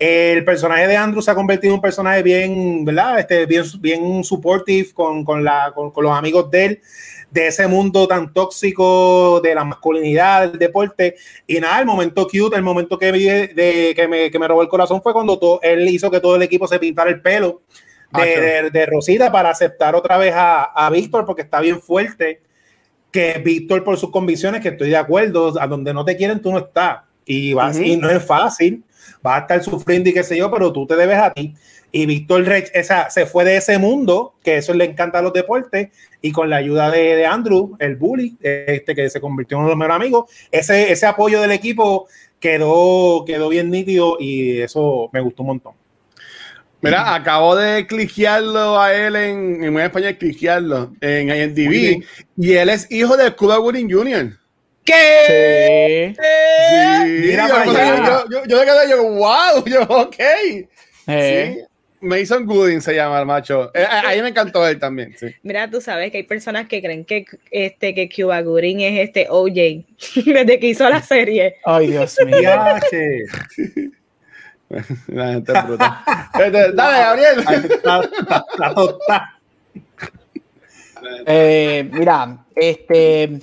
El 0.00 0.44
personaje 0.44 0.88
de 0.88 0.96
Andrew 0.96 1.22
se 1.22 1.30
ha 1.30 1.34
convertido 1.36 1.72
en 1.72 1.76
un 1.76 1.80
personaje 1.80 2.20
bien, 2.20 2.84
¿verdad? 2.84 3.20
Este, 3.20 3.46
bien, 3.46 3.62
bien 3.78 4.24
supportive 4.24 4.92
con, 4.92 5.24
con, 5.24 5.44
la, 5.44 5.72
con, 5.72 5.92
los 6.02 6.10
amigos 6.10 6.50
de 6.50 6.64
él, 6.64 6.80
de 7.30 7.46
ese 7.46 7.68
mundo 7.68 8.08
tan 8.08 8.32
tóxico 8.32 9.40
de 9.40 9.54
la 9.54 9.62
masculinidad, 9.62 10.48
del 10.48 10.58
deporte. 10.58 11.14
Y 11.46 11.60
nada, 11.60 11.78
el 11.78 11.86
momento 11.86 12.26
cute, 12.26 12.56
el 12.56 12.62
momento 12.62 12.98
que, 12.98 13.12
vi 13.12 13.26
de, 13.26 13.92
que, 13.94 14.08
me, 14.08 14.28
que 14.28 14.38
me 14.40 14.48
robó 14.48 14.62
el 14.62 14.68
corazón 14.68 15.00
fue 15.02 15.12
cuando 15.12 15.38
todo, 15.38 15.60
él 15.62 15.88
hizo 15.88 16.10
que 16.10 16.18
todo 16.18 16.34
el 16.34 16.42
equipo 16.42 16.66
se 16.66 16.80
pintara 16.80 17.10
el 17.10 17.22
pelo 17.22 17.62
de, 18.12 18.70
de, 18.72 18.86
Rosita 18.86 19.30
para 19.30 19.50
aceptar 19.50 19.94
otra 19.94 20.18
vez 20.18 20.34
a, 20.34 20.64
a 20.64 20.90
Víctor 20.90 21.24
porque 21.24 21.42
está 21.42 21.60
bien 21.60 21.80
fuerte 21.80 22.40
que 23.10 23.40
Víctor 23.44 23.84
por 23.84 23.96
sus 23.96 24.10
convicciones, 24.10 24.60
que 24.60 24.68
estoy 24.68 24.90
de 24.90 24.96
acuerdo, 24.96 25.60
a 25.60 25.66
donde 25.66 25.94
no 25.94 26.04
te 26.04 26.16
quieren 26.16 26.40
tú 26.40 26.52
no 26.52 26.58
estás. 26.58 27.00
Y, 27.26 27.52
vas, 27.52 27.78
y 27.78 27.96
no 27.96 28.10
es 28.10 28.24
fácil, 28.24 28.82
vas 29.22 29.36
a 29.36 29.40
estar 29.42 29.62
sufriendo 29.62 30.08
y 30.08 30.12
qué 30.12 30.22
sé 30.22 30.36
yo, 30.36 30.50
pero 30.50 30.72
tú 30.72 30.86
te 30.86 30.96
debes 30.96 31.18
a 31.18 31.32
ti. 31.32 31.54
Y 31.92 32.06
Víctor 32.06 32.44
esa, 32.72 33.10
se 33.10 33.26
fue 33.26 33.44
de 33.44 33.56
ese 33.56 33.78
mundo, 33.78 34.34
que 34.42 34.56
eso 34.56 34.74
le 34.74 34.84
encanta 34.84 35.18
a 35.18 35.22
los 35.22 35.32
deportes, 35.32 35.88
y 36.22 36.32
con 36.32 36.50
la 36.50 36.56
ayuda 36.56 36.90
de, 36.90 37.16
de, 37.16 37.26
Andrew, 37.26 37.76
el 37.78 37.96
bully, 37.96 38.36
este 38.40 38.94
que 38.94 39.10
se 39.10 39.20
convirtió 39.20 39.56
en 39.56 39.60
uno 39.60 39.68
de 39.68 39.72
los 39.72 39.78
mejores 39.78 39.96
amigos, 39.96 40.30
ese, 40.50 40.92
ese 40.92 41.06
apoyo 41.06 41.40
del 41.40 41.52
equipo 41.52 42.06
quedó, 42.38 43.24
quedó 43.24 43.48
bien 43.48 43.70
nítido 43.70 44.16
y 44.18 44.60
eso 44.60 45.10
me 45.12 45.20
gustó 45.20 45.42
un 45.42 45.48
montón. 45.48 45.79
Mira, 46.82 47.14
acabo 47.14 47.56
de 47.56 47.86
cliquearlo 47.86 48.80
a 48.80 48.94
él 48.94 49.16
en, 49.16 49.64
en 49.64 49.78
español, 49.78 50.16
cliquearlo 50.16 50.92
en 51.00 51.28
IMDb. 51.28 52.02
Y 52.36 52.52
él 52.54 52.68
es 52.70 52.90
hijo 52.90 53.16
de 53.16 53.30
Cuba 53.32 53.58
Gooding 53.58 53.90
Jr. 53.90 54.32
¿Qué? 54.84 56.14
Sí. 56.16 57.26
Mira, 57.28 57.48
yo, 57.48 58.24
yo, 58.30 58.44
yo, 58.46 58.58
me 58.58 58.64
quedé 58.64 58.90
yo, 58.90 59.02
wow, 59.02 59.64
yo, 59.66 59.82
ok. 59.82 60.16
Eh. 60.18 61.54
Sí. 61.56 61.64
Mason 62.00 62.46
Gooding 62.46 62.80
se 62.80 62.94
llama 62.94 63.20
el 63.20 63.26
macho. 63.26 63.70
Eh, 63.74 63.84
ahí 63.86 64.22
me 64.22 64.28
encantó 64.28 64.66
él 64.66 64.78
también. 64.78 65.14
Sí. 65.18 65.26
Mira, 65.42 65.70
tú 65.70 65.80
sabes 65.80 66.10
que 66.10 66.18
hay 66.18 66.22
personas 66.22 66.66
que 66.66 66.80
creen 66.80 67.04
que 67.04 67.26
este 67.50 67.94
que 67.94 68.08
Cuba 68.08 68.40
Gooding 68.40 68.80
es 68.80 69.08
este 69.08 69.26
OJ 69.28 69.84
desde 70.24 70.58
que 70.58 70.66
hizo 70.68 70.88
la 70.88 71.02
serie. 71.02 71.56
Ay, 71.64 71.88
Dios 71.88 72.16
mío. 72.26 72.50
La 75.08 75.32
gente 75.32 75.52
es 75.52 75.66
brutal. 75.66 75.98
Dale, 76.74 76.74
Gabriel. 76.74 77.44
eh, 81.26 81.90
mira, 81.92 82.44
este. 82.54 83.40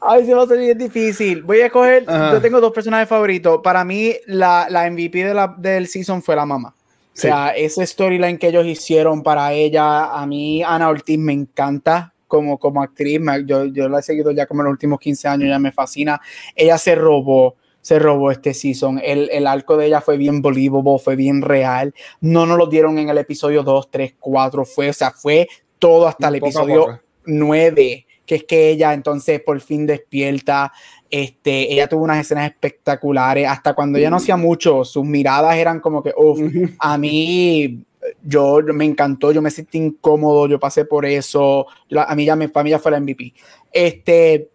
Ay, 0.00 0.26
se 0.26 0.34
va 0.34 0.42
a 0.42 0.46
ser 0.46 0.58
bien 0.58 0.78
difícil. 0.78 1.42
Voy 1.42 1.60
a 1.60 1.66
escoger. 1.66 2.04
Yo 2.06 2.40
tengo 2.40 2.60
dos 2.60 2.72
personajes 2.72 3.08
favoritos. 3.08 3.60
Para 3.62 3.84
mí, 3.84 4.14
la, 4.26 4.66
la 4.68 4.90
MVP 4.90 5.24
de 5.24 5.34
la, 5.34 5.54
del 5.56 5.88
season 5.88 6.22
fue 6.22 6.36
la 6.36 6.44
mamá. 6.44 6.74
O 7.14 7.16
sea, 7.16 7.50
ese 7.50 7.86
storyline 7.86 8.38
que 8.38 8.48
ellos 8.48 8.66
hicieron 8.66 9.22
para 9.22 9.52
ella, 9.52 10.06
a 10.12 10.26
mí 10.26 10.62
Ana 10.64 10.88
Ortiz 10.88 11.16
me 11.16 11.32
encanta 11.32 12.12
como, 12.26 12.58
como 12.58 12.82
actriz. 12.82 13.20
Yo, 13.46 13.66
yo 13.66 13.88
la 13.88 14.00
he 14.00 14.02
seguido 14.02 14.32
ya 14.32 14.46
como 14.46 14.62
en 14.62 14.64
los 14.66 14.72
últimos 14.72 14.98
15 14.98 15.28
años, 15.28 15.48
ya 15.48 15.58
me 15.58 15.72
fascina. 15.72 16.20
Ella 16.56 16.76
se 16.76 16.96
robó, 16.96 17.54
se 17.84 17.98
robó 17.98 18.30
este 18.30 18.54
season. 18.54 18.98
El, 19.04 19.28
el 19.30 19.46
arco 19.46 19.76
de 19.76 19.86
ella 19.86 20.00
fue 20.00 20.16
bien 20.16 20.40
believable, 20.40 20.98
fue 20.98 21.16
bien 21.16 21.42
real. 21.42 21.94
No 22.22 22.46
nos 22.46 22.56
lo 22.56 22.66
dieron 22.66 22.96
en 22.96 23.10
el 23.10 23.18
episodio 23.18 23.62
2, 23.62 23.90
3, 23.90 24.14
4. 24.18 24.64
Fue, 24.64 24.88
o 24.88 24.92
sea, 24.94 25.10
fue 25.10 25.46
todo 25.78 26.08
hasta 26.08 26.28
el 26.28 26.36
episodio 26.36 26.98
9 27.26 28.06
que 28.24 28.36
es 28.36 28.44
que 28.44 28.70
ella 28.70 28.94
entonces 28.94 29.38
por 29.42 29.60
fin 29.60 29.86
despierta. 29.86 30.72
Este, 31.10 31.70
ella 31.70 31.86
tuvo 31.86 32.04
unas 32.04 32.20
escenas 32.20 32.50
espectaculares, 32.50 33.46
hasta 33.46 33.74
cuando 33.74 33.98
ella 33.98 34.08
no 34.08 34.16
hacía 34.16 34.38
mucho, 34.38 34.82
sus 34.82 35.04
miradas 35.04 35.54
eran 35.56 35.78
como 35.78 36.02
que, 36.02 36.14
uff, 36.16 36.40
a 36.78 36.96
mí 36.96 37.84
yo, 38.22 38.60
me 38.72 38.86
encantó, 38.86 39.30
yo 39.30 39.42
me 39.42 39.50
sentí 39.50 39.76
incómodo, 39.76 40.48
yo 40.48 40.58
pasé 40.58 40.86
por 40.86 41.04
eso, 41.04 41.66
a 41.94 42.14
mí 42.14 42.24
ya, 42.24 42.34
mi 42.34 42.48
familia 42.48 42.78
fue 42.78 42.92
la 42.92 43.00
MVP. 43.00 43.34
Este, 43.70 44.48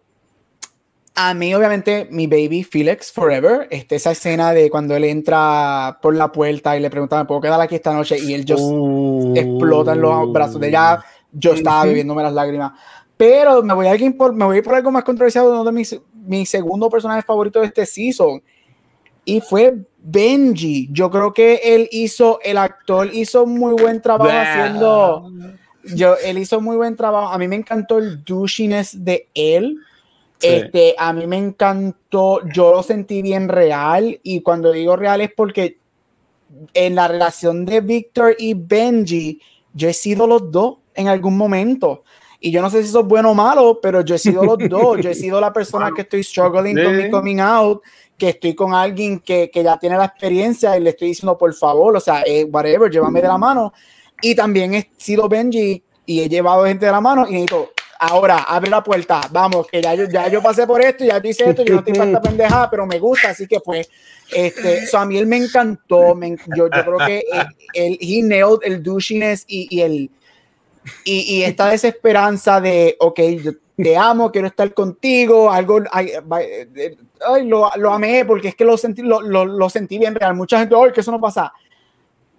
a 1.22 1.34
mí, 1.34 1.54
obviamente, 1.54 2.08
mi 2.10 2.26
baby 2.26 2.64
Felix 2.64 3.12
Forever, 3.12 3.68
este, 3.70 3.96
esa 3.96 4.12
escena 4.12 4.54
de 4.54 4.70
cuando 4.70 4.96
él 4.96 5.04
entra 5.04 5.98
por 6.00 6.16
la 6.16 6.32
puerta 6.32 6.74
y 6.74 6.80
le 6.80 6.88
pregunta, 6.88 7.18
¿me 7.18 7.26
puedo 7.26 7.42
quedar 7.42 7.60
aquí 7.60 7.74
esta 7.74 7.92
noche? 7.92 8.18
Y 8.18 8.32
él 8.32 8.46
just 8.48 8.62
uh. 8.62 9.34
explota 9.36 9.92
en 9.92 10.00
los 10.00 10.32
brazos 10.32 10.58
de 10.58 10.68
ella. 10.68 11.04
Yo 11.30 11.52
estaba 11.52 11.84
bebiéndome 11.84 12.22
las 12.22 12.32
lágrimas. 12.32 12.72
Pero 13.18 13.62
me 13.62 13.74
voy 13.74 13.86
a, 13.86 13.94
ir 13.96 14.16
por, 14.16 14.32
me 14.32 14.46
voy 14.46 14.62
por 14.62 14.74
algo 14.74 14.90
más 14.90 15.04
controversial, 15.04 15.46
uno 15.46 15.62
de 15.62 15.72
mis, 15.72 16.00
mi 16.14 16.46
segundo 16.46 16.88
personaje 16.88 17.20
favorito 17.20 17.60
de 17.60 17.66
este 17.66 17.84
season. 17.84 18.42
Y 19.26 19.42
fue 19.42 19.76
Benji. 19.98 20.88
Yo 20.90 21.10
creo 21.10 21.34
que 21.34 21.60
él 21.62 21.86
hizo, 21.92 22.40
el 22.42 22.56
actor 22.56 23.10
hizo 23.12 23.44
muy 23.44 23.74
buen 23.74 24.00
trabajo 24.00 24.32
haciendo. 24.32 25.30
Yo, 25.94 26.16
él 26.24 26.38
hizo 26.38 26.62
muy 26.62 26.78
buen 26.78 26.96
trabajo. 26.96 27.28
A 27.30 27.36
mí 27.36 27.46
me 27.46 27.56
encantó 27.56 27.98
el 27.98 28.24
douchiness 28.24 29.04
de 29.04 29.28
él. 29.34 29.76
Este, 30.40 30.94
a 30.98 31.12
mí 31.12 31.26
me 31.26 31.36
encantó, 31.36 32.40
yo 32.48 32.72
lo 32.72 32.82
sentí 32.82 33.22
bien 33.22 33.48
real. 33.48 34.18
Y 34.22 34.40
cuando 34.40 34.72
digo 34.72 34.96
real 34.96 35.20
es 35.20 35.30
porque 35.36 35.78
en 36.74 36.94
la 36.94 37.08
relación 37.08 37.64
de 37.64 37.80
Victor 37.80 38.34
y 38.38 38.54
Benji, 38.54 39.40
yo 39.72 39.88
he 39.88 39.92
sido 39.92 40.26
los 40.26 40.50
dos 40.50 40.78
en 40.94 41.08
algún 41.08 41.36
momento. 41.36 42.04
Y 42.40 42.50
yo 42.50 42.62
no 42.62 42.70
sé 42.70 42.82
si 42.82 42.88
eso 42.88 43.00
es 43.00 43.06
bueno 43.06 43.32
o 43.32 43.34
malo, 43.34 43.78
pero 43.82 44.00
yo 44.00 44.14
he 44.14 44.18
sido 44.18 44.42
los 44.42 44.58
dos. 44.68 44.98
Yo 45.00 45.10
he 45.10 45.14
sido 45.14 45.40
la 45.40 45.52
persona 45.52 45.92
que 45.94 46.02
estoy 46.02 46.24
struggling 46.24 46.82
con 46.82 46.96
mi 46.96 47.10
coming 47.10 47.38
out, 47.38 47.82
que 48.16 48.30
estoy 48.30 48.54
con 48.54 48.74
alguien 48.74 49.20
que, 49.20 49.50
que, 49.50 49.62
ya 49.62 49.78
tiene 49.78 49.98
la 49.98 50.06
experiencia 50.06 50.76
y 50.76 50.80
le 50.80 50.90
estoy 50.90 51.08
diciendo, 51.08 51.36
por 51.36 51.52
favor, 51.52 51.96
o 51.96 52.00
sea, 52.00 52.22
eh, 52.22 52.44
whatever, 52.44 52.90
llévame 52.90 53.20
de 53.20 53.28
la 53.28 53.36
mano. 53.36 53.74
Y 54.22 54.34
también 54.34 54.74
he 54.74 54.90
sido 54.96 55.28
Benji 55.28 55.82
y 56.06 56.20
he 56.20 56.28
llevado 56.28 56.64
gente 56.64 56.86
de 56.86 56.92
la 56.92 57.00
mano 57.00 57.26
y 57.28 57.32
necesito, 57.32 57.70
ahora, 58.00 58.38
abre 58.44 58.70
la 58.70 58.82
puerta, 58.82 59.20
vamos, 59.30 59.66
que 59.66 59.82
ya 59.82 59.94
yo, 59.94 60.08
ya 60.08 60.28
yo 60.28 60.42
pasé 60.42 60.66
por 60.66 60.80
esto, 60.80 61.04
ya 61.04 61.22
yo 61.22 61.28
hice 61.28 61.50
esto, 61.50 61.62
yo 61.62 61.74
no 61.74 61.78
estoy 61.80 61.94
para 61.94 62.20
pendejada, 62.20 62.70
pero 62.70 62.86
me 62.86 62.98
gusta, 62.98 63.30
así 63.30 63.46
que 63.46 63.60
pues, 63.60 63.90
este, 64.32 64.86
so 64.86 64.98
a 64.98 65.04
mí 65.04 65.18
él 65.18 65.26
me 65.26 65.36
encantó, 65.36 66.18
yo, 66.56 66.68
yo 66.68 66.68
creo 66.68 66.98
que 67.06 67.24
él, 67.74 67.98
he 68.00 68.22
nailed 68.22 68.60
el 68.62 68.82
douchiness 68.82 69.44
y, 69.46 69.68
y 69.70 69.82
el 69.82 70.10
y, 71.04 71.36
y 71.36 71.42
esta 71.42 71.68
desesperanza 71.68 72.60
de, 72.60 72.96
ok, 72.98 73.20
yo 73.42 73.52
te 73.76 73.96
amo, 73.96 74.30
quiero 74.30 74.46
estar 74.46 74.72
contigo, 74.74 75.50
algo, 75.50 75.80
ay, 75.90 76.12
ay, 77.26 77.46
lo, 77.46 77.70
lo, 77.76 77.92
amé 77.92 78.24
porque 78.24 78.48
es 78.48 78.54
que 78.54 78.64
lo 78.64 78.76
sentí, 78.76 79.02
lo, 79.02 79.20
lo, 79.20 79.44
lo, 79.44 79.70
sentí 79.70 79.98
bien 79.98 80.14
real. 80.14 80.34
Mucha 80.34 80.58
gente, 80.58 80.74
ay, 80.74 80.92
que 80.92 81.00
eso 81.00 81.10
no 81.10 81.20
pasa. 81.20 81.52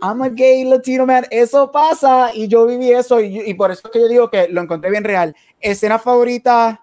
I'm 0.02 0.22
a 0.22 0.30
gay 0.30 0.64
Latino 0.64 1.06
man, 1.06 1.26
eso 1.30 1.72
pasa 1.72 2.32
y 2.34 2.48
yo 2.48 2.66
viví 2.66 2.92
eso 2.92 3.22
y, 3.22 3.42
y 3.42 3.54
por 3.54 3.72
eso 3.72 3.82
es 3.86 3.92
que 3.92 4.00
yo 4.00 4.08
digo 4.08 4.30
que 4.30 4.48
lo 4.50 4.62
encontré 4.62 4.90
bien 4.90 5.04
real. 5.04 5.36
Escena 5.60 6.00
favorita, 6.00 6.82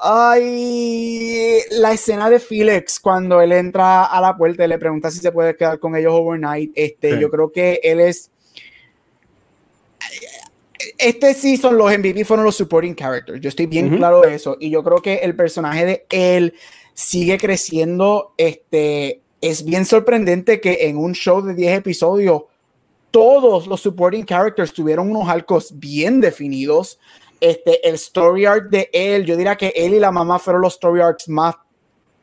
Ay, 0.00 1.60
la 1.72 1.92
escena 1.92 2.30
de 2.30 2.38
Felix 2.38 3.00
cuando 3.00 3.40
él 3.40 3.50
entra 3.50 4.04
a 4.04 4.20
la 4.20 4.36
puerta 4.36 4.64
y 4.64 4.68
le 4.68 4.78
pregunta 4.78 5.10
si 5.10 5.18
se 5.18 5.32
puede 5.32 5.56
quedar 5.56 5.80
con 5.80 5.96
ellos 5.96 6.12
overnight. 6.14 6.70
Este, 6.74 7.18
yo 7.18 7.28
creo 7.30 7.50
que 7.50 7.80
él 7.82 8.00
es 8.00 8.30
este 10.96 11.34
season 11.34 11.76
los 11.76 11.96
MVP 11.96 12.24
fueron 12.24 12.44
los 12.44 12.56
supporting 12.56 12.94
characters. 12.94 13.40
Yo 13.40 13.48
estoy 13.48 13.66
bien 13.66 13.96
claro 13.96 14.20
de 14.20 14.34
eso. 14.34 14.56
Y 14.60 14.70
yo 14.70 14.84
creo 14.84 14.98
que 14.98 15.16
el 15.16 15.34
personaje 15.34 15.84
de 15.84 16.06
él 16.10 16.54
sigue 16.94 17.38
creciendo. 17.38 18.34
Este, 18.36 19.20
es 19.40 19.64
bien 19.64 19.84
sorprendente 19.84 20.60
que 20.60 20.88
en 20.88 20.96
un 20.96 21.12
show 21.12 21.42
de 21.42 21.54
10 21.54 21.78
episodios 21.78 22.42
todos 23.10 23.66
los 23.66 23.80
supporting 23.80 24.24
characters 24.24 24.72
tuvieron 24.72 25.10
unos 25.10 25.28
arcos 25.28 25.72
bien 25.78 26.20
definidos. 26.20 26.98
Este, 27.40 27.86
el 27.88 27.94
story 27.94 28.44
arc 28.44 28.68
de 28.68 28.90
él, 28.92 29.24
yo 29.24 29.36
diría 29.36 29.56
que 29.56 29.72
él 29.74 29.94
y 29.94 30.00
la 30.00 30.10
mamá 30.10 30.38
fueron 30.38 30.62
los 30.62 30.74
story 30.74 31.00
arcs 31.00 31.28
más 31.28 31.54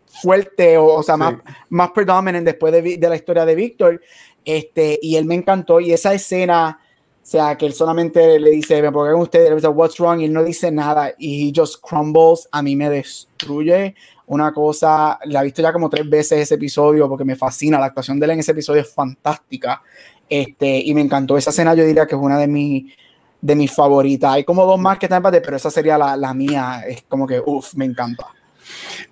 fuertes, 0.07 0.77
o, 0.77 0.85
o 0.85 1.03
sea, 1.03 1.17
más, 1.17 1.35
más 1.69 1.91
predominant 1.91 2.45
después 2.45 2.71
de, 2.71 2.97
de, 2.97 3.09
la 3.09 3.15
historia 3.15 3.45
de 3.45 3.55
Víctor. 3.55 4.01
Este, 4.43 4.99
y 5.01 5.15
él 5.15 5.25
me 5.25 5.35
encantó. 5.35 5.79
Y 5.79 5.91
esa 5.91 6.13
escena 6.13 6.79
o 7.25 7.27
sea, 7.27 7.57
que 7.57 7.65
él 7.65 7.73
solamente 7.73 8.39
le 8.39 8.51
dice, 8.51 8.79
me 8.83 8.91
pongan 8.91 9.15
ustedes, 9.15 9.49
le 9.49 9.55
dice, 9.55 9.67
what's 9.67 9.97
wrong, 9.97 10.21
y 10.21 10.25
él 10.25 10.33
no 10.33 10.43
dice 10.43 10.69
nada, 10.69 11.11
y 11.17 11.49
he 11.49 11.53
just 11.55 11.81
crumbles, 11.81 12.47
a 12.51 12.61
mí 12.61 12.75
me 12.75 12.87
destruye 12.87 13.95
una 14.27 14.51
cosa, 14.51 15.19
la 15.25 15.41
he 15.41 15.43
visto 15.45 15.61
ya 15.61 15.73
como 15.73 15.89
tres 15.89 16.09
veces 16.09 16.39
ese 16.39 16.55
episodio, 16.55 17.07
porque 17.07 17.25
me 17.25 17.35
fascina, 17.35 17.79
la 17.79 17.87
actuación 17.87 18.19
de 18.19 18.25
él 18.25 18.31
en 18.31 18.39
ese 18.39 18.51
episodio 18.51 18.81
es 18.81 18.93
fantástica, 18.93 19.81
este, 20.27 20.79
y 20.79 20.93
me 20.93 21.01
encantó 21.01 21.37
esa 21.37 21.51
escena, 21.51 21.73
yo 21.75 21.85
diría 21.85 22.05
que 22.05 22.15
es 22.15 22.21
una 22.21 22.37
de 22.37 22.47
mis 22.47 22.93
de 23.41 23.67
favoritas, 23.67 24.33
hay 24.33 24.43
como 24.43 24.65
dos 24.65 24.79
más 24.79 24.97
que 24.97 25.05
están 25.05 25.17
empate, 25.17 25.41
pero 25.41 25.57
esa 25.57 25.69
sería 25.69 25.97
la, 25.97 26.17
la 26.17 26.33
mía, 26.33 26.83
es 26.87 27.03
como 27.07 27.27
que, 27.27 27.39
uff, 27.45 27.75
me 27.75 27.85
encanta. 27.85 28.25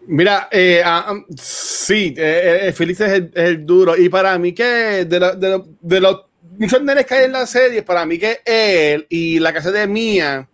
Mira, 0.08 0.48
eh, 0.52 0.82
uh, 0.84 1.24
sí, 1.38 2.16
eh, 2.18 2.62
eh, 2.64 2.72
Félix 2.72 3.02
es 3.02 3.24
el, 3.36 3.66
duro, 3.66 3.96
y 3.96 4.10
para 4.10 4.38
mí 4.40 4.54
que 4.54 5.06
de, 5.06 5.06
de, 5.06 5.50
lo, 5.50 5.68
de 5.80 6.02
los 6.02 6.22
muchos 6.58 6.82
que 7.08 7.14
hay 7.14 7.26
en 7.26 7.32
la 7.32 7.46
serie, 7.46 7.84
para 7.84 8.06
mí 8.06 8.18
que 8.18 8.40
él 8.46 9.06
y 9.10 9.40
la 9.40 9.54
casa 9.54 9.72
de 9.72 9.88
Mía 9.88 10.48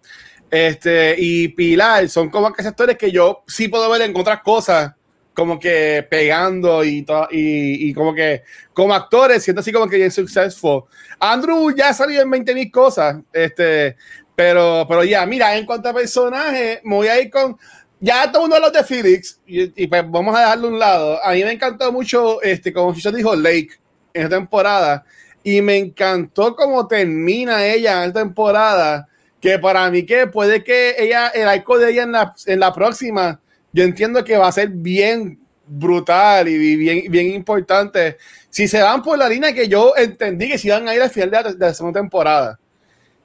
este, 0.50 1.16
y 1.18 1.50
Pilar 1.50 2.10
son 2.10 2.30
como 2.30 2.52
que 2.54 2.68
actores 2.68 2.97
que 2.97 3.12
yo 3.12 3.43
sí 3.47 3.68
puedo 3.68 3.89
ver 3.89 4.02
en 4.02 4.16
otras 4.16 4.41
cosas, 4.41 4.93
como 5.34 5.60
que 5.60 6.06
pegando 6.10 6.84
y, 6.84 7.06
y, 7.32 7.89
y 7.89 7.93
como 7.93 8.14
que 8.14 8.43
como 8.74 8.93
actores, 8.93 9.43
siento 9.43 9.62
así 9.62 9.72
como 9.72 9.88
que 9.88 9.97
bien 9.97 10.12
successful. 10.12 10.84
Andrew 11.20 11.74
ya 11.76 11.93
salió 11.93 12.22
en 12.22 12.30
20 12.30 12.54
mil 12.54 12.72
cosas, 12.72 13.18
este, 13.32 13.95
pero, 14.36 14.86
pero 14.88 15.04
ya, 15.04 15.26
mira, 15.26 15.56
en 15.58 15.66
cuanto 15.66 15.89
a 15.89 15.93
personajes, 15.93 16.80
me 16.84 16.95
voy 16.95 17.08
a 17.08 17.22
ir 17.22 17.30
con. 17.30 17.58
Ya 18.02 18.32
todo 18.32 18.45
uno 18.45 18.56
de 18.56 18.62
los 18.62 18.72
de 18.72 18.84
Felix, 18.86 19.41
y, 19.45 19.88
pues 19.88 20.10
vamos 20.10 20.34
a 20.34 20.39
dejarlo 20.39 20.68
a 20.68 20.72
un 20.72 20.80
lado. 20.80 21.20
A 21.24 21.34
mí 21.34 21.43
me 21.43 21.52
encantó 21.52 21.91
mucho, 21.91 22.41
este, 22.41 22.72
como 22.72 22.93
yo 22.93 23.12
dijo, 23.12 23.36
Lake 23.36 23.72
en 24.14 24.30
temporada 24.30 25.04
y 25.43 25.62
me 25.62 25.78
encantó 25.78 26.56
cómo 26.56 26.88
termina 26.88 27.66
ella 27.66 28.04
en 28.04 28.14
temporada, 28.14 29.09
que 29.40 29.60
para 29.60 29.90
mí 29.90 30.06
que 30.06 30.28
puede 30.28 30.64
que 30.64 30.96
ella, 30.98 31.30
el 31.30 31.48
arco 31.48 31.78
de 31.78 31.92
ella 31.92 32.04
en 32.04 32.12
la, 32.12 32.34
en 32.46 32.60
la 32.60 32.74
próxima, 32.74 33.40
yo 33.72 33.84
entiendo 33.84 34.24
que 34.24 34.38
va 34.38 34.48
a 34.48 34.52
ser 34.52 34.70
bien 34.70 35.40
brutal 35.66 36.48
y 36.48 36.76
bien, 36.76 37.12
bien 37.12 37.28
importante. 37.28 38.18
Si 38.50 38.68
se 38.68 38.82
van 38.82 39.02
por 39.04 39.18
la 39.18 39.30
línea 39.30 39.54
que 39.54 39.68
yo 39.68 39.94
entendí 39.96 40.50
que 40.50 40.58
se 40.58 40.68
iban 40.68 40.88
a 40.88 40.96
ir 40.96 41.02
al 41.02 41.10
final 41.10 41.30
de 41.32 41.56
la, 41.58 41.74
segunda 41.74 42.00
temporada, 42.00 42.60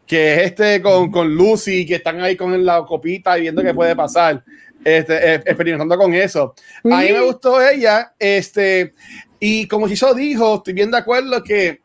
que 0.07 0.35
es 0.35 0.43
este 0.43 0.83
con, 0.83 1.11
con, 1.11 1.35
Lucy, 1.35 1.87
que 1.87 1.97
están 1.97 2.21
ahí 2.21 2.37
con 2.37 2.65
la 2.65 2.85
copita 2.85 3.39
y 3.39 3.43
viendo 3.43 3.63
qué 3.63 3.73
puede 3.73 3.97
pasar, 3.97 4.45
este, 4.85 5.35
eh, 5.35 5.43
experimentando 5.47 5.97
con 5.97 6.13
eso. 6.15 6.55
A 6.85 7.01
mí 7.01 7.11
me 7.11 7.23
gustó 7.23 7.67
ella, 7.67 8.13
este, 8.19 8.95
y 9.41 9.67
como 9.67 9.89
Chiso 9.89 10.13
dijo, 10.13 10.57
estoy 10.57 10.75
bien 10.75 10.91
de 10.91 10.99
acuerdo 10.99 11.43
que 11.43 11.84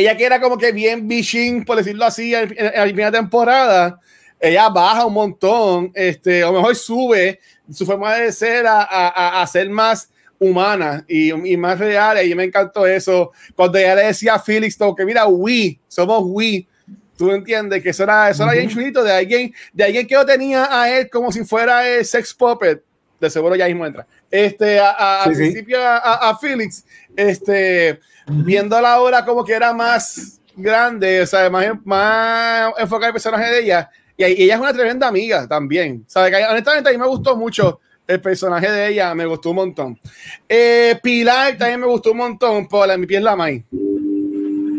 ella 0.00 0.16
que 0.16 0.24
era 0.24 0.40
como 0.40 0.58
que 0.58 0.72
bien 0.72 1.08
bichín, 1.08 1.64
por 1.64 1.76
decirlo 1.76 2.04
así, 2.04 2.34
en, 2.34 2.54
la 2.56 2.82
primera 2.84 3.10
temporada, 3.10 4.00
ella 4.38 4.68
baja 4.68 5.06
un 5.06 5.14
montón, 5.14 5.90
este, 5.94 6.44
o 6.44 6.52
mejor 6.52 6.76
sube 6.76 7.40
su 7.70 7.86
forma 7.86 8.14
de 8.14 8.30
ser 8.32 8.66
a, 8.66 8.82
a, 8.82 9.42
a 9.42 9.46
ser 9.46 9.68
más 9.70 10.10
humana 10.38 11.04
y, 11.08 11.32
y, 11.32 11.56
más 11.56 11.78
real. 11.78 12.24
Y 12.26 12.34
me 12.34 12.44
encantó 12.44 12.86
eso. 12.86 13.32
Cuando 13.54 13.78
ella 13.78 13.94
le 13.94 14.02
decía 14.04 14.34
a 14.34 14.38
Felix, 14.38 14.76
que 14.96 15.04
mira, 15.04 15.26
we, 15.26 15.78
somos 15.88 16.22
we. 16.26 16.66
Tú 17.16 17.30
entiendes 17.30 17.82
que 17.82 17.90
eso 17.90 18.02
era, 18.02 18.28
eso 18.28 18.42
era 18.42 18.52
bien 18.52 18.68
chulito 18.68 19.02
de 19.02 19.12
alguien, 19.12 19.54
de 19.72 19.84
alguien 19.84 20.06
que 20.06 20.14
lo 20.14 20.26
tenía 20.26 20.68
a 20.70 20.90
él 20.90 21.08
como 21.08 21.32
si 21.32 21.44
fuera 21.44 21.88
el 21.88 22.04
sex 22.04 22.34
puppet. 22.34 22.82
De 23.20 23.30
seguro 23.30 23.56
ya 23.56 23.66
mismo 23.66 23.86
entra. 23.86 24.06
Este, 24.30 24.78
a, 24.78 24.90
a, 24.90 25.24
sí, 25.24 25.28
al 25.28 25.34
sí. 25.36 25.42
principio 25.42 25.80
a, 25.80 26.30
a, 26.30 26.38
Felix, 26.38 26.84
este, 27.16 28.00
viendo 28.26 28.80
la 28.80 29.00
obra 29.00 29.24
como 29.24 29.44
que 29.44 29.54
era 29.54 29.72
más 29.72 30.40
grande, 30.56 31.22
o 31.22 31.26
sea, 31.26 31.48
más, 31.50 31.66
más 31.84 32.72
enfocada 32.78 33.08
el 33.08 33.12
personaje 33.12 33.50
de 33.50 33.60
ella, 33.60 33.90
Y, 34.16 34.24
ella 34.24 34.54
es 34.54 34.60
una 34.60 34.72
tremenda 34.72 35.06
amiga 35.06 35.46
también. 35.46 36.04
¿Sabe? 36.06 36.30
Que, 36.30 36.44
honestamente, 36.44 36.88
a 36.88 36.92
mí 36.92 36.98
me 36.98 37.06
gustó 37.06 37.36
mucho 37.36 37.80
el 38.06 38.20
personaje 38.20 38.70
de 38.70 38.88
ella, 38.88 39.14
me 39.14 39.26
gustó 39.26 39.50
un 39.50 39.56
montón. 39.56 40.00
Eh, 40.48 40.98
Pilar 41.02 41.56
también 41.56 41.80
me 41.80 41.86
gustó 41.86 42.12
un 42.12 42.18
montón, 42.18 42.68
por 42.68 42.86
la 42.86 42.96
MVP 42.96 43.16
es 43.16 43.22
la 43.22 43.36
Mai. 43.36 43.64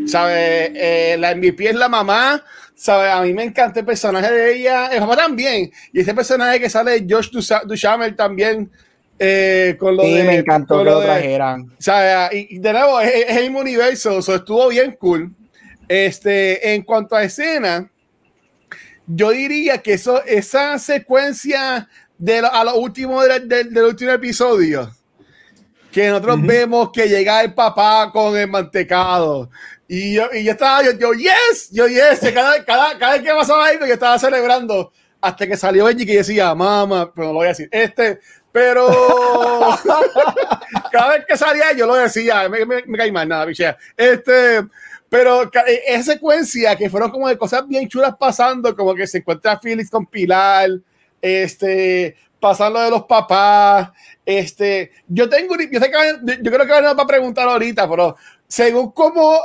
¿Sabe? 0.08 0.72
Eh, 0.74 1.18
la 1.18 1.36
MVP 1.36 1.70
es 1.70 1.76
la 1.76 1.90
mamá. 1.90 2.44
¿Sabe? 2.78 3.10
A 3.10 3.22
mí 3.22 3.34
me 3.34 3.44
encanta 3.44 3.80
el 3.80 3.86
personaje 3.88 4.32
de 4.32 4.56
ella. 4.56 4.88
El 4.88 5.00
papá 5.00 5.18
también. 5.18 5.72
Y 5.92 6.00
ese 6.00 6.14
personaje 6.14 6.60
que 6.60 6.70
sale 6.70 7.06
Josh 7.10 7.32
Duchamel 7.66 8.16
también. 8.16 8.70
Eh, 9.18 9.76
con 9.80 9.98
lo 9.98 10.04
sí, 10.04 10.14
de, 10.14 10.24
me 10.24 10.36
encantó 10.36 10.78
que 10.78 10.84
lo, 10.84 11.02
trajeran. 11.02 11.76
Y, 12.32 12.60
de 12.60 12.74
nuevo, 12.74 13.02
es, 13.02 13.30
el 13.30 13.44
mismo 13.46 13.62
universo. 13.62 14.20
Eso 14.20 14.36
estuvo 14.36 14.68
bien 14.68 14.96
cool. 15.00 15.34
Este, 15.88 16.76
en 16.76 16.84
cuanto 16.84 17.16
a 17.16 17.24
escena, 17.24 17.90
yo 19.08 19.32
diría 19.32 19.80
que 19.80 19.94
eso, 19.94 20.24
esa 20.26 20.78
secuencia 20.78 21.90
de 22.20 22.40
a 22.40 22.64
lo 22.64 22.76
último 22.76 23.24
del 23.24 23.78
último 23.84 24.12
episodio, 24.12 24.92
que 25.92 26.10
nosotros 26.10 26.46
vemos 26.46 26.92
que 26.92 27.08
llega 27.08 27.42
el 27.42 27.56
papá 27.56 28.12
con 28.12 28.38
el 28.38 28.48
mantecado. 28.48 29.50
Y 29.88 30.16
yo, 30.16 30.28
y 30.34 30.44
yo 30.44 30.52
estaba, 30.52 30.84
yo, 30.84 30.92
yo, 30.94 31.14
yes, 31.14 31.70
yo, 31.72 31.88
yes, 31.88 32.20
cada, 32.34 32.64
cada, 32.66 32.98
cada 32.98 33.14
vez 33.14 33.22
que 33.22 33.34
pasaba 33.34 33.68
algo, 33.68 33.86
yo 33.86 33.94
estaba 33.94 34.20
celebrando 34.20 34.92
hasta 35.22 35.48
que 35.48 35.58
salió 35.58 35.86
Benji 35.86 36.06
que 36.06 36.18
decía, 36.18 36.54
mamá, 36.54 37.12
pero 37.14 37.28
no 37.28 37.34
lo 37.34 37.40
voy 37.40 37.46
a 37.46 37.50
decir, 37.50 37.70
este, 37.72 38.20
pero 38.52 38.88
cada 40.92 41.10
vez 41.10 41.26
que 41.26 41.38
salía 41.38 41.74
yo 41.74 41.86
lo 41.86 41.96
decía, 41.96 42.50
me, 42.50 42.66
me, 42.66 42.84
me 42.86 42.98
caí 42.98 43.12
mal, 43.12 43.28
nada, 43.28 43.46
bichea. 43.46 43.78
Este, 43.96 44.66
pero 45.10 45.44
e, 45.44 45.84
esa 45.88 46.14
secuencia 46.14 46.76
que 46.76 46.90
fueron 46.90 47.12
como 47.12 47.28
de 47.28 47.38
cosas 47.38 47.68
bien 47.68 47.88
chulas 47.88 48.16
pasando, 48.18 48.76
como 48.76 48.94
que 48.94 49.08
se 49.08 49.20
encuentra 49.20 49.60
Felix 49.60 49.90
con 49.90 50.06
Pilar, 50.06 50.70
este, 51.22 52.16
pasando 52.40 52.82
de 52.82 52.90
los 52.90 53.06
papás, 53.06 53.90
este, 54.26 54.92
yo 55.08 55.30
tengo, 55.30 55.56
yo 55.56 55.80
sé 55.80 55.90
que 55.90 56.38
yo 56.42 56.52
creo 56.52 56.66
que 56.66 56.82
nos 56.82 56.98
va 56.98 57.04
a 57.04 57.08
preguntar 57.08 57.48
ahorita, 57.48 57.90
pero 57.90 58.16
según 58.48 58.92
como 58.92 59.40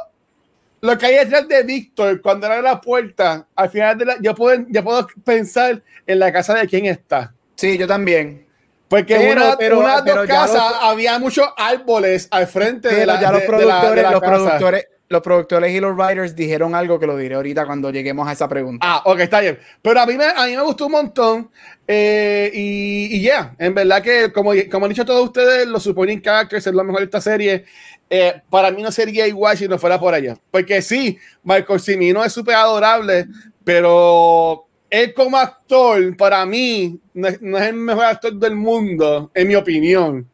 lo 0.83 0.99
que 0.99 1.07
hay 1.07 1.15
detrás 1.15 1.47
de 1.49 1.63
Víctor 1.63 2.21
cuando 2.21 2.49
abre 2.49 2.61
la 2.61 2.81
puerta, 2.81 3.47
al 3.55 3.71
final 3.71 3.97
de 3.97 4.05
la, 4.05 4.17
yo 4.21 4.35
puedo, 4.35 4.65
yo 4.69 4.83
puedo 4.83 5.07
pensar 5.25 5.81
en 6.07 6.19
la 6.19 6.33
casa 6.33 6.55
de 6.55 6.67
quién 6.67 6.87
está. 6.87 7.33
Sí, 7.55 7.79
yo 7.79 7.87
también. 7.87 8.47
Porque 8.89 9.15
en 9.15 9.39
una, 9.39 9.57
pero, 9.57 9.79
una 9.79 10.03
dos 10.03 10.27
casas 10.27 10.75
había 10.81 11.19
muchos 11.19 11.47
árboles 11.57 12.29
al 12.31 12.47
frente 12.47 12.95
de 12.95 13.07
la, 13.07 13.21
ya 13.21 13.33
los 13.33 13.43
productores, 13.43 14.11
los 14.11 14.21
productores 14.21 14.87
los 15.12 15.22
productores 15.22 15.72
y 15.72 15.80
los 15.80 15.97
writers 15.97 16.34
dijeron 16.34 16.74
algo 16.74 16.98
que 16.98 17.06
lo 17.06 17.16
diré 17.16 17.36
ahorita 17.36 17.66
cuando 17.66 17.90
lleguemos 17.90 18.26
a 18.26 18.32
esa 18.32 18.48
pregunta. 18.48 18.84
Ah, 18.89 19.02
ok, 19.05 19.20
está 19.20 19.40
bien. 19.40 19.59
Pero 19.80 20.01
a 20.01 20.06
mí 20.06 20.14
me, 20.14 20.24
a 20.24 20.47
mí 20.47 20.56
me 20.56 20.62
gustó 20.62 20.86
un 20.86 20.93
montón. 20.93 21.51
Eh, 21.86 22.51
y 22.52 23.20
ya, 23.20 23.55
en 23.59 23.74
verdad 23.74 24.02
que, 24.02 24.32
como, 24.32 24.52
como 24.70 24.86
han 24.86 24.90
dicho 24.90 25.05
todos 25.05 25.24
ustedes, 25.24 25.66
los 25.66 25.82
supporting 25.82 26.20
characters 26.20 26.66
es 26.66 26.74
lo 26.74 26.82
mejor 26.82 27.01
de 27.01 27.05
esta 27.05 27.20
serie. 27.20 27.64
Eh, 28.09 28.43
para 28.51 28.70
mí 28.70 28.82
no 28.82 28.90
sería 28.90 29.26
igual 29.26 29.56
si 29.56 29.68
no 29.68 29.78
fuera 29.78 30.01
por 30.01 30.14
allá. 30.14 30.36
Porque 30.51 30.82
sí, 30.82 31.18
Michael 31.44 31.80
Cimino 31.80 32.24
es 32.24 32.32
súper 32.32 32.56
adorable, 32.56 33.26
pero 33.64 34.66
él 34.90 35.14
como 35.14 35.39
actor, 35.39 36.16
para 36.16 36.44
mí, 36.44 36.98
no 37.14 37.28
es, 37.28 37.40
no 37.40 37.59
es 37.59 37.64
el 37.64 37.74
mejor 37.74 38.05
actor 38.05 38.34
del 38.34 38.56
mundo, 38.56 39.30
en 39.34 39.48
mi 39.48 39.55
opinión. 39.55 40.28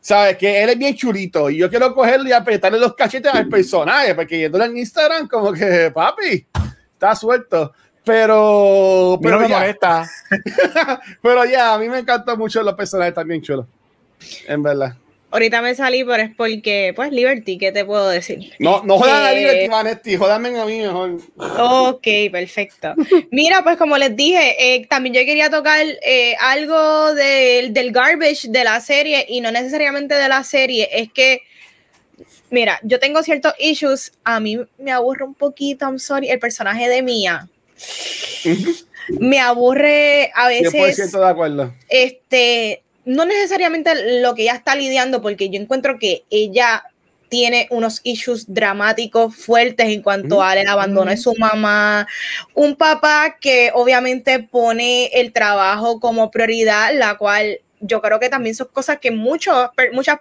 ¿Sabes? 0.00 0.38
Que 0.38 0.62
él 0.62 0.70
es 0.70 0.78
bien 0.78 0.94
churito 0.94 1.50
y 1.50 1.58
yo 1.58 1.68
quiero 1.68 1.94
cogerle 1.94 2.30
y 2.30 2.32
apretarle 2.32 2.78
los 2.78 2.94
cachetes 2.94 3.32
al 3.32 3.48
personaje, 3.48 4.14
porque 4.14 4.38
yéndole 4.38 4.64
en 4.64 4.78
Instagram, 4.78 5.28
como 5.28 5.52
que, 5.52 5.90
papi, 5.94 6.46
está 6.92 7.14
suelto. 7.14 7.72
Pero. 8.02 9.18
Pero 9.22 9.36
no 9.36 9.42
me 9.42 9.48
molesta. 9.48 10.08
pero 11.22 11.44
ya, 11.44 11.74
a 11.74 11.78
mí 11.78 11.88
me 11.88 11.98
encantan 11.98 12.38
mucho 12.38 12.62
los 12.62 12.74
personajes 12.74 13.14
también 13.14 13.42
chulos. 13.42 13.66
En 14.46 14.62
verdad. 14.62 14.96
Ahorita 15.32 15.62
me 15.62 15.74
salí, 15.76 16.02
pero 16.02 16.22
es 16.22 16.30
porque, 16.34 16.92
pues, 16.96 17.12
Liberty, 17.12 17.56
¿qué 17.56 17.70
te 17.70 17.84
puedo 17.84 18.08
decir? 18.08 18.52
No, 18.58 18.82
no 18.82 18.98
jodan 18.98 19.24
a 19.26 19.32
Liberty, 19.32 19.68
Vanetti, 19.68 20.16
jodanme 20.16 20.58
a 20.58 20.64
mí 20.64 20.80
mejor. 20.80 21.18
Ok, 21.36 22.06
perfecto. 22.32 22.94
Mira, 23.30 23.62
pues 23.62 23.76
como 23.76 23.96
les 23.96 24.16
dije, 24.16 24.56
eh, 24.58 24.86
también 24.88 25.14
yo 25.14 25.20
quería 25.24 25.48
tocar 25.48 25.86
eh, 26.02 26.34
algo 26.40 27.14
del 27.14 27.92
garbage 27.92 28.48
de 28.48 28.64
la 28.64 28.80
serie 28.80 29.24
y 29.28 29.40
no 29.40 29.52
necesariamente 29.52 30.14
de 30.14 30.28
la 30.28 30.42
serie, 30.42 30.88
es 30.92 31.12
que, 31.12 31.42
mira, 32.50 32.80
yo 32.82 32.98
tengo 32.98 33.22
ciertos 33.22 33.54
issues, 33.60 34.12
a 34.24 34.40
mí 34.40 34.58
me 34.78 34.90
aburre 34.90 35.24
un 35.24 35.34
poquito, 35.34 35.84
I'm 35.84 36.00
sorry, 36.00 36.28
el 36.28 36.40
personaje 36.40 36.88
de 36.88 37.02
Mía. 37.02 37.48
me 39.20 39.38
aburre 39.38 40.32
a 40.34 40.48
veces. 40.48 40.72
100% 40.98 41.20
de 41.20 41.28
acuerdo. 41.28 41.74
Este 41.88 42.82
no 43.04 43.24
necesariamente 43.24 44.20
lo 44.20 44.34
que 44.34 44.42
ella 44.42 44.54
está 44.54 44.74
lidiando, 44.74 45.22
porque 45.22 45.48
yo 45.50 45.60
encuentro 45.60 45.98
que 45.98 46.24
ella 46.30 46.82
tiene 47.28 47.68
unos 47.70 48.00
issues 48.02 48.52
dramáticos 48.52 49.36
fuertes 49.36 49.88
en 49.88 50.02
cuanto 50.02 50.42
al 50.42 50.66
abandono 50.66 51.10
de 51.12 51.16
su 51.16 51.34
mamá, 51.36 52.06
un 52.54 52.74
papá 52.74 53.36
que 53.40 53.70
obviamente 53.72 54.40
pone 54.40 55.06
el 55.14 55.32
trabajo 55.32 56.00
como 56.00 56.30
prioridad, 56.30 56.92
la 56.92 57.16
cual 57.16 57.60
yo 57.80 58.00
creo 58.00 58.20
que 58.20 58.28
también 58.28 58.54
son 58.54 58.68
cosas 58.68 58.98
que 59.00 59.10
muchas 59.10 59.70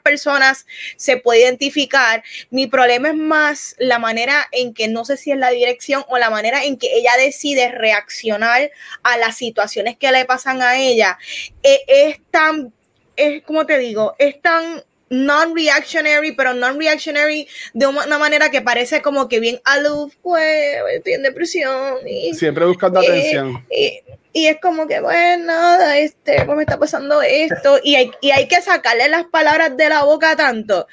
personas 0.02 0.66
se 0.96 1.18
pueden 1.18 1.40
identificar. 1.40 2.24
Mi 2.50 2.68
problema 2.68 3.10
es 3.10 3.16
más 3.16 3.76
la 3.78 4.00
manera 4.00 4.48
en 4.52 4.74
que 4.74 4.88
no 4.88 5.06
sé 5.06 5.18
si 5.18 5.32
es 5.32 5.38
la 5.38 5.50
dirección 5.50 6.04
o 6.08 6.18
la 6.18 6.30
manera 6.30 6.64
en 6.64 6.78
que 6.78 6.98
ella 6.98 7.12
decide 7.18 7.72
reaccionar 7.72 8.72
a 9.04 9.18
las 9.18 9.38
situaciones 9.38 9.98
que 9.98 10.12
le 10.12 10.26
pasan 10.26 10.62
a 10.62 10.78
ella. 10.78 11.18
E, 11.64 11.82
es 11.88 12.20
tan, 12.32 12.74
es 13.16 13.44
como 13.44 13.66
te 13.66 13.78
digo, 13.78 14.16
es 14.18 14.42
tan 14.42 14.84
non-reactionary, 15.10 16.34
pero 16.34 16.54
non-reactionary 16.54 17.48
de 17.74 17.88
una 17.88 18.18
manera 18.18 18.50
que 18.50 18.62
parece 18.62 19.02
como 19.02 19.28
que 19.28 19.40
bien 19.40 19.60
aloof, 19.64 20.14
pues 20.22 20.78
estoy 20.96 21.14
en 21.14 21.24
depresión. 21.24 21.98
Y, 22.08 22.34
Siempre 22.34 22.66
buscando 22.66 23.00
atención. 23.00 23.66
Y, 23.72 24.48
es 24.48 24.58
como 24.62 24.88
que, 24.88 25.00
bueno, 25.00 25.46
nada, 25.46 25.98
este, 25.98 26.46
pues 26.46 26.56
me 26.56 26.64
está 26.64 26.78
pasando 26.78 27.22
esto. 27.22 27.80
Y 27.84 27.96
hay, 27.96 28.12
y 28.22 28.32
hay 28.32 28.48
que 28.48 28.62
sacarle 28.62 29.10
las 29.10 29.26
palabras 29.26 29.76
de 29.76 29.90
la 29.90 30.04
boca 30.04 30.36
tanto 30.36 30.88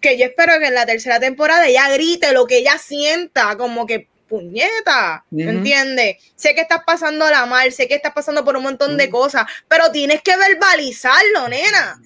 que 0.00 0.18
yo 0.18 0.26
espero 0.26 0.58
que 0.58 0.66
en 0.66 0.74
la 0.74 0.84
tercera 0.84 1.20
temporada 1.20 1.68
ella 1.68 1.88
grite 1.90 2.32
lo 2.32 2.44
que 2.46 2.58
ella 2.58 2.76
sienta, 2.76 3.56
como 3.56 3.86
que 3.86 4.08
puñeta, 4.28 5.24
¿me 5.30 5.44
¿entiendes? 5.44 6.16
Sé 6.34 6.54
que 6.54 6.62
estás 6.62 6.80
pasando 6.84 7.30
la 7.30 7.46
mal, 7.46 7.70
sé 7.70 7.86
que 7.86 7.94
estás 7.94 8.12
pasando 8.12 8.44
por 8.44 8.56
un 8.56 8.64
montón 8.64 8.96
de 8.96 9.08
cosas, 9.10 9.44
pero 9.68 9.92
tienes 9.92 10.22
que 10.22 10.36
verbalizarlo, 10.36 11.48
nena 11.48 12.00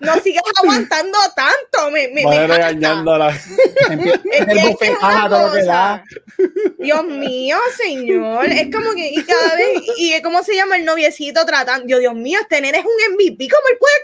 no, 0.00 0.14
sigas, 0.20 0.42
aguantando 0.62 1.18
tanto. 1.34 1.90
Me, 1.90 2.08
me, 2.08 2.24
me 2.24 2.46
regañándola. 2.46 3.38
Dios 6.78 7.04
mío, 7.04 7.56
señor. 7.76 8.46
Es 8.46 8.74
como 8.74 8.92
que, 8.94 9.08
y 9.08 9.22
cada 9.24 9.56
vez, 9.56 9.82
y 9.96 10.20
cómo 10.22 10.42
se 10.42 10.54
llama 10.54 10.76
el 10.76 10.84
noviecito 10.84 11.44
tratando. 11.44 11.86
Dios, 11.86 12.00
Dios 12.00 12.14
mío, 12.14 12.38
este 12.40 12.60
nene 12.60 12.78
es 12.78 12.84
un 12.84 13.14
MVP, 13.14 13.48
como 13.48 13.68
el 13.68 13.78
puede. 13.78 13.94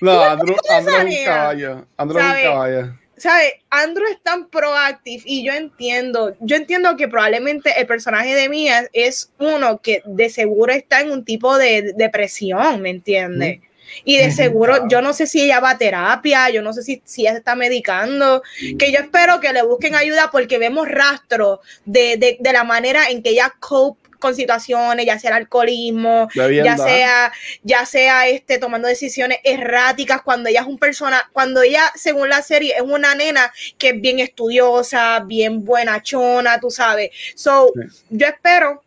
No, 0.00 0.22
Andrew, 0.22 0.56
Andrew 0.70 0.96
es 0.96 1.18
un 1.18 1.24
caballo. 1.24 1.86
Andrew 1.96 2.20
es 2.20 2.26
un 2.26 2.42
caballo. 2.42 2.98
¿sabes? 3.18 3.54
Andrew 3.70 4.06
es 4.08 4.22
tan 4.22 4.48
proactive 4.48 5.22
y 5.26 5.44
yo 5.44 5.52
entiendo, 5.52 6.36
yo 6.40 6.56
entiendo 6.56 6.96
que 6.96 7.08
probablemente 7.08 7.78
el 7.78 7.86
personaje 7.86 8.34
de 8.34 8.48
Mia 8.48 8.88
es 8.92 9.32
uno 9.38 9.80
que 9.80 10.02
de 10.04 10.30
seguro 10.30 10.72
está 10.72 11.00
en 11.00 11.10
un 11.10 11.24
tipo 11.24 11.58
de 11.58 11.92
depresión, 11.96 12.80
¿me 12.80 12.90
entiendes? 12.90 13.60
Y 14.04 14.18
de 14.18 14.30
seguro, 14.30 14.88
yo 14.88 15.02
no 15.02 15.12
sé 15.12 15.26
si 15.26 15.42
ella 15.42 15.60
va 15.60 15.70
a 15.70 15.78
terapia, 15.78 16.50
yo 16.50 16.62
no 16.62 16.72
sé 16.72 16.82
si, 16.82 17.02
si 17.04 17.22
ella 17.22 17.32
se 17.32 17.38
está 17.38 17.54
medicando, 17.54 18.42
que 18.78 18.92
yo 18.92 19.00
espero 19.00 19.40
que 19.40 19.52
le 19.52 19.62
busquen 19.62 19.94
ayuda 19.94 20.30
porque 20.30 20.58
vemos 20.58 20.88
rastro 20.88 21.60
de, 21.84 22.16
de, 22.16 22.36
de 22.40 22.52
la 22.52 22.64
manera 22.64 23.08
en 23.08 23.22
que 23.22 23.30
ella 23.30 23.54
cope 23.60 24.08
con 24.18 24.34
situaciones, 24.34 25.06
ya 25.06 25.18
sea 25.18 25.30
el 25.30 25.36
alcoholismo, 25.36 26.28
ya 26.34 26.76
sea, 26.76 27.32
ya 27.62 27.86
sea 27.86 28.28
este 28.28 28.58
tomando 28.58 28.88
decisiones 28.88 29.38
erráticas 29.44 30.22
cuando 30.22 30.48
ella 30.48 30.60
es 30.60 30.66
un 30.66 30.78
persona, 30.78 31.28
cuando 31.32 31.62
ella, 31.62 31.82
según 31.94 32.28
la 32.28 32.42
serie, 32.42 32.74
es 32.76 32.82
una 32.82 33.14
nena 33.14 33.52
que 33.78 33.90
es 33.90 34.00
bien 34.00 34.18
estudiosa, 34.18 35.20
bien 35.20 35.64
buenachona, 35.64 36.60
tú 36.60 36.70
sabes. 36.70 37.10
So, 37.34 37.72
yo 38.10 38.26
espero 38.26 38.82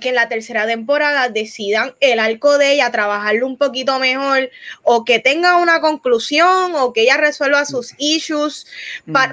que 0.00 0.10
en 0.10 0.14
la 0.14 0.28
tercera 0.28 0.66
temporada 0.66 1.28
decidan 1.28 1.94
el 2.00 2.18
arco 2.18 2.58
de 2.58 2.72
ella, 2.72 2.90
trabajarlo 2.90 3.46
un 3.46 3.56
poquito 3.56 3.98
mejor, 3.98 4.50
o 4.82 5.04
que 5.04 5.18
tenga 5.18 5.56
una 5.56 5.80
conclusión, 5.80 6.74
o 6.74 6.92
que 6.92 7.02
ella 7.02 7.16
resuelva 7.16 7.64
sus 7.64 7.94
issues, 7.98 8.66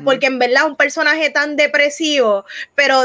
porque 0.04 0.28
en 0.28 0.40
verdad 0.40 0.68
un 0.68 0.76
personaje 0.76 1.30
tan 1.30 1.56
depresivo, 1.56 2.46
pero 2.76 3.04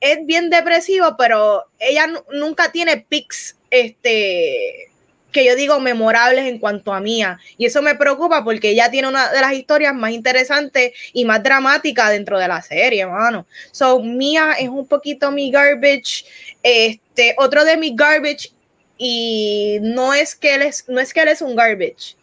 es 0.00 0.26
bien 0.26 0.50
depresivo, 0.50 1.16
pero 1.16 1.64
ella 1.78 2.06
nunca 2.32 2.72
tiene 2.72 2.98
pics, 2.98 3.56
este, 3.70 4.87
que 5.32 5.44
yo 5.44 5.54
digo 5.56 5.78
memorables 5.80 6.46
en 6.46 6.58
cuanto 6.58 6.92
a 6.92 7.00
Mía. 7.00 7.38
Y 7.56 7.66
eso 7.66 7.82
me 7.82 7.94
preocupa 7.94 8.44
porque 8.44 8.70
ella 8.70 8.90
tiene 8.90 9.08
una 9.08 9.30
de 9.30 9.40
las 9.40 9.52
historias 9.52 9.94
más 9.94 10.12
interesantes 10.12 10.92
y 11.12 11.24
más 11.24 11.42
dramáticas 11.42 12.10
dentro 12.10 12.38
de 12.38 12.48
la 12.48 12.62
serie, 12.62 13.02
hermano. 13.02 13.46
So, 13.70 14.00
Mía 14.00 14.52
es 14.58 14.68
un 14.68 14.86
poquito 14.86 15.30
mi 15.30 15.50
garbage. 15.50 16.24
Este, 16.62 17.34
otro 17.38 17.64
de 17.64 17.76
mi 17.76 17.94
garbage, 17.94 18.52
y 18.96 19.78
no 19.80 20.12
es 20.12 20.34
que 20.34 20.54
él 20.54 20.62
es, 20.62 20.88
no 20.88 21.00
es 21.00 21.14
que 21.14 21.20
él 21.20 21.28
es 21.28 21.40
un 21.40 21.54
garbage, 21.54 22.16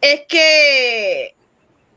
es 0.00 0.22
que 0.28 1.34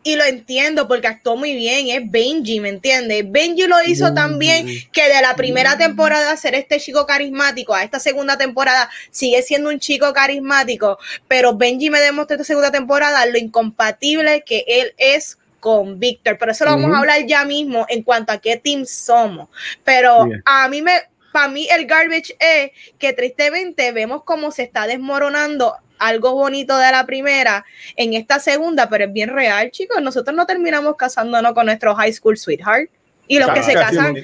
y 0.04 0.16
lo 0.16 0.24
entiendo 0.24 0.88
porque 0.88 1.08
actuó 1.08 1.36
muy 1.36 1.56
bien, 1.56 1.90
es 1.90 2.10
Benji, 2.10 2.60
¿me 2.60 2.70
entiendes? 2.70 3.24
Benji 3.30 3.68
lo 3.68 3.82
hizo 3.86 4.14
tan 4.14 4.40
bien 4.40 4.68
que 4.92 5.04
de 5.04 5.22
la 5.22 5.36
primera 5.36 5.78
temporada 5.78 6.36
ser 6.38 6.56
este 6.56 6.80
chico 6.80 7.06
carismático 7.06 7.74
a 7.74 7.84
esta 7.84 8.00
segunda 8.00 8.38
temporada 8.38 8.90
sigue 9.12 9.42
siendo 9.44 9.70
un 9.70 9.80
chico 9.80 10.12
carismático, 10.14 10.98
pero 11.28 11.56
Benji 11.56 11.90
me 11.90 12.00
demostró 12.00 12.36
esta 12.36 12.46
segunda 12.46 12.72
temporada 12.72 13.26
lo 13.26 13.38
incompatible 13.38 14.44
que 14.46 14.64
él 14.68 14.94
es 14.98 15.38
con 15.60 16.00
Víctor, 16.00 16.38
pero 16.40 16.52
eso 16.52 16.66
lo 16.66 16.72
vamos 16.72 16.96
a 16.96 17.00
hablar 17.00 17.26
ya 17.28 17.46
mismo 17.46 17.86
en 17.88 18.02
cuanto 18.02 18.34
a 18.34 18.40
qué 18.40 18.58
team 18.58 18.86
somos, 18.86 19.48
pero 19.84 20.28
a 20.46 20.68
mí 20.68 20.82
me, 20.82 20.94
para 21.32 21.48
mí 21.48 21.68
el 21.70 21.86
garbage 21.86 22.36
es 22.40 22.72
que 22.98 23.14
tristemente 23.14 23.92
vemos 23.92 24.24
cómo 24.24 24.52
se 24.52 24.64
está 24.64 24.88
desmoronando 24.88 25.76
algo 26.02 26.34
bonito 26.34 26.78
de 26.78 26.92
la 26.92 27.06
primera 27.06 27.64
en 27.96 28.14
esta 28.14 28.40
segunda, 28.40 28.90
pero 28.90 29.06
es 29.06 29.14
bien 29.14 29.30
real, 29.30 29.72
chicos. 29.72 30.02
Nosotros 30.02 30.36
no 30.36 30.46
terminamos 30.46 30.96
casándonos 30.98 31.54
con 31.54 31.68
nuestro 31.68 31.96
high 31.96 32.12
school 32.12 32.38
sweetheart. 32.38 32.90
Y 33.28 33.40
los 33.40 33.52
que 33.52 33.64
se 33.64 33.74
casan, 33.74 34.16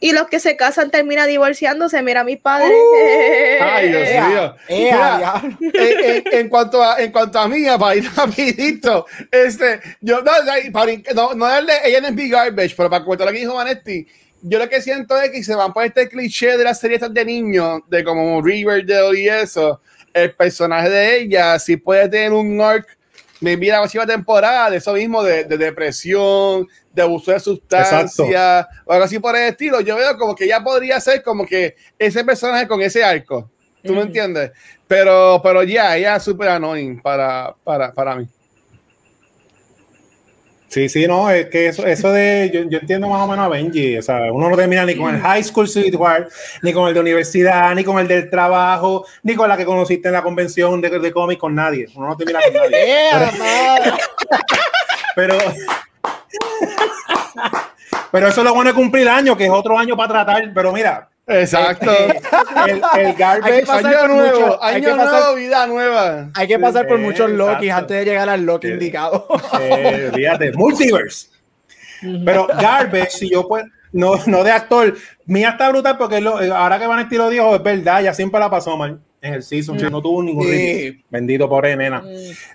y 0.00 0.12
los 0.12 0.28
que 0.28 0.40
se 0.40 0.56
casan 0.56 0.90
terminan 0.90 1.28
divorciándose. 1.28 2.00
Mira, 2.02 2.24
mis 2.24 2.38
padres. 2.38 2.70
Uh. 2.70 3.62
ay, 3.62 3.88
Dios 3.90 4.28
mío. 4.28 4.54
en, 6.32 6.48
cuanto 6.48 6.82
a, 6.82 6.98
en 7.02 7.12
cuanto 7.12 7.38
a 7.38 7.48
mí, 7.48 7.66
para 7.78 7.96
ir 7.96 8.08
rapidito, 8.16 9.04
este, 9.30 9.80
yo, 10.00 10.22
no, 10.22 10.32
no, 11.14 11.34
no 11.34 11.46
darle, 11.46 11.74
ella 11.84 12.00
no 12.00 12.08
es 12.08 12.14
big 12.14 12.32
garbage, 12.32 12.74
pero 12.76 12.88
para 12.88 13.04
contar 13.04 13.26
lo 13.26 13.32
que 13.32 13.40
dijo 13.40 13.54
Vanetti, 13.54 14.06
yo 14.42 14.58
lo 14.58 14.68
que 14.68 14.80
siento 14.80 15.20
es 15.20 15.30
que 15.30 15.42
se 15.42 15.54
van 15.54 15.72
por 15.72 15.84
este 15.84 16.08
cliché 16.08 16.56
de 16.56 16.64
las 16.64 16.78
series 16.78 17.02
de 17.12 17.24
niños, 17.24 17.80
de 17.88 18.04
como 18.04 18.40
Riverdale 18.40 19.20
y 19.20 19.28
eso, 19.28 19.80
el 20.16 20.34
personaje 20.34 20.88
de 20.88 21.20
ella 21.20 21.58
sí 21.58 21.76
puede 21.76 22.08
tener 22.08 22.32
un 22.32 22.58
arc, 22.60 22.88
me 23.40 23.52
envía 23.52 23.74
la 23.74 23.80
próxima 23.80 24.06
temporada 24.06 24.70
de 24.70 24.78
eso 24.78 24.94
mismo, 24.94 25.22
de, 25.22 25.44
depresión, 25.44 26.66
de 26.90 27.02
abuso 27.02 27.32
de 27.32 27.40
sustancias, 27.40 28.66
o 28.86 28.92
algo 28.92 29.04
así 29.04 29.18
por 29.18 29.36
el 29.36 29.50
estilo. 29.50 29.80
Yo 29.82 29.96
veo 29.96 30.16
como 30.16 30.34
que 30.34 30.44
ella 30.44 30.64
podría 30.64 30.98
ser 31.00 31.22
como 31.22 31.44
que 31.44 31.76
ese 31.98 32.24
personaje 32.24 32.66
con 32.66 32.80
ese 32.80 33.04
arco. 33.04 33.50
¿Tú 33.84 33.92
me 33.92 34.02
entiendes? 34.02 34.52
Pero, 34.88 35.40
pero 35.44 35.62
ya, 35.62 35.96
ella 35.96 36.16
es 36.16 36.22
súper 36.22 36.48
annoying 36.48 37.00
para, 37.00 37.54
para, 37.62 37.92
para 37.92 38.16
mí. 38.16 38.26
Sí, 40.68 40.88
sí, 40.88 41.06
no, 41.06 41.30
es 41.30 41.46
que 41.46 41.68
eso, 41.68 41.86
eso 41.86 42.10
de, 42.12 42.50
yo, 42.52 42.68
yo, 42.68 42.78
entiendo 42.78 43.08
más 43.08 43.22
o 43.22 43.28
menos 43.28 43.46
a 43.46 43.48
Benji, 43.48 43.98
o 43.98 44.02
sea, 44.02 44.32
uno 44.32 44.50
no 44.50 44.56
termina 44.56 44.84
ni 44.84 44.96
con 44.96 45.14
el 45.14 45.20
high 45.20 45.42
school 45.42 45.68
sweetheart, 45.68 46.28
ni 46.62 46.72
con 46.72 46.88
el 46.88 46.94
de 46.94 47.00
universidad, 47.00 47.74
ni 47.74 47.84
con 47.84 47.98
el 47.98 48.08
del 48.08 48.28
trabajo, 48.28 49.06
ni 49.22 49.36
con 49.36 49.48
la 49.48 49.56
que 49.56 49.64
conociste 49.64 50.08
en 50.08 50.14
la 50.14 50.22
convención 50.22 50.80
de, 50.80 50.98
de 50.98 51.12
cómics, 51.12 51.40
con 51.40 51.54
nadie, 51.54 51.86
uno 51.94 52.08
no 52.08 52.16
termina 52.16 52.40
con 52.42 52.52
nadie. 52.52 53.10
pero, 55.14 55.38
pero, 55.38 55.38
eso 58.12 58.40
es 58.40 58.44
lo 58.44 58.54
bueno 58.54 58.70
de 58.70 58.74
cumplir 58.74 59.08
año, 59.08 59.36
que 59.36 59.44
es 59.44 59.50
otro 59.50 59.78
año 59.78 59.96
para 59.96 60.24
tratar, 60.24 60.52
pero 60.54 60.72
mira, 60.72 61.08
Exacto. 61.28 61.90
El, 61.90 62.82
el, 63.00 63.14
garbage. 63.18 63.68
año 63.68 64.08
nuevo, 64.08 64.62
año 64.62 64.96
nuevo, 64.96 65.34
vida 65.34 65.66
nueva. 65.66 66.30
Hay 66.34 66.46
que 66.46 66.58
pasar 66.58 66.86
por 66.86 66.98
muchos 66.98 67.30
Loki 67.30 67.68
antes 67.68 67.96
de 67.98 68.04
llegar 68.04 68.28
al 68.28 68.44
Loki 68.44 68.68
indicado. 68.68 69.26
Eh, 69.60 70.10
fíjate, 70.14 70.52
multiverse. 70.52 71.28
Pero 72.24 72.46
garbage, 72.46 73.10
si 73.10 73.30
yo 73.30 73.48
puedo, 73.48 73.64
no, 73.92 74.14
no 74.26 74.44
de 74.44 74.52
actor, 74.52 74.94
mía 75.24 75.50
está 75.50 75.68
brutal 75.70 75.96
porque 75.98 76.20
lo, 76.20 76.40
eh, 76.40 76.50
ahora 76.50 76.78
que 76.78 76.86
Van 76.86 77.00
estilo 77.00 77.28
dijo, 77.28 77.56
es 77.56 77.62
verdad, 77.62 78.02
ya 78.02 78.14
siempre 78.14 78.38
la 78.38 78.50
pasó 78.50 78.76
mal 78.76 79.00
en 79.20 79.34
el 79.34 79.42
season, 79.42 79.76
no 79.90 80.02
tuvo 80.02 80.22
ningún 80.22 80.46
sí. 80.46 81.02
Bendito 81.10 81.48
pobre 81.48 81.74
nena. 81.74 82.04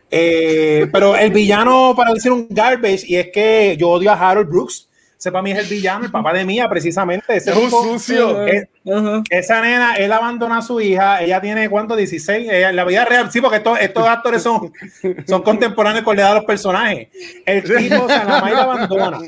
Eh, 0.09 0.87
pero 0.93 1.17
el 1.17 1.31
villano, 1.31 1.93
para 1.97 2.13
decir 2.13 2.31
un 2.31 2.47
garbage, 2.49 3.03
y 3.05 3.17
es 3.17 3.29
que 3.33 3.75
yo 3.77 3.89
odio 3.89 4.11
a 4.11 4.29
Harold 4.29 4.47
Brooks 4.47 4.87
ese 5.21 5.31
para 5.31 5.43
mí 5.43 5.51
es 5.51 5.59
el 5.59 5.67
villano, 5.67 6.05
el 6.05 6.11
papá 6.11 6.33
de 6.33 6.43
Mía, 6.43 6.67
precisamente. 6.67 7.35
Ese 7.35 7.51
es 7.51 7.55
un 7.55 7.69
sucio. 7.69 8.43
Esa 9.29 9.61
nena, 9.61 9.93
él 9.93 10.11
abandona 10.11 10.57
a 10.57 10.61
su 10.63 10.81
hija, 10.81 11.21
ella 11.21 11.39
tiene, 11.39 11.69
¿cuánto? 11.69 11.95
16. 11.95 12.49
en 12.49 12.75
la 12.75 12.83
vida 12.85 13.05
real, 13.05 13.31
sí, 13.31 13.39
porque 13.39 13.57
estos, 13.57 13.79
estos 13.79 14.07
actores 14.07 14.41
son, 14.41 14.73
son 15.27 15.43
contemporáneos 15.43 16.03
con 16.03 16.15
la 16.15 16.23
edad 16.23 16.29
de 16.29 16.35
los 16.37 16.45
personajes. 16.45 17.09
El 17.45 17.61
tipo, 17.61 18.03
o 18.03 18.07
sea, 18.07 18.23
la 18.23 18.41
madre 18.41 18.55
la 18.55 18.63
abandona. 18.63 19.19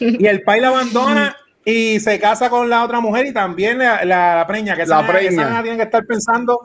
Y 0.00 0.26
el 0.26 0.42
pai 0.42 0.60
la 0.60 0.68
abandona 0.68 1.34
y 1.64 1.98
se 2.00 2.20
casa 2.20 2.50
con 2.50 2.68
la 2.68 2.84
otra 2.84 3.00
mujer 3.00 3.24
y 3.24 3.32
también 3.32 3.78
la, 3.78 4.04
la, 4.04 4.44
preña, 4.46 4.76
que 4.76 4.82
esa, 4.82 5.00
la 5.00 5.08
preña. 5.08 5.30
esa 5.30 5.44
nena 5.44 5.62
tiene 5.62 5.78
que 5.78 5.84
estar 5.84 6.04
pensando 6.04 6.60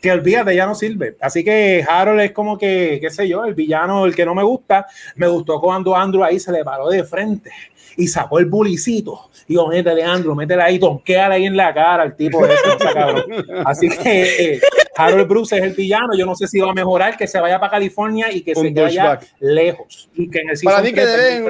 que 0.00 0.12
olvídate, 0.12 0.54
ya 0.54 0.66
no 0.66 0.74
sirve. 0.74 1.16
Así 1.20 1.42
que 1.44 1.84
Harold 1.88 2.20
es 2.20 2.32
como 2.32 2.56
que, 2.56 2.98
qué 3.00 3.10
sé 3.10 3.28
yo, 3.28 3.44
el 3.44 3.54
villano, 3.54 4.06
el 4.06 4.14
que 4.14 4.24
no 4.24 4.34
me 4.34 4.42
gusta. 4.42 4.86
Me 5.16 5.26
gustó 5.26 5.60
cuando 5.60 5.96
Andrew 5.96 6.22
ahí 6.22 6.38
se 6.38 6.52
le 6.52 6.64
paró 6.64 6.88
de 6.88 7.04
frente 7.04 7.50
y 7.98 8.06
sacó 8.06 8.38
el 8.38 8.46
bulicito. 8.46 9.28
Digo, 9.46 9.66
métele, 9.66 10.04
Andrew, 10.04 10.34
métele 10.34 10.62
ahí, 10.62 10.78
tonqueale 10.78 11.34
ahí 11.34 11.46
en 11.46 11.56
la 11.56 11.74
cara 11.74 12.04
al 12.04 12.16
tipo 12.16 12.46
de 12.46 12.54
ese, 12.54 12.94
cabrón. 12.94 13.24
Así 13.64 13.88
que 13.88 14.54
eh, 14.54 14.60
Harold 14.96 15.28
Bruce 15.28 15.56
es 15.56 15.64
el 15.64 15.72
villano. 15.72 16.14
Yo 16.16 16.24
no 16.24 16.36
sé 16.36 16.46
si 16.46 16.60
va 16.60 16.70
a 16.70 16.74
mejorar, 16.74 17.16
que 17.16 17.26
se 17.26 17.40
vaya 17.40 17.58
para 17.58 17.72
California 17.72 18.30
y 18.32 18.42
que 18.42 18.54
se 18.54 18.70
vaya 18.70 19.18
lejos. 19.40 20.08
Y 20.14 20.30
que 20.30 20.40
en 20.40 20.50
el 20.50 20.60
para 20.62 20.80
mí 20.80 20.92
que 20.92 21.04
deben 21.04 21.44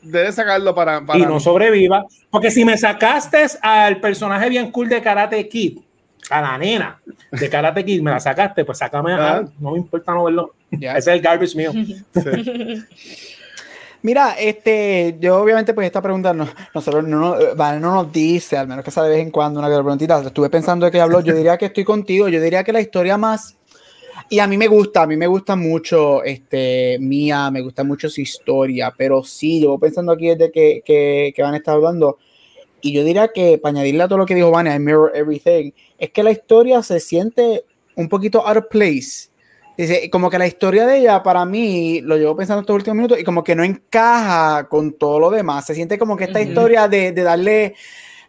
Debe 0.00 0.32
sacarlo 0.32 0.74
para, 0.74 1.04
para 1.04 1.18
y 1.18 1.22
no 1.22 1.38
sobreviva. 1.38 2.06
Porque 2.30 2.50
si 2.50 2.64
me 2.64 2.76
sacaste 2.76 3.46
al 3.60 4.00
personaje 4.00 4.48
bien 4.48 4.72
cool 4.72 4.88
de 4.88 5.00
Karate 5.00 5.48
Kid, 5.48 5.78
a 6.30 6.40
la 6.40 6.58
nena 6.58 7.00
de 7.30 7.50
Karate 7.50 7.84
Kid, 7.84 8.02
me 8.02 8.10
la 8.10 8.20
sacaste, 8.20 8.64
pues 8.64 8.78
sácame 8.78 9.12
a 9.12 9.44
no 9.58 9.72
me 9.72 9.78
importa 9.78 10.12
no 10.12 10.24
verlo. 10.24 10.54
Ese 10.70 10.96
es 10.96 11.06
el 11.06 11.20
garbage 11.20 11.56
mío. 11.56 11.72
Mira, 14.02 14.34
este, 14.38 15.16
yo 15.20 15.40
obviamente 15.40 15.74
pues 15.74 15.86
esta 15.86 16.02
pregunta 16.02 16.34
no, 16.34 16.48
nosotros 16.74 17.06
no, 17.06 17.36
no, 17.54 17.78
nos 17.78 18.12
dice, 18.12 18.56
al 18.56 18.66
menos 18.66 18.84
que 18.84 18.90
sea 18.90 19.04
de 19.04 19.10
vez 19.10 19.20
en 19.20 19.30
cuando 19.30 19.60
una 19.60 19.68
preguntita, 19.68 20.20
estuve 20.20 20.50
pensando 20.50 20.86
de 20.86 20.92
que 20.92 21.00
habló, 21.00 21.20
yo 21.20 21.36
diría 21.36 21.56
que 21.56 21.66
estoy 21.66 21.84
contigo, 21.84 22.28
yo 22.28 22.40
diría 22.40 22.64
que 22.64 22.72
la 22.72 22.80
historia 22.80 23.16
más, 23.16 23.56
y 24.28 24.40
a 24.40 24.48
mí 24.48 24.56
me 24.56 24.66
gusta, 24.66 25.02
a 25.02 25.06
mí 25.06 25.16
me 25.16 25.28
gusta 25.28 25.54
mucho, 25.54 26.24
este, 26.24 26.98
Mía, 26.98 27.48
me 27.52 27.60
gusta 27.60 27.84
mucho 27.84 28.10
su 28.10 28.20
historia, 28.20 28.92
pero 28.96 29.22
sí, 29.22 29.60
yo 29.62 29.78
pensando 29.78 30.10
aquí 30.10 30.28
desde 30.28 30.50
que, 30.50 30.82
que, 30.84 31.32
que 31.36 31.42
van 31.42 31.54
a 31.54 31.58
estar 31.58 31.76
hablando, 31.76 32.18
y 32.82 32.92
yo 32.92 33.04
diría 33.04 33.28
que, 33.28 33.58
para 33.58 33.70
añadirle 33.70 34.02
a 34.02 34.08
todo 34.08 34.18
lo 34.18 34.26
que 34.26 34.34
dijo 34.34 34.50
Vania, 34.50 34.78
Mirror 34.78 35.12
Everything, 35.14 35.70
es 35.98 36.10
que 36.10 36.22
la 36.22 36.32
historia 36.32 36.82
se 36.82 37.00
siente 37.00 37.64
un 37.94 38.08
poquito 38.08 38.46
out 38.46 38.58
of 38.58 38.64
place. 38.68 39.30
Dice, 39.78 40.10
como 40.10 40.28
que 40.28 40.38
la 40.38 40.46
historia 40.46 40.84
de 40.84 40.98
ella, 40.98 41.22
para 41.22 41.44
mí, 41.46 42.00
lo 42.02 42.16
llevo 42.16 42.36
pensando 42.36 42.60
estos 42.60 42.74
últimos 42.74 42.96
minutos, 42.96 43.18
y 43.18 43.24
como 43.24 43.42
que 43.42 43.54
no 43.54 43.64
encaja 43.64 44.68
con 44.68 44.92
todo 44.94 45.18
lo 45.18 45.30
demás. 45.30 45.64
Se 45.64 45.74
siente 45.74 45.98
como 45.98 46.16
que 46.16 46.24
esta 46.24 46.40
historia 46.40 46.88
de, 46.88 47.12
de, 47.12 47.22
darle, 47.22 47.74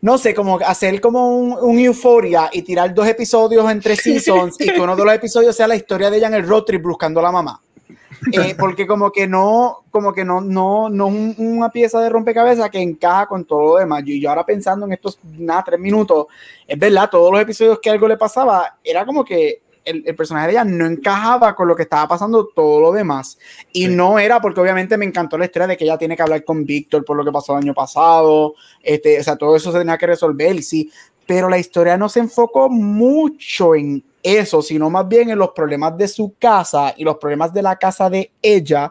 no 0.02 0.18
sé, 0.18 0.34
como 0.34 0.60
hacer 0.60 1.02
como 1.02 1.38
un, 1.38 1.58
un 1.60 1.80
euforia 1.80 2.50
y 2.54 2.62
tirar 2.62 2.94
dos 2.94 3.08
episodios 3.08 3.70
entre 3.70 3.96
seasons 3.98 4.56
y 4.62 4.72
que 4.72 4.80
uno 4.80 4.96
de 4.96 5.04
los 5.04 5.14
episodios 5.14 5.56
sea 5.56 5.68
la 5.68 5.76
historia 5.76 6.10
de 6.10 6.18
ella 6.18 6.28
en 6.28 6.36
el 6.36 6.48
road 6.48 6.64
trip 6.64 6.82
buscando 6.82 7.20
a 7.20 7.24
la 7.24 7.32
mamá. 7.32 7.62
Eh, 8.32 8.56
porque 8.58 8.88
como 8.88 9.12
que 9.12 9.28
no, 9.28 9.84
como 9.92 10.14
que 10.14 10.24
no, 10.24 10.40
no, 10.40 10.88
no 10.88 11.10
es 11.10 11.38
una 11.38 11.70
pieza 11.70 12.00
de 12.00 12.10
rompecabezas 12.10 12.70
que 12.70 12.80
encaja 12.80 13.28
con 13.28 13.44
todo 13.44 13.74
lo 13.74 13.76
demás. 13.80 14.04
Y 14.06 14.22
yo 14.22 14.30
ahora 14.30 14.46
pensando 14.46 14.86
en 14.86 14.94
estos, 14.94 15.20
nada, 15.24 15.64
tres 15.66 15.80
minutos, 15.80 16.28
es 16.66 16.80
verdad, 16.80 17.10
todos 17.10 17.32
los 17.32 17.42
episodios 17.42 17.80
que 17.82 17.90
algo 17.90 18.08
le 18.08 18.16
pasaba, 18.16 18.78
era 18.84 19.06
como 19.06 19.26
que 19.26 19.62
el, 19.84 20.04
el, 20.06 20.16
personaje 20.16 20.48
de 20.48 20.54
ella 20.54 20.64
no 20.64 20.86
encajaba 20.86 21.54
con 21.56 21.68
lo 21.68 21.76
que 21.76 21.84
estaba 21.84 22.08
pasando 22.08 22.48
todo 22.48 22.80
lo 22.80 22.92
demás. 22.92 23.38
Y 23.74 23.88
no 23.88 24.18
era 24.18 24.40
porque 24.40 24.62
obviamente 24.62 24.98
me 24.98 25.06
encantó 25.06 25.38
la 25.38 25.46
historia 25.46 25.68
de 25.68 25.78
que 25.78 25.84
ella 25.84 25.98
tiene 25.98 26.16
que 26.16 26.22
hablar 26.22 26.44
con 26.44 26.66
Víctor 26.66 27.04
por 27.04 27.18
lo 27.18 27.26
que 27.26 27.32
pasó 27.32 27.54
el 27.54 27.64
año 27.64 27.74
pasado. 27.74 28.54
Este, 28.82 29.20
o 29.20 29.24
sea, 29.24 29.36
todo 29.36 29.56
eso 29.56 29.72
se 29.72 29.80
tenía 29.80 29.98
que 29.98 30.08
resolver, 30.08 30.62
sí. 30.64 30.90
Pero 31.26 31.50
la 31.50 31.58
historia 31.58 31.98
no 31.98 32.10
se 32.10 32.20
enfocó 32.20 32.70
mucho 32.70 33.76
en 33.76 34.04
eso, 34.22 34.62
sino 34.62 34.90
más 34.90 35.08
bien 35.08 35.30
en 35.30 35.40
los 35.40 35.52
problemas 35.52 35.98
de 35.98 36.08
su 36.08 36.36
casa 36.40 36.94
y 36.98 37.04
los 37.04 37.18
problemas 37.18 37.54
de 37.54 37.62
la 37.62 37.76
casa 37.78 38.10
de 38.10 38.32
ella, 38.42 38.90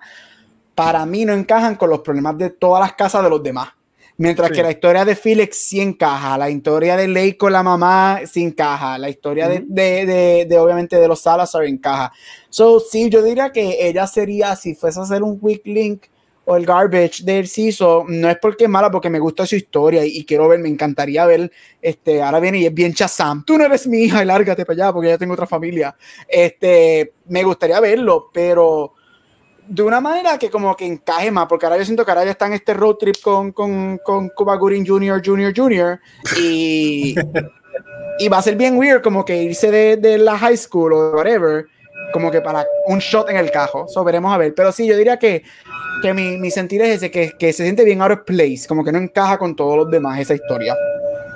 para 0.75 1.05
mí 1.07 1.25
no 1.25 1.33
encajan 1.33 1.77
con 1.77 1.91
los 1.91 2.01
problemas 2.01 2.37
de 2.39 2.51
todas 2.51 2.81
las 2.81 2.95
casas 2.95 3.23
de 3.23 3.31
los 3.31 3.43
demás. 3.43 3.69
Mientras 4.19 4.51
que 4.51 4.63
la 4.63 4.71
historia 4.71 5.05
de 5.05 5.17
Felix 5.17 5.57
sí 5.57 5.81
encaja, 5.81 6.37
la 6.37 6.51
historia 6.51 6.97
de 6.97 7.09
Ley 7.09 7.35
con 7.35 7.53
la 7.53 7.63
mamá 7.63 8.21
sí 8.31 8.43
encaja, 8.43 8.99
la 8.99 9.09
historia 9.09 9.49
de, 9.49 9.65
de, 9.67 10.47
de, 10.49 10.59
obviamente 10.59 10.97
de 10.97 11.09
los 11.09 11.21
Salazar 11.21 11.65
encaja. 11.65 12.13
So, 12.49 12.79
sí, 12.79 13.09
yo 13.09 13.23
diría 13.23 13.51
que 13.51 13.89
ella 13.89 14.07
sería, 14.07 14.55
si 14.55 14.75
fuese 14.75 15.01
a 15.01 15.05
hacer 15.05 15.23
un 15.23 15.39
weak 15.41 15.63
link, 15.65 16.05
o 16.45 16.57
el 16.57 16.67
garbage 16.67 17.23
del 17.23 17.47
CISO, 17.47 18.05
no 18.09 18.29
es 18.29 18.37
porque 18.39 18.65
es 18.65 18.71
mala, 18.71 18.91
porque 18.91 19.11
me 19.11 19.21
gusta 19.21 19.47
su 19.47 19.57
historia 19.57 20.05
y, 20.05 20.25
quiero 20.25 20.49
ver, 20.49 20.59
me 20.59 20.69
encantaría 20.69 21.25
ver, 21.25 21.51
este, 21.81 22.21
ahora 22.21 22.41
viene 22.41 22.59
y 22.59 22.67
es 22.67 22.75
bien 22.75 22.95
chazam, 22.95 23.45
tú 23.45 23.57
no 23.57 23.65
eres 23.65 23.87
mi 23.87 23.99
hija 23.99 24.23
y 24.23 24.27
lárgate 24.27 24.65
para 24.65 24.85
allá 24.85 24.93
porque 24.93 25.09
ya 25.09 25.19
tengo 25.19 25.35
otra 25.35 25.47
familia. 25.47 25.95
Este, 26.29 27.13
me 27.29 27.45
gustaría 27.45 27.79
verlo, 27.81 28.31
pero 28.33 28.95
de 29.69 29.83
una 29.83 30.01
manera 30.01 30.39
que 30.39 30.51
como 30.51 30.77
que 30.77 30.87
encaje 30.87 31.31
más, 31.31 31.47
porque 31.47 31.67
ahora 31.67 31.79
yo 31.79 31.85
siento 31.85 32.05
que 32.05 32.11
ahora 32.11 32.25
ya 32.25 32.33
está 32.33 32.47
en 32.47 32.55
este 32.55 32.75
road 32.75 32.97
trip 32.97 33.17
con, 33.23 33.53
con, 33.53 33.99
con 34.05 34.29
Cuba 34.31 34.57
Gooding 34.57 34.87
Jr., 34.87 35.23
Jr., 35.25 35.53
Jr., 35.57 36.01
y, 36.39 37.15
y 38.19 38.29
va 38.29 38.39
a 38.39 38.43
ser 38.43 38.57
bien 38.57 38.77
weird 38.77 39.03
como 39.03 39.25
que 39.25 39.43
irse 39.43 39.71
de, 39.71 39.97
de 39.97 40.19
la 40.19 40.37
high 40.39 40.57
school 40.57 40.93
o 40.93 41.13
whatever, 41.13 41.67
como 42.13 42.31
que 42.31 42.41
para 42.41 42.67
un 42.87 42.99
shot 42.99 43.29
en 43.31 43.37
el 43.37 43.51
cajo, 43.51 43.87
eso 43.89 44.05
veremos 44.05 44.33
a 44.33 44.39
ver, 44.39 44.55
pero 44.55 44.73
sí, 44.73 44.87
yo 44.87 44.97
diría 44.97 45.19
que 45.19 45.43
que 46.03 46.13
mi, 46.13 46.37
mi 46.37 46.51
sentir 46.51 46.83
es 46.83 46.97
ese, 46.97 47.11
que, 47.11 47.33
que, 47.39 47.53
se 47.53 47.63
siente 47.63 47.85
bien 47.85 48.03
out 48.03 48.13
of 48.13 48.21
place, 48.27 48.67
como 48.67 48.85
que 48.85 48.91
no 48.91 48.99
encaja 48.99 49.39
con 49.39 49.55
todos 49.55 49.77
los 49.77 49.91
demás 49.91 50.19
esa 50.19 50.35
historia. 50.35 50.75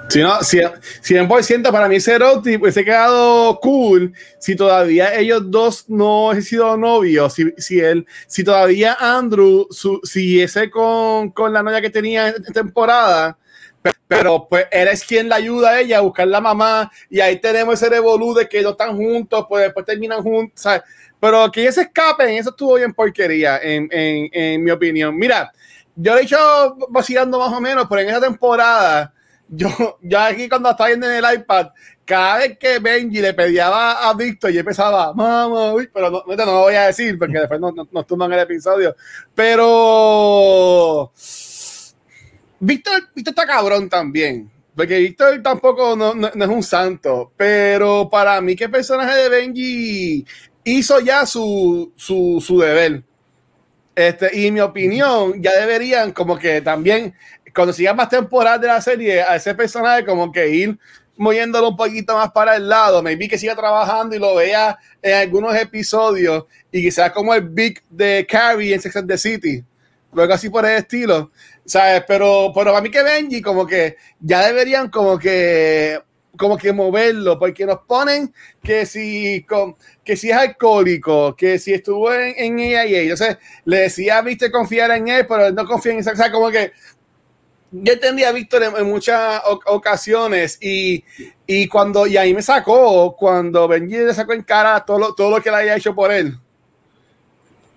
Si 0.09 0.21
no, 0.21 0.39
100%, 0.39 1.73
para 1.73 1.89
mí 1.89 1.99
trip 1.99 2.63
hubiese 2.63 2.85
quedado 2.85 3.59
cool 3.61 4.13
si 4.39 4.55
todavía 4.55 5.13
ellos 5.19 5.51
dos 5.51 5.85
no 5.89 6.31
han 6.31 6.43
sido 6.43 6.77
novios, 6.77 7.35
si, 7.35 7.53
si, 7.59 7.81
él, 7.81 8.07
si 8.29 8.45
todavía 8.45 8.97
Andrew 9.01 9.67
su, 9.71 10.01
siguiese 10.05 10.71
con, 10.71 11.31
con 11.31 11.53
la 11.53 11.63
novia 11.63 11.81
que 11.81 11.91
tenía 11.91 12.29
en 12.29 12.43
temporada, 12.53 13.37
pero 14.09 14.47
pues 14.49 14.67
eres 14.71 15.05
quien 15.05 15.29
la 15.29 15.37
ayuda 15.37 15.71
a 15.71 15.81
ella 15.81 15.99
a 15.99 16.03
buscar 16.03 16.29
la 16.29 16.41
mamá 16.41 16.91
y 17.11 17.21
ahí 17.21 17.41
tenemos 17.41 17.75
ese 17.75 17.91
revolú 17.91 18.35
de 18.35 18.49
que 18.49 18.63
no 18.63 18.71
están 18.71 18.97
juntos, 18.97 19.47
pues 19.49 19.65
después 19.65 19.85
terminan 19.85 20.23
juntos, 20.23 20.61
¿sabes? 20.61 20.83
Pero 21.19 21.51
que 21.51 21.63
ellos 21.63 21.75
se 21.75 21.83
escapen, 21.83 22.29
eso 22.31 22.51
estuvo 22.51 22.75
bien 22.75 22.93
porquería, 22.93 23.59
en, 23.59 23.89
en, 23.91 24.29
en 24.33 24.63
mi 24.63 24.71
opinión. 24.71 25.17
Mira, 25.17 25.51
yo 25.95 26.17
he 26.17 26.23
hecho 26.23 26.37
vacilando 26.91 27.39
más 27.39 27.53
o 27.53 27.61
menos, 27.61 27.87
pero 27.89 28.03
en 28.03 28.11
esa 28.11 28.21
temporada, 28.21 29.13
yo, 29.49 29.69
yo 30.03 30.21
aquí 30.21 30.49
cuando 30.49 30.71
estaba 30.71 30.89
viendo 30.89 31.11
en 31.11 31.25
el 31.25 31.35
iPad, 31.35 31.69
cada 32.05 32.39
vez 32.39 32.59
que 32.59 32.79
Benji 32.79 33.21
le 33.21 33.35
pedía 33.35 33.69
a 33.69 34.15
Víctor, 34.15 34.51
yo 34.51 34.61
empezaba, 34.61 35.13
mamá, 35.13 35.73
uy, 35.73 35.89
pero 35.93 36.11
no, 36.11 36.23
no, 36.25 36.45
lo 36.45 36.61
voy 36.61 36.75
a 36.75 36.87
decir 36.87 37.19
porque 37.19 37.41
después 37.41 37.59
nos 37.59 37.75
no, 37.75 37.89
no, 37.93 38.27
el 38.27 38.39
episodio. 38.39 38.95
Pero 39.35 41.13
Víctor, 42.61 43.09
Víctor 43.15 43.33
está 43.33 43.47
cabrón 43.47 43.89
también. 43.89 44.51
Porque 44.77 44.99
Víctor 44.99 45.43
tampoco 45.43 45.97
no, 45.97 46.15
no, 46.15 46.29
es 46.29 46.49
un 46.49 46.63
santo, 46.63 47.33
pero 47.35 48.11
para 48.11 48.39
mí 48.43 48.55
el 48.59 48.71
personaje 48.71 49.23
de 49.23 49.29
Benji 49.31 50.27
hizo 50.65 51.01
ya 51.01 51.25
su, 51.25 51.93
su, 51.97 52.43
su 52.47 52.59
deber. 52.59 53.03
Este, 53.95 54.39
y 54.39 54.51
mi 54.51 54.61
opinión, 54.61 55.43
ya 55.43 55.59
deberían 55.59 56.13
como 56.13 56.39
que 56.39 56.61
también, 56.61 57.15
cuando 57.55 57.73
sigan 57.73 57.97
más 57.97 58.11
temporadas 58.11 58.61
de 58.61 58.67
la 58.67 58.83
serie, 58.83 59.23
a 59.23 59.37
ese 59.37 59.55
personaje 59.55 60.05
como 60.05 60.31
que 60.31 60.47
ir 60.51 60.79
moviéndolo 61.17 61.71
un 61.71 61.77
poquito 61.77 62.15
más 62.15 62.31
para 62.33 62.57
el 62.57 62.69
lado, 62.69 63.03
maybe 63.03 63.29
que 63.29 63.39
siga 63.39 63.57
trabajando 63.57 64.15
y 64.15 64.19
lo 64.19 64.35
vea 64.35 64.79
en 65.01 65.15
algunos 65.15 65.57
episodios 65.57 66.45
y 66.71 66.83
quizás 66.83 67.11
como 67.13 67.33
el 67.33 67.49
Big 67.49 67.83
de 67.89 68.27
Carrie 68.29 68.75
en 68.75 68.83
Sex 68.83 68.97
and 68.97 69.09
the 69.09 69.17
City, 69.17 69.65
luego 70.13 70.35
así 70.35 70.51
por 70.51 70.67
el 70.67 70.77
estilo, 70.77 71.31
¿sabes? 71.67 72.05
Pero, 72.07 72.53
pero 72.55 72.73
para 72.73 72.81
mí 72.81 72.91
que 72.91 73.03
Benji 73.03 73.43
como 73.43 73.67
que 73.67 73.97
ya 74.21 74.47
deberían 74.47 74.89
como 74.89 75.19
que 75.19 76.01
como 76.37 76.57
que 76.59 76.73
moverlo, 76.73 77.39
porque 77.39 77.67
nos 77.67 77.79
ponen 77.87 78.33
que 78.63 78.85
si, 78.87 79.45
con, 79.49 79.75
que 80.05 80.17
si 80.17 80.31
es 80.31 80.37
alcohólico, 80.37 81.35
que 81.35 81.59
si 81.59 81.73
estuvo 81.73 82.13
en, 82.13 82.35
en 82.37 82.59
y 82.59 82.75
entonces 82.75 83.39
le 83.65 83.79
decía, 83.79 84.21
viste, 84.21 84.51
confiar 84.51 84.91
en 84.91 85.09
él, 85.09 85.27
pero 85.27 85.51
no 85.51 85.65
confía 85.65 85.93
en 85.93 86.01
esa, 86.01 86.13
o 86.13 86.17
sea, 86.17 86.31
como 86.31 86.51
que 86.51 86.73
yo 87.73 87.93
entendía 87.93 88.29
a 88.29 88.33
Víctor 88.33 88.63
en, 88.65 88.87
muchas 88.87 89.43
ocasiones 89.67 90.59
y, 90.61 91.03
y, 91.47 91.67
cuando, 91.69 92.07
y 92.07 92.17
ahí 92.17 92.35
me 92.35 92.43
sacó, 92.43 93.17
cuando 93.17 93.67
Benji 93.67 93.97
le 93.97 94.15
sacó 94.15 94.33
en 94.33 94.43
cara 94.43 94.85
todo 94.85 94.99
lo, 94.99 95.15
todo 95.15 95.31
lo 95.31 95.43
que 95.43 95.51
le 95.51 95.57
había 95.57 95.77
hecho 95.77 95.95
por 95.95 96.13
él. 96.13 96.39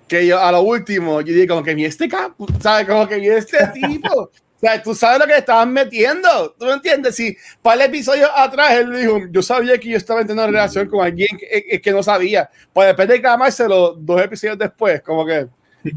Que 0.10 0.26
yo 0.26 0.40
a 0.40 0.52
lo 0.52 0.62
último, 0.62 1.22
yo 1.22 1.34
dije 1.34 1.48
como 1.48 1.64
que 1.64 1.76
mi 1.76 1.86
este 1.86 2.10
capo, 2.10 2.48
¿sabes? 2.60 2.88
Como 2.88 3.08
que 3.08 3.18
mi 3.18 3.28
este 3.28 3.60
tipo. 3.74 4.32
O 4.60 4.60
sea, 4.60 4.84
tú 4.84 4.94
sabes 4.94 5.20
lo 5.20 5.26
que 5.26 5.38
estaban 5.38 5.72
metiendo. 5.72 6.54
¿Tú 6.60 6.66
me 6.66 6.74
entiendes? 6.74 7.16
Si 7.16 7.38
para 7.62 7.86
el 7.86 7.90
episodio 7.90 8.28
atrás 8.36 8.72
él 8.74 8.94
dijo, 8.94 9.20
yo 9.32 9.42
sabía 9.42 9.78
que 9.78 9.90
yo 9.90 9.98
estaba 9.98 10.20
teniendo 10.22 10.44
una 10.44 10.52
relación 10.52 10.90
con 10.90 11.06
alguien 11.06 11.38
que, 11.38 11.80
que 11.80 11.92
no 11.92 12.04
sabía. 12.04 12.50
Pues 12.74 12.88
después 12.88 13.08
de 13.08 13.22
clamárselo 13.22 13.94
dos 13.94 14.22
episodios 14.22 14.58
después, 14.58 15.02
como 15.02 15.26
que 15.26 15.48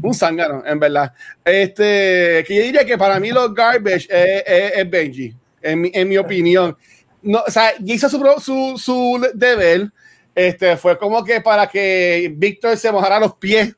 un 0.01 0.13
zángano, 0.13 0.63
en 0.65 0.79
verdad. 0.79 1.13
Este, 1.43 2.43
que 2.47 2.55
yo 2.55 2.61
diría 2.63 2.85
que 2.85 2.97
para 2.97 3.19
mí 3.19 3.31
los 3.31 3.53
garbage 3.53 4.07
es, 4.09 4.89
Benji, 4.89 5.35
en 5.61 5.81
mi, 5.81 5.91
en 5.93 6.07
mi, 6.07 6.17
opinión. 6.17 6.77
No, 7.21 7.43
o 7.45 7.51
sea, 7.51 7.73
hizo 7.85 8.07
su, 8.07 8.17
su, 8.39 8.77
su 8.77 9.27
deber. 9.33 9.91
Este, 10.35 10.77
fue 10.77 10.97
como 10.97 11.23
que 11.23 11.41
para 11.41 11.67
que 11.67 12.31
Víctor 12.35 12.77
se 12.77 12.91
mojara 12.91 13.19
los 13.19 13.35
pies 13.35 13.75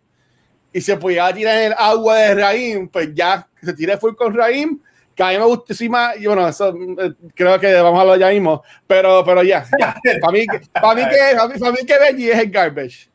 y 0.76 0.82
se 0.82 0.98
podía 0.98 1.34
tirar 1.34 1.56
en 1.56 1.64
el 1.68 1.76
agua 1.78 2.18
de 2.18 2.36
Raim, 2.36 2.90
pues 2.90 3.08
ya 3.14 3.48
se 3.64 3.72
tire 3.72 3.98
full 3.98 4.14
con 4.14 4.36
Raim, 4.36 4.78
que 5.16 5.24
a 5.24 5.30
mí 5.30 5.38
me 5.38 5.46
gusta 5.46 5.74
más, 5.88 6.18
y 6.18 6.26
bueno, 6.26 6.46
eso 6.50 6.76
eh, 7.00 7.14
creo 7.34 7.58
que 7.58 7.74
vamos 7.76 7.98
a 7.98 8.02
hablar 8.02 8.20
ya 8.20 8.28
mismo, 8.28 8.62
pero, 8.86 9.24
pero 9.24 9.42
ya, 9.42 9.66
ya. 9.80 9.96
para 10.20 10.34
mí, 10.34 10.46
para 10.74 10.96
mí 10.96 11.02
que, 11.10 11.60
para 11.60 11.72
mí, 11.72 11.78
que 11.88 11.98
Benji 11.98 12.30
es 12.30 12.40
el 12.40 12.52
garbage. 12.52 13.10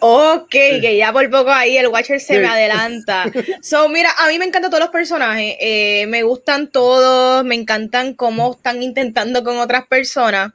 Ok, 0.00 0.50
que 0.50 0.96
ya 0.96 1.12
por 1.12 1.30
poco 1.30 1.52
ahí 1.52 1.76
el 1.76 1.86
Watcher 1.86 2.18
se 2.18 2.40
me 2.40 2.48
adelanta. 2.48 3.26
So, 3.62 3.88
mira, 3.88 4.10
a 4.18 4.26
mí 4.26 4.38
me 4.40 4.46
encantan 4.46 4.72
todos 4.72 4.82
los 4.82 4.90
personajes, 4.92 5.54
eh, 5.60 6.06
me 6.08 6.24
gustan 6.24 6.72
todos, 6.72 7.44
me 7.44 7.54
encantan 7.54 8.14
cómo 8.14 8.54
están 8.54 8.82
intentando 8.82 9.44
con 9.44 9.58
otras 9.58 9.86
personas. 9.86 10.50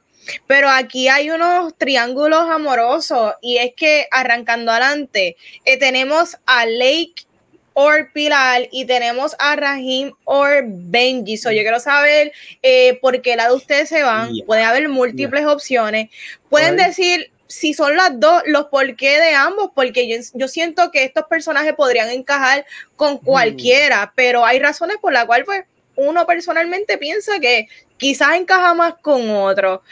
Pero 0.46 0.68
aquí 0.68 1.08
hay 1.08 1.30
unos 1.30 1.76
triángulos 1.76 2.48
amorosos 2.48 3.34
y 3.40 3.58
es 3.58 3.72
que 3.74 4.06
arrancando 4.10 4.72
adelante 4.72 5.36
eh, 5.64 5.78
tenemos 5.78 6.36
a 6.46 6.66
Lake 6.66 7.26
or 7.74 8.12
Pilar 8.12 8.68
y 8.70 8.84
tenemos 8.84 9.34
a 9.38 9.56
Rahim 9.56 10.12
or 10.24 10.64
Benji. 10.66 11.36
So, 11.36 11.50
yo 11.50 11.62
quiero 11.62 11.80
saber 11.80 12.32
eh, 12.62 12.98
por 13.00 13.22
qué 13.22 13.36
lado 13.36 13.56
ustedes 13.56 13.88
se 13.88 14.02
van. 14.02 14.32
Puede 14.46 14.62
haber 14.62 14.88
múltiples 14.88 15.46
opciones. 15.46 16.10
Pueden 16.48 16.76
decir 16.76 17.30
si 17.46 17.74
son 17.74 17.96
las 17.96 18.18
dos, 18.20 18.42
los 18.46 18.66
por 18.66 18.94
qué 18.96 19.18
de 19.18 19.34
ambos, 19.34 19.70
porque 19.74 20.08
yo, 20.08 20.16
yo, 20.34 20.46
siento 20.46 20.92
que 20.92 21.02
estos 21.02 21.24
personajes 21.24 21.74
podrían 21.74 22.08
encajar 22.10 22.64
con 22.94 23.18
cualquiera, 23.18 24.12
pero 24.14 24.46
hay 24.46 24.60
razones 24.60 24.98
por 25.00 25.12
las 25.12 25.24
cuales 25.24 25.46
pues, 25.46 25.64
uno 25.96 26.26
personalmente 26.26 26.96
piensa 26.96 27.40
que 27.40 27.66
quizás 28.00 28.34
encaja 28.34 28.74
más 28.74 28.94
con 29.00 29.30
otro. 29.30 29.82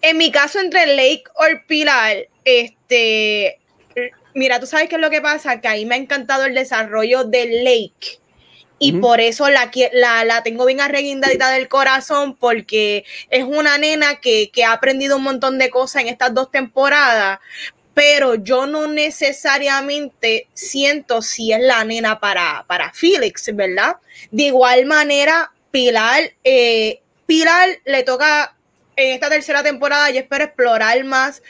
En 0.00 0.16
mi 0.16 0.32
caso, 0.32 0.58
entre 0.58 0.86
Lake 0.96 1.24
o 1.34 1.44
Pilar, 1.68 2.26
este, 2.44 3.60
mira, 4.34 4.58
tú 4.58 4.66
sabes 4.66 4.88
qué 4.88 4.96
es 4.96 5.00
lo 5.00 5.10
que 5.10 5.20
pasa, 5.20 5.60
que 5.60 5.68
ahí 5.68 5.84
me 5.84 5.94
ha 5.94 5.98
encantado 5.98 6.46
el 6.46 6.54
desarrollo 6.54 7.24
de 7.24 7.62
Lake. 7.62 8.18
Y 8.82 8.92
por 8.92 9.20
eso 9.20 9.50
la, 9.50 9.70
la, 9.92 10.24
la, 10.24 10.42
tengo 10.42 10.64
bien 10.64 10.80
arreguindadita 10.80 11.50
del 11.50 11.68
corazón, 11.68 12.34
porque 12.34 13.04
es 13.28 13.44
una 13.44 13.76
nena 13.76 14.20
que, 14.20 14.50
que 14.50 14.64
ha 14.64 14.72
aprendido 14.72 15.16
un 15.16 15.22
montón 15.22 15.58
de 15.58 15.68
cosas 15.68 16.00
en 16.00 16.08
estas 16.08 16.32
dos 16.32 16.50
temporadas, 16.50 17.40
pero 17.92 18.36
yo 18.36 18.64
no 18.64 18.86
necesariamente 18.86 20.48
siento 20.54 21.20
si 21.20 21.52
es 21.52 21.60
la 21.60 21.84
nena 21.84 22.20
para, 22.20 22.64
para 22.66 22.90
Felix, 22.94 23.54
¿verdad? 23.54 23.96
De 24.30 24.44
igual 24.44 24.86
manera, 24.86 25.52
Pilar 25.70 26.32
eh, 26.42 27.02
Pilar 27.30 27.68
le 27.84 28.02
toca 28.02 28.56
en 28.96 29.14
esta 29.14 29.30
tercera 29.30 29.62
temporada, 29.62 30.10
yo 30.10 30.18
espero 30.18 30.42
explorar 30.42 31.04
más 31.04 31.44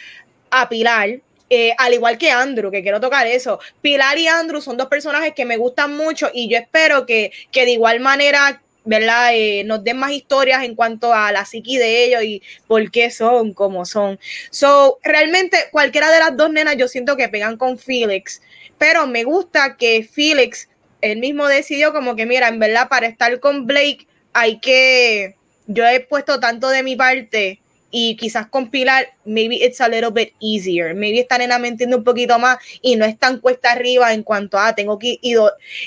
a 0.50 0.68
Pilar. 0.68 1.20
Eh, 1.48 1.74
al 1.78 1.94
igual 1.94 2.18
que 2.18 2.30
Andrew, 2.30 2.70
que 2.70 2.82
quiero 2.82 3.00
tocar 3.00 3.26
eso. 3.26 3.58
Pilar 3.80 4.18
y 4.18 4.28
Andrew 4.28 4.60
son 4.60 4.76
dos 4.76 4.88
personajes 4.88 5.32
que 5.34 5.46
me 5.46 5.56
gustan 5.56 5.96
mucho 5.96 6.30
y 6.34 6.50
yo 6.50 6.58
espero 6.58 7.06
que, 7.06 7.32
que 7.50 7.64
de 7.64 7.70
igual 7.70 8.00
manera, 8.00 8.60
¿verdad? 8.84 9.30
Eh, 9.32 9.64
nos 9.64 9.82
den 9.82 9.96
más 9.96 10.12
historias 10.12 10.64
en 10.64 10.74
cuanto 10.74 11.14
a 11.14 11.32
la 11.32 11.46
psiqui 11.46 11.78
de 11.78 12.04
ellos 12.04 12.24
y 12.24 12.42
por 12.66 12.90
qué 12.90 13.10
son 13.10 13.54
como 13.54 13.86
son. 13.86 14.20
So, 14.50 14.98
realmente 15.02 15.56
cualquiera 15.72 16.10
de 16.12 16.18
las 16.18 16.36
dos 16.36 16.50
nenas 16.50 16.76
yo 16.76 16.88
siento 16.88 17.16
que 17.16 17.30
pegan 17.30 17.56
con 17.56 17.78
Felix, 17.78 18.42
pero 18.76 19.06
me 19.06 19.24
gusta 19.24 19.78
que 19.78 20.04
Felix, 20.04 20.68
él 21.00 21.20
mismo 21.20 21.48
decidió 21.48 21.94
como 21.94 22.16
que, 22.16 22.26
mira, 22.26 22.48
en 22.48 22.58
verdad, 22.58 22.90
para 22.90 23.06
estar 23.06 23.40
con 23.40 23.66
Blake 23.66 24.06
hay 24.34 24.60
que 24.60 25.39
yo 25.72 25.86
he 25.86 26.00
puesto 26.00 26.40
tanto 26.40 26.68
de 26.68 26.82
mi 26.82 26.96
parte 26.96 27.60
y 27.92 28.16
quizás 28.16 28.46
compilar, 28.46 29.08
maybe 29.24 29.56
it's 29.56 29.80
a 29.80 29.88
little 29.88 30.10
bit 30.10 30.32
easier. 30.40 30.94
Maybe 30.94 31.20
esta 31.20 31.38
nena 31.38 31.58
me 31.58 31.68
entiende 31.68 31.96
un 31.96 32.04
poquito 32.04 32.38
más 32.38 32.58
y 32.82 32.96
no 32.96 33.04
es 33.04 33.18
tan 33.18 33.40
cuesta 33.40 33.72
arriba 33.72 34.12
en 34.12 34.22
cuanto 34.22 34.58
a 34.58 34.74
tengo 34.74 34.98
que 34.98 35.18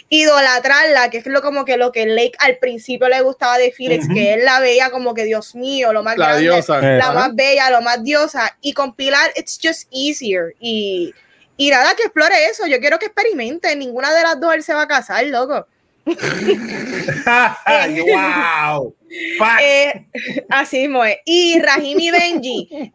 idolatrarla, 0.10 1.10
que 1.10 1.18
es 1.18 1.26
lo 1.28 1.42
como 1.42 1.64
que 1.66 1.78
lo 1.78 1.92
que 1.92 2.06
Lake 2.06 2.34
al 2.40 2.58
principio 2.58 3.08
le 3.08 3.22
gustaba 3.22 3.58
de 3.58 3.72
Felix, 3.72 4.08
que 4.14 4.34
él 4.34 4.46
la 4.46 4.60
veía 4.60 4.90
como 4.90 5.14
que 5.14 5.24
Dios 5.24 5.56
mío, 5.56 5.94
lo 5.94 6.04
más 6.04 6.16
grande, 6.16 6.62
la 6.98 7.12
más 7.12 7.36
bella, 7.36 7.70
lo 7.70 7.82
más 7.82 8.04
diosa. 8.04 8.58
Y 8.62 8.74
compilar, 8.74 9.32
it's 9.36 9.60
just 9.62 9.88
easier. 9.92 10.56
Y, 10.60 11.14
y 11.56 11.70
nada, 11.70 11.96
que 11.96 12.04
explore 12.04 12.36
eso. 12.50 12.68
Yo 12.68 12.80
quiero 12.80 13.00
que 13.00 13.06
experimente. 13.06 13.74
Ninguna 13.76 14.14
de 14.14 14.24
las 14.24 14.40
dos 14.40 14.54
él 14.54 14.64
se 14.64 14.74
va 14.74 14.84
a 14.84 14.88
casar, 14.88 15.26
loco. 15.26 15.68
wow. 18.06 18.94
Eh, 19.62 20.08
así 20.50 20.80
mismo 20.80 21.06
es. 21.06 21.18
Y 21.26 21.60
Rahim 21.60 22.00
y 22.00 22.12
Benji, 22.12 22.92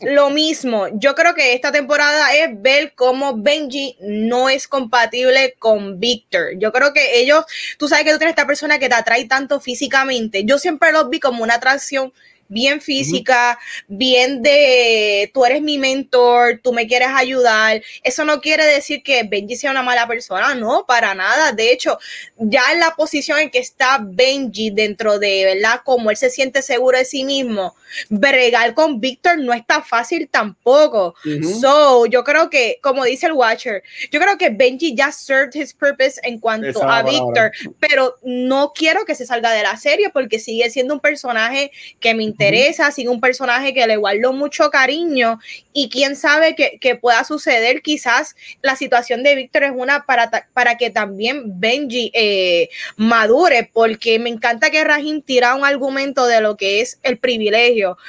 lo 0.00 0.30
mismo. 0.30 0.86
Yo 0.94 1.14
creo 1.14 1.34
que 1.34 1.54
esta 1.54 1.72
temporada 1.72 2.34
es 2.34 2.50
ver 2.62 2.94
cómo 2.94 3.36
Benji 3.36 3.96
no 4.00 4.48
es 4.48 4.68
compatible 4.68 5.54
con 5.58 5.98
Victor. 5.98 6.58
Yo 6.58 6.72
creo 6.72 6.92
que 6.92 7.20
ellos, 7.20 7.44
tú 7.78 7.88
sabes 7.88 8.04
que 8.04 8.12
tú 8.12 8.18
tienes 8.18 8.32
esta 8.32 8.46
persona 8.46 8.78
que 8.78 8.88
te 8.88 8.94
atrae 8.94 9.26
tanto 9.26 9.60
físicamente. 9.60 10.44
Yo 10.44 10.58
siempre 10.58 10.92
los 10.92 11.10
vi 11.10 11.20
como 11.20 11.42
una 11.42 11.54
atracción 11.54 12.12
bien 12.48 12.80
física, 12.80 13.58
bien 13.88 14.42
de 14.42 15.30
tú 15.32 15.44
eres 15.44 15.62
mi 15.62 15.78
mentor, 15.78 16.60
tú 16.62 16.72
me 16.72 16.86
quieres 16.86 17.08
ayudar. 17.14 17.82
Eso 18.02 18.24
no 18.24 18.40
quiere 18.40 18.64
decir 18.64 19.02
que 19.02 19.22
Benji 19.24 19.56
sea 19.56 19.70
una 19.70 19.82
mala 19.82 20.06
persona, 20.06 20.54
no, 20.54 20.84
para 20.86 21.14
nada. 21.14 21.52
De 21.52 21.72
hecho, 21.72 21.98
ya 22.36 22.72
en 22.72 22.80
la 22.80 22.94
posición 22.94 23.38
en 23.38 23.50
que 23.50 23.58
está 23.58 23.98
Benji 24.02 24.70
dentro 24.70 25.18
de, 25.18 25.54
¿verdad? 25.54 25.80
Como 25.84 26.10
él 26.10 26.16
se 26.16 26.30
siente 26.30 26.62
seguro 26.62 26.98
de 26.98 27.04
sí 27.04 27.24
mismo, 27.24 27.74
bregar 28.08 28.74
con 28.74 29.00
Víctor 29.00 29.38
no 29.38 29.52
está 29.52 29.82
fácil 29.82 30.28
tampoco. 30.30 31.14
So, 31.60 32.06
yo 32.06 32.24
creo 32.24 32.50
que, 32.50 32.78
como 32.82 33.04
dice 33.04 33.26
el 33.26 33.32
Watcher, 33.32 33.82
yo 34.10 34.20
creo 34.20 34.38
que 34.38 34.50
Benji 34.50 34.94
ya 34.94 35.12
served 35.12 35.54
his 35.54 35.72
purpose 35.72 36.20
en 36.22 36.38
cuanto 36.38 36.82
a 36.82 37.02
Víctor, 37.02 37.52
pero 37.80 38.16
no 38.22 38.72
quiero 38.74 39.04
que 39.04 39.14
se 39.14 39.26
salga 39.26 39.52
de 39.52 39.62
la 39.62 39.76
serie 39.76 40.10
porque 40.10 40.38
sigue 40.38 40.70
siendo 40.70 40.94
un 40.94 41.00
personaje 41.00 41.70
que 42.00 42.14
me 42.14 42.22
interesa, 42.36 42.90
sigue 42.90 43.08
un 43.08 43.20
personaje 43.20 43.72
que 43.72 43.86
le 43.86 43.96
guardo 43.96 44.32
mucho 44.32 44.70
cariño 44.70 45.38
y 45.72 45.88
quién 45.88 46.16
sabe 46.16 46.54
que, 46.54 46.96
pueda 46.96 47.24
suceder. 47.24 47.82
Quizás 47.82 48.36
la 48.62 48.76
situación 48.76 49.22
de 49.22 49.34
Víctor 49.34 49.64
es 49.64 49.72
una 49.74 50.06
para, 50.06 50.30
para 50.52 50.76
que 50.76 50.90
también 50.90 51.60
Benji 51.60 52.10
eh, 52.14 52.68
madure, 52.96 53.68
porque 53.72 54.18
me 54.18 54.30
encanta 54.30 54.70
que 54.70 54.84
Rahim 54.84 55.20
tira 55.20 55.54
un 55.54 55.64
argumento 55.64 56.26
de 56.26 56.40
lo 56.40 56.56
que 56.56 56.80
es 56.80 56.98
el 57.02 57.18
privilegio 57.18 57.46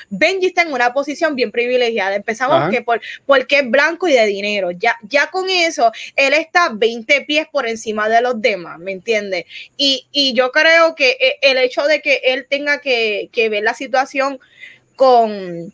Benji 0.10 0.48
está 0.48 0.62
en 0.64 0.74
una 0.74 0.94
posición 0.94 1.36
bien 1.36 1.52
privilegiada. 1.52 2.16
Empezamos 2.16 2.70
que 2.70 2.82
por, 2.82 3.02
porque 3.26 3.60
es 3.60 3.70
blanco 3.70 4.08
y 4.08 4.14
de 4.14 4.26
dinero. 4.26 4.72
Ya, 4.72 4.96
ya 5.04 5.28
con 5.28 5.50
eso, 5.50 5.92
él 6.16 6.34
está 6.34 6.70
20 6.74 7.22
pies 7.22 7.48
por 7.52 7.68
encima 7.68 8.10
de 8.10 8.22
los 8.22 8.42
demás, 8.42 8.80
¿me 8.80 8.92
entiendes? 8.92 9.46
Y, 9.78 10.06
yo 10.34 10.52
creo 10.52 10.94
que 10.94 11.18
eh, 11.20 11.38
el 11.42 11.58
hecho 11.58 11.84
de 11.84 12.02
que 12.02 12.22
él 12.24 12.48
tenga 12.50 12.80
que, 12.80 13.30
ver 13.50 13.64
la 13.64 13.74
situación 13.74 14.17
con 14.96 15.74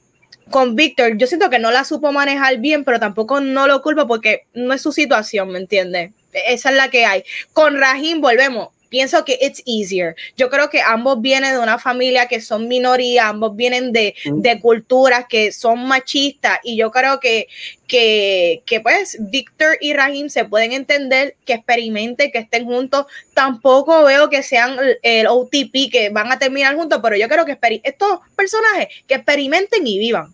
con 0.50 0.76
Víctor, 0.76 1.18
yo 1.18 1.26
siento 1.26 1.50
que 1.50 1.60
no 1.60 1.72
la 1.72 1.84
supo 1.84 2.12
manejar 2.12 2.58
bien, 2.60 2.84
pero 2.84 3.00
tampoco 3.00 3.40
no 3.40 3.68
lo 3.68 3.82
culpo 3.82 4.08
porque 4.08 4.46
no 4.54 4.74
es 4.74 4.82
su 4.82 4.92
situación, 4.92 5.50
¿me 5.50 5.60
entiendes? 5.60 6.12
Esa 6.34 6.70
es 6.70 6.76
la 6.76 6.90
que 6.90 7.06
hay. 7.06 7.24
Con 7.54 7.78
Rahim 7.78 8.22
volvemos 8.22 8.70
pienso 8.94 9.26
que 9.26 9.40
it's 9.42 9.64
easier. 9.66 10.16
Yo 10.38 10.52
creo 10.52 10.70
que 10.70 10.80
ambos 10.80 11.20
vienen 11.20 11.54
de 11.54 11.58
una 11.58 11.80
familia 11.80 12.28
que 12.28 12.40
son 12.40 12.68
minoría, 12.68 13.28
ambos 13.28 13.56
vienen 13.56 13.92
de, 13.92 14.14
de 14.24 14.62
culturas 14.62 15.26
que 15.28 15.52
son 15.52 15.88
machistas 15.88 16.60
y 16.64 16.78
yo 16.78 16.92
creo 16.92 17.20
que, 17.20 17.48
que, 17.88 18.62
que, 18.68 18.82
pues 18.82 19.18
Víctor 19.20 19.78
y 19.82 19.94
Rahim 19.94 20.30
se 20.30 20.46
pueden 20.46 20.74
entender, 20.74 21.36
que 21.44 21.54
experimenten, 21.54 22.32
que 22.32 22.38
estén 22.38 22.66
juntos. 22.66 23.08
Tampoco 23.34 24.04
veo 24.04 24.30
que 24.30 24.44
sean 24.44 24.78
el 25.02 25.26
OTP 25.26 25.92
que 25.92 26.12
van 26.12 26.32
a 26.32 26.38
terminar 26.38 26.76
juntos, 26.76 27.00
pero 27.02 27.16
yo 27.16 27.28
creo 27.28 27.46
que 27.46 27.58
estos 27.84 28.20
personajes 28.36 28.90
que 29.08 29.16
experimenten 29.16 29.88
y 29.88 29.98
vivan. 29.98 30.32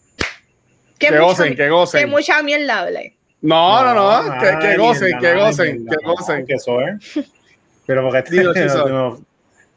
Que, 0.98 1.18
gocen, 1.18 1.56
que 1.56 1.70
gocen. 1.70 2.02
Que 2.02 2.08
mucha 2.08 2.44
mierda 2.44 2.80
hable. 2.80 3.16
No, 3.42 3.82
no, 3.86 3.94
no, 3.94 4.38
que, 4.38 4.68
que, 4.68 4.76
gocen, 4.76 5.18
que 5.18 5.34
gocen, 5.34 5.88
que 5.88 5.96
gocen. 6.04 6.46
Que 6.46 6.56
eso, 6.56 6.82
¿eh? 6.82 6.98
Pero 7.90 8.04
porque 8.04 8.24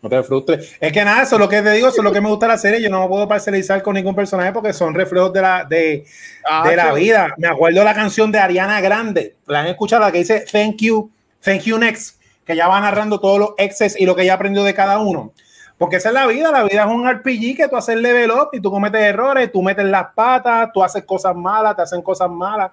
no, 0.02 0.10
te 0.10 0.22
frustres. 0.22 0.76
Es 0.78 0.93
que 0.93 1.02
nada, 1.02 1.22
eso 1.22 1.36
es 1.36 1.40
lo 1.40 1.48
que 1.48 1.62
te 1.62 1.70
digo, 1.70 1.89
eso 1.89 2.02
es 2.02 2.05
lo 2.05 2.12
que 2.12 2.20
me 2.20 2.28
gusta 2.28 2.44
de 2.44 2.52
la 2.52 2.59
serie. 2.59 2.82
Yo 2.82 2.90
no 2.90 3.01
me 3.01 3.09
puedo 3.09 3.26
parcializar 3.26 3.82
con 3.82 3.94
ningún 3.94 4.14
personaje 4.14 4.52
porque 4.52 4.74
son 4.74 4.93
reflejos 4.93 5.32
de 5.32 5.40
la, 5.40 5.64
de, 5.64 6.05
ah, 6.44 6.68
de 6.68 6.76
la 6.76 6.93
vida. 6.93 7.34
Me 7.39 7.48
acuerdo 7.48 7.82
la 7.82 7.94
canción 7.94 8.30
de 8.30 8.39
Ariana 8.39 8.82
Grande. 8.82 9.36
La 9.47 9.60
han 9.60 9.68
escuchado, 9.68 10.02
la 10.02 10.12
que 10.12 10.18
dice 10.18 10.44
Thank 10.52 10.82
you, 10.82 11.10
thank 11.43 11.62
you 11.62 11.78
next, 11.78 12.20
que 12.44 12.55
ya 12.55 12.68
va 12.68 12.78
narrando 12.82 13.18
todos 13.18 13.39
los 13.39 13.51
exes 13.56 13.98
y 13.98 14.05
lo 14.05 14.14
que 14.14 14.24
ella 14.24 14.34
aprendió 14.34 14.62
de 14.62 14.74
cada 14.74 14.98
uno. 14.98 15.32
Porque 15.78 15.97
esa 15.97 16.10
es 16.10 16.14
la 16.14 16.26
vida, 16.26 16.51
la 16.52 16.64
vida 16.64 16.82
es 16.82 16.90
un 16.90 17.10
RPG 17.10 17.56
que 17.56 17.68
tú 17.70 17.76
haces 17.76 17.97
level 17.97 18.30
up 18.32 18.51
y 18.52 18.60
tú 18.60 18.70
cometes 18.70 19.01
errores, 19.01 19.51
tú 19.51 19.62
metes 19.62 19.86
las 19.86 20.09
patas, 20.14 20.68
tú 20.74 20.84
haces 20.84 21.02
cosas 21.05 21.34
malas, 21.34 21.76
te 21.76 21.80
hacen 21.80 22.02
cosas 22.02 22.28
malas. 22.28 22.72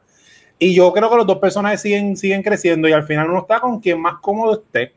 Y 0.58 0.76
yo 0.76 0.92
creo 0.92 1.10
que 1.10 1.16
los 1.16 1.26
dos 1.26 1.38
personajes 1.38 1.80
siguen, 1.80 2.18
siguen 2.18 2.44
creciendo 2.44 2.90
y 2.90 2.92
al 2.92 3.06
final 3.06 3.30
uno 3.30 3.40
está 3.40 3.62
con 3.62 3.80
quien 3.80 4.02
más 4.02 4.16
cómodo 4.20 4.56
esté. 4.56 4.94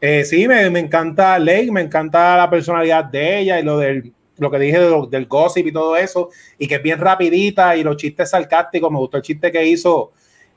Eh, 0.00 0.24
sí, 0.24 0.48
me, 0.48 0.66
encanta 0.66 1.38
Lake, 1.38 1.70
me 1.70 1.82
encanta 1.82 2.36
la 2.36 2.48
personalidad 2.48 3.04
de 3.04 3.40
ella 3.40 3.60
y 3.60 3.62
lo 3.62 3.78
del 3.78 4.12
lo 4.38 4.50
que 4.50 4.58
dije 4.58 4.78
del 4.78 5.26
gossip 5.26 5.66
y 5.66 5.72
todo 5.72 5.98
eso, 5.98 6.30
y 6.58 6.66
que 6.66 6.76
es 6.76 6.82
bien 6.82 6.98
rapidita 6.98 7.76
y 7.76 7.82
los 7.82 7.98
chistes 7.98 8.30
sarcásticos. 8.30 8.90
Me 8.90 8.96
gustó 8.96 9.18
el 9.18 9.22
chiste 9.22 9.52
que 9.52 9.66
hizo, 9.66 10.12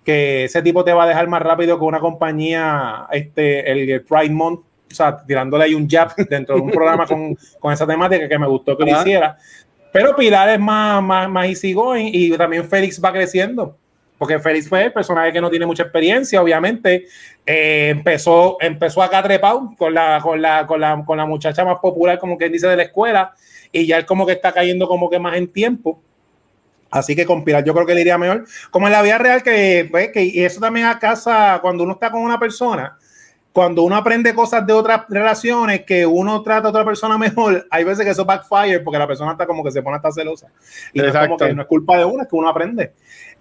que 0.06 0.46
ese 0.46 0.62
tipo 0.62 0.86
te 0.86 0.94
va 0.94 1.04
a 1.04 1.08
dejar 1.08 1.28
más 1.28 1.42
rápido 1.42 1.78
que 1.78 1.84
una 1.84 2.00
compañía, 2.00 3.08
este, 3.12 3.70
el, 3.70 4.02
Pride 4.04 4.30
Month, 4.30 4.62
o 4.90 4.96
sea, 4.96 5.18
tirándole 5.26 5.66
ahí 5.66 5.74
un 5.76 5.90
jab 5.90 6.16
dentro 6.30 6.56
de 6.56 6.62
un 6.62 6.72
programa 6.72 7.06
con, 7.06 7.38
con, 7.60 7.74
esa 7.74 7.86
temática 7.86 8.30
que 8.30 8.40
me 8.40 8.48
gustó 8.48 8.78
que 8.78 8.86
lo 8.86 9.02
hiciera. 9.02 9.38
Pero 9.92 10.16
Pilar 10.16 10.48
es 10.48 10.60
más, 10.62 11.04
más, 11.04 11.30
más 11.30 11.48
easygoing 11.48 12.10
y 12.14 12.32
también 12.38 12.64
Félix 12.64 13.04
va 13.04 13.12
creciendo 13.12 13.78
porque 14.24 14.40
Félix 14.40 14.70
fue 14.70 14.86
el 14.86 14.94
personaje 14.94 15.34
que 15.34 15.42
no 15.42 15.50
tiene 15.50 15.66
mucha 15.66 15.84
experiencia, 15.84 16.42
obviamente. 16.42 17.08
Eh, 17.46 17.90
empezó, 17.90 18.56
empezó 18.62 19.04
acá 19.04 19.22
trepado 19.22 19.74
con 19.78 19.94
la, 19.94 20.22
con, 20.24 20.42
la, 20.42 20.66
con, 20.66 20.80
la, 20.80 21.04
con 21.06 21.18
la 21.18 21.26
muchacha 21.26 21.66
más 21.66 21.80
popular, 21.80 22.18
como 22.20 22.38
quien 22.38 22.50
dice, 22.50 22.70
de 22.70 22.78
la 22.78 22.84
escuela, 22.84 23.34
y 23.70 23.86
ya 23.86 23.98
él 23.98 24.06
como 24.06 24.26
que 24.26 24.32
está 24.32 24.54
cayendo 24.54 24.88
como 24.88 25.10
que 25.10 25.20
más 25.20 25.36
en 25.36 25.52
tiempo. 25.52 26.02
Así 26.90 27.18
que 27.18 27.26
con 27.26 27.44
Pilar 27.44 27.66
yo 27.66 27.74
creo 27.74 27.86
que 27.86 27.96
le 27.96 28.00
iría 28.00 28.18
mejor. 28.18 28.46
Como 28.72 28.88
en 28.88 28.94
la 28.94 29.02
vida 29.02 29.18
real, 29.18 29.44
que, 29.44 29.90
pues, 29.92 30.14
que 30.14 30.24
y 30.24 30.42
eso 30.42 30.62
también 30.62 30.86
a 30.86 31.00
casa, 31.00 31.60
cuando 31.62 31.84
uno 31.84 31.92
está 31.92 32.10
con 32.10 32.22
una 32.22 32.40
persona, 32.40 32.98
cuando 33.54 33.84
uno 33.84 33.96
aprende 33.96 34.34
cosas 34.34 34.66
de 34.66 34.74
otras 34.74 35.04
relaciones, 35.08 35.84
que 35.86 36.06
uno 36.06 36.42
trata 36.42 36.68
a 36.68 36.72
otra 36.72 36.84
persona 36.84 37.18
mejor, 37.20 37.68
hay 37.70 37.84
veces 37.84 38.04
que 38.04 38.12
eso 38.12 38.26
backfire 38.26 38.80
porque 38.80 38.98
la 38.98 39.08
persona 39.08 39.32
está 39.34 39.46
como 39.46 39.64
que 39.64 39.72
se 39.72 39.84
pone 39.84 39.96
hasta 39.96 40.12
celosa. 40.12 40.48
Y 40.92 41.00
no 41.00 41.08
es 41.08 41.16
como 41.16 41.38
que 41.38 41.54
no 41.54 41.62
es 41.62 41.68
culpa 41.68 41.98
de 41.98 42.04
uno, 42.04 42.24
es 42.24 42.28
que 42.28 42.36
uno 42.36 42.50
aprende. 42.50 42.94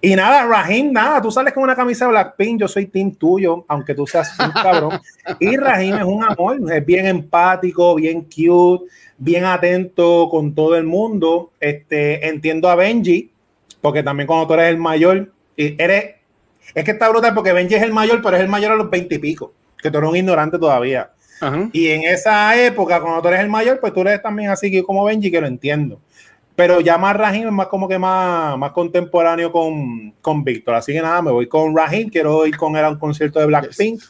Y 0.04 0.14
nada, 0.14 0.44
Rahim, 0.44 0.92
nada, 0.92 1.22
tú 1.22 1.30
sales 1.30 1.54
con 1.54 1.62
una 1.62 1.76
camisa 1.76 2.08
Blackpink, 2.08 2.60
yo 2.60 2.68
soy 2.68 2.86
team 2.86 3.14
tuyo, 3.14 3.64
aunque 3.68 3.94
tú 3.94 4.06
seas 4.06 4.36
un 4.38 4.50
cabrón. 4.50 5.00
Y 5.38 5.56
Rahim 5.56 5.94
es 5.94 6.04
un 6.04 6.24
amor, 6.24 6.58
es 6.72 6.84
bien 6.84 7.06
empático, 7.06 7.94
bien 7.94 8.22
cute, 8.22 8.84
bien 9.16 9.44
atento 9.44 10.28
con 10.28 10.54
todo 10.54 10.76
el 10.76 10.84
mundo. 10.84 11.52
Este, 11.58 12.28
entiendo 12.28 12.68
a 12.68 12.74
Benji, 12.74 13.30
porque 13.80 14.02
también 14.02 14.26
cuando 14.26 14.46
tú 14.48 14.54
eres 14.54 14.70
el 14.70 14.76
mayor, 14.76 15.32
eres, 15.56 16.16
es 16.74 16.84
que 16.84 16.90
está 16.90 17.08
brutal 17.08 17.32
porque 17.32 17.52
Benji 17.52 17.76
es 17.76 17.82
el 17.82 17.92
mayor, 17.92 18.20
pero 18.22 18.36
es 18.36 18.42
el 18.42 18.48
mayor 18.48 18.72
a 18.72 18.76
los 18.76 18.90
veinte 18.90 19.14
y 19.14 19.18
pico, 19.18 19.52
que 19.82 19.90
tú 19.90 19.98
eres 19.98 20.10
un 20.10 20.16
ignorante 20.16 20.58
todavía. 20.58 21.10
Y 21.72 21.88
en 21.88 22.04
esa 22.04 22.56
época, 22.64 23.00
cuando 23.00 23.20
tú 23.20 23.26
eres 23.26 23.40
el 23.40 23.48
mayor, 23.48 23.80
pues 23.80 23.92
tú 23.92 24.02
eres 24.02 24.22
también 24.22 24.50
así 24.50 24.70
que 24.70 24.84
como 24.84 25.04
Benji, 25.04 25.28
que 25.28 25.40
lo 25.40 25.48
entiendo. 25.48 26.00
Pero 26.54 26.80
ya 26.80 26.98
más 26.98 27.16
Rahim 27.16 27.46
es 27.46 27.52
más 27.52 27.66
como 27.66 27.88
que 27.88 27.98
más, 27.98 28.56
más 28.58 28.70
contemporáneo 28.72 29.50
con, 29.50 30.12
con 30.20 30.44
Víctor. 30.44 30.76
Así 30.76 30.92
que 30.92 31.00
nada, 31.00 31.20
me 31.20 31.32
voy 31.32 31.48
con 31.48 31.76
Rahim. 31.76 32.10
Quiero 32.10 32.46
ir 32.46 32.56
con 32.56 32.76
él 32.76 32.84
a 32.84 32.90
un 32.90 32.98
concierto 32.98 33.40
de 33.40 33.46
Blackpink. 33.46 34.00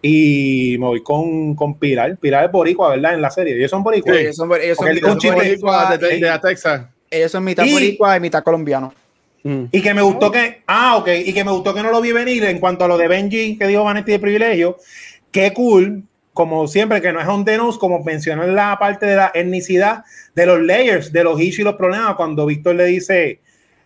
Y 0.00 0.76
me 0.78 0.86
voy 0.86 1.02
con, 1.02 1.54
con 1.54 1.78
Pilar. 1.78 2.16
Pilar 2.16 2.46
es 2.46 2.52
boricua, 2.52 2.90
¿verdad? 2.90 3.12
En 3.14 3.20
la 3.20 3.30
serie. 3.30 3.56
Ellos 3.56 3.70
son 3.70 3.82
boricuas. 3.82 4.16
ellos 4.16 4.36
son, 4.36 4.50
ellos 4.58 4.78
son, 4.78 5.34
boricua 5.34 5.96
de, 5.98 6.18
de, 6.18 6.38
Texas. 6.38 6.86
Ellos 7.10 7.30
son 7.30 7.44
mitad 7.44 7.66
boricua 7.70 8.16
y 8.16 8.20
mitad 8.20 8.42
colombiano. 8.42 8.94
Mm. 9.42 9.64
Y 9.72 9.82
que 9.82 9.92
me 9.92 10.02
gustó 10.02 10.30
que, 10.30 10.62
ah, 10.66 10.96
ok, 10.96 11.08
y 11.24 11.32
que 11.32 11.44
me 11.44 11.50
gustó 11.50 11.74
que 11.74 11.82
no 11.82 11.90
lo 11.90 12.00
vi 12.00 12.12
venir 12.12 12.44
en 12.44 12.58
cuanto 12.58 12.84
a 12.84 12.88
lo 12.88 12.98
de 12.98 13.08
Benji 13.08 13.56
que 13.58 13.66
dijo 13.66 13.84
Vanetti 13.84 14.12
de 14.12 14.18
privilegio. 14.18 14.76
Qué 15.30 15.52
cool 15.52 16.04
como 16.32 16.66
siempre, 16.68 17.02
que 17.02 17.12
no 17.12 17.20
es 17.20 17.26
un 17.26 17.44
denus, 17.44 17.76
como 17.76 18.02
mencionó 18.02 18.44
en 18.44 18.54
la 18.54 18.78
parte 18.78 19.04
de 19.04 19.16
la 19.16 19.30
etnicidad, 19.34 20.04
de 20.34 20.46
los 20.46 20.60
layers, 20.60 21.12
de 21.12 21.24
los 21.24 21.40
issues 21.40 21.58
y 21.58 21.62
los 21.64 21.74
problemas, 21.74 22.14
cuando 22.14 22.46
Víctor 22.46 22.76
le 22.76 22.86
dice, 22.86 23.40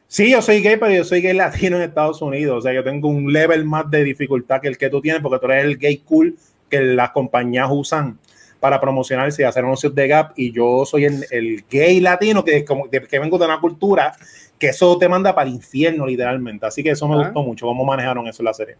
sí, 0.06 0.30
yo 0.30 0.42
soy 0.42 0.60
gay, 0.60 0.76
pero 0.76 0.92
yo 0.92 1.04
soy 1.04 1.20
gay 1.20 1.32
latino 1.32 1.76
en 1.76 1.82
Estados 1.82 2.20
Unidos, 2.22 2.58
o 2.58 2.60
sea, 2.60 2.72
yo 2.72 2.84
tengo 2.84 3.08
un 3.08 3.32
level 3.32 3.64
más 3.64 3.90
de 3.90 4.04
dificultad 4.04 4.60
que 4.60 4.68
el 4.68 4.78
que 4.78 4.90
tú 4.90 5.00
tienes, 5.00 5.22
porque 5.22 5.38
tú 5.44 5.50
eres 5.50 5.64
el 5.64 5.78
gay 5.78 5.96
cool 5.98 6.36
que 6.68 6.80
las 6.80 7.10
compañías 7.10 7.68
usan 7.70 8.18
para 8.60 8.80
promocionarse 8.80 9.42
y 9.42 9.44
hacer 9.44 9.64
anuncios 9.64 9.94
de 9.94 10.06
Gap, 10.06 10.32
y 10.36 10.52
yo 10.52 10.84
soy 10.86 11.06
el, 11.06 11.64
gay 11.68 12.00
latino 12.00 12.44
que, 12.44 12.64
como, 12.64 12.88
que 12.88 13.00
vengo 13.18 13.36
de 13.36 13.46
una 13.46 13.58
cultura 13.58 14.14
que 14.58 14.68
eso 14.68 14.96
te 14.96 15.08
manda 15.08 15.34
para 15.34 15.48
el 15.48 15.56
infierno, 15.56 16.06
literalmente. 16.06 16.64
Así 16.64 16.82
que 16.82 16.90
eso 16.90 17.08
me 17.08 17.16
gustó 17.16 17.42
mucho, 17.42 17.66
cómo 17.66 17.84
manejaron 17.84 18.26
eso 18.26 18.42
en 18.42 18.44
la 18.44 18.54
serie. 18.54 18.76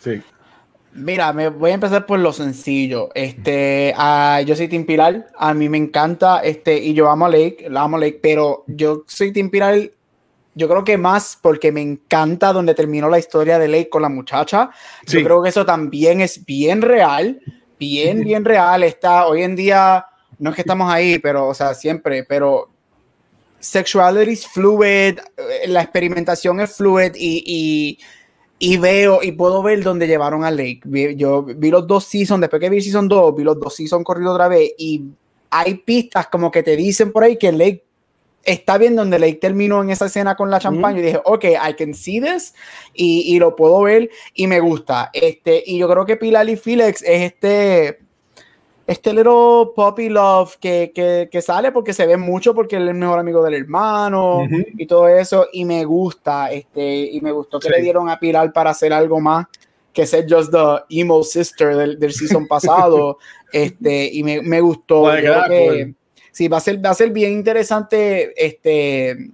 Sí. 0.00 0.20
Mira, 0.92 1.32
me 1.32 1.48
voy 1.48 1.70
a 1.70 1.74
empezar 1.74 2.04
por 2.04 2.18
lo 2.18 2.32
sencillo. 2.32 3.10
Este, 3.14 3.94
uh, 3.96 4.44
yo 4.44 4.56
soy 4.56 4.68
Tim 4.68 4.84
Pilar, 4.84 5.28
a 5.36 5.54
mí 5.54 5.68
me 5.68 5.78
encanta, 5.78 6.40
este, 6.40 6.76
y 6.78 6.94
yo 6.94 7.08
amo 7.08 7.26
a 7.26 7.28
Lake, 7.28 7.66
la 7.70 7.82
amo 7.82 7.96
a 7.96 8.00
Lake, 8.00 8.18
pero 8.22 8.64
yo 8.66 9.04
soy 9.06 9.32
Tim 9.32 9.50
Pilar 9.50 9.90
yo 10.54 10.68
creo 10.68 10.84
que 10.84 10.98
más 10.98 11.38
porque 11.40 11.72
me 11.72 11.80
encanta 11.80 12.52
donde 12.52 12.74
terminó 12.74 13.08
la 13.08 13.18
historia 13.18 13.58
de 13.58 13.68
Lake 13.68 13.88
con 13.88 14.02
la 14.02 14.08
muchacha. 14.08 14.70
Yo 15.06 15.22
creo 15.22 15.42
que 15.42 15.48
eso 15.48 15.64
también 15.64 16.20
es 16.20 16.44
bien 16.44 16.82
real, 16.82 17.40
bien, 17.78 18.20
bien 18.24 18.44
real. 18.44 18.82
Está 18.82 19.26
hoy 19.26 19.42
en 19.42 19.54
día, 19.56 20.06
no 20.38 20.50
es 20.50 20.56
que 20.56 20.62
estamos 20.62 20.92
ahí, 20.92 21.18
pero, 21.18 21.48
o 21.48 21.54
sea, 21.54 21.74
siempre, 21.74 22.24
pero 22.24 22.68
sexuality 23.60 24.32
es 24.32 24.46
fluid, 24.46 25.18
eh, 25.18 25.68
la 25.68 25.82
experimentación 25.82 26.60
es 26.60 26.76
fluid 26.76 27.12
y, 27.14 27.42
y, 27.46 27.98
veo 28.78 29.20
y 29.22 29.32
puedo 29.32 29.62
ver 29.62 29.82
dónde 29.82 30.06
llevaron 30.06 30.44
a 30.44 30.50
Lake. 30.50 30.82
Yo 31.16 31.42
vi 31.42 31.70
los 31.70 31.86
dos 31.86 32.04
seasons, 32.04 32.42
después 32.42 32.60
que 32.60 32.68
vi 32.68 32.80
season 32.80 33.08
2, 33.08 33.34
vi 33.34 33.44
los 33.44 33.58
dos 33.58 33.74
seasons 33.74 34.04
corrido 34.04 34.32
otra 34.32 34.48
vez 34.48 34.72
y 34.76 35.04
hay 35.50 35.74
pistas 35.74 36.28
como 36.28 36.50
que 36.50 36.62
te 36.62 36.76
dicen 36.76 37.10
por 37.10 37.24
ahí 37.24 37.36
que 37.36 37.52
Lake 37.52 37.84
está 38.44 38.78
bien 38.78 38.96
donde 38.96 39.18
Lake 39.18 39.38
terminó 39.40 39.82
en 39.82 39.90
esa 39.90 40.06
escena 40.06 40.36
con 40.36 40.50
la 40.50 40.60
champaña 40.60 41.00
y 41.00 41.02
dije, 41.02 41.20
ok, 41.24 41.44
I 41.44 41.74
can 41.74 41.94
see 41.94 42.20
this 42.20 42.54
y, 42.94 43.34
y, 43.34 43.38
lo 43.38 43.56
puedo 43.56 43.82
ver 43.82 44.10
y 44.34 44.46
me 44.46 44.60
gusta. 44.60 45.10
Este, 45.12 45.62
y 45.64 45.78
yo 45.78 45.88
creo 45.88 46.06
que 46.06 46.16
Pilar 46.16 46.48
y 46.48 46.56
Felix 46.56 47.02
es 47.02 47.22
este 47.22 48.00
este 48.90 49.12
little 49.12 49.70
puppy 49.76 50.08
love 50.08 50.56
que, 50.58 50.90
que, 50.92 51.28
que, 51.30 51.40
sale 51.40 51.70
porque 51.70 51.92
se 51.92 52.06
ve 52.06 52.16
mucho 52.16 52.52
porque 52.52 52.74
él 52.74 52.88
es 52.88 52.88
el 52.88 52.96
mejor 52.96 53.20
amigo 53.20 53.40
del 53.40 53.54
hermano 53.54 54.42
y 54.76 54.84
todo 54.84 55.06
eso 55.06 55.46
y 55.52 55.64
me 55.64 55.84
gusta 55.84 56.50
este 56.50 57.02
y 57.12 57.20
me 57.20 57.30
gustó 57.30 57.60
que 57.60 57.70
le 57.70 57.80
dieron 57.80 58.08
a 58.08 58.18
Pilar 58.18 58.52
para 58.52 58.70
hacer 58.70 58.92
algo 58.92 59.20
más 59.20 59.46
que 59.92 60.06
ser 60.06 60.26
just 60.28 60.50
the 60.50 60.98
emo 61.00 61.22
sister 61.22 61.76
del, 61.76 62.00
del 62.00 62.12
season 62.12 62.48
pasado 62.48 63.18
este 63.52 64.12
y 64.12 64.24
me, 64.24 64.42
me 64.42 64.60
gustó. 64.60 65.04
Que, 65.04 65.94
sí 66.32 66.48
va 66.48 66.56
a 66.56 66.60
ser 66.60 66.84
va 66.84 66.90
a 66.90 66.94
ser 66.94 67.10
bien 67.10 67.30
interesante 67.30 68.32
este 68.36 69.30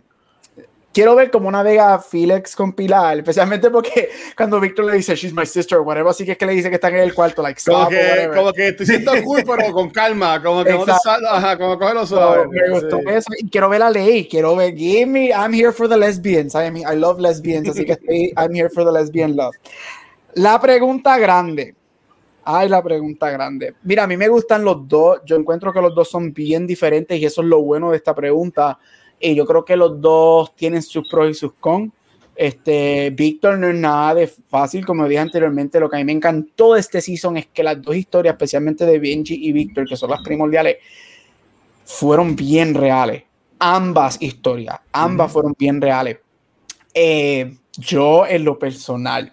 quiero 0.96 1.14
ver 1.14 1.30
cómo 1.30 1.50
navega 1.50 1.98
Felix 1.98 2.56
con 2.56 2.72
Pilar, 2.72 3.18
especialmente 3.18 3.68
porque 3.68 4.08
cuando 4.34 4.58
Víctor 4.58 4.86
le 4.86 4.94
dice, 4.94 5.14
she's 5.14 5.34
my 5.34 5.44
sister, 5.44 5.80
whatever, 5.80 6.08
así 6.08 6.24
que 6.24 6.32
es 6.32 6.38
que 6.38 6.46
le 6.46 6.54
dice 6.54 6.70
que 6.70 6.76
está 6.76 6.88
en 6.88 6.96
el 6.96 7.12
cuarto, 7.12 7.42
like, 7.42 7.60
como 7.62 7.86
que, 7.90 8.30
como 8.34 8.50
que 8.54 8.68
estoy 8.68 8.86
siendo 8.86 9.12
cool, 9.22 9.42
pero 9.44 9.72
con 9.74 9.90
calma, 9.90 10.42
como 10.42 10.64
que 10.64 10.72
no 10.72 10.86
te 10.86 10.92
ajá, 10.92 11.58
como 11.58 11.78
coge 11.78 12.06
suave. 12.06 12.48
me 12.48 12.70
gustó 12.70 13.00
eso, 13.10 13.28
y 13.36 13.46
quiero 13.50 13.68
ver 13.68 13.80
la 13.80 13.90
ley, 13.90 14.26
quiero 14.26 14.56
ver, 14.56 14.74
give 14.74 15.04
me, 15.04 15.28
I'm 15.28 15.52
here 15.52 15.70
for 15.70 15.86
the 15.86 15.98
lesbians, 15.98 16.54
I, 16.54 16.70
mean, 16.70 16.86
I 16.90 16.96
love 16.96 17.20
lesbians, 17.20 17.68
así 17.68 17.84
que 17.84 17.92
estoy, 18.00 18.32
I'm 18.34 18.54
here 18.54 18.70
for 18.70 18.82
the 18.82 18.90
lesbian 18.90 19.36
love. 19.36 19.54
La 20.32 20.58
pregunta 20.58 21.18
grande. 21.18 21.74
Ay, 22.42 22.70
la 22.70 22.82
pregunta 22.82 23.28
grande. 23.28 23.74
Mira, 23.82 24.04
a 24.04 24.06
mí 24.06 24.16
me 24.16 24.28
gustan 24.28 24.64
los 24.64 24.86
dos. 24.86 25.20
Yo 25.26 25.34
encuentro 25.34 25.72
que 25.72 25.80
los 25.80 25.94
dos 25.94 26.08
son 26.08 26.32
bien 26.32 26.64
diferentes 26.64 27.18
y 27.18 27.24
eso 27.24 27.42
es 27.42 27.48
lo 27.48 27.60
bueno 27.60 27.90
de 27.90 27.96
esta 27.96 28.14
pregunta. 28.14 28.78
Y 29.20 29.34
yo 29.34 29.46
creo 29.46 29.64
que 29.64 29.76
los 29.76 30.00
dos 30.00 30.54
tienen 30.54 30.82
sus 30.82 31.08
pros 31.08 31.30
y 31.30 31.34
sus 31.34 31.52
cons. 31.54 31.92
Este, 32.34 33.10
Víctor 33.10 33.58
no 33.58 33.68
es 33.68 33.74
nada 33.74 34.14
de 34.14 34.26
fácil, 34.26 34.84
como 34.84 35.08
dije 35.08 35.20
anteriormente, 35.20 35.80
lo 35.80 35.88
que 35.88 35.96
a 35.96 35.98
mí 36.00 36.04
me 36.04 36.12
encantó 36.12 36.74
de 36.74 36.80
este 36.80 37.00
season 37.00 37.38
es 37.38 37.46
que 37.46 37.62
las 37.62 37.80
dos 37.80 37.96
historias, 37.96 38.34
especialmente 38.34 38.84
de 38.84 38.98
Benji 38.98 39.46
y 39.48 39.52
Víctor, 39.52 39.88
que 39.88 39.96
son 39.96 40.10
las 40.10 40.22
primordiales, 40.22 40.76
fueron 41.84 42.36
bien 42.36 42.74
reales. 42.74 43.22
Ambas 43.58 44.20
historias, 44.20 44.78
ambas 44.92 45.32
fueron 45.32 45.54
bien 45.58 45.80
reales. 45.80 46.18
Eh, 46.92 47.56
yo 47.78 48.26
en 48.26 48.44
lo 48.44 48.58
personal, 48.58 49.32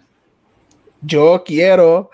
yo 1.02 1.42
quiero 1.44 2.10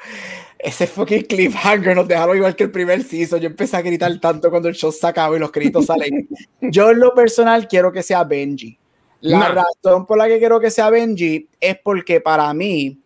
ese 0.63 0.87
fucking 0.87 1.23
cliffhanger 1.23 1.97
nos 1.97 2.07
dejaron 2.07 2.37
igual 2.37 2.55
que 2.55 2.65
el 2.65 2.71
primer 2.71 3.03
season. 3.03 3.41
Yo 3.41 3.47
empecé 3.47 3.77
a 3.77 3.83
gritar 3.83 4.19
tanto 4.21 4.51
cuando 4.51 4.69
el 4.69 4.75
show 4.75 4.93
se 4.93 5.07
acaba 5.07 5.37
y 5.37 5.41
los 5.41 5.51
gritos 5.51 5.87
salen. 5.87 6.29
Yo 6.61 6.91
en 6.91 7.01
lo 7.01 7.15
personal 7.15 7.67
quiero 7.67 7.91
que 7.93 8.03
sea 8.03 8.25
Benji. 8.25 8.79
La 9.23 9.49
razón 9.49 10.07
por 10.07 10.17
la 10.17 10.29
que 10.29 10.39
quiero 10.39 10.61
que 10.61 10.71
sea 10.71 10.91
Benji 10.91 11.47
es 11.61 11.77
porque 11.83 12.21
para 12.21 12.53
mí, 12.55 12.99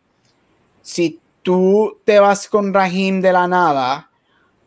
si 0.81 1.19
tú 1.43 1.99
te 2.05 2.19
vas 2.21 2.49
con 2.49 2.73
Rahim 2.73 3.21
de 3.21 3.33
la 3.33 3.49
nada, 3.49 4.11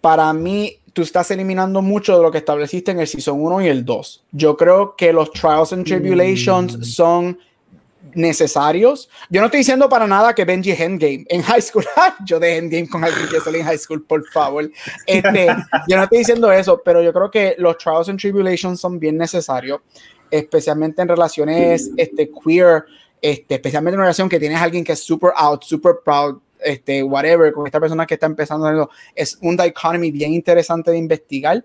para 0.01 0.31
mí 0.33 0.77
tú 0.93 1.01
estás 1.01 1.31
eliminando 1.31 1.81
mucho 1.81 2.17
de 2.17 2.23
lo 2.23 2.31
que 2.31 2.39
estableciste 2.39 2.91
en 2.91 2.99
el 2.99 3.07
season 3.07 3.39
1 3.39 3.61
y 3.61 3.67
el 3.67 3.85
2. 3.85 4.25
Yo 4.31 4.57
creo 4.57 4.95
que 4.95 5.13
los 5.13 5.31
trials 5.31 5.71
and 5.71 5.85
tribulations 5.85 6.77
mm. 6.77 6.83
son 6.83 7.39
necesarios. 8.13 9.09
Yo 9.29 9.41
no 9.41 9.47
estoy 9.47 9.59
diciendo 9.59 9.89
para 9.89 10.07
nada 10.07 10.33
que 10.33 10.45
Benji 10.45 10.71
Endgame 10.71 11.25
en 11.29 11.41
high 11.41 11.61
school. 11.61 11.85
yo 12.25 12.39
de 12.39 12.57
Endgame 12.57 12.87
con 12.87 13.03
alguien 13.03 13.27
que 13.29 13.39
sale 13.39 13.59
en 13.59 13.65
high 13.65 13.77
school, 13.77 14.03
por 14.05 14.25
favor. 14.29 14.69
Este, 15.05 15.47
yo 15.87 15.97
no 15.97 16.03
estoy 16.03 16.19
diciendo 16.19 16.51
eso, 16.51 16.81
pero 16.83 17.01
yo 17.01 17.13
creo 17.13 17.29
que 17.31 17.55
los 17.57 17.77
trials 17.77 18.09
and 18.09 18.19
tribulations 18.19 18.79
son 18.79 18.99
bien 18.99 19.17
necesarios, 19.17 19.81
especialmente 20.31 21.01
en 21.01 21.07
relaciones 21.07 21.89
este, 21.97 22.29
queer, 22.29 22.85
este, 23.21 23.55
especialmente 23.55 23.95
en 23.95 23.99
una 23.99 24.05
relación 24.05 24.29
que 24.29 24.39
tienes 24.39 24.59
a 24.59 24.63
alguien 24.63 24.83
que 24.83 24.93
es 24.93 24.99
super 24.99 25.31
out, 25.35 25.63
super 25.63 25.95
proud, 26.03 26.39
este, 26.59 27.03
whatever, 27.03 27.51
con 27.53 27.65
esta 27.65 27.79
persona 27.79 28.05
que 28.05 28.15
está 28.15 28.25
empezando. 28.25 28.89
Es 29.15 29.37
un 29.41 29.57
dichotomy 29.57 30.11
bien 30.11 30.33
interesante 30.33 30.91
de 30.91 30.97
investigar 30.97 31.63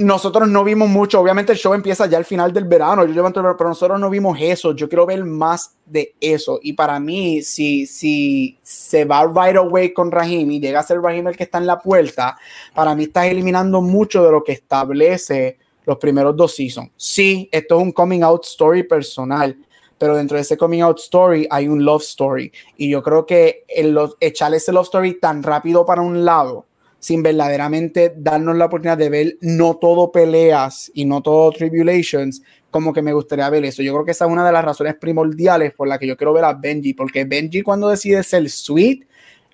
nosotros 0.00 0.48
no 0.48 0.64
vimos 0.64 0.88
mucho. 0.88 1.20
Obviamente 1.20 1.52
el 1.52 1.58
show 1.58 1.74
empieza 1.74 2.06
ya 2.06 2.16
al 2.16 2.24
final 2.24 2.52
del 2.52 2.64
verano, 2.64 3.04
yo 3.04 3.32
pero 3.32 3.68
nosotros 3.68 4.00
no 4.00 4.08
vimos 4.08 4.38
eso. 4.40 4.74
Yo 4.74 4.88
quiero 4.88 5.04
ver 5.04 5.24
más 5.24 5.76
de 5.84 6.14
eso. 6.20 6.58
Y 6.62 6.72
para 6.72 6.98
mí, 6.98 7.42
si, 7.42 7.86
si 7.86 8.58
se 8.62 9.04
va 9.04 9.26
right 9.26 9.56
away 9.56 9.92
con 9.92 10.10
Rahim 10.10 10.50
y 10.50 10.60
llega 10.60 10.80
a 10.80 10.82
ser 10.82 11.00
Rahim 11.00 11.28
el 11.28 11.36
que 11.36 11.44
está 11.44 11.58
en 11.58 11.66
la 11.66 11.78
puerta, 11.78 12.38
para 12.74 12.94
mí 12.94 13.04
estás 13.04 13.26
eliminando 13.26 13.82
mucho 13.82 14.24
de 14.24 14.32
lo 14.32 14.42
que 14.42 14.52
establece 14.52 15.58
los 15.84 15.98
primeros 15.98 16.34
dos 16.34 16.54
seasons. 16.54 16.90
Sí, 16.96 17.48
esto 17.52 17.76
es 17.76 17.82
un 17.82 17.92
coming 17.92 18.22
out 18.22 18.44
story 18.44 18.82
personal, 18.84 19.56
pero 19.98 20.16
dentro 20.16 20.36
de 20.36 20.42
ese 20.42 20.56
coming 20.56 20.80
out 20.80 20.98
story 20.98 21.46
hay 21.50 21.68
un 21.68 21.84
love 21.84 22.02
story. 22.02 22.50
Y 22.76 22.88
yo 22.88 23.02
creo 23.02 23.26
que 23.26 23.64
el, 23.68 23.98
echarle 24.20 24.56
ese 24.56 24.72
love 24.72 24.84
story 24.84 25.20
tan 25.20 25.42
rápido 25.42 25.84
para 25.84 26.00
un 26.00 26.24
lado 26.24 26.66
sin 27.00 27.22
verdaderamente 27.22 28.12
darnos 28.16 28.56
la 28.56 28.66
oportunidad 28.66 28.98
de 28.98 29.08
ver 29.08 29.36
no 29.40 29.76
todo 29.76 30.12
peleas 30.12 30.90
y 30.94 31.06
no 31.06 31.22
todo 31.22 31.50
tribulations, 31.50 32.42
como 32.70 32.92
que 32.92 33.02
me 33.02 33.12
gustaría 33.12 33.48
ver 33.50 33.64
eso. 33.64 33.82
Yo 33.82 33.92
creo 33.94 34.04
que 34.04 34.12
esa 34.12 34.26
es 34.26 34.30
una 34.30 34.46
de 34.46 34.52
las 34.52 34.64
razones 34.64 34.94
primordiales 34.94 35.72
por 35.72 35.88
la 35.88 35.98
que 35.98 36.06
yo 36.06 36.16
quiero 36.16 36.32
ver 36.32 36.44
a 36.44 36.52
Benji, 36.52 36.94
porque 36.94 37.24
Benji 37.24 37.62
cuando 37.62 37.88
decide 37.88 38.22
ser 38.22 38.48
sweet, 38.48 39.06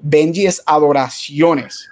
Benji 0.03 0.47
es 0.47 0.63
adoraciones. 0.67 1.89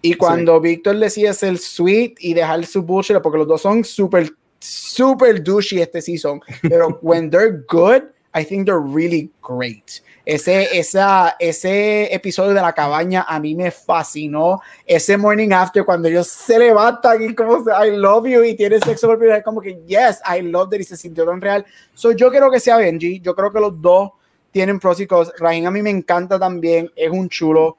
Y 0.00 0.14
cuando 0.14 0.60
Víctor 0.60 0.96
decide 0.98 1.34
ser 1.34 1.58
sweet 1.58 2.16
y 2.20 2.34
dejar 2.34 2.64
su 2.66 2.82
bullshit, 2.82 3.18
porque 3.20 3.38
los 3.38 3.48
dos 3.48 3.62
son 3.62 3.82
súper, 3.82 4.30
súper 4.60 5.42
douchey 5.42 5.80
este 5.80 6.00
season, 6.00 6.40
pero 6.62 6.98
when 7.02 7.30
they're 7.30 7.64
good, 7.68 8.02
I 8.38 8.44
think 8.44 8.66
they're 8.66 8.78
really 8.78 9.30
great. 9.42 10.02
Ese, 10.24 10.78
esa, 10.78 11.36
ese 11.38 12.14
episodio 12.14 12.52
de 12.52 12.60
la 12.60 12.72
cabaña 12.72 13.24
a 13.26 13.40
mí 13.40 13.54
me 13.54 13.70
fascinó. 13.70 14.60
Ese 14.86 15.16
morning 15.16 15.52
after, 15.52 15.84
cuando 15.84 16.06
ellos 16.06 16.28
se 16.28 16.58
levantan 16.58 17.22
y 17.22 17.34
como 17.34 17.64
I 17.70 17.96
love 17.96 18.26
you 18.26 18.44
y 18.44 18.54
tiene 18.54 18.78
sexo 18.78 19.06
por 19.06 19.16
primera 19.16 19.36
vez, 19.36 19.44
como 19.44 19.60
que 19.60 19.80
yes, 19.86 20.20
I 20.28 20.42
love 20.42 20.68
that 20.70 20.78
y 20.78 20.84
se 20.84 20.96
sintió 20.96 21.24
tan 21.24 21.40
real. 21.40 21.64
So, 21.94 22.12
yo 22.12 22.30
creo 22.30 22.50
que 22.50 22.60
sea 22.60 22.76
Benji. 22.76 23.20
Yo 23.20 23.34
creo 23.34 23.50
que 23.50 23.58
los 23.58 23.80
dos 23.80 24.10
tienen 24.50 24.78
pros 24.78 25.00
y 25.00 25.06
cosas. 25.06 25.34
Rain 25.38 25.66
a 25.66 25.70
mí 25.70 25.80
me 25.80 25.90
encanta 25.90 26.38
también, 26.38 26.90
es 26.94 27.10
un 27.10 27.28
chulo. 27.28 27.78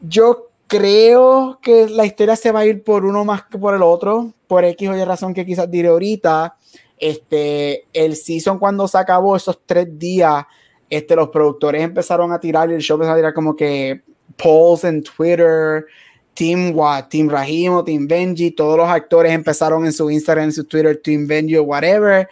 Yo 0.00 0.48
creo 0.66 1.58
que 1.60 1.88
la 1.88 2.06
historia 2.06 2.36
se 2.36 2.52
va 2.52 2.60
a 2.60 2.66
ir 2.66 2.82
por 2.82 3.04
uno 3.04 3.24
más 3.24 3.44
que 3.44 3.58
por 3.58 3.74
el 3.74 3.82
otro, 3.82 4.32
por 4.46 4.64
X 4.64 4.88
o 4.88 4.96
Y 4.96 5.04
razón 5.04 5.34
que 5.34 5.44
quizás 5.44 5.70
diré 5.70 5.88
ahorita. 5.88 6.56
Este, 6.98 7.86
el 7.92 8.16
season 8.16 8.58
cuando 8.58 8.86
se 8.88 8.98
acabó, 8.98 9.36
esos 9.36 9.60
tres 9.66 9.98
días, 9.98 10.44
este, 10.88 11.16
los 11.16 11.28
productores 11.28 11.82
empezaron 11.82 12.32
a 12.32 12.40
tirar 12.40 12.70
y 12.70 12.74
el 12.74 12.80
show 12.80 12.96
empezó 12.96 13.12
a 13.12 13.16
tirar 13.16 13.34
como 13.34 13.56
que 13.56 14.02
polls 14.36 14.84
en 14.84 15.02
Twitter, 15.02 15.86
Team 16.34 16.72
What, 16.74 17.04
Team 17.08 17.28
Rahim 17.28 17.72
o 17.72 17.84
Team 17.84 18.06
Benji, 18.06 18.50
todos 18.50 18.76
los 18.76 18.88
actores 18.88 19.32
empezaron 19.32 19.86
en 19.86 19.92
su 19.92 20.10
Instagram, 20.10 20.46
en 20.46 20.52
su 20.52 20.64
Twitter, 20.64 21.00
Team 21.02 21.26
Benji 21.26 21.56
o 21.56 21.62
whatever. 21.62 22.28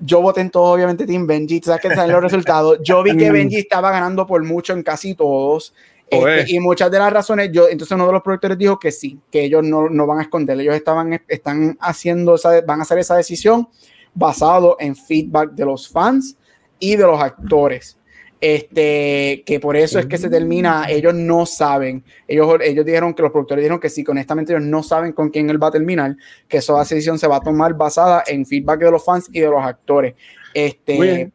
Yo 0.00 0.20
voté 0.20 0.42
en 0.42 0.50
todo, 0.50 0.74
obviamente, 0.74 1.06
Team 1.06 1.26
Benji. 1.26 1.60
sabes 1.62 1.80
que 1.80 1.94
salen 1.94 2.12
los 2.12 2.22
resultados. 2.30 2.78
Yo 2.82 3.02
vi 3.02 3.16
que 3.16 3.30
Benji 3.30 3.56
estaba 3.56 3.90
ganando 3.90 4.26
por 4.26 4.42
mucho 4.44 4.72
en 4.72 4.82
casi 4.82 5.14
todos. 5.14 5.74
Este, 6.08 6.44
y 6.52 6.60
muchas 6.60 6.90
de 6.90 6.98
las 6.98 7.12
razones, 7.12 7.50
yo, 7.52 7.68
entonces 7.68 7.94
uno 7.94 8.06
de 8.06 8.12
los 8.12 8.22
productores 8.22 8.56
dijo 8.56 8.78
que 8.78 8.92
sí, 8.92 9.18
que 9.30 9.44
ellos 9.44 9.64
no, 9.64 9.88
no 9.88 10.06
van 10.06 10.20
a 10.20 10.22
esconder, 10.22 10.60
ellos 10.60 10.76
estaban, 10.76 11.20
están 11.26 11.76
haciendo, 11.80 12.36
van 12.66 12.80
a 12.80 12.82
hacer 12.82 12.98
esa 12.98 13.16
decisión 13.16 13.68
basado 14.14 14.76
en 14.78 14.94
feedback 14.94 15.52
de 15.52 15.64
los 15.64 15.88
fans 15.88 16.36
y 16.78 16.96
de 16.96 17.04
los 17.04 17.20
actores. 17.20 17.98
Este, 18.38 19.42
que 19.46 19.58
por 19.60 19.76
eso 19.76 19.98
es 19.98 20.06
que 20.06 20.18
se 20.18 20.28
termina, 20.28 20.88
ellos 20.90 21.14
no 21.14 21.46
saben, 21.46 22.04
ellos, 22.28 22.58
ellos 22.60 22.84
dijeron 22.84 23.14
que 23.14 23.22
los 23.22 23.32
productores 23.32 23.62
dijeron 23.62 23.80
que 23.80 23.88
sí, 23.88 24.04
honestamente 24.06 24.52
ellos 24.52 24.64
no 24.64 24.82
saben 24.82 25.12
con 25.12 25.30
quién 25.30 25.48
él 25.48 25.60
va 25.60 25.68
a 25.68 25.72
terminar, 25.72 26.16
que 26.46 26.58
esa 26.58 26.78
decisión 26.78 27.18
se 27.18 27.26
va 27.26 27.36
a 27.36 27.40
tomar 27.40 27.74
basada 27.74 28.22
en 28.26 28.44
feedback 28.44 28.80
de 28.80 28.90
los 28.90 29.04
fans 29.04 29.28
y 29.32 29.40
de 29.40 29.48
los 29.48 29.64
actores. 29.64 30.14
Este, 30.52 31.32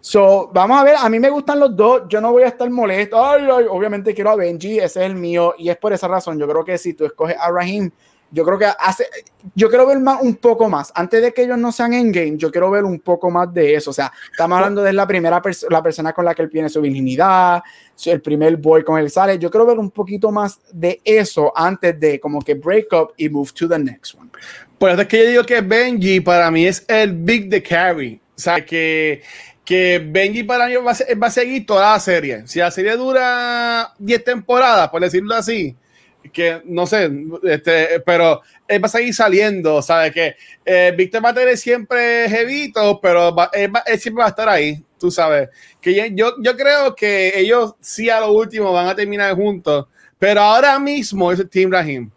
so, 0.00 0.50
vamos 0.52 0.80
a 0.80 0.84
ver, 0.84 0.96
a 0.98 1.08
mí 1.08 1.18
me 1.18 1.30
gustan 1.30 1.60
los 1.60 1.76
dos, 1.76 2.02
yo 2.08 2.20
no 2.20 2.32
voy 2.32 2.42
a 2.42 2.48
estar 2.48 2.68
molesto, 2.70 3.24
ay, 3.24 3.42
ay, 3.50 3.66
obviamente 3.68 4.14
quiero 4.14 4.30
a 4.30 4.36
Benji, 4.36 4.78
ese 4.78 5.00
es 5.00 5.06
el 5.06 5.14
mío, 5.14 5.54
y 5.58 5.68
es 5.68 5.76
por 5.76 5.92
esa 5.92 6.08
razón, 6.08 6.38
yo 6.38 6.48
creo 6.48 6.64
que 6.64 6.78
si 6.78 6.94
tú 6.94 7.04
escoges 7.04 7.36
a 7.38 7.50
Raheem, 7.50 7.90
yo 8.30 8.44
creo 8.44 8.58
que 8.58 8.66
hace, 8.66 9.06
yo 9.54 9.70
quiero 9.70 9.86
ver 9.86 9.98
más, 10.00 10.20
un 10.20 10.36
poco 10.36 10.68
más, 10.68 10.92
antes 10.94 11.22
de 11.22 11.32
que 11.32 11.42
ellos 11.42 11.56
no 11.56 11.72
sean 11.72 11.94
en 11.94 12.12
game, 12.12 12.36
yo 12.36 12.50
quiero 12.50 12.70
ver 12.70 12.84
un 12.84 13.00
poco 13.00 13.30
más 13.30 13.52
de 13.52 13.74
eso, 13.74 13.90
o 13.90 13.94
sea, 13.94 14.12
estamos 14.30 14.56
hablando 14.56 14.82
de 14.82 14.92
la 14.92 15.06
primera 15.06 15.40
persona, 15.40 15.76
la 15.76 15.82
persona 15.82 16.12
con 16.12 16.24
la 16.24 16.34
que 16.34 16.42
él 16.42 16.50
tiene 16.50 16.68
su 16.68 16.80
virginidad, 16.80 17.62
el 18.04 18.20
primer 18.20 18.56
boy 18.56 18.84
con 18.84 18.98
él 18.98 19.10
sale, 19.10 19.38
yo 19.38 19.50
quiero 19.50 19.66
ver 19.66 19.78
un 19.78 19.90
poquito 19.90 20.30
más 20.30 20.60
de 20.72 21.00
eso 21.04 21.52
antes 21.56 21.98
de 21.98 22.20
como 22.20 22.40
que 22.42 22.54
break 22.54 22.92
up 22.92 23.14
y 23.16 23.28
move 23.28 23.50
to 23.52 23.66
the 23.66 23.78
next 23.78 24.14
one. 24.14 24.30
Pues 24.78 24.98
es 24.98 25.06
que 25.06 25.18
yo 25.18 25.30
digo 25.30 25.44
que 25.44 25.60
Benji 25.60 26.20
para 26.20 26.50
mí 26.50 26.66
es 26.66 26.84
el 26.86 27.12
big 27.12 27.50
the 27.50 27.62
carry, 27.62 28.20
o 28.36 28.40
sea, 28.40 28.64
que 28.64 29.22
que 29.68 30.02
Benji 30.02 30.44
para 30.44 30.66
mí 30.66 30.76
va 30.76 30.92
a, 30.92 31.14
va 31.22 31.26
a, 31.26 31.30
seguir 31.30 31.66
toda 31.66 31.92
la 31.92 32.00
serie. 32.00 32.46
Si 32.46 32.58
la 32.58 32.70
serie 32.70 32.96
dura 32.96 33.92
10 33.98 34.24
temporadas, 34.24 34.88
por 34.88 35.02
decirlo 35.02 35.34
así, 35.34 35.76
que 36.32 36.62
no 36.64 36.86
sé, 36.86 37.10
este, 37.42 38.00
pero 38.00 38.40
él 38.66 38.82
va 38.82 38.86
a 38.86 38.90
seguir 38.90 39.12
saliendo, 39.12 39.82
¿sabes? 39.82 40.14
Que 40.14 40.36
eh, 40.64 40.94
Víctor 40.96 41.22
va 41.22 41.28
a 41.28 41.34
tener 41.34 41.58
siempre 41.58 42.30
jevito, 42.30 42.98
pero 42.98 43.36
él, 43.52 43.70
siempre 43.98 44.22
va 44.22 44.28
a 44.28 44.30
estar 44.30 44.48
ahí, 44.48 44.82
tú 44.98 45.10
sabes. 45.10 45.50
Que 45.82 46.14
yo, 46.14 46.36
yo 46.40 46.56
creo 46.56 46.94
que 46.94 47.38
ellos 47.38 47.74
sí 47.78 48.08
a 48.08 48.20
lo 48.20 48.32
último 48.32 48.72
van 48.72 48.88
a 48.88 48.96
terminar 48.96 49.34
juntos, 49.34 49.84
pero 50.18 50.40
ahora 50.40 50.78
mismo 50.78 51.30
es 51.30 51.46
Team 51.50 51.70
Rahim. 51.70 52.10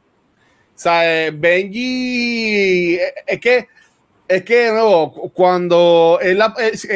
¿Sabes? 0.73 1.37
Benji, 1.37 2.95
eh, 2.95 3.13
es 3.27 3.41
que 3.41 3.67
es 4.35 4.43
que 4.43 4.71
cuando 5.33 6.19
él, 6.21 6.41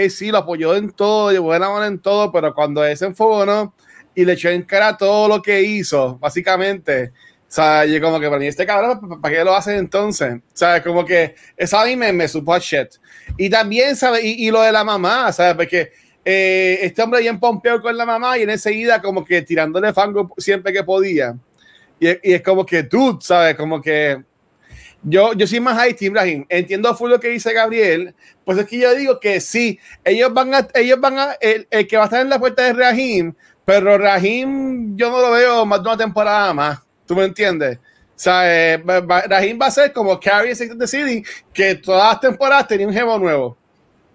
sí 0.09 0.31
lo 0.31 0.39
apoyó 0.39 0.75
en 0.75 0.91
todo, 0.91 1.31
llevó 1.31 1.57
la 1.57 1.69
mano 1.69 1.85
en 1.85 1.99
todo, 1.99 2.31
pero 2.31 2.53
cuando 2.53 2.83
él 2.83 2.97
se 2.97 3.05
enfocó, 3.05 3.45
¿no? 3.45 3.73
y 4.15 4.23
le 4.23 4.33
echó 4.33 4.49
en 4.49 4.63
cara 4.63 4.97
todo 4.97 5.27
lo 5.27 5.41
que 5.41 5.61
hizo, 5.61 6.17
básicamente. 6.17 7.11
O 7.57 8.01
como 8.01 8.19
que 8.19 8.27
para 8.27 8.39
mí 8.39 8.47
este 8.47 8.65
cabrón, 8.65 9.21
¿para 9.21 9.35
qué 9.35 9.43
lo 9.43 9.55
hacen 9.55 9.77
entonces? 9.77 10.41
O 10.61 10.83
como 10.83 11.05
que 11.05 11.35
eso 11.55 11.77
a 11.77 11.85
mí 11.85 11.95
me, 11.95 12.27
supo 12.27 12.53
a 12.53 12.59
shit. 12.59 12.87
Y 13.37 13.49
también, 13.49 13.95
¿sabes? 13.95 14.23
Y, 14.23 14.47
y, 14.47 14.51
lo 14.51 14.61
de 14.61 14.71
la 14.71 14.83
mamá, 14.83 15.31
¿sabes? 15.31 15.53
Porque 15.53 15.91
eh, 16.25 16.79
este 16.81 17.01
hombre 17.01 17.21
bien 17.21 17.39
pompeó 17.39 17.81
con 17.81 17.95
la 17.95 18.05
mamá 18.05 18.37
y 18.37 18.43
en 18.43 18.49
enseguida 18.49 19.01
como 19.01 19.23
que 19.23 19.41
tirándole 19.41 19.93
fango 19.93 20.33
siempre 20.37 20.73
que 20.73 20.83
podía. 20.83 21.35
Y, 21.99 22.09
y 22.09 22.33
es 22.33 22.41
como 22.41 22.65
que 22.65 22.83
tú, 22.83 23.19
¿sabes? 23.21 23.55
Como 23.55 23.81
que 23.81 24.21
yo, 25.05 25.33
yo 25.33 25.47
soy 25.47 25.59
más 25.61 25.77
ahí, 25.77 25.93
Tim 25.93 26.13
Rahim. 26.13 26.45
Entiendo 26.49 26.93
full 26.95 27.09
lo 27.09 27.19
que 27.19 27.29
dice 27.29 27.53
Gabriel. 27.53 28.13
Pues 28.43 28.57
es 28.57 28.65
que 28.65 28.77
yo 28.77 28.93
digo 28.93 29.19
que 29.19 29.39
sí, 29.39 29.79
ellos 30.03 30.33
van 30.33 30.53
a, 30.53 30.67
ellos 30.73 30.99
van 30.99 31.17
a, 31.17 31.33
el, 31.39 31.67
el 31.71 31.87
que 31.87 31.95
va 31.95 32.03
a 32.03 32.05
estar 32.05 32.21
en 32.21 32.29
la 32.29 32.39
puerta 32.39 32.63
de 32.63 32.73
Rahim 32.73 33.33
pero 33.65 33.97
Rahim, 33.97 34.95
yo 34.95 35.09
no 35.09 35.19
lo 35.19 35.31
veo 35.31 35.65
más 35.65 35.81
de 35.81 35.89
una 35.89 35.97
temporada 35.97 36.53
más. 36.53 36.79
¿Tú 37.07 37.15
me 37.15 37.25
entiendes? 37.25 37.77
O 37.77 37.81
sea, 38.15 38.73
eh, 38.73 38.83
Rahim 39.27 39.59
va 39.59 39.65
a 39.65 39.71
ser 39.71 39.91
como 39.91 40.19
Carrie 40.19 40.53
in 40.53 40.77
the 40.77 40.87
City, 40.87 41.23
que 41.51 41.75
todas 41.75 42.13
las 42.13 42.21
temporadas 42.21 42.67
tenía 42.67 42.87
un 42.87 42.93
jevo 42.93 43.17
nuevo. 43.17 43.57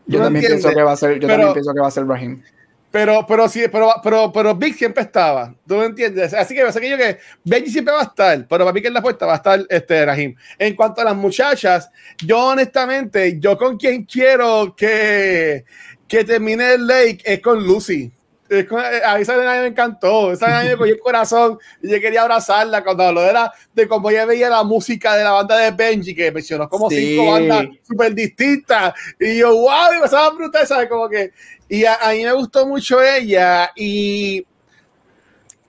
Yo 0.06 0.20
también 0.20 0.46
pienso 0.46 0.70
que 0.70 0.82
va 0.82 0.92
a 0.92 0.96
ser, 0.96 1.18
yo 1.18 1.28
también 1.28 1.52
pienso 1.52 1.74
que 1.74 1.80
va 1.80 1.88
a 1.88 1.90
ser 1.90 2.06
Rahim. 2.06 2.42
Pero, 2.90 3.24
pero 3.26 3.48
sí, 3.48 3.62
pero, 3.70 3.92
pero, 4.02 4.32
pero 4.32 4.54
Big 4.54 4.74
siempre 4.74 5.04
estaba. 5.04 5.54
¿Tú 5.66 5.76
me 5.76 5.84
entiendes? 5.84 6.34
Así 6.34 6.54
que 6.54 6.62
que 6.62 6.90
yo 6.90 6.96
que 6.96 7.18
Benji 7.44 7.70
siempre 7.70 7.94
va 7.94 8.00
a 8.00 8.04
estar, 8.04 8.46
pero 8.48 8.64
para 8.64 8.72
mí 8.72 8.82
que 8.82 8.88
en 8.88 8.94
la 8.94 9.02
puerta 9.02 9.26
va 9.26 9.34
a 9.34 9.36
estar 9.36 9.64
este 9.68 10.04
Rahim. 10.04 10.34
En 10.58 10.74
cuanto 10.74 11.00
a 11.00 11.04
las 11.04 11.16
muchachas, 11.16 11.88
yo 12.18 12.46
honestamente, 12.46 13.38
yo 13.38 13.56
con 13.56 13.76
quien 13.76 14.04
quiero 14.04 14.74
que, 14.76 15.64
que 16.08 16.24
termine 16.24 16.74
el 16.74 16.86
Lake 16.86 17.20
es 17.24 17.40
con 17.40 17.64
Lucy. 17.64 18.10
Eh, 18.52 18.66
a 19.06 19.20
esa 19.20 19.36
nena 19.36 19.60
me 19.60 19.68
encantó, 19.68 20.32
esa 20.32 20.48
nena 20.48 20.64
me 20.64 20.76
cogió 20.76 20.94
el 20.94 21.00
corazón 21.00 21.56
y 21.80 21.88
yo 21.88 22.00
quería 22.00 22.22
abrazarla 22.22 22.82
cuando 22.82 23.04
habló 23.04 23.20
de, 23.20 23.32
la, 23.32 23.52
de 23.72 23.86
cómo 23.86 24.10
ella 24.10 24.24
veía 24.24 24.50
la 24.50 24.64
música 24.64 25.14
de 25.14 25.22
la 25.22 25.30
banda 25.30 25.56
de 25.56 25.70
Benji, 25.70 26.16
que 26.16 26.32
mencionó 26.32 26.68
como 26.68 26.90
cinco 26.90 27.30
bandas 27.30 27.66
súper 27.86 28.12
distintas. 28.12 28.92
Y 29.20 29.38
yo, 29.38 29.54
wow, 29.54 29.94
y 29.96 30.00
me 30.00 30.06
estaba 30.06 30.30
brutal, 30.30 30.66
¿sabes? 30.66 30.88
Como 30.88 31.08
que, 31.08 31.30
y 31.70 31.84
a, 31.84 31.96
mí 32.10 32.24
me 32.24 32.32
gustó 32.32 32.66
mucho 32.66 33.00
ella 33.00 33.70
y 33.76 34.44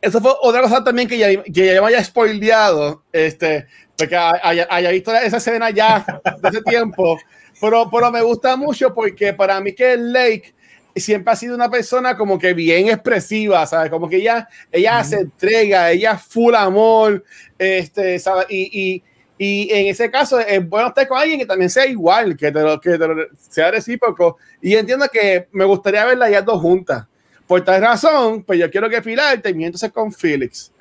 eso 0.01 0.19
fue 0.19 0.31
otra 0.41 0.63
cosa 0.63 0.83
también 0.83 1.07
que 1.07 1.15
ya, 1.15 1.43
que 1.43 1.75
ya 1.75 1.79
me 1.79 1.89
haya 1.89 2.03
spoileado, 2.03 3.03
este, 3.11 3.67
porque 3.95 4.15
haya, 4.15 4.67
haya 4.67 4.89
visto 4.89 5.15
esa 5.15 5.37
escena 5.37 5.69
ya 5.69 6.03
de 6.41 6.49
ese 6.49 6.63
tiempo, 6.63 7.19
pero, 7.61 7.87
pero 7.91 8.11
me 8.11 8.23
gusta 8.23 8.55
mucho 8.55 8.91
porque 8.95 9.31
para 9.33 9.61
mí 9.61 9.75
que 9.75 9.95
Lake 9.95 10.55
siempre 10.95 11.33
ha 11.33 11.35
sido 11.35 11.53
una 11.53 11.69
persona 11.69 12.17
como 12.17 12.39
que 12.39 12.55
bien 12.55 12.89
expresiva, 12.89 13.63
¿sabes? 13.67 13.91
Como 13.91 14.09
que 14.09 14.15
ella, 14.15 14.49
ella 14.71 15.03
se 15.03 15.17
entrega, 15.17 15.91
ella 15.91 16.17
full 16.17 16.55
amor, 16.55 17.23
este, 17.59 18.17
¿sabes? 18.17 18.47
Y, 18.49 18.71
y, 18.73 19.03
y, 19.43 19.73
en 19.73 19.87
ese 19.87 20.11
caso 20.11 20.39
es 20.39 20.69
bueno 20.69 20.89
estar 20.89 21.07
con 21.07 21.17
alguien 21.17 21.39
que 21.39 21.47
también 21.47 21.67
sea 21.67 21.87
igual, 21.87 22.37
que, 22.37 22.51
te 22.51 22.61
lo, 22.61 22.79
que 22.79 22.95
sea 23.49 23.71
recíproco. 23.71 24.37
Y 24.61 24.75
entiendo 24.75 25.07
que 25.11 25.47
me 25.51 25.65
gustaría 25.65 26.05
verla 26.05 26.29
ya 26.29 26.43
dos 26.43 26.61
juntas. 26.61 27.07
Por 27.47 27.65
tal 27.65 27.81
razón, 27.81 28.43
pues 28.43 28.59
yo 28.59 28.69
quiero 28.69 28.87
que 28.87 29.01
Pilar 29.01 29.41
termine 29.41 29.65
entonces 29.65 29.91
con 29.91 30.13
Felix. 30.13 30.71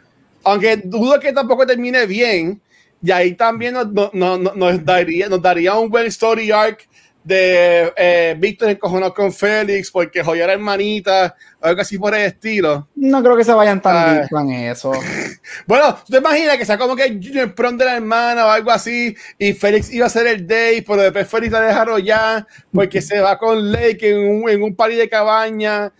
Aunque 0.44 0.76
dudo 0.76 1.18
que 1.18 1.32
tampoco 1.32 1.66
termine 1.66 2.04
bien, 2.04 2.60
y 3.02 3.10
ahí 3.10 3.32
también 3.32 3.72
nos, 3.72 4.12
nos, 4.12 4.84
daría, 4.84 5.30
nos 5.30 5.40
daría 5.40 5.78
un 5.78 5.88
buen 5.88 6.04
story 6.08 6.50
arc 6.50 6.86
de 7.22 7.92
eh, 7.96 8.34
Víctor 8.38 8.70
encojonado 8.70 9.12
con 9.12 9.32
Félix 9.32 9.90
porque 9.90 10.22
joya 10.22 10.46
la 10.46 10.54
hermanita, 10.54 11.34
algo 11.60 11.80
así 11.80 11.98
por 11.98 12.14
el 12.14 12.22
estilo. 12.22 12.88
No 12.94 13.22
creo 13.22 13.36
que 13.36 13.44
se 13.44 13.52
vayan 13.52 13.82
tan 13.82 14.14
bien 14.14 14.28
con 14.28 14.50
eso. 14.50 14.92
bueno, 15.66 15.96
¿tú 16.06 16.12
te 16.12 16.18
imaginas 16.18 16.56
que 16.56 16.64
sea 16.64 16.78
como 16.78 16.96
que 16.96 17.08
Junior 17.08 17.54
Prom 17.54 17.76
de 17.76 17.84
la 17.84 17.96
hermana 17.96 18.46
o 18.46 18.48
algo 18.50 18.70
así 18.70 19.14
y 19.38 19.52
Félix 19.52 19.92
iba 19.92 20.06
a 20.06 20.10
ser 20.10 20.26
el 20.26 20.46
day, 20.46 20.80
pero 20.80 21.02
después 21.02 21.28
Félix 21.28 21.52
la 21.52 21.60
deja 21.60 21.98
ya 21.98 22.46
porque 22.72 23.02
se 23.02 23.20
va 23.20 23.38
con 23.38 23.70
Lake 23.70 24.10
en 24.10 24.18
un, 24.18 24.48
en 24.48 24.62
un 24.62 24.74
party 24.74 24.96
de 24.96 25.08
cabaña? 25.08 25.92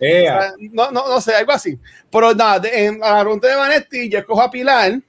no, 0.71 0.91
no, 0.91 1.07
no 1.07 1.21
sé, 1.21 1.35
algo 1.35 1.51
así. 1.51 1.77
Pero 2.09 2.33
nada, 2.33 2.67
en, 2.71 3.03
a 3.03 3.17
la 3.17 3.21
pregunta 3.21 3.47
de 3.47 3.55
Vanetti, 3.55 4.09
yo 4.09 4.19
escojo 4.19 4.41
a 4.41 4.49
Pilar. 4.49 4.99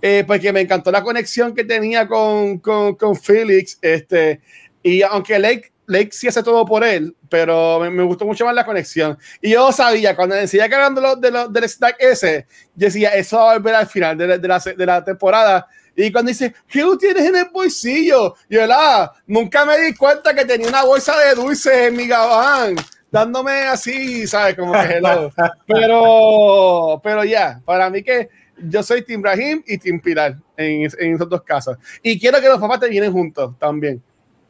Eh, 0.00 0.22
porque 0.24 0.52
me 0.52 0.60
encantó 0.60 0.92
la 0.92 1.02
conexión 1.02 1.52
que 1.52 1.64
tenía 1.64 2.06
con, 2.06 2.58
con, 2.58 2.94
con 2.94 3.16
Félix. 3.16 3.78
Este, 3.82 4.40
y 4.82 5.02
aunque 5.02 5.38
Lake, 5.38 5.72
Lake 5.86 6.10
sí 6.12 6.28
hace 6.28 6.42
todo 6.42 6.64
por 6.66 6.84
él, 6.84 7.16
pero 7.28 7.80
me, 7.80 8.02
gustó 8.02 8.26
mucho 8.26 8.44
más 8.44 8.54
la 8.54 8.64
conexión. 8.64 9.18
Y 9.40 9.50
yo 9.50 9.72
sabía, 9.72 10.14
cuando 10.14 10.36
decía 10.36 10.68
que 10.68 10.74
hablando 10.74 11.16
de 11.16 11.30
lo, 11.30 11.48
del 11.48 11.68
stack 11.68 11.96
ese, 11.98 12.46
yo 12.74 12.86
decía, 12.86 13.14
eso 13.14 13.38
va 13.38 13.52
a 13.52 13.54
volver 13.54 13.74
al 13.74 13.86
final 13.86 14.16
de 14.16 14.26
la, 14.26 14.38
de 14.38 14.48
la, 14.48 14.58
de 14.58 14.86
la 14.86 15.04
temporada. 15.04 15.66
Y 15.96 16.12
cuando 16.12 16.28
dice, 16.28 16.54
¿qué 16.68 16.82
tú 16.82 16.96
tienes 16.96 17.24
en 17.24 17.36
el 17.36 17.48
bolsillo? 17.52 18.36
Yo, 18.48 18.66
la, 18.66 19.12
nunca 19.26 19.64
me 19.64 19.78
di 19.78 19.94
cuenta 19.94 20.34
que 20.34 20.44
tenía 20.44 20.68
una 20.68 20.84
bolsa 20.84 21.18
de 21.18 21.34
dulces 21.34 21.72
en 21.72 21.96
mi 21.96 22.06
gabán, 22.06 22.76
dándome 23.10 23.62
así, 23.62 24.26
¿sabes? 24.26 24.54
Como 24.54 24.74
que 24.74 25.00
Pero, 25.66 27.00
pero 27.02 27.24
ya, 27.24 27.60
para 27.64 27.90
mí 27.90 28.02
que 28.02 28.28
yo 28.58 28.82
soy 28.82 29.02
Tim 29.02 29.22
Brahim 29.22 29.62
y 29.66 29.78
Tim 29.78 30.00
Pilar 30.00 30.36
en, 30.56 30.88
en 30.98 31.14
esos 31.14 31.28
dos 31.28 31.42
casos. 31.42 31.76
Y 32.02 32.20
quiero 32.20 32.40
que 32.40 32.48
los 32.48 32.60
papás 32.60 32.80
te 32.80 32.88
vienen 32.88 33.12
juntos 33.12 33.54
también. 33.58 34.02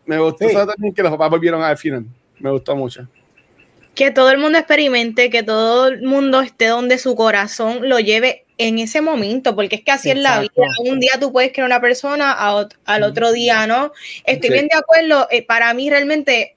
Me 0.08 0.18
gustó 0.18 0.46
también 0.66 0.94
que 0.94 1.02
los 1.02 1.12
papás 1.12 1.28
volvieron 1.28 1.62
al 1.62 1.76
final. 1.76 2.06
Me 2.38 2.50
gustó 2.50 2.74
mucho. 2.74 3.06
Que 3.94 4.10
todo 4.10 4.30
el 4.30 4.38
mundo 4.38 4.56
experimente, 4.56 5.28
que 5.28 5.42
todo 5.42 5.88
el 5.88 6.00
mundo 6.00 6.40
esté 6.40 6.68
donde 6.68 6.96
su 6.96 7.14
corazón 7.14 7.86
lo 7.86 8.00
lleve 8.00 8.46
en 8.56 8.78
ese 8.78 9.02
momento, 9.02 9.54
porque 9.54 9.76
es 9.76 9.82
que 9.82 9.90
así 9.90 10.10
es 10.10 10.16
la 10.16 10.40
vida. 10.40 10.50
Un 10.86 10.98
día 10.98 11.12
tú 11.20 11.30
puedes 11.30 11.52
creer 11.52 11.66
una 11.66 11.82
persona, 11.82 12.32
al 12.32 13.02
otro 13.02 13.32
día 13.32 13.66
no. 13.66 13.92
Estoy 14.24 14.48
bien 14.48 14.68
de 14.68 14.78
acuerdo. 14.78 15.28
Eh, 15.30 15.42
para 15.42 15.74
mí 15.74 15.90
realmente 15.90 16.56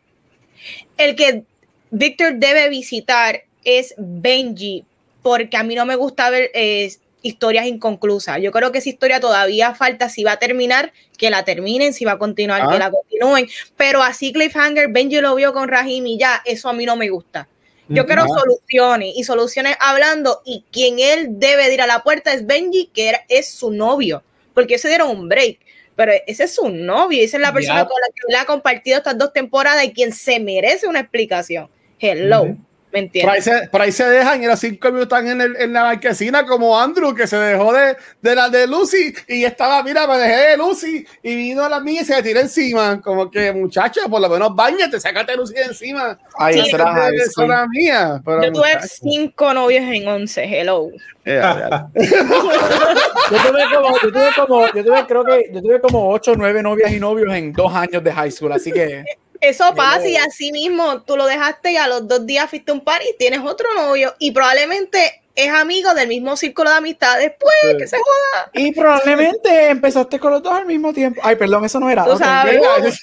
el 0.98 1.18
que 1.18 1.44
Víctor 1.90 2.36
debe 2.36 2.70
visitar 2.70 3.42
es 3.66 3.94
Benji, 3.98 4.86
porque 5.22 5.58
a 5.58 5.64
mí 5.64 5.76
no 5.76 5.86
me 5.86 5.98
gusta 5.98 6.30
ver 6.30 6.52
eh, 6.54 6.90
historias 7.22 7.66
inconclusas. 7.66 8.40
Yo 8.42 8.52
creo 8.52 8.72
que 8.72 8.80
esa 8.80 8.90
historia 8.90 9.20
todavía 9.20 9.76
falta, 9.76 10.10
si 10.10 10.24
va 10.24 10.34
a 10.34 10.40
terminar, 10.40 10.92
que 11.18 11.30
la 11.30 11.44
terminen, 11.44 11.94
si 11.94 12.06
va 12.06 12.14
a 12.14 12.18
continuar, 12.18 12.68
que 12.68 12.76
ah. 12.76 12.80
la 12.80 12.92
continúen. 12.92 13.48
Pero 13.78 14.02
así 14.02 14.34
Cliffhanger, 14.34 14.90
Benji 14.90 15.22
lo 15.22 15.36
vio 15.36 15.54
con 15.54 15.68
Rahim 15.68 16.08
y 16.08 16.18
ya, 16.18 16.42
eso 16.46 16.70
a 16.70 16.74
mí 16.74 16.86
no 16.86 16.96
me 16.96 17.10
gusta. 17.10 17.48
Yo 17.88 18.06
quiero 18.06 18.26
soluciones 18.26 19.14
y 19.18 19.26
soluciones 19.26 19.76
hablando 19.82 20.42
y 20.46 20.64
quien 20.72 21.00
él 21.00 21.28
debe 21.32 21.74
ir 21.74 21.82
a 21.82 21.88
la 21.88 22.04
puerta 22.04 22.32
es 22.32 22.46
Benji, 22.46 22.90
que 22.94 23.14
es 23.28 23.50
su 23.50 23.70
novio, 23.70 24.24
porque 24.54 24.78
se 24.78 24.88
dieron 24.88 25.10
un 25.10 25.28
break. 25.28 25.60
Pero 25.98 26.14
ese 26.26 26.46
es 26.46 26.56
su 26.56 26.70
novio, 26.70 27.22
esa 27.22 27.36
es 27.36 27.42
la 27.42 27.52
persona 27.52 27.86
con 27.86 28.00
la 28.00 28.08
que 28.08 28.22
él 28.30 28.36
ha 28.36 28.46
compartido 28.46 28.98
estas 28.98 29.18
dos 29.18 29.34
temporadas 29.34 29.84
y 29.84 29.92
quien 29.92 30.14
se 30.14 30.40
merece 30.40 30.88
una 30.88 31.02
explicación. 31.02 31.70
Hello. 32.00 32.56
¿Me 32.92 33.00
entiendes? 33.00 33.70
Por 33.70 33.82
ahí 33.82 33.92
se, 33.92 34.04
dejan 34.04 34.44
y 34.44 34.48
los 34.48 34.60
cinco 34.60 34.90
minutos 34.92 35.18
están 35.18 35.28
en, 35.28 35.42
el, 35.42 35.56
en, 35.58 35.72
la 35.72 35.84
marquesina 35.84 36.46
como 36.46 36.78
Andrew, 36.78 37.16
que 37.16 37.26
se 37.26 37.38
dejó 37.38 37.74
de, 37.74 37.96
de 38.22 38.36
la 38.36 38.50
de 38.50 38.68
Lucy 38.68 39.14
y 39.28 39.46
estaba, 39.46 39.82
mira, 39.82 40.06
me 40.08 40.18
dejé 40.18 40.50
de 40.50 40.58
Lucy 40.58 41.06
y 41.24 41.36
vino 41.36 41.64
a 41.64 41.70
la 41.70 41.80
mía 41.80 42.02
y 42.02 42.06
se 42.06 42.16
le 42.16 42.24
tiró 42.24 42.42
encima. 42.42 43.02
Como 43.02 43.32
que, 43.32 43.52
muchacho, 43.54 44.02
por 44.10 44.20
lo 44.20 44.28
menos 44.28 44.54
bañate, 44.56 45.00
sácate 45.00 45.38
Lucy 45.38 45.54
de 45.54 45.64
encima. 45.64 46.20
Ay, 46.38 46.56
sí, 46.56 46.70
esa 46.70 47.44
era 47.44 47.68
mía. 47.68 48.22
Pero, 48.26 48.44
yo 48.44 48.52
tuve 48.52 48.80
cinco 48.84 49.54
novios 49.54 49.84
en 49.86 50.08
once, 50.08 50.44
hello. 50.44 50.90
Eh, 51.24 51.42
yo 51.96 53.38
tuve 53.38 53.64
como, 53.74 54.00
yo 54.02 54.12
tuve 54.12 54.30
como, 54.36 54.68
yo 54.68 54.84
tuve, 54.84 55.06
creo 55.08 55.24
que, 55.24 55.50
yo 55.54 55.62
tuve 55.62 55.80
como 55.80 56.10
ocho 56.10 56.34
nueve 56.36 56.62
novias 56.62 56.92
y 56.92 57.00
novios 57.00 57.34
en 57.34 57.54
dos 57.54 57.74
años 57.74 58.04
de 58.04 58.12
high 58.12 58.32
school, 58.32 58.52
así 58.52 58.72
que. 58.72 59.06
Eso 59.42 59.74
pasa 59.76 60.08
y 60.08 60.16
así 60.16 60.52
mismo 60.52 61.02
tú 61.02 61.18
lo 61.18 61.26
dejaste 61.26 61.72
y 61.72 61.78
a 61.78 61.88
los 61.88 62.08
dos 62.08 62.26
días 62.28 62.50
fuiste 62.50 62.72
a 62.72 62.76
un 62.76 62.82
par 62.82 63.02
y 63.02 63.18
tienes 63.18 63.40
otro 63.40 63.74
novio 63.76 64.14
y 64.20 64.32
probablemente 64.32 65.22
es 65.36 65.50
amigo 65.52 65.94
del 65.94 66.08
mismo 66.08 66.36
círculo 66.36 66.70
de 66.70 66.76
amistades, 66.76 67.34
pues 67.40 67.76
que 67.78 67.88
se 67.88 67.98
joda. 67.98 68.52
Y 68.54 68.72
probablemente 68.74 69.70
empezaste 69.70 70.20
con 70.20 70.32
los 70.32 70.44
dos 70.44 70.54
al 70.54 70.66
mismo 70.66 70.94
tiempo. 70.94 71.22
Ay, 71.24 71.36
perdón, 71.38 71.66
eso 71.66 71.80
no 71.80 71.90
era. 71.90 72.06
¿Tú 72.06 72.18
sabes? 72.18 72.62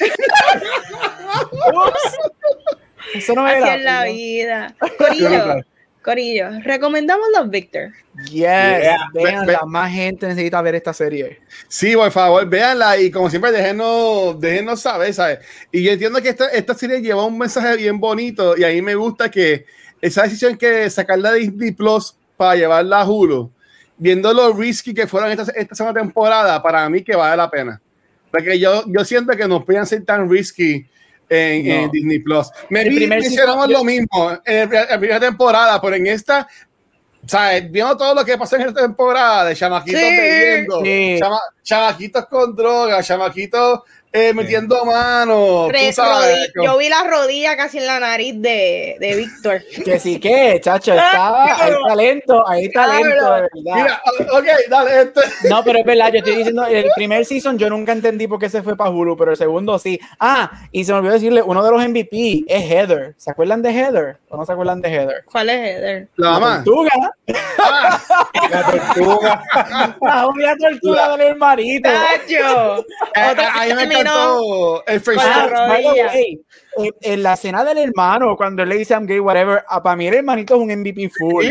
eso 3.15 3.35
no 3.35 3.49
era. 3.49 3.67
Así 3.67 3.79
es 3.79 3.85
la 3.85 4.05
vida. 4.05 4.77
Corillo. 4.99 5.65
Corillo, 6.09 6.49
recomendamos 6.63 7.27
los 7.37 7.51
Victor. 7.51 7.93
Yes, 8.31 8.97
véanla, 9.13 9.67
más 9.67 9.93
gente 9.93 10.27
necesita 10.27 10.63
ver 10.63 10.77
esta 10.77 10.95
serie. 10.95 11.39
Sí, 11.69 11.95
por 11.95 12.11
favor, 12.11 12.49
véanla 12.49 12.97
y 12.97 13.11
como 13.11 13.29
siempre, 13.29 13.53
déjenos, 13.53 14.41
déjenos 14.41 14.81
saber, 14.81 15.13
¿sabes? 15.13 15.41
Y 15.71 15.83
yo 15.83 15.93
entiendo 15.93 16.23
que 16.23 16.31
esta, 16.31 16.49
esta 16.49 16.73
serie 16.73 17.03
lleva 17.03 17.27
un 17.27 17.37
mensaje 17.37 17.77
bien 17.77 18.01
bonito 18.01 18.57
y 18.57 18.65
a 18.65 18.69
mí 18.69 18.81
me 18.81 18.95
gusta 18.95 19.31
que 19.31 19.67
esa 20.01 20.23
decisión 20.23 20.57
que 20.57 20.89
sacarla 20.89 21.33
de 21.33 21.41
Disney 21.41 21.73
Plus 21.73 22.17
para 22.39 22.57
llevarla 22.57 23.03
a 23.03 23.07
Hulu, 23.07 23.53
viendo 23.99 24.33
lo 24.33 24.55
risky 24.55 24.95
que 24.95 25.07
fueron 25.07 25.31
esta, 25.31 25.53
esta 25.55 25.75
segunda 25.75 26.01
temporada, 26.01 26.63
para 26.63 26.89
mí 26.89 27.05
que 27.05 27.17
vale 27.17 27.37
la 27.37 27.51
pena. 27.51 27.83
Porque 28.31 28.59
yo, 28.59 28.83
yo 28.87 29.05
siento 29.05 29.37
que 29.37 29.47
no 29.47 29.63
pueden 29.63 29.85
ser 29.85 30.07
tan 30.07 30.31
risky 30.31 30.87
en, 31.29 31.91
Disney 31.91 32.19
Plus. 32.21 32.49
Me 32.69 32.85
vi, 32.85 33.05
hicieron 33.05 33.71
lo 33.71 33.85
mismo 33.85 34.39
en 34.45 34.71
la 34.71 34.99
primera 34.99 35.21
temporada, 35.21 35.81
pero 35.81 35.97
en 35.97 36.07
esta, 36.07 36.49
¿sabes? 37.27 37.71
Viendo 37.71 37.97
todo 37.97 38.15
lo 38.15 38.25
que 38.25 38.39
pasó 38.39 38.57
en 38.57 38.63
esta 38.63 38.83
temporada 38.83 39.45
de 39.45 39.57
chamaquitos 39.57 40.01
bebiendo, 40.01 40.83
chamaquitos 41.63 42.27
con 42.27 42.55
drogas, 42.55 43.07
chamaquitos 43.07 43.81
eh, 44.13 44.33
metiendo 44.33 44.85
mano. 44.85 45.69
yo 45.71 46.79
vi 46.79 46.89
la 46.89 47.05
rodilla 47.05 47.57
casi 47.57 47.79
en 47.79 47.87
la 47.87 48.01
nariz 48.01 48.35
de, 48.41 48.97
de 48.99 49.17
Víctor. 49.17 49.63
Que 49.85 49.99
sí, 49.99 50.19
que, 50.19 50.61
chacho, 50.63 50.95
estaba, 50.95 51.45
hay 51.65 51.73
talento, 51.87 52.49
hay 52.49 52.73
talento, 52.73 53.35
de 53.35 53.41
verdad. 53.43 54.01
ok, 54.33 54.45
dale. 54.69 55.03
Este. 55.03 55.49
No, 55.49 55.63
pero 55.63 55.79
es 55.79 55.85
verdad, 55.85 56.13
yo 56.13 56.19
estoy 56.19 56.37
diciendo, 56.37 56.67
el 56.67 56.91
primer 56.95 57.25
season 57.25 57.59
yo 57.59 57.71
nunca 57.71 57.93
entendí 57.93 58.27
por 58.27 58.39
qué 58.39 58.49
se 58.49 58.63
fue 58.63 58.77
para 58.77 58.91
Hulu, 58.91 59.17
pero 59.17 59.31
el 59.31 59.37
segundo 59.37 59.79
sí. 59.79 59.99
Ah, 60.19 60.51
y 60.73 60.85
se 60.85 60.93
me 60.93 60.99
olvidó 60.99 61.15
decirle, 61.15 61.43
uno 61.43 61.65
de 61.65 61.71
los 61.71 61.89
MVP 61.89 62.45
es 62.47 62.71
Heather. 62.71 63.15
¿Se 63.17 63.31
acuerdan 63.31 63.63
de 63.63 63.71
Heather? 63.71 64.17
¿O 64.29 64.37
no 64.37 64.45
se 64.45 64.53
acuerdan 64.53 64.81
de 64.81 64.89
Heather? 64.89 65.25
¿Cuál 65.25 65.51
es 65.51 65.61
Heather? 65.61 66.09
La, 66.17 66.31
mamá. 66.33 66.65
tortuga. 66.65 66.91
Ah. 67.59 68.01
la 68.51 68.63
tortuga. 68.63 69.43
La 70.39 70.57
tortuga 70.57 71.17
del 71.17 71.29
hermanito. 71.29 71.89
Chacho. 71.89 72.87
Ahí 73.15 73.75
me 73.75 73.87
encantó 74.01 74.85
el 74.87 75.01
en 77.01 77.23
la 77.23 77.35
escena 77.35 77.65
del 77.65 77.79
hermano, 77.79 78.37
cuando 78.37 78.63
él 78.63 78.69
le 78.69 78.79
dice 78.79 78.95
I'm 78.95 79.07
gay, 79.07 79.21
whatever, 79.21 79.65
para 79.83 79.97
mí 79.97 80.07
el 80.07 80.15
hermanito 80.15 80.55
es 80.55 80.61
un 80.61 80.81
MVP 80.81 81.11
full. 81.11 81.47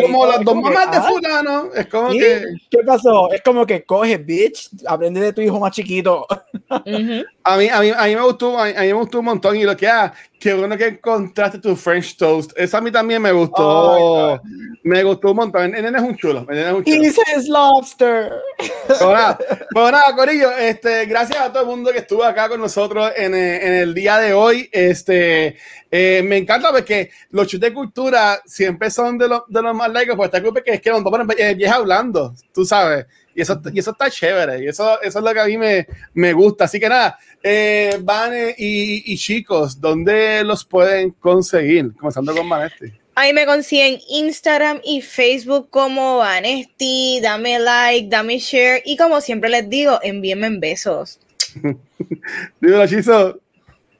como 0.00 0.26
las 0.26 0.44
dos 0.44 0.54
mamás 0.56 0.90
de 0.90 0.96
ah, 0.96 1.02
fulano. 1.02 1.70
Es 1.74 1.86
como 1.86 2.10
que. 2.10 2.44
¿Qué 2.70 2.78
pasó? 2.86 3.32
Es 3.32 3.42
como 3.42 3.66
que 3.66 3.84
coge, 3.84 4.16
bitch, 4.18 4.70
aprende 4.86 5.20
de 5.20 5.32
tu 5.32 5.40
hijo 5.40 5.58
más 5.58 5.72
chiquito. 5.72 6.26
a, 6.68 6.82
mí, 7.56 7.68
a, 7.68 7.80
mí, 7.80 7.90
a 7.96 8.04
mí 8.04 8.16
me 8.16 8.22
gustó, 8.22 8.58
a 8.58 8.66
mí, 8.66 8.72
me 8.74 8.92
gustó 8.92 9.20
un 9.20 9.24
montón. 9.26 9.56
Y 9.56 9.64
lo 9.64 9.76
que 9.76 9.88
ah, 9.88 10.12
qué 10.38 10.54
bueno 10.54 10.76
que 10.76 10.86
encontraste 10.86 11.58
tu 11.58 11.76
French 11.76 12.16
toast. 12.16 12.52
Eso 12.56 12.76
a 12.76 12.80
mí 12.80 12.90
también 12.90 13.22
me 13.22 13.32
gustó. 13.32 13.62
Oh 13.62 14.40
me 14.82 15.02
gustó 15.04 15.30
un 15.30 15.36
montón. 15.36 15.74
El 15.74 15.82
nene 15.82 15.98
es 15.98 16.04
un 16.04 16.16
chulo. 16.16 16.46
El 16.48 16.56
nene 16.56 16.68
es 16.68 16.74
un 16.74 16.84
chulo. 16.84 17.04
He 17.04 17.48
lobster. 17.48 18.32
Pues 18.86 19.00
nada, 19.00 19.38
pues 19.70 19.92
nada, 19.92 20.16
Corillo, 20.16 20.50
este, 20.52 21.06
gracias 21.06 21.40
a 21.40 21.52
todo 21.52 21.62
el 21.62 21.68
mundo 21.68 21.92
que 21.92 21.98
estuvo 21.98 22.24
acá 22.24 22.48
con 22.48 22.60
nosotros 22.60 23.12
en, 23.16 23.34
eh, 23.34 23.66
en 23.66 23.72
el 23.74 23.94
día 23.94 24.18
de 24.18 24.34
hoy. 24.34 24.68
Este, 24.72 25.56
eh, 25.90 26.22
me 26.24 26.36
encanta 26.36 26.70
porque 26.70 27.10
los 27.30 27.46
chutes 27.46 27.70
de 27.70 27.74
cultura 27.74 28.40
siempre 28.44 28.90
son 28.90 29.18
de, 29.18 29.28
los 29.28 29.42
de 29.48 29.62
los 29.62 29.74
más 29.74 29.90
likes, 29.90 30.14
pues 30.14 30.28
esta 30.28 30.42
culpa 30.42 30.62
que 30.62 30.74
es 30.74 30.80
que 30.80 30.90
nos 30.90 31.02
ponen 31.02 31.26
vieja 31.56 31.74
hablando, 31.74 32.34
tú 32.52 32.64
sabes. 32.64 33.06
Y 33.34 33.42
eso, 33.42 33.60
y 33.72 33.78
eso 33.78 33.92
está 33.92 34.10
chévere. 34.10 34.64
Y 34.64 34.68
eso, 34.68 35.00
eso 35.00 35.18
es 35.18 35.24
lo 35.24 35.32
que 35.32 35.40
a 35.40 35.46
mí 35.46 35.56
me, 35.56 35.86
me 36.14 36.32
gusta. 36.32 36.64
Así 36.64 36.80
que 36.80 36.88
nada, 36.88 37.18
eh, 37.42 37.98
Van 38.02 38.32
y, 38.34 39.12
y, 39.12 39.16
chicos, 39.16 39.80
¿dónde 39.80 40.42
los 40.44 40.64
pueden 40.64 41.10
conseguir? 41.12 41.94
Comenzando 41.96 42.34
con 42.34 42.48
Vanetti. 42.48 42.92
Ahí 43.14 43.32
me 43.32 43.44
consiguen 43.44 44.00
Instagram 44.08 44.80
y 44.82 45.02
Facebook 45.02 45.68
como 45.70 46.18
Vanesti. 46.18 47.20
Dame 47.20 47.58
like, 47.58 48.08
dame 48.08 48.38
share. 48.38 48.82
Y 48.84 48.96
como 48.96 49.20
siempre 49.20 49.50
les 49.50 49.68
digo, 49.68 49.98
envíenme 50.02 50.48
besos. 50.58 51.20
Dímelo, 52.60 52.86
Chizo. 52.86 53.40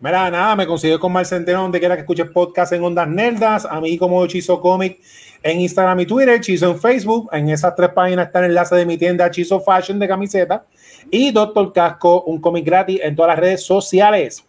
Mira, 0.03 0.31
nada, 0.31 0.57
me 0.57 0.67
consigo 0.67 0.99
con 0.99 1.13
Mar 1.13 1.27
Centeno 1.27 1.61
donde 1.61 1.79
quiera 1.79 1.95
que 1.95 2.01
escuches 2.01 2.31
podcast 2.31 2.73
en 2.73 2.83
Ondas 2.83 3.07
Nerdas. 3.07 3.67
A 3.67 3.83
mí 3.83 3.99
como 3.99 4.27
Chizo 4.27 4.59
Comic 4.59 4.99
en 5.43 5.61
Instagram 5.61 6.01
y 6.01 6.07
Twitter, 6.07 6.41
Chizo 6.41 6.71
en 6.71 6.81
Facebook. 6.81 7.29
En 7.33 7.51
esas 7.51 7.77
tres 7.77 7.91
páginas 7.91 8.29
está 8.29 8.39
el 8.39 8.47
enlace 8.47 8.77
de 8.77 8.87
mi 8.87 8.97
tienda 8.97 9.31
Chizo 9.31 9.61
Fashion 9.61 9.99
de 9.99 10.09
camiseta. 10.09 10.65
Y 11.11 11.33
Doctor 11.33 11.71
Casco, 11.75 12.23
un 12.23 12.41
cómic 12.41 12.65
gratis 12.65 12.99
en 13.03 13.15
todas 13.15 13.33
las 13.33 13.41
redes 13.41 13.63
sociales. 13.63 14.43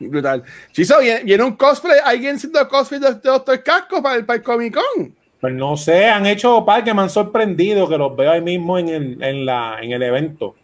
Brutal. 0.00 0.42
Chizo, 0.72 0.96
¿viene 0.98 1.44
un 1.44 1.54
cosplay? 1.54 2.00
¿Alguien 2.04 2.34
haciendo 2.34 2.66
cosplay 2.68 3.00
de, 3.00 3.14
Doctor 3.14 3.62
Casco 3.62 4.02
para 4.02 4.16
el, 4.16 4.26
para 4.26 4.42
Comic 4.42 4.74
Con? 4.74 5.14
Pues 5.40 5.54
no 5.54 5.76
sé, 5.76 6.06
han 6.06 6.26
hecho 6.26 6.64
par 6.64 6.82
que 6.82 6.92
me 6.92 7.02
han 7.02 7.10
sorprendido, 7.10 7.88
que 7.88 7.96
los 7.96 8.16
veo 8.16 8.32
ahí 8.32 8.40
mismo 8.40 8.76
en 8.76 8.88
el, 8.88 9.22
en 9.22 9.46
la, 9.46 9.78
en 9.80 9.92
el 9.92 10.02
evento. 10.02 10.56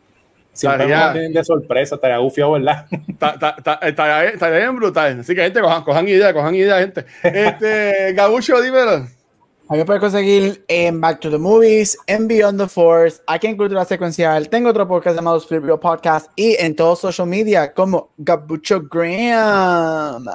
Siempre 0.54 0.86
me 0.86 1.12
tienen 1.12 1.32
de 1.32 1.44
sorpresa, 1.44 1.96
estaría 1.96 2.18
gufio, 2.18 2.52
¿verdad? 2.52 2.86
Estaría 3.82 4.58
bien 4.58 4.76
brutal. 4.76 5.20
Así 5.20 5.34
que, 5.34 5.42
gente, 5.42 5.60
cojan, 5.60 5.82
cojan 5.82 6.08
idea, 6.08 6.32
cojan 6.32 6.54
idea, 6.54 6.78
gente. 6.78 7.04
Este, 7.22 8.12
Gabucho, 8.14 8.62
dímelo. 8.62 9.06
A 9.66 9.72
mí 9.72 9.78
me 9.78 9.86
puede 9.86 9.98
conseguir 9.98 10.62
en 10.68 11.00
Back 11.00 11.20
to 11.20 11.30
the 11.30 11.38
Movies, 11.38 11.96
en 12.06 12.28
Beyond 12.28 12.60
the 12.60 12.68
Force, 12.68 13.22
aquí 13.26 13.46
en 13.46 13.56
Cultura 13.56 13.86
Secuencial. 13.86 14.46
Tengo 14.50 14.68
otro 14.68 14.86
podcast 14.86 15.16
llamado 15.16 15.38
Spirit 15.38 15.64
Podcast 15.80 16.30
y 16.36 16.54
en 16.58 16.76
todos 16.76 17.00
social 17.00 17.26
media 17.26 17.72
como 17.72 18.10
Gabucho 18.18 18.82
Graham. 18.82 20.26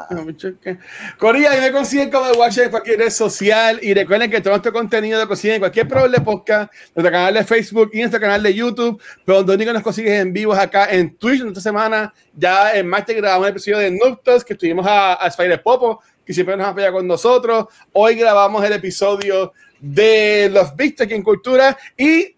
Corilla, 1.20 1.56
y 1.56 1.62
me 1.62 1.72
consiguen 1.72 2.10
como 2.10 2.26
Watcher 2.32 2.66
en 2.66 2.72
cualquier 2.72 2.98
red 2.98 3.12
social. 3.12 3.80
Y 3.84 3.94
recuerden 3.94 4.32
que 4.32 4.42
todo 4.42 4.56
este 4.56 4.72
contenido 4.72 5.20
lo 5.20 5.28
consiguen 5.28 5.58
en 5.58 5.62
cualquier 5.62 5.88
programa 5.88 6.16
de 6.16 6.22
podcast, 6.22 6.74
nuestro 6.96 7.12
canal 7.12 7.34
de 7.36 7.44
Facebook 7.44 7.92
y 7.94 8.00
nuestro 8.00 8.20
canal 8.20 8.42
de 8.42 8.52
YouTube. 8.52 9.00
Pero 9.26 9.38
donde 9.44 9.54
único 9.54 9.74
nos 9.74 9.84
consigues 9.84 10.14
en 10.14 10.34
vivo 10.34 10.54
acá 10.54 10.88
en 10.90 11.16
Twitch. 11.18 11.46
Esta 11.46 11.62
semana 11.62 12.12
ya 12.36 12.74
en 12.74 12.88
martes 12.88 13.16
grabamos 13.16 13.46
un 13.46 13.52
episodio 13.52 13.78
de 13.78 13.92
Noctos 13.92 14.44
que 14.44 14.54
estuvimos 14.54 14.88
a, 14.88 15.24
a 15.24 15.28
Spider 15.28 15.62
Popo 15.62 16.02
que 16.30 16.34
siempre 16.36 16.56
nos 16.56 16.68
apoya 16.68 16.92
con 16.92 17.08
nosotros. 17.08 17.66
Hoy 17.92 18.14
grabamos 18.14 18.64
el 18.64 18.74
episodio 18.74 19.52
de 19.80 20.48
los 20.54 20.76
Vistos 20.76 21.10
en 21.10 21.24
Cultura 21.24 21.76
y 21.98 22.36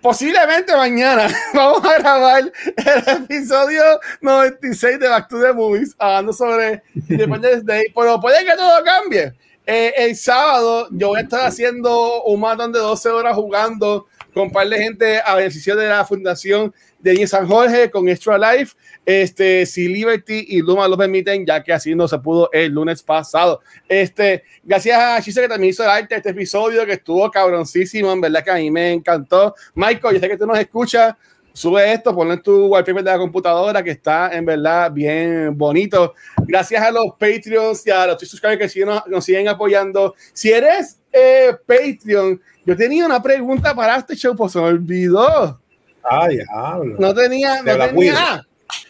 posiblemente 0.00 0.76
mañana 0.76 1.26
vamos 1.52 1.84
a 1.84 1.98
grabar 1.98 2.44
el 2.44 3.22
episodio 3.24 3.82
96 4.20 5.00
de 5.00 5.08
Back 5.08 5.28
to 5.28 5.40
the 5.40 5.52
Movies, 5.52 5.92
hablando 5.98 6.32
sobre 6.32 6.84
Independence 6.94 7.64
Day, 7.64 7.86
pero 7.92 8.20
puede 8.20 8.44
que 8.44 8.54
todo 8.56 8.84
cambie. 8.84 9.32
Eh, 9.66 9.92
el 9.96 10.14
sábado 10.14 10.86
yo 10.92 11.08
voy 11.08 11.18
a 11.18 11.22
estar 11.22 11.44
haciendo 11.44 12.22
un 12.22 12.38
maratón 12.38 12.70
de 12.70 12.78
12 12.78 13.08
horas 13.08 13.34
jugando 13.34 14.06
con 14.32 14.44
un 14.44 14.52
par 14.52 14.68
de 14.68 14.78
gente 14.78 15.20
a 15.20 15.34
beneficio 15.34 15.74
de 15.74 15.88
la 15.88 16.04
Fundación 16.04 16.72
de 17.02 17.26
San 17.26 17.46
Jorge 17.46 17.90
con 17.90 18.08
Extra 18.08 18.38
Life. 18.38 18.74
Este, 19.04 19.66
si 19.66 19.88
Liberty 19.88 20.46
y 20.48 20.60
Luma 20.60 20.86
lo 20.86 20.96
permiten, 20.96 21.44
ya 21.44 21.62
que 21.62 21.72
así 21.72 21.94
no 21.94 22.06
se 22.06 22.18
pudo 22.18 22.48
el 22.52 22.72
lunes 22.72 23.02
pasado. 23.02 23.60
Este, 23.88 24.44
gracias 24.62 24.98
a 24.98 25.20
Chisa 25.20 25.42
que 25.42 25.48
también 25.48 25.70
hizo 25.70 25.82
el 25.82 25.90
arte 25.90 26.14
este 26.14 26.30
episodio, 26.30 26.86
que 26.86 26.92
estuvo 26.92 27.28
cabroncísimo, 27.30 28.12
en 28.12 28.20
verdad 28.20 28.44
que 28.44 28.50
a 28.50 28.54
mí 28.54 28.70
me 28.70 28.92
encantó. 28.92 29.54
Michael, 29.74 30.14
yo 30.14 30.20
sé 30.20 30.28
que 30.28 30.36
tú 30.36 30.46
nos 30.46 30.58
escuchas. 30.58 31.14
Sube 31.54 31.92
esto, 31.92 32.14
ponlo 32.14 32.32
en 32.32 32.42
tu 32.42 32.66
wallpaper 32.66 33.04
de 33.04 33.10
la 33.10 33.18
computadora 33.18 33.82
que 33.82 33.90
está 33.90 34.30
en 34.32 34.46
verdad 34.46 34.90
bien 34.90 35.56
bonito. 35.56 36.14
Gracias 36.46 36.82
a 36.82 36.90
los 36.90 37.08
Patreons 37.18 37.86
y 37.86 37.90
a 37.90 38.06
los 38.06 38.20
subscribers 38.20 38.72
que 38.72 38.86
nos, 38.86 39.24
siguen 39.24 39.48
apoyando. 39.48 40.14
Si 40.32 40.50
eres 40.50 40.98
eh, 41.12 41.54
Patreon, 41.66 42.40
yo 42.64 42.74
tenía 42.74 43.04
una 43.04 43.22
pregunta 43.22 43.74
para 43.74 43.96
este 43.96 44.16
show, 44.16 44.34
pues 44.34 44.52
se 44.52 44.60
me 44.60 44.64
olvidó. 44.64 45.61
Ah, 46.04 46.28
diablo. 46.28 46.96
No 46.98 47.14
tenía. 47.14 47.62
No, 47.62 47.88
tenía, 47.88 48.46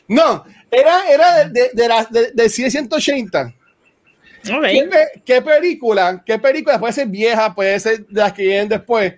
no 0.08 0.44
era, 0.72 1.02
era 1.08 1.44
de, 1.44 1.70
de, 1.74 1.88
de, 2.10 2.32
de 2.32 2.48
180. 2.48 3.54
¿Qué, 5.24 5.42
película, 5.42 6.22
qué 6.24 6.38
película 6.38 6.80
puede 6.80 6.92
ser 6.92 7.06
vieja, 7.08 7.54
puede 7.54 7.78
ser 7.78 8.06
de 8.06 8.20
las 8.20 8.32
que 8.32 8.42
vienen 8.42 8.68
después? 8.68 9.14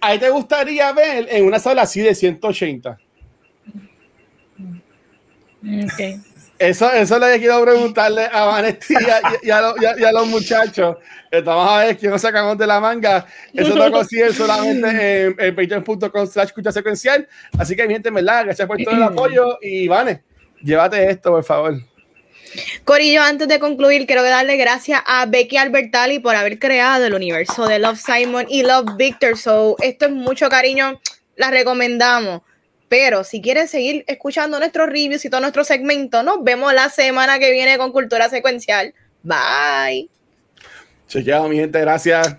Ahí 0.00 0.18
te 0.18 0.30
gustaría 0.30 0.90
ver 0.92 1.26
en 1.30 1.44
una 1.44 1.58
sala 1.58 1.82
así 1.82 2.00
de 2.00 2.14
180. 2.14 2.98
Okay. 5.92 6.20
Eso, 6.58 6.90
eso 6.90 7.18
le 7.18 7.38
quiero 7.38 7.62
preguntarle 7.62 8.28
a 8.32 8.44
Vanetti 8.44 8.94
y, 9.42 9.50
a, 9.50 10.12
los 10.12 10.26
muchachos. 10.26 10.96
Estamos 11.30 11.68
a 11.68 11.84
ver 11.84 11.98
quién 11.98 12.10
nos 12.10 12.22
sacamos 12.22 12.56
de 12.56 12.66
la 12.66 12.80
manga. 12.80 13.26
Eso 13.52 13.76
lo 13.76 13.90
consiguen 13.90 14.32
solamente 14.32 15.26
en, 15.26 15.36
en 15.38 15.54
patreon.com 15.54 16.26
slash 16.26 16.46
escucha 16.46 16.72
secuencial. 16.72 17.28
Así 17.58 17.76
que, 17.76 17.86
gente, 17.86 18.10
¿verdad? 18.10 18.44
Gracias 18.44 18.66
por 18.66 18.82
todo 18.82 18.94
el 18.94 19.02
apoyo. 19.02 19.58
Y, 19.60 19.86
Vane, 19.86 20.22
llévate 20.62 21.10
esto, 21.10 21.30
por 21.30 21.44
favor. 21.44 21.74
Corillo, 22.84 23.22
antes 23.22 23.48
de 23.48 23.58
concluir, 23.58 24.06
quiero 24.06 24.22
darle 24.22 24.56
gracias 24.56 25.02
a 25.04 25.26
Becky 25.26 25.58
Albertali 25.58 26.20
por 26.20 26.36
haber 26.36 26.58
creado 26.58 27.04
el 27.04 27.12
universo 27.12 27.66
de 27.66 27.78
Love 27.78 27.98
Simon 27.98 28.46
y 28.48 28.62
Love 28.62 28.96
Victor. 28.96 29.36
So, 29.36 29.76
esto 29.82 30.06
es 30.06 30.12
mucho 30.12 30.48
cariño, 30.48 31.00
la 31.36 31.50
recomendamos. 31.50 32.42
Pero 32.88 33.24
si 33.24 33.40
quieren 33.40 33.68
seguir 33.68 34.04
escuchando 34.06 34.58
nuestros 34.58 34.86
reviews 34.86 35.24
y 35.24 35.30
todo 35.30 35.40
nuestro 35.40 35.64
segmento, 35.64 36.22
nos 36.22 36.42
vemos 36.44 36.72
la 36.72 36.88
semana 36.88 37.38
que 37.38 37.50
viene 37.50 37.78
con 37.78 37.92
Cultura 37.92 38.28
Secuencial. 38.28 38.94
Bye. 39.22 40.08
Chequeado, 41.08 41.48
mi 41.48 41.56
gente, 41.56 41.80
gracias. 41.80 42.36